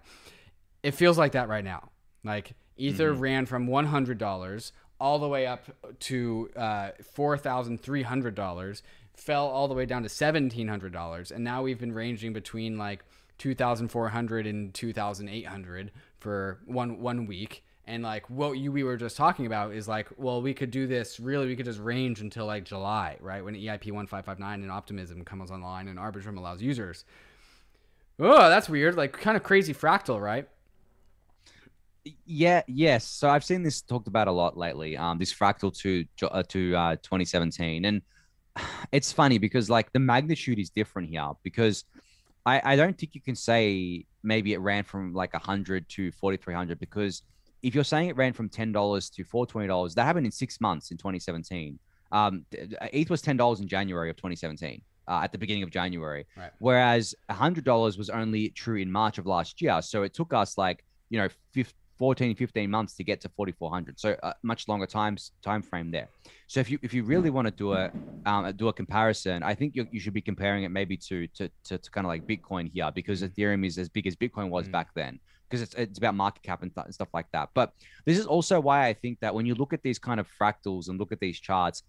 It 0.83 0.93
feels 0.93 1.18
like 1.18 1.33
that 1.33 1.49
right 1.49 1.64
now. 1.64 1.91
Like 2.24 2.53
Ether 2.77 3.12
ran 3.12 3.47
from 3.47 3.66
one 3.66 3.87
hundred 3.87 4.18
dollars 4.18 4.72
all 4.99 5.18
the 5.18 5.29
way 5.29 5.47
up 5.47 5.64
to 6.01 6.51
uh, 6.57 6.91
four 7.12 7.37
thousand 7.37 7.81
three 7.81 8.03
hundred 8.03 8.35
dollars, 8.35 8.83
fell 9.14 9.47
all 9.47 9.68
the 9.68 9.74
way 9.74 9.85
down 9.87 10.03
to 10.03 10.09
seventeen 10.09 10.68
hundred 10.68 10.93
dollars, 10.93 11.31
and 11.31 11.45
now 11.45 11.62
we've 11.62 11.79
been 11.79 11.93
ranging 11.93 12.33
between 12.33 12.79
like 12.79 13.05
two 13.39 13.55
thousand 13.55 13.89
four 13.89 14.09
hundred 14.09 14.47
and 14.47 14.72
two 14.74 14.93
thousand 14.93 15.28
eight 15.28 15.47
hundred 15.47 15.93
for 16.18 16.61
one 16.66 17.01
one 17.01 17.26
week. 17.26 17.62
And 17.89 18.03
like 18.03 18.28
what 18.28 18.53
you 18.53 18.72
we 18.72 18.82
were 18.82 18.97
just 18.97 19.16
talking 19.16 19.47
about 19.47 19.72
is 19.72 19.87
like, 19.87 20.09
well, 20.16 20.43
we 20.43 20.55
could 20.55 20.70
do 20.72 20.87
this. 20.87 21.20
Really, 21.20 21.47
we 21.47 21.55
could 21.55 21.66
just 21.66 21.78
range 21.78 22.20
until 22.20 22.47
like 22.47 22.64
July, 22.64 23.16
right? 23.20 23.45
When 23.45 23.55
EIP 23.55 23.93
one 23.93 24.07
five 24.07 24.24
five 24.24 24.41
nine 24.41 24.62
and 24.62 24.70
Optimism 24.70 25.24
comes 25.24 25.51
online 25.51 25.89
and 25.89 25.99
Arbitrum 25.99 26.37
allows 26.37 26.61
users. 26.61 27.05
Oh, 28.18 28.49
that's 28.49 28.68
weird. 28.68 28.97
Like 28.97 29.12
kind 29.12 29.37
of 29.37 29.43
crazy 29.43 29.74
fractal, 29.74 30.20
right? 30.20 30.49
Yeah, 32.24 32.62
yes. 32.66 33.07
So 33.07 33.28
I've 33.28 33.45
seen 33.45 33.62
this 33.62 33.82
talked 33.82 34.09
about 34.09 34.28
a 34.28 34.32
lot 34.32 34.57
lately. 34.57 34.97
Um, 34.97 35.18
this 35.18 35.32
fractal 35.32 35.76
to 35.78 36.05
uh, 36.26 36.43
to 36.49 36.76
uh, 36.76 36.97
2017, 36.97 37.84
and 37.84 38.03
it's 38.93 39.12
funny 39.12 39.39
because 39.39 39.68
like 39.70 39.93
the 39.93 39.99
magnitude 39.99 40.59
is 40.59 40.70
different 40.70 41.09
here. 41.09 41.30
Because 41.43 41.84
I 42.47 42.73
I 42.73 42.77
don't 42.77 42.97
think 42.97 43.15
you 43.15 43.21
can 43.21 43.35
say 43.37 44.07
maybe 44.23 44.55
it 44.55 44.59
ran 44.61 44.85
from 44.85 45.13
like 45.13 45.33
100 45.35 45.89
to 45.91 46.11
4300 46.13 46.79
because 46.79 47.23
if 47.63 47.75
you're 47.75 47.85
saying 47.85 48.09
it 48.09 48.17
ran 48.17 48.33
from 48.33 48.49
ten 48.49 48.71
dollars 48.73 49.11
to 49.11 49.25
four 49.25 49.47
twenty 49.47 49.67
dollars, 49.67 49.95
that 49.97 50.05
happened 50.05 50.27
in 50.27 50.33
six 50.33 50.61
months 50.61 50.91
in 50.93 50.97
2017. 50.97 51.79
Um, 52.13 52.45
ETH 52.53 53.11
was 53.11 53.21
ten 53.21 53.37
dollars 53.37 53.61
in 53.61 53.67
January 53.69 54.09
of 54.11 54.17
2017. 54.17 54.81
Uh, 55.09 55.21
at 55.23 55.31
the 55.31 55.39
beginning 55.39 55.63
of 55.63 55.71
January, 55.71 56.27
Right. 56.37 56.51
whereas 56.59 57.15
hundred 57.31 57.63
dollars 57.65 57.97
was 57.97 58.11
only 58.11 58.49
true 58.51 58.77
in 58.77 58.91
March 58.91 59.19
of 59.19 59.27
last 59.27 59.63
year. 59.63 59.81
So 59.81 60.03
it 60.03 60.13
took 60.15 60.33
us 60.35 60.59
like 60.59 60.85
you 61.11 61.19
know 61.21 61.29
15, 61.53 61.73
14 61.99 62.35
15 62.37 62.71
months 62.71 62.95
to 62.97 63.05
get 63.05 63.21
to 63.23 63.29
4400 63.31 63.99
so 63.99 64.17
a 64.23 64.35
much 64.43 64.69
longer 64.69 64.87
times 64.87 65.33
time 65.43 65.63
frame 65.63 65.91
there. 65.91 66.09
So 66.47 66.61
if 66.61 66.71
you 66.71 66.79
if 66.83 66.93
you 66.95 67.05
really 67.05 67.31
want 67.31 67.47
to 67.47 67.53
do 67.53 67.73
a 67.75 67.91
um, 68.27 68.53
do 68.57 68.67
a 68.67 68.73
comparison 68.73 69.45
i 69.45 69.55
think 69.55 69.77
you, 69.77 69.87
you 69.93 70.01
should 70.01 70.13
be 70.13 70.21
comparing 70.21 70.65
it 70.65 70.71
maybe 70.71 70.97
to 70.97 71.29
to, 71.29 71.49
to, 71.65 71.79
to 71.79 71.91
kind 71.93 72.05
of 72.05 72.09
like 72.09 72.27
bitcoin 72.27 72.69
here 72.73 72.91
because 72.93 73.23
ethereum 73.23 73.65
is 73.65 73.79
as 73.79 73.89
big 73.89 74.07
as 74.07 74.17
bitcoin 74.17 74.49
was 74.51 74.67
Mm. 74.67 74.73
back 74.73 74.89
then 74.97 75.21
because 75.49 75.63
it's, 75.63 75.75
it's 75.75 75.99
about 75.99 76.17
market 76.17 76.43
cap 76.43 76.63
and, 76.63 76.75
th- 76.75 76.87
and 76.87 76.93
stuff 76.93 77.11
like 77.15 77.27
that. 77.33 77.51
But 77.55 77.71
this 78.05 78.19
is 78.19 78.27
also 78.27 78.59
why 78.59 78.87
i 78.89 78.93
think 78.93 79.21
that 79.21 79.33
when 79.35 79.47
you 79.47 79.55
look 79.55 79.73
at 79.73 79.83
these 79.83 79.99
kind 79.99 80.19
of 80.19 80.27
fractals 80.41 80.89
and 80.89 80.99
look 80.99 81.13
at 81.13 81.21
these 81.21 81.39
charts 81.39 81.83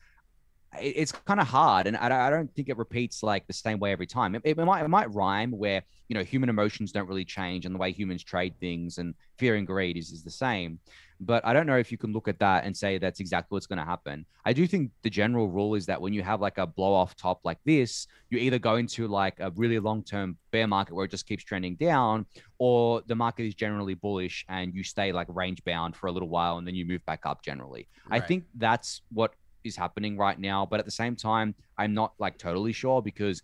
it's 0.82 1.12
kind 1.12 1.40
of 1.40 1.48
hard 1.48 1.88
and 1.88 1.96
I 1.98 2.10
don't- 2.10 2.20
I 2.20 2.30
don't 2.30 2.54
think 2.54 2.70
it 2.70 2.78
repeats 2.78 3.24
like 3.24 3.48
the 3.48 3.54
same 3.54 3.80
way 3.80 3.92
every 3.92 4.08
time. 4.08 4.36
It, 4.36 4.42
it 4.44 4.58
might 4.58 4.84
it 4.84 4.88
might 4.90 5.14
rhyme 5.14 5.52
where 5.52 5.82
you 6.10 6.14
know 6.14 6.24
human 6.24 6.50
emotions 6.50 6.92
don't 6.92 7.08
really 7.08 7.26
change 7.26 7.66
and 7.66 7.74
the 7.74 7.80
way 7.80 7.92
humans 7.92 8.24
trade 8.24 8.54
things 8.60 8.98
and 8.98 9.14
fear 9.38 9.56
and 9.56 9.66
greed 9.66 9.98
is, 9.98 10.12
is 10.12 10.24
the 10.24 10.32
same. 10.32 10.80
But 11.20 11.44
i 11.46 11.52
don't 11.54 11.66
know 11.66 11.78
if 11.78 11.92
you 11.92 11.98
can 11.98 12.14
look 12.14 12.28
at 12.28 12.38
that 12.40 12.64
and 12.66 12.76
say 12.78 12.98
that's 13.00 13.20
exactly 13.20 13.56
what's 13.56 13.66
going 13.66 13.80
to 13.80 13.86
happen. 13.86 14.26
I 14.46 14.54
do 14.54 14.68
think 14.68 14.92
the 15.04 15.10
general 15.10 15.50
rule 15.50 15.74
is 15.74 15.86
that 15.88 16.00
when 16.02 16.14
you 16.14 16.22
have 16.22 16.42
like 16.42 16.58
a 16.60 16.68
blow 16.68 16.94
off 16.94 17.16
top 17.16 17.40
like 17.44 17.58
this 17.66 18.06
you 18.30 18.38
either 18.38 18.60
go 18.60 18.76
into 18.76 19.08
like 19.08 19.40
a 19.40 19.52
really 19.56 19.80
long 19.80 20.04
term 20.04 20.38
bear 20.52 20.68
market 20.68 20.94
where 20.94 21.06
it 21.06 21.12
just 21.12 21.26
keeps 21.26 21.44
trending 21.44 21.76
down 21.76 22.26
or 22.60 23.02
the 23.08 23.16
market 23.16 23.46
is 23.46 23.56
generally 23.56 23.96
bullish 23.96 24.46
and 24.50 24.76
you 24.76 24.84
stay 24.84 25.12
like 25.12 25.28
range 25.30 25.64
bound 25.64 25.96
for 25.96 26.08
a 26.08 26.12
little 26.12 26.30
while 26.30 26.58
and 26.58 26.68
then 26.68 26.76
you 26.76 26.86
move 26.86 27.04
back 27.06 27.22
up 27.26 27.42
generally. 27.42 27.88
I 28.12 28.20
think 28.28 28.44
that's 28.56 29.02
what 29.12 29.34
is 29.64 29.76
happening 29.76 30.18
right 30.18 30.40
now 30.40 30.66
but 30.66 30.80
at 30.80 30.86
the 30.86 30.92
same 30.92 31.16
time 31.16 31.54
i'm 31.78 31.94
not 31.94 32.14
like 32.20 32.38
totally 32.38 32.72
sure 32.72 33.02
because 33.02 33.42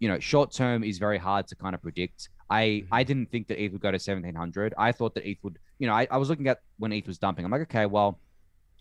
you 0.00 0.08
know 0.08 0.18
short 0.18 0.52
term 0.52 0.84
is 0.84 0.98
very 0.98 1.18
hard 1.18 1.46
to 1.48 1.56
kind 1.56 1.74
of 1.74 1.82
predict. 1.82 2.28
I 2.50 2.62
Mhm. 2.62 2.88
i 2.92 3.02
didn't 3.02 3.30
think 3.30 3.48
that 3.48 3.60
eth 3.60 3.72
would 3.72 3.80
go 3.82 3.90
to 3.90 3.98
1700 3.98 4.74
i 4.78 4.92
thought 4.92 5.14
that 5.14 5.26
eth 5.26 5.38
would 5.42 5.58
you 5.78 5.86
know 5.86 5.92
I, 5.94 6.06
I 6.10 6.16
was 6.16 6.28
looking 6.30 6.48
at 6.48 6.58
when 6.78 6.92
eth 6.92 7.06
was 7.06 7.18
dumping. 7.18 7.44
I'm 7.44 7.50
like 7.50 7.62
okay 7.62 7.86
well 7.86 8.20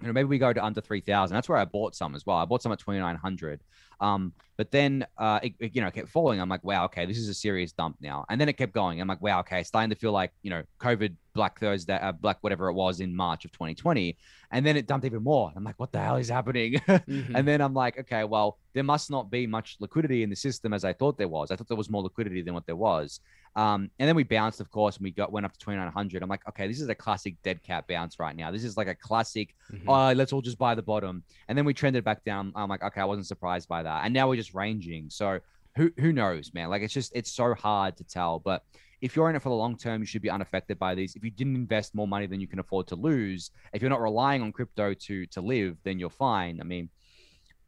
you 0.02 0.08
know, 0.08 0.14
maybe 0.14 0.28
we 0.28 0.38
go 0.38 0.54
to 0.54 0.64
under 0.64 0.82
3000. 0.82 1.34
That's 1.34 1.50
where 1.50 1.58
I 1.58 1.66
bought 1.66 1.95
some 1.95 2.14
as 2.14 2.26
well. 2.26 2.38
I 2.38 2.45
bought 2.45 2.62
some 2.62 2.72
at 2.72 2.80
2900. 2.80 3.62
Um, 4.00 4.34
but 4.58 4.70
then, 4.70 5.08
uh, 5.18 5.39
it, 5.41 5.54
it, 5.60 5.76
you 5.76 5.82
know, 5.82 5.89
kept 5.89 6.10
falling. 6.10 6.39
I'm 6.39 6.50
like, 6.50 6.64
wow, 6.64 6.86
okay, 6.86 7.08
this 7.08 7.18
is 7.18 7.30
a 7.30 7.34
serious 7.34 7.72
dump 7.72 7.98
now. 8.00 8.26
And 8.30 8.39
then 8.39 8.48
it 8.48 8.54
kept 8.54 8.74
going. 8.74 9.02
I'm 9.02 9.08
like, 9.08 9.22
wow, 9.22 9.39
okay, 9.39 9.64
starting 9.64 9.89
to 9.89 9.95
feel 9.95 10.12
like, 10.12 10.32
you 10.43 10.52
know, 10.52 10.62
COVID 10.80 11.16
Black 11.34 11.60
Thursday, 11.60 11.95
uh, 11.95 12.12
Black 12.12 12.38
whatever 12.41 12.68
it 12.68 12.74
was 12.74 13.00
in 13.00 13.16
March 13.16 13.43
of 13.45 13.52
2020. 13.54 14.16
And 14.52 14.66
then 14.66 14.78
it 14.78 14.86
dumped 14.86 15.06
even 15.06 15.24
more. 15.24 15.52
I'm 15.56 15.64
like, 15.64 15.80
what 15.80 15.91
the 15.91 16.00
hell 16.00 16.18
is 16.18 16.30
happening? 16.30 16.74
mm-hmm. 16.88 17.36
And 17.36 17.48
then 17.48 17.60
I'm 17.60 17.74
like, 17.74 18.00
okay, 18.00 18.24
well, 18.24 18.60
there 18.74 18.84
must 18.84 19.10
not 19.10 19.32
be 19.32 19.48
much 19.48 19.78
liquidity 19.80 20.22
in 20.22 20.30
the 20.30 20.36
system 20.36 20.74
as 20.74 20.86
I 20.86 20.93
thought 20.93 21.18
there 21.18 21.28
was. 21.28 21.50
I 21.50 21.56
thought 21.56 21.68
there 21.68 21.78
was 21.78 21.89
more 21.89 22.04
liquidity 22.04 22.43
than 22.43 22.54
what 22.54 22.68
there 22.68 22.76
was. 22.76 23.20
Um, 23.58 23.89
and 23.97 24.08
then 24.08 24.16
we 24.16 24.24
bounced, 24.24 24.62
of 24.62 24.70
course, 24.70 24.97
and 24.97 25.03
we 25.03 25.10
got 25.10 25.32
went 25.32 25.43
up 25.43 25.51
to 25.51 25.60
2900. 25.60 26.22
I'm 26.22 26.30
like, 26.30 26.47
okay, 26.47 26.68
this 26.68 26.80
is 26.80 26.89
a 26.89 26.95
classic 26.95 27.36
dead 27.41 27.64
cat 27.64 27.88
bounce 27.88 28.20
right 28.20 28.36
now. 28.36 28.51
This 28.51 28.64
is 28.64 28.78
like 28.78 28.88
a 28.88 28.93
classic, 28.93 29.55
mm-hmm. 29.74 29.89
oh, 29.89 30.14
let's 30.14 30.32
all 30.32 30.43
just 30.43 30.60
buy 30.60 30.76
the 30.76 30.84
bottom. 30.84 31.24
And 31.47 31.58
then 31.58 31.66
we 31.66 31.74
trended 31.74 32.03
back 32.03 32.24
down. 32.24 32.53
I'm 32.55 32.70
like, 32.70 32.84
okay, 32.84 33.01
I 33.01 33.05
wasn't 33.05 33.26
surprised 33.26 33.68
by 33.68 33.82
that. 33.82 34.05
And 34.05 34.14
now 34.14 34.30
we're 34.30 34.36
just 34.36 34.53
ranging. 34.53 35.10
So 35.10 35.39
who 35.76 35.91
who 35.97 36.14
knows, 36.14 36.53
man? 36.53 36.70
Like 36.70 36.84
it's 36.84 36.93
just 36.93 37.12
it's 37.16 37.32
so 37.32 37.55
hard 37.55 37.97
to 37.97 38.03
tell. 38.03 38.38
But 38.38 38.64
if 39.01 39.16
you're 39.16 39.28
in 39.28 39.36
it 39.36 39.41
for 39.41 39.49
the 39.49 39.55
long 39.55 39.76
term, 39.76 40.01
you 40.01 40.05
should 40.05 40.22
be 40.22 40.30
unaffected 40.30 40.78
by 40.78 40.93
these. 40.93 41.16
If 41.16 41.24
you 41.24 41.32
didn't 41.32 41.55
invest 41.55 41.95
more 41.95 42.08
money 42.08 42.28
than 42.28 42.39
you 42.39 42.47
can 42.47 42.60
afford 42.60 42.86
to 42.88 42.95
lose, 42.95 43.49
if 43.74 43.82
you're 43.82 43.89
not 43.89 44.01
relying 44.01 44.43
on 44.43 44.51
crypto 44.51 44.93
to 44.93 45.26
to 45.26 45.41
live, 45.41 45.78
then 45.84 45.97
you're 45.97 46.12
fine. 46.12 46.60
I 46.62 46.64
mean, 46.64 46.89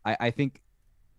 I, 0.05 0.17
I 0.19 0.31
think 0.31 0.61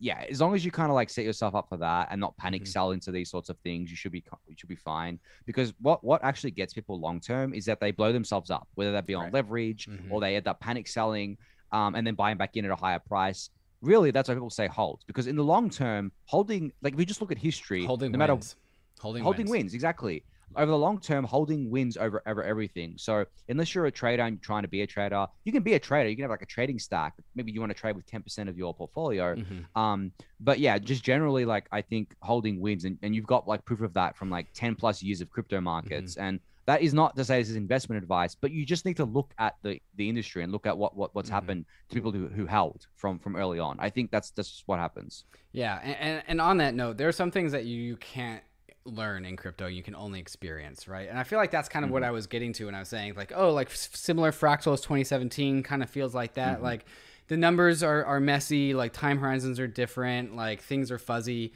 yeah, 0.02 0.24
as 0.30 0.40
long 0.40 0.54
as 0.54 0.64
you 0.64 0.70
kind 0.70 0.90
of 0.90 0.94
like 0.94 1.10
set 1.10 1.26
yourself 1.26 1.54
up 1.54 1.68
for 1.68 1.76
that 1.76 2.08
and 2.10 2.18
not 2.18 2.34
panic 2.38 2.62
mm-hmm. 2.62 2.70
sell 2.70 2.92
into 2.92 3.12
these 3.12 3.30
sorts 3.30 3.50
of 3.50 3.58
things, 3.58 3.90
you 3.90 3.96
should 3.96 4.12
be 4.12 4.24
you 4.48 4.56
should 4.56 4.68
be 4.68 4.74
fine. 4.74 5.20
Because 5.44 5.74
what 5.80 6.02
what 6.02 6.24
actually 6.24 6.52
gets 6.52 6.72
people 6.72 6.98
long 6.98 7.20
term 7.20 7.52
is 7.52 7.66
that 7.66 7.80
they 7.80 7.90
blow 7.90 8.10
themselves 8.10 8.50
up, 8.50 8.66
whether 8.74 8.92
that 8.92 9.06
be 9.06 9.14
on 9.14 9.24
right. 9.24 9.34
leverage 9.34 9.86
mm-hmm. 9.86 10.10
or 10.10 10.20
they 10.20 10.36
end 10.36 10.48
up 10.48 10.58
panic 10.58 10.88
selling 10.88 11.36
um, 11.70 11.94
and 11.94 12.06
then 12.06 12.14
buying 12.14 12.38
back 12.38 12.56
in 12.56 12.64
at 12.64 12.70
a 12.70 12.76
higher 12.76 12.98
price. 12.98 13.50
Really, 13.82 14.10
that's 14.10 14.28
why 14.28 14.34
people 14.34 14.50
say 14.50 14.68
hold 14.68 15.02
because 15.06 15.26
in 15.26 15.36
the 15.36 15.44
long 15.44 15.68
term, 15.68 16.12
holding 16.24 16.72
like 16.80 16.94
if 16.94 16.98
we 16.98 17.04
just 17.04 17.20
look 17.20 17.30
at 17.30 17.38
history, 17.38 17.84
holding 17.84 18.10
no 18.10 18.18
matter 18.18 18.34
wins. 18.34 18.56
holding 19.00 19.22
holding 19.22 19.46
wins. 19.46 19.64
wins 19.64 19.74
exactly 19.74 20.24
over 20.56 20.70
the 20.70 20.78
long 20.78 21.00
term, 21.00 21.24
holding 21.24 21.70
wins 21.70 21.96
over 21.96 22.22
over 22.26 22.42
everything. 22.42 22.94
So 22.96 23.24
unless 23.48 23.74
you're 23.74 23.86
a 23.86 23.90
trader 23.90 24.22
and 24.22 24.34
you're 24.36 24.42
trying 24.42 24.62
to 24.62 24.68
be 24.68 24.82
a 24.82 24.86
trader, 24.86 25.26
you 25.44 25.52
can 25.52 25.62
be 25.62 25.74
a 25.74 25.78
trader. 25.78 26.08
You 26.08 26.16
can 26.16 26.24
have 26.24 26.30
like 26.30 26.42
a 26.42 26.46
trading 26.46 26.78
stack. 26.78 27.14
Maybe 27.34 27.52
you 27.52 27.60
want 27.60 27.70
to 27.70 27.78
trade 27.78 27.96
with 27.96 28.06
10% 28.06 28.48
of 28.48 28.58
your 28.58 28.74
portfolio. 28.74 29.34
Mm-hmm. 29.34 29.80
Um, 29.80 30.12
but 30.40 30.58
yeah, 30.58 30.78
just 30.78 31.04
generally 31.04 31.44
like 31.44 31.66
I 31.72 31.82
think 31.82 32.14
holding 32.22 32.60
wins 32.60 32.84
and, 32.84 32.98
and 33.02 33.14
you've 33.14 33.26
got 33.26 33.46
like 33.46 33.64
proof 33.64 33.80
of 33.80 33.94
that 33.94 34.16
from 34.16 34.30
like 34.30 34.48
10 34.54 34.74
plus 34.74 35.02
years 35.02 35.20
of 35.20 35.30
crypto 35.30 35.60
markets. 35.60 36.14
Mm-hmm. 36.14 36.24
And 36.24 36.40
that 36.66 36.82
is 36.82 36.94
not 36.94 37.16
to 37.16 37.24
say 37.24 37.40
this 37.40 37.50
is 37.50 37.56
investment 37.56 38.00
advice, 38.00 38.36
but 38.36 38.52
you 38.52 38.64
just 38.64 38.84
need 38.84 38.96
to 38.96 39.04
look 39.04 39.32
at 39.38 39.56
the 39.62 39.80
the 39.96 40.08
industry 40.08 40.44
and 40.44 40.52
look 40.52 40.66
at 40.66 40.76
what, 40.76 40.96
what 40.96 41.14
what's 41.14 41.28
mm-hmm. 41.28 41.34
happened 41.34 41.64
to 41.88 41.94
people 41.94 42.12
who, 42.12 42.28
who 42.28 42.46
held 42.46 42.86
from 42.94 43.18
from 43.18 43.34
early 43.34 43.58
on. 43.58 43.76
I 43.80 43.90
think 43.90 44.12
that's 44.12 44.30
that's 44.30 44.62
what 44.66 44.78
happens. 44.78 45.24
Yeah, 45.52 45.80
and, 45.82 46.22
and 46.28 46.40
on 46.40 46.58
that 46.58 46.74
note, 46.74 46.96
there 46.96 47.08
are 47.08 47.12
some 47.12 47.32
things 47.32 47.50
that 47.50 47.64
you, 47.64 47.82
you 47.82 47.96
can't 47.96 48.42
learn 48.84 49.24
in 49.24 49.36
crypto 49.36 49.66
you 49.66 49.82
can 49.82 49.94
only 49.94 50.18
experience 50.18 50.88
right 50.88 51.08
and 51.08 51.18
i 51.18 51.22
feel 51.22 51.38
like 51.38 51.50
that's 51.50 51.68
kind 51.68 51.84
of 51.84 51.88
mm-hmm. 51.88 51.94
what 51.94 52.02
i 52.02 52.10
was 52.10 52.26
getting 52.26 52.52
to 52.52 52.66
when 52.66 52.74
i 52.74 52.78
was 52.78 52.88
saying 52.88 53.14
like 53.14 53.32
oh 53.34 53.52
like 53.52 53.70
similar 53.70 54.32
fractals 54.32 54.78
2017 54.78 55.62
kind 55.62 55.82
of 55.82 55.90
feels 55.90 56.14
like 56.14 56.34
that 56.34 56.56
mm-hmm. 56.56 56.64
like 56.64 56.84
the 57.28 57.36
numbers 57.36 57.82
are, 57.82 58.04
are 58.04 58.20
messy 58.20 58.74
like 58.74 58.92
time 58.92 59.18
horizons 59.18 59.60
are 59.60 59.66
different 59.66 60.34
like 60.34 60.62
things 60.62 60.90
are 60.90 60.98
fuzzy 60.98 61.52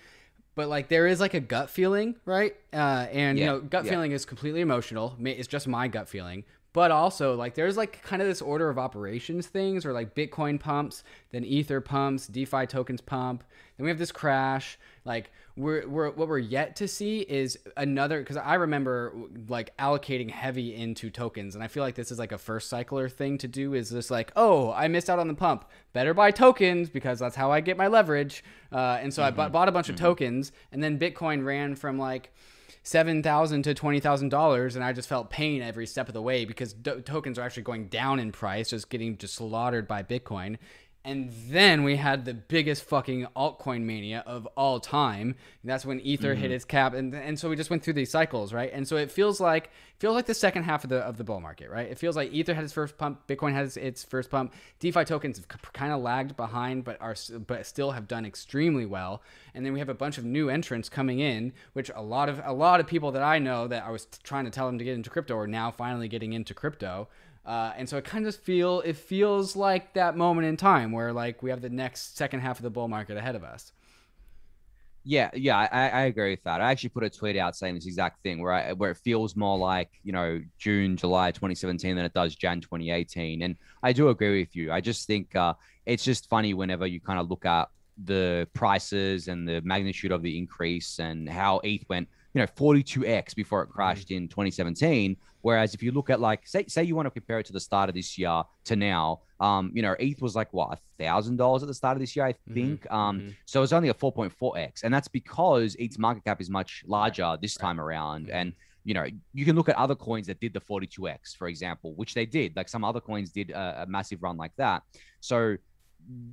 but 0.55 0.69
like 0.69 0.89
there 0.89 1.07
is 1.07 1.19
like 1.19 1.35
a 1.35 1.41
gut 1.41 1.71
feeling 1.71 2.15
right 2.27 2.57
uh, 2.73 3.07
and 3.11 3.39
yeah. 3.39 3.45
you 3.45 3.51
know 3.51 3.61
gut 3.61 3.85
yeah. 3.85 3.91
feeling 3.91 4.13
is 4.13 4.25
completely 4.25 4.61
emotional 4.61 5.17
it's 5.21 5.49
just 5.49 5.67
my 5.67 5.89
gut 5.89 6.09
feeling 6.09 6.45
but 6.75 6.91
also 6.91 7.35
like 7.35 7.55
there's 7.55 7.79
like 7.79 8.03
kind 8.03 8.21
of 8.21 8.29
this 8.29 8.43
order 8.43 8.69
of 8.69 8.79
operations 8.79 9.47
things 9.47 9.87
or 9.87 9.95
like 9.95 10.15
bitcoin 10.15 10.61
pumps 10.61 11.03
then 11.31 11.43
ether 11.45 11.81
pumps 11.81 12.27
defi 12.27 12.67
tokens 12.67 13.01
pump 13.01 13.43
then 13.79 13.85
we 13.85 13.91
have 13.91 13.99
this 13.99 14.13
crash 14.13 14.79
like 15.07 15.31
we're, 15.57 15.87
we're 15.87 16.11
what 16.11 16.29
we're 16.29 16.39
yet 16.39 16.77
to 16.77 16.89
see 16.89 17.21
is 17.21 17.59
another 17.77 18.19
because 18.19 18.37
I 18.37 18.55
remember 18.55 19.15
like 19.49 19.77
allocating 19.77 20.29
heavy 20.29 20.75
into 20.75 21.11
tokens, 21.11 21.55
and 21.55 21.63
I 21.63 21.69
feel 21.69 21.85
like 21.85 21.95
this 21.95 22.11
is 22.11 22.19
like 22.19 22.33
a 22.33 22.39
first 22.39 22.69
cycler 22.69 23.09
thing 23.09 23.39
to 23.39 23.49
do. 23.49 23.75
Is 23.75 23.89
this 23.89 24.11
like 24.11 24.33
oh 24.35 24.73
I 24.73 24.89
missed 24.89 25.09
out 25.09 25.21
on 25.21 25.29
the 25.29 25.35
pump, 25.35 25.67
better 25.93 26.13
buy 26.13 26.33
tokens 26.33 26.91
because 26.91 27.21
that's 27.21 27.37
how 27.37 27.53
I 27.53 27.61
get 27.61 27.77
my 27.77 27.87
leverage. 27.87 28.43
Uh, 28.73 28.99
and 29.01 29.15
so 29.15 29.23
mm-hmm. 29.23 29.29
I 29.29 29.31
bought, 29.31 29.53
bought 29.53 29.69
a 29.69 29.73
bunch 29.73 29.87
mm-hmm. 29.87 29.95
of 29.95 30.01
tokens, 30.01 30.51
and 30.73 30.83
then 30.83 30.99
Bitcoin 30.99 31.45
ran 31.45 31.77
from 31.77 31.99
like 31.99 32.33
seven 32.85 33.23
thousand 33.23 33.63
to 33.63 33.75
twenty 33.75 33.99
thousand 33.99 34.29
dollars, 34.29 34.77
and 34.77 34.85
I 34.85 34.93
just 34.93 35.09
felt 35.09 35.31
pain 35.31 35.63
every 35.63 35.87
step 35.87 36.07
of 36.07 36.15
the 36.15 36.23
way 36.23 36.45
because 36.45 36.75
tokens 37.05 37.39
are 37.39 37.43
actually 37.43 37.65
going 37.65 37.89
down 37.89 38.21
in 38.21 38.31
price, 38.31 38.71
just 38.71 38.91
getting 38.91 39.17
just 39.17 39.35
slaughtered 39.35 39.89
by 39.89 40.03
Bitcoin. 40.05 40.59
And 41.07 41.31
then 41.49 41.85
we 41.85 41.97
had 41.97 42.25
the 42.25 42.33
biggest 42.33 42.85
fucking 42.85 43.27
altcoin 43.37 43.83
mania 43.83 44.25
of 44.27 44.47
all 44.57 44.81
time. 44.81 45.35
That's 45.63 45.85
when 45.85 46.01
Ether 46.01 46.33
mm-hmm. 46.33 46.41
hit 46.41 46.51
its 46.51 46.65
cap, 46.65 46.95
and 46.95 47.15
and 47.15 47.39
so 47.39 47.51
we 47.51 47.57
just 47.57 47.69
went 47.69 47.83
through 47.83 47.93
these 47.93 48.11
cycles, 48.11 48.55
right? 48.55 48.71
And 48.73 48.89
so 48.89 48.97
it 48.97 49.11
feels 49.11 49.39
like 49.39 49.71
feels 49.99 50.15
like 50.15 50.25
the 50.25 50.35
second 50.35 50.63
half 50.63 50.83
of 50.83 50.89
the 50.89 51.01
of 51.01 51.19
the 51.19 51.25
bull 51.25 51.41
market, 51.41 51.69
right? 51.69 51.91
It 51.91 51.99
feels 51.99 52.17
like 52.17 52.33
Ether 52.33 52.55
had 52.55 52.65
its 52.65 52.73
first 52.73 52.97
pump, 52.97 53.27
Bitcoin 53.29 53.53
has 53.53 53.77
its 53.77 54.03
first 54.03 54.31
pump, 54.31 54.55
DeFi 54.81 55.05
tokens 55.05 55.37
have 55.37 55.73
kind 55.75 55.93
of 55.93 56.01
lagged 56.01 56.37
behind, 56.37 56.85
but 56.85 56.99
are 57.03 57.15
but 57.47 57.67
still 57.67 57.91
have 57.91 58.09
done 58.09 58.25
extremely 58.25 58.87
well. 58.87 59.23
And 59.55 59.65
then 59.65 59.75
we 59.75 59.81
have 59.81 59.91
a 59.91 59.95
bunch 59.95 60.17
of 60.17 60.25
new 60.25 60.49
entrants 60.49 60.89
coming 60.89 61.21
in, 61.21 61.53
which 61.75 61.91
a 61.95 62.03
lot 62.03 62.31
of 62.31 62.41
a 62.45 62.53
lot 62.53 62.81
of 62.81 62.87
people 62.87 63.13
that 63.13 63.23
I 63.23 63.39
know 63.39 63.69
that 63.69 63.85
I 63.85 63.91
was 63.91 64.07
trying 64.23 64.47
to 64.47 64.51
tell 64.51 64.67
them 64.67 64.79
to 64.79 64.85
get 64.85 64.95
into 64.95 65.11
crypto 65.11 65.37
are 65.37 65.47
now 65.47 65.71
finally 65.71 66.09
getting 66.09 66.33
into 66.33 66.55
crypto. 66.55 67.09
Uh, 67.45 67.73
and 67.77 67.89
so 67.89 67.99
it 67.99 68.05
kind 68.05 68.27
of 68.27 68.35
feel 68.35 68.81
it 68.81 68.97
feels 68.97 69.55
like 69.55 69.93
that 69.95 70.17
moment 70.17 70.47
in 70.47 70.57
time 70.57 70.93
where 70.93 71.13
like 71.13 71.43
we 71.43 71.51
have 71.51 71.61
the 71.61 71.69
next 71.69 72.17
second 72.17 72.41
half 72.41 72.59
of 72.59 72.63
the 72.63 72.71
bull 72.71 72.89
market 72.89 73.17
ahead 73.17 73.35
of 73.35 73.45
us. 73.45 73.73
Yeah, 75.07 75.31
yeah, 75.35 75.59
I, 75.71 75.89
I 75.89 76.01
agree 76.05 76.31
with 76.31 76.43
that. 76.45 76.63
I 76.63 76.71
actually 76.71 76.89
put 76.89 77.05
a 77.05 77.11
tweet 77.11 77.37
out 77.37 77.55
saying 77.55 77.75
this 77.75 77.85
exact 77.85 78.23
thing 78.23 78.41
where 78.41 78.53
I, 78.53 78.73
where 78.73 78.93
it 78.93 78.97
feels 78.97 79.37
more 79.37 79.59
like 79.59 79.91
you 80.03 80.13
know 80.13 80.41
June, 80.57 80.97
July 80.97 81.31
2017 81.31 81.95
than 81.95 82.07
it 82.07 82.15
does 82.15 82.35
Jan 82.35 82.63
2018, 82.63 83.43
and 83.43 83.57
I 83.83 83.93
do 83.93 84.09
agree 84.09 84.41
with 84.41 84.57
you. 84.57 84.73
I 84.73 84.81
just 84.81 85.07
think 85.07 85.37
uh, 85.37 85.53
it's 85.85 86.05
just 86.05 86.31
funny 86.31 86.55
whenever 86.55 86.87
you 86.87 87.01
kind 87.01 87.21
of 87.21 87.29
look 87.29 87.45
at 87.45 87.69
the 88.03 88.49
prices 88.55 89.29
and 89.29 89.47
the 89.47 89.61
magnitude 89.61 90.11
of 90.11 90.23
the 90.23 90.39
increase 90.39 90.99
and 90.99 91.29
how 91.29 91.61
ETH 91.63 91.85
went 91.91 92.09
you 92.35 92.41
know 92.41 92.47
42x 92.47 93.35
before 93.35 93.63
it 93.63 93.69
crashed 93.69 94.09
mm-hmm. 94.09 94.25
in 94.25 94.29
2017 94.29 95.17
whereas 95.43 95.75
if 95.75 95.83
you 95.83 95.93
look 95.93 96.11
at 96.11 96.21
like 96.21 96.47
say 96.47 96.65
say 96.67 96.83
you 96.83 96.95
want 96.95 97.07
to 97.07 97.11
compare 97.11 97.39
it 97.39 97.47
to 97.47 97.53
the 97.53 97.61
start 97.61 97.89
of 97.89 97.95
this 97.95 98.19
year 98.19 98.43
to 98.65 98.77
now 98.77 99.21
um 99.41 99.71
you 99.75 99.83
know 99.83 99.95
eth 99.99 100.21
was 100.21 100.35
like 100.35 100.53
what 100.53 100.73
a 100.73 100.79
thousand 101.03 101.37
dollars 101.37 101.63
at 101.63 101.69
the 101.69 101.75
start 101.75 101.97
of 101.97 102.01
this 102.01 102.15
year 102.15 102.27
i 102.27 102.33
mm-hmm. 102.33 102.55
think 102.55 102.83
mm-hmm. 102.83 102.95
um 102.95 103.21
mm-hmm. 103.21 103.29
so 103.47 103.63
it's 103.63 103.73
only 103.73 103.89
a 103.89 103.95
4.4x 103.95 104.83
and 104.83 104.93
that's 104.93 105.09
because 105.09 105.77
eth's 105.79 105.99
market 105.99 106.25
cap 106.25 106.41
is 106.41 106.51
much 106.51 106.83
larger 106.87 107.39
this 107.41 107.55
time 107.55 107.81
around 107.81 108.27
mm-hmm. 108.27 108.37
and 108.37 108.53
you 108.85 108.93
know, 108.93 109.07
you 109.33 109.45
can 109.47 109.57
look 109.57 109.71
at 109.71 109.77
other 109.77 109.95
coins 109.95 110.27
that 110.27 110.41
did 110.41 110.53
the 110.53 110.61
42x, 110.61 111.37
for 111.37 111.49
example, 111.49 111.95
which 111.95 112.13
they 112.13 112.27
did. 112.27 112.55
Like 112.55 112.69
some 112.69 112.85
other 112.85 113.01
coins 113.01 113.31
did 113.31 113.51
a, 113.51 113.85
a 113.85 113.87
massive 113.87 114.23
run 114.23 114.37
like 114.37 114.53
that. 114.59 114.83
So 115.21 115.57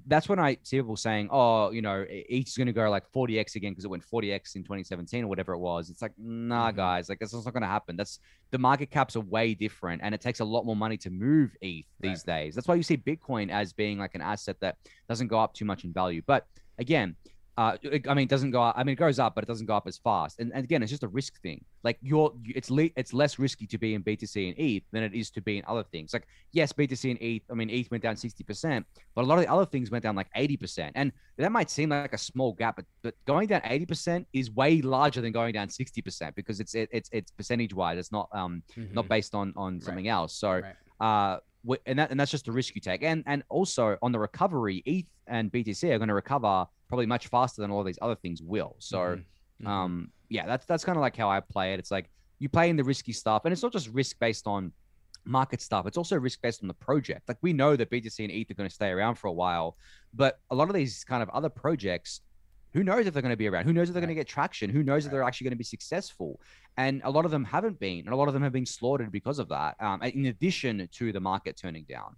that's 0.07 0.27
when 0.27 0.39
I 0.39 0.57
see 0.63 0.77
people 0.77 0.97
saying, 0.97 1.29
"Oh, 1.31 1.71
you 1.71 1.81
know, 1.81 2.05
ETH 2.09 2.47
is 2.47 2.57
going 2.57 2.67
to 2.67 2.73
go 2.73 2.89
like 2.89 3.11
40x 3.11 3.55
again 3.55 3.71
because 3.71 3.85
it 3.85 3.89
went 3.89 4.03
40x 4.03 4.55
in 4.55 4.63
2017 4.63 5.23
or 5.23 5.27
whatever 5.27 5.53
it 5.53 5.59
was." 5.59 5.89
It's 5.89 6.01
like, 6.01 6.13
nah, 6.17 6.67
mm-hmm. 6.67 6.77
guys, 6.77 7.09
like 7.09 7.19
that's 7.19 7.33
not 7.33 7.43
going 7.53 7.61
to 7.61 7.67
happen. 7.67 7.95
That's 7.95 8.19
the 8.51 8.57
market 8.57 8.91
caps 8.91 9.15
are 9.15 9.21
way 9.21 9.53
different, 9.53 10.01
and 10.03 10.13
it 10.13 10.21
takes 10.21 10.39
a 10.39 10.45
lot 10.45 10.65
more 10.65 10.75
money 10.75 10.97
to 10.97 11.09
move 11.09 11.55
ETH 11.61 11.85
these 11.99 12.23
right. 12.27 12.43
days. 12.43 12.55
That's 12.55 12.67
why 12.67 12.75
you 12.75 12.83
see 12.83 12.97
Bitcoin 12.97 13.49
as 13.49 13.73
being 13.73 13.97
like 13.97 14.15
an 14.15 14.21
asset 14.21 14.57
that 14.61 14.77
doesn't 15.07 15.27
go 15.27 15.39
up 15.39 15.53
too 15.53 15.65
much 15.65 15.83
in 15.83 15.93
value. 15.93 16.21
But 16.25 16.47
again, 16.77 17.15
uh, 17.57 17.75
I 18.07 18.13
mean, 18.13 18.23
it 18.23 18.29
doesn't 18.29 18.51
go 18.51 18.63
up. 18.63 18.75
I 18.77 18.83
mean, 18.83 18.93
it 18.93 18.97
goes 18.97 19.19
up, 19.19 19.35
but 19.35 19.43
it 19.43 19.47
doesn't 19.47 19.65
go 19.65 19.75
up 19.75 19.85
as 19.85 19.97
fast. 19.97 20.39
And, 20.39 20.53
and 20.53 20.63
again, 20.63 20.81
it's 20.81 20.89
just 20.89 21.03
a 21.03 21.09
risk 21.09 21.41
thing. 21.41 21.63
Like 21.83 21.97
you're, 22.01 22.33
it's 22.45 22.71
le- 22.71 22.89
it's 22.95 23.13
less 23.13 23.39
risky 23.39 23.67
to 23.67 23.77
be 23.77 23.93
in 23.93 24.03
BTC 24.03 24.47
and 24.47 24.57
ETH 24.57 24.83
than 24.91 25.03
it 25.03 25.13
is 25.13 25.29
to 25.31 25.41
be 25.41 25.57
in 25.57 25.63
other 25.67 25.83
things. 25.83 26.13
Like 26.13 26.27
yes, 26.53 26.71
BTC 26.71 27.11
and 27.11 27.21
ETH. 27.21 27.43
I 27.51 27.53
mean, 27.53 27.69
ETH 27.69 27.91
went 27.91 28.03
down 28.03 28.15
sixty 28.15 28.45
percent, 28.45 28.85
but 29.15 29.23
a 29.23 29.27
lot 29.27 29.37
of 29.37 29.43
the 29.43 29.51
other 29.51 29.65
things 29.65 29.91
went 29.91 30.03
down 30.03 30.15
like 30.15 30.29
eighty 30.35 30.55
percent. 30.55 30.93
And 30.95 31.11
that 31.37 31.51
might 31.51 31.69
seem 31.69 31.89
like 31.89 32.13
a 32.13 32.17
small 32.17 32.53
gap, 32.53 32.77
but, 32.77 32.85
but 33.03 33.15
going 33.25 33.47
down 33.47 33.61
eighty 33.65 33.85
percent 33.85 34.27
is 34.31 34.49
way 34.51 34.81
larger 34.81 35.19
than 35.19 35.33
going 35.33 35.53
down 35.53 35.69
sixty 35.69 36.01
percent 36.01 36.35
because 36.35 36.61
it's 36.61 36.73
it, 36.73 36.87
it's 36.93 37.09
it's 37.11 37.31
percentage 37.31 37.73
wise. 37.73 37.97
It's 37.97 38.13
not 38.13 38.29
um 38.31 38.63
mm-hmm. 38.77 38.93
not 38.93 39.09
based 39.09 39.35
on 39.35 39.53
on 39.57 39.81
something 39.81 40.05
right. 40.05 40.11
else. 40.11 40.35
So 40.37 40.61
right. 40.61 40.75
uh 41.01 41.39
and 41.85 41.99
that 41.99 42.11
and 42.11 42.19
that's 42.19 42.31
just 42.31 42.45
the 42.45 42.51
risk 42.51 42.75
you 42.75 42.81
take. 42.81 43.03
And 43.03 43.23
and 43.27 43.43
also 43.49 43.97
on 44.01 44.11
the 44.11 44.19
recovery, 44.19 44.81
ETH 44.85 45.05
and 45.27 45.51
BTC 45.51 45.91
are 45.91 45.97
going 45.97 46.07
to 46.09 46.13
recover 46.13 46.65
probably 46.87 47.05
much 47.05 47.27
faster 47.27 47.61
than 47.61 47.71
all 47.71 47.83
these 47.83 47.99
other 48.01 48.15
things 48.15 48.41
will. 48.41 48.75
So, 48.79 48.97
mm-hmm. 48.97 49.67
um, 49.67 50.11
yeah, 50.29 50.45
that's 50.45 50.65
that's 50.65 50.83
kind 50.83 50.97
of 50.97 51.01
like 51.01 51.15
how 51.15 51.29
I 51.29 51.39
play 51.39 51.73
it. 51.73 51.79
It's 51.79 51.91
like 51.91 52.09
you 52.39 52.49
play 52.49 52.69
in 52.69 52.75
the 52.75 52.83
risky 52.83 53.13
stuff, 53.13 53.43
and 53.45 53.51
it's 53.51 53.63
not 53.63 53.71
just 53.71 53.89
risk 53.89 54.17
based 54.19 54.47
on 54.47 54.71
market 55.23 55.61
stuff. 55.61 55.85
It's 55.85 55.97
also 55.97 56.17
risk 56.17 56.41
based 56.41 56.63
on 56.63 56.67
the 56.67 56.73
project. 56.73 57.27
Like 57.27 57.37
we 57.41 57.53
know 57.53 57.75
that 57.75 57.89
BTC 57.89 58.19
and 58.19 58.31
ETH 58.31 58.49
are 58.49 58.55
going 58.55 58.69
to 58.69 58.73
stay 58.73 58.89
around 58.89 59.15
for 59.15 59.27
a 59.27 59.31
while, 59.31 59.77
but 60.13 60.39
a 60.49 60.55
lot 60.55 60.67
of 60.67 60.75
these 60.75 61.03
kind 61.03 61.21
of 61.21 61.29
other 61.29 61.49
projects 61.49 62.21
who 62.73 62.83
knows 62.83 63.05
if 63.05 63.13
they're 63.13 63.21
going 63.21 63.33
to 63.33 63.37
be 63.37 63.47
around? 63.47 63.65
Who 63.65 63.73
knows 63.73 63.89
if 63.89 63.93
they're 63.93 64.01
right. 64.01 64.07
going 64.07 64.15
to 64.15 64.19
get 64.19 64.27
traction? 64.27 64.69
Who 64.69 64.83
knows 64.83 65.03
right. 65.03 65.07
if 65.07 65.11
they're 65.11 65.23
actually 65.23 65.45
going 65.45 65.53
to 65.53 65.57
be 65.57 65.63
successful? 65.63 66.39
And 66.77 67.01
a 67.03 67.11
lot 67.11 67.25
of 67.25 67.31
them 67.31 67.43
haven't 67.43 67.79
been, 67.79 67.99
and 67.99 68.09
a 68.09 68.15
lot 68.15 68.27
of 68.27 68.33
them 68.33 68.43
have 68.43 68.53
been 68.53 68.65
slaughtered 68.65 69.11
because 69.11 69.39
of 69.39 69.49
that. 69.49 69.75
Um, 69.79 70.01
in 70.03 70.27
addition 70.27 70.87
to 70.93 71.11
the 71.11 71.19
market 71.19 71.57
turning 71.57 71.85
down. 71.89 72.15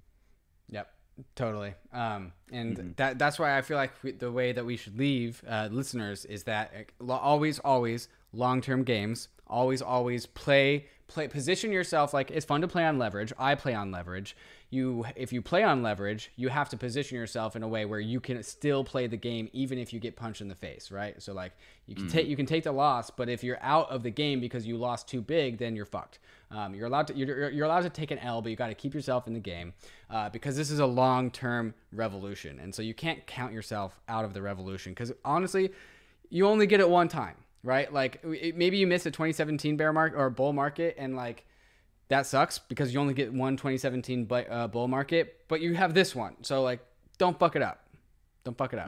Yep, 0.70 0.89
totally. 1.36 1.74
Um, 1.91 2.34
and 2.51 2.78
Mm-hmm. 2.78 2.91
that 2.97 3.18
that's 3.18 3.39
why 3.39 3.58
I 3.58 3.62
feel 3.62 3.78
like 3.78 3.91
we, 4.04 4.12
the 4.12 4.32
way 4.32 4.51
that 4.51 4.66
we 4.66 4.78
should 4.78 4.97
leave 4.97 5.43
uh, 5.47 5.70
listeners 5.72 6.26
is 6.26 6.43
that 6.43 6.72
always, 7.08 7.60
always 7.60 8.08
long 8.32 8.62
term 8.62 8.84
games. 8.84 9.30
Always, 9.48 9.82
always 9.82 10.26
play 10.26 10.86
play 11.08 11.28
position 11.28 11.72
yourself 11.72 12.12
like 12.14 12.32
it's 12.32 12.46
fun 12.46 12.62
to 12.62 12.68
play 12.68 12.84
on 12.86 12.98
leverage. 12.98 13.32
I 13.38 13.56
play 13.56 13.76
on 13.76 13.91
leverage. 13.91 14.36
You 14.70 15.06
if 15.16 15.32
you 15.32 15.41
play 15.41 15.62
on 15.64 15.84
leverage, 15.84 16.32
you 16.36 16.50
have 16.50 16.70
to 16.70 16.78
position 16.78 17.18
yourself 17.18 17.56
in 17.56 17.62
a 17.62 17.68
way 17.68 17.86
where 17.86 18.00
you 18.00 18.20
can 18.20 18.41
still 18.41 18.84
play 18.84 19.06
the 19.06 19.18
game 19.18 19.50
even 19.54 19.78
if 19.78 19.94
you 19.94 20.00
get 20.00 20.16
punched 20.16 20.41
in 20.41 20.48
the 20.48 20.56
face, 20.56 20.89
right? 20.89 21.22
So 21.22 21.34
like 21.34 21.52
you 21.86 21.96
can 21.96 22.08
take 22.08 22.28
you 22.28 22.36
can 22.36 22.48
take 22.48 22.64
the 22.64 22.72
loss, 22.72 23.12
but 23.12 23.30
if 23.30 23.44
you're 23.44 23.62
out 23.62 23.89
of 23.91 24.02
the 24.02 24.10
game 24.10 24.39
because 24.39 24.66
you 24.66 24.78
lost 24.78 25.08
too 25.08 25.22
big, 25.22 25.60
then 25.60 25.76
you're 25.76 25.86
fucked. 25.86 26.20
Um, 26.50 26.74
you're 26.74 26.88
allowed 26.88 27.08
to 27.08 27.16
you're, 27.16 27.50
you're 27.50 27.66
allowed 27.66 27.82
to 27.82 27.89
take 27.89 28.12
an 28.12 28.20
L, 28.20 28.41
but 28.41 28.50
you 28.50 28.56
got 28.56 28.68
to 28.68 28.76
keep 28.76 28.94
yourself 28.94 29.28
in 29.28 29.34
the 29.34 29.39
game 29.39 29.74
uh, 30.10 30.30
because 30.30 30.56
this 30.56 30.72
is 30.72 30.80
a 30.80 30.86
long 30.86 31.30
term 31.30 31.74
revolution, 31.91 32.60
and 32.60 32.74
so 32.74 32.82
you 32.82 32.94
can't 32.94 33.26
count 33.28 33.54
yourself 33.54 34.00
out 34.08 34.26
of 34.26 34.34
the 34.34 34.41
revolution 34.41 34.94
because 34.94 35.12
honestly, 35.26 35.72
you 36.30 36.48
only 36.48 36.66
get 36.66 36.80
it 36.80 36.89
one 36.89 37.08
time, 37.08 37.36
right? 37.64 37.91
Like 37.91 38.22
it, 38.24 38.55
maybe 38.55 38.78
you 38.78 38.88
miss 38.88 39.05
a 39.05 39.11
2017 39.11 39.78
bear 39.78 39.93
market 39.93 40.18
or 40.18 40.30
bull 40.30 40.53
market, 40.53 40.95
and 40.97 41.16
like 41.16 41.45
that 42.09 42.26
sucks 42.28 42.59
because 42.59 42.93
you 42.93 42.99
only 42.99 43.14
get 43.14 43.34
one 43.34 43.55
2017 43.57 44.26
bu- 44.26 44.36
uh, 44.36 44.68
bull 44.68 44.88
market, 44.88 45.39
but 45.47 45.61
you 45.61 45.74
have 45.74 45.93
this 45.93 46.14
one, 46.14 46.36
so 46.43 46.61
like 46.61 46.82
don't 47.18 47.39
fuck 47.39 47.55
it 47.55 47.61
up, 47.61 47.88
don't 48.43 48.57
fuck 48.57 48.74
it 48.74 48.80
up. 48.80 48.88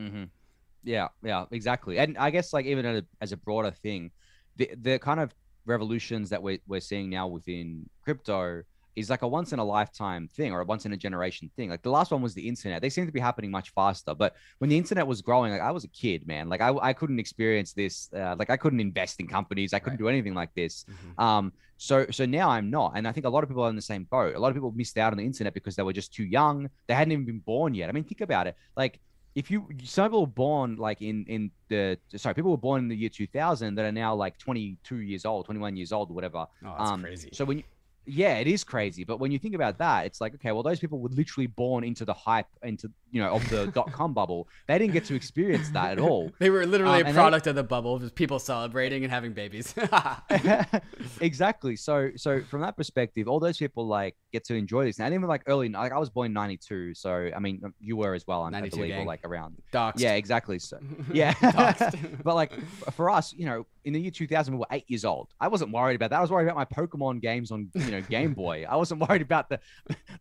Yeah, 0.83 1.07
yeah, 1.23 1.45
exactly. 1.51 1.97
And 1.97 2.17
I 2.17 2.29
guess 2.29 2.53
like 2.53 2.65
even 2.65 2.85
as 2.85 2.99
a, 3.01 3.05
as 3.21 3.31
a 3.31 3.37
broader 3.37 3.71
thing, 3.71 4.11
the 4.57 4.69
the 4.79 4.99
kind 4.99 5.19
of 5.19 5.33
revolutions 5.65 6.29
that 6.29 6.43
we're 6.43 6.59
we're 6.67 6.79
seeing 6.79 7.09
now 7.09 7.27
within 7.27 7.89
crypto 8.03 8.61
is 8.95 9.09
like 9.09 9.21
a 9.23 9.27
once 9.27 9.51
in 9.53 9.59
a 9.59 9.63
lifetime 9.63 10.27
thing 10.27 10.51
or 10.53 10.61
a 10.61 10.65
once 10.65 10.85
in 10.85 10.93
a 10.93 10.97
generation 10.97 11.49
thing. 11.55 11.69
Like 11.69 11.81
the 11.83 11.89
last 11.89 12.11
one 12.11 12.21
was 12.21 12.33
the 12.33 12.47
internet. 12.47 12.81
They 12.81 12.89
seem 12.89 13.05
to 13.05 13.11
be 13.11 13.19
happening 13.19 13.51
much 13.51 13.71
faster. 13.71 14.13
But 14.15 14.35
when 14.59 14.69
the 14.69 14.77
internet 14.77 15.05
was 15.05 15.21
growing, 15.21 15.51
like 15.51 15.61
I 15.61 15.71
was 15.71 15.83
a 15.83 15.89
kid, 15.89 16.25
man. 16.27 16.47
Like 16.49 16.61
I, 16.61 16.73
I 16.81 16.93
couldn't 16.93 17.19
experience 17.19 17.73
this. 17.73 18.09
Uh, 18.13 18.35
like 18.39 18.49
I 18.49 18.57
couldn't 18.57 18.79
invest 18.79 19.19
in 19.19 19.27
companies. 19.27 19.73
I 19.73 19.79
couldn't 19.79 19.95
Right. 19.99 20.05
do 20.05 20.09
anything 20.09 20.33
like 20.33 20.53
this. 20.55 20.85
Mhm. 20.89 21.23
Um, 21.23 21.53
so 21.77 22.05
so 22.09 22.25
now 22.25 22.49
I'm 22.49 22.69
not, 22.69 22.93
and 22.95 23.05
I 23.07 23.11
think 23.11 23.25
a 23.25 23.29
lot 23.29 23.43
of 23.43 23.49
people 23.49 23.63
are 23.63 23.69
in 23.69 23.75
the 23.75 23.81
same 23.81 24.05
boat. 24.05 24.33
A 24.35 24.39
lot 24.39 24.47
of 24.47 24.53
people 24.55 24.71
missed 24.71 24.97
out 24.97 25.11
on 25.11 25.17
the 25.17 25.25
internet 25.25 25.53
because 25.53 25.75
they 25.75 25.83
were 25.83 25.91
just 25.93 26.13
too 26.13 26.23
young. 26.23 26.69
They 26.87 26.93
hadn't 26.93 27.11
even 27.11 27.25
been 27.25 27.39
born 27.39 27.73
yet. 27.73 27.89
I 27.89 27.91
mean, 27.91 28.05
think 28.05 28.21
about 28.21 28.47
it. 28.47 28.55
Like 28.77 28.99
if 29.35 29.51
you 29.51 29.67
some 29.83 30.05
people 30.07 30.21
were 30.21 30.27
born 30.27 30.77
like 30.77 31.01
in 31.01 31.25
in 31.27 31.51
the 31.67 31.97
sorry, 32.15 32.33
people 32.33 32.51
were 32.51 32.57
born 32.57 32.79
in 32.83 32.87
the 32.87 32.95
year 32.95 33.09
2000 33.09 33.75
that 33.75 33.83
are 33.83 33.91
now 33.91 34.15
like 34.15 34.37
22 34.37 34.99
years 35.01 35.25
old, 35.25 35.45
21 35.45 35.75
years 35.75 35.91
old, 35.91 36.09
whatever. 36.11 36.47
Oh, 36.65 36.75
that's 36.77 36.91
um, 36.91 37.01
crazy. 37.03 37.29
So 37.33 37.43
when 37.43 37.57
you 37.57 37.63
yeah, 38.07 38.35
it 38.37 38.47
is 38.47 38.63
crazy. 38.63 39.03
But 39.03 39.19
when 39.19 39.31
you 39.31 39.39
think 39.39 39.55
about 39.55 39.77
that, 39.79 40.05
it's 40.05 40.21
like, 40.21 40.33
okay, 40.35 40.51
well, 40.51 40.63
those 40.63 40.79
people 40.79 40.99
were 40.99 41.09
literally 41.09 41.47
born 41.47 41.83
into 41.83 42.05
the 42.05 42.13
hype, 42.13 42.47
into 42.63 42.91
you 43.11 43.21
know, 43.21 43.31
of 43.35 43.49
the 43.49 43.67
dot 43.73 43.91
com 43.91 44.13
bubble. 44.13 44.47
They 44.67 44.77
didn't 44.77 44.93
get 44.93 45.05
to 45.05 45.15
experience 45.15 45.69
that 45.69 45.91
at 45.93 45.99
all. 45.99 46.31
They 46.39 46.49
were 46.49 46.65
literally 46.65 46.99
Um, 47.01 47.05
a 47.05 47.07
and 47.09 47.15
they- 47.17 47.19
product 47.21 47.47
of 47.47 47.55
the 47.55 47.63
bubble, 47.63 47.99
just 47.99 48.15
people 48.15 48.39
celebrating 48.39 49.03
and 49.03 49.11
having 49.11 49.33
babies. 49.33 49.73
exactly. 51.21 51.75
So 51.75 52.11
so 52.15 52.41
from 52.43 52.61
that 52.61 52.77
perspective, 52.77 53.27
all 53.27 53.39
those 53.39 53.57
people 53.57 53.87
like 53.87 54.15
get 54.35 54.45
to 54.45 54.55
enjoy 54.55 54.85
this. 54.85 54.99
And 54.99 55.13
even 55.13 55.27
like 55.27 55.43
early, 55.47 55.69
like 55.69 55.91
I 55.91 55.97
was 55.97 56.09
born 56.09 56.27
in 56.27 56.33
'92, 56.33 56.93
so 56.93 57.29
I 57.35 57.39
mean, 57.39 57.61
you 57.79 57.95
were 57.97 58.13
as 58.13 58.25
well. 58.27 58.43
I 58.43 58.49
92 58.49 58.75
believe, 58.77 58.95
or 58.97 59.05
like 59.05 59.21
around. 59.25 59.55
Doxed. 59.73 59.99
Yeah, 59.99 60.13
exactly. 60.13 60.59
So 60.59 60.77
yeah, 61.13 61.33
but 62.23 62.35
like 62.35 62.51
for 62.93 63.09
us, 63.09 63.33
you 63.33 63.45
know, 63.45 63.65
in 63.85 63.93
the 63.93 64.01
year 64.01 64.11
2000, 64.11 64.53
we 64.53 64.59
were 64.59 64.65
eight 64.71 64.85
years 64.87 65.05
old. 65.05 65.27
I 65.39 65.47
wasn't 65.47 65.71
worried 65.71 65.95
about 65.95 66.09
that. 66.11 66.17
I 66.17 66.21
was 66.21 66.31
worried 66.31 66.47
about 66.49 66.55
my 66.57 66.65
Pokemon 66.65 67.21
games 67.21 67.51
on 67.51 67.69
you 67.75 67.91
know 67.91 68.01
Game 68.01 68.33
Boy. 68.45 68.65
I 68.69 68.75
wasn't 68.75 69.01
worried 69.07 69.21
about 69.21 69.49
the 69.49 69.59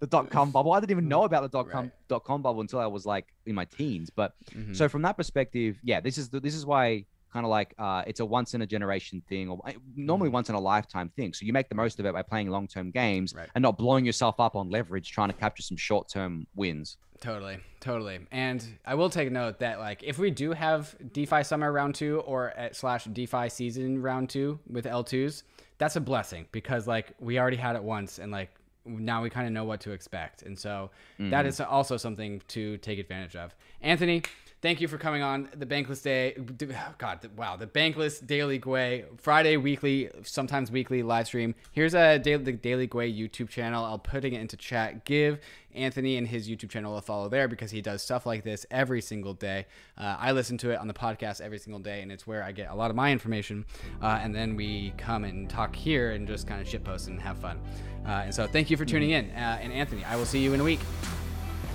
the 0.00 0.06
dot 0.06 0.30
com 0.30 0.50
bubble. 0.50 0.72
I 0.72 0.80
didn't 0.80 0.92
even 0.92 1.08
know 1.08 1.24
about 1.24 1.42
the 1.42 1.48
dot 1.48 1.70
com 1.70 1.84
Right. 1.84 1.92
dot 2.08 2.24
com 2.24 2.42
bubble 2.42 2.60
until 2.60 2.78
I 2.80 2.86
was 2.86 3.04
like 3.06 3.26
in 3.46 3.54
my 3.54 3.64
teens. 3.66 4.10
But 4.10 4.32
Mhm. 4.54 4.74
so 4.76 4.88
from 4.88 5.02
that 5.02 5.16
perspective, 5.16 5.78
yeah, 5.82 6.00
this 6.00 6.18
is 6.18 6.28
the, 6.28 6.40
this 6.40 6.54
is 6.54 6.64
why 6.66 7.06
kind 7.35 7.45
of 7.45 7.51
like 7.51 7.74
uh, 7.78 8.03
it's 8.07 8.20
a 8.20 8.24
once 8.24 8.55
in 8.55 8.62
a 8.62 8.66
generation 8.66 9.20
thing, 9.28 9.51
or 9.51 9.61
uh, 9.66 9.72
normally 9.97 10.30
once 10.30 10.49
in 10.49 10.55
a 10.55 10.61
lifetime 10.61 11.11
thing. 11.16 11.35
So 11.35 11.45
you 11.45 11.53
make 11.53 11.68
the 11.68 11.74
most 11.74 11.99
of 12.01 12.07
it 12.07 12.14
by 12.14 12.22
playing 12.22 12.49
long 12.49 12.66
term 12.68 12.91
games 12.91 13.35
Right. 13.35 13.49
and 13.55 13.61
not 13.62 13.76
blowing 13.76 14.07
yourself 14.07 14.39
up 14.39 14.55
on 14.57 14.70
leverage 14.70 15.11
trying 15.12 15.28
to 15.28 15.35
capture 15.35 15.62
some 15.62 15.76
short 15.76 16.09
term 16.09 16.47
wins. 16.55 16.97
Totally, 17.20 17.59
totally. 17.80 18.20
And 18.32 18.64
I 18.87 18.95
will 18.95 19.11
take 19.11 19.30
note 19.32 19.59
that 19.59 19.78
like 19.80 20.03
if 20.03 20.18
we 20.18 20.30
do 20.30 20.53
have 20.53 20.95
DeFi 21.12 21.43
summer 21.43 21.72
round 21.72 21.95
two 21.95 22.20
or 22.20 22.51
at 22.51 22.76
slash 22.76 23.05
DeFi 23.05 23.49
season 23.49 24.01
round 24.01 24.30
two 24.30 24.59
with 24.70 24.85
L2s, 24.85 25.43
that's 25.78 25.97
a 25.97 26.01
blessing 26.01 26.47
because 26.53 26.87
like 26.87 27.12
we 27.18 27.39
already 27.39 27.57
had 27.57 27.76
it 27.76 27.82
once 27.82 28.18
and 28.18 28.30
like 28.30 28.51
now 28.87 29.22
we 29.22 29.30
kind 29.30 29.47
of 29.47 29.53
know 29.53 29.64
what 29.64 29.80
to 29.80 29.93
expect. 29.93 30.43
And 30.43 30.59
so 30.59 30.91
that 31.18 31.47
is 31.47 31.61
also 31.61 31.97
something 31.97 32.43
to 32.49 32.76
take 32.78 32.99
advantage 32.99 33.35
of. 33.37 33.55
Anthony, 33.80 34.22
thank 34.64 34.80
you 34.80 34.88
for 34.88 34.96
coming 34.96 35.20
on 35.20 35.46
the 35.54 35.66
Bankless 35.66 36.02
Day. 36.02 36.32
God, 36.98 37.28
wow, 37.36 37.54
the 37.56 37.66
Bankless 37.66 38.26
Daily 38.26 38.58
Gwei 38.58 39.04
Friday 39.20 39.58
weekly, 39.58 40.08
sometimes 40.22 40.70
weekly 40.70 41.02
live 41.02 41.26
stream. 41.26 41.54
Here's 41.72 41.92
a 41.92 42.18
daily, 42.18 42.44
the 42.44 42.52
Daily 42.52 42.88
Gwei 42.88 43.14
YouTube 43.14 43.50
channel. 43.50 43.84
I'll 43.84 43.98
putting 43.98 44.32
it 44.32 44.40
into 44.40 44.56
chat. 44.56 45.04
Give 45.04 45.38
Anthony 45.74 46.16
and 46.16 46.26
his 46.26 46.48
YouTube 46.48 46.70
channel 46.70 46.96
a 46.96 47.02
follow 47.02 47.28
there 47.28 47.46
because 47.46 47.72
he 47.72 47.82
does 47.82 48.02
stuff 48.02 48.24
like 48.24 48.42
this 48.42 48.64
every 48.70 49.02
single 49.02 49.34
day. 49.34 49.66
Uh, 49.98 50.16
I 50.18 50.32
listen 50.32 50.56
to 50.58 50.70
it 50.70 50.78
on 50.78 50.88
the 50.88 50.94
podcast 50.94 51.42
every 51.42 51.58
single 51.58 51.80
day, 51.80 52.00
and 52.00 52.10
it's 52.10 52.26
where 52.26 52.42
I 52.42 52.52
get 52.52 52.70
a 52.70 52.74
lot 52.74 52.88
of 52.88 52.96
my 52.96 53.12
information. 53.12 53.66
Uh, 54.00 54.18
and 54.22 54.34
then 54.34 54.56
we 54.56 54.94
come 54.96 55.24
and 55.24 55.50
talk 55.50 55.76
here 55.76 56.12
and 56.12 56.26
just 56.26 56.46
kind 56.46 56.62
of 56.62 56.66
shitpost 56.66 57.08
and 57.08 57.20
have 57.20 57.36
fun. 57.36 57.60
Uh, 58.06 58.22
and 58.24 58.34
so 58.34 58.46
thank 58.46 58.70
you 58.70 58.78
for 58.78 58.86
tuning 58.86 59.10
in. 59.10 59.28
Uh, 59.32 59.58
and 59.60 59.74
Anthony, 59.74 60.04
I 60.04 60.16
will 60.16 60.24
see 60.24 60.42
you 60.42 60.54
in 60.54 60.60
a 60.60 60.64
week. 60.64 60.80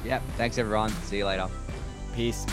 Yeah, 0.03 0.21
thanks 0.37 0.57
everyone. 0.57 0.89
See 0.89 1.19
you 1.19 1.27
later. 1.27 1.49
Peace. 2.15 2.45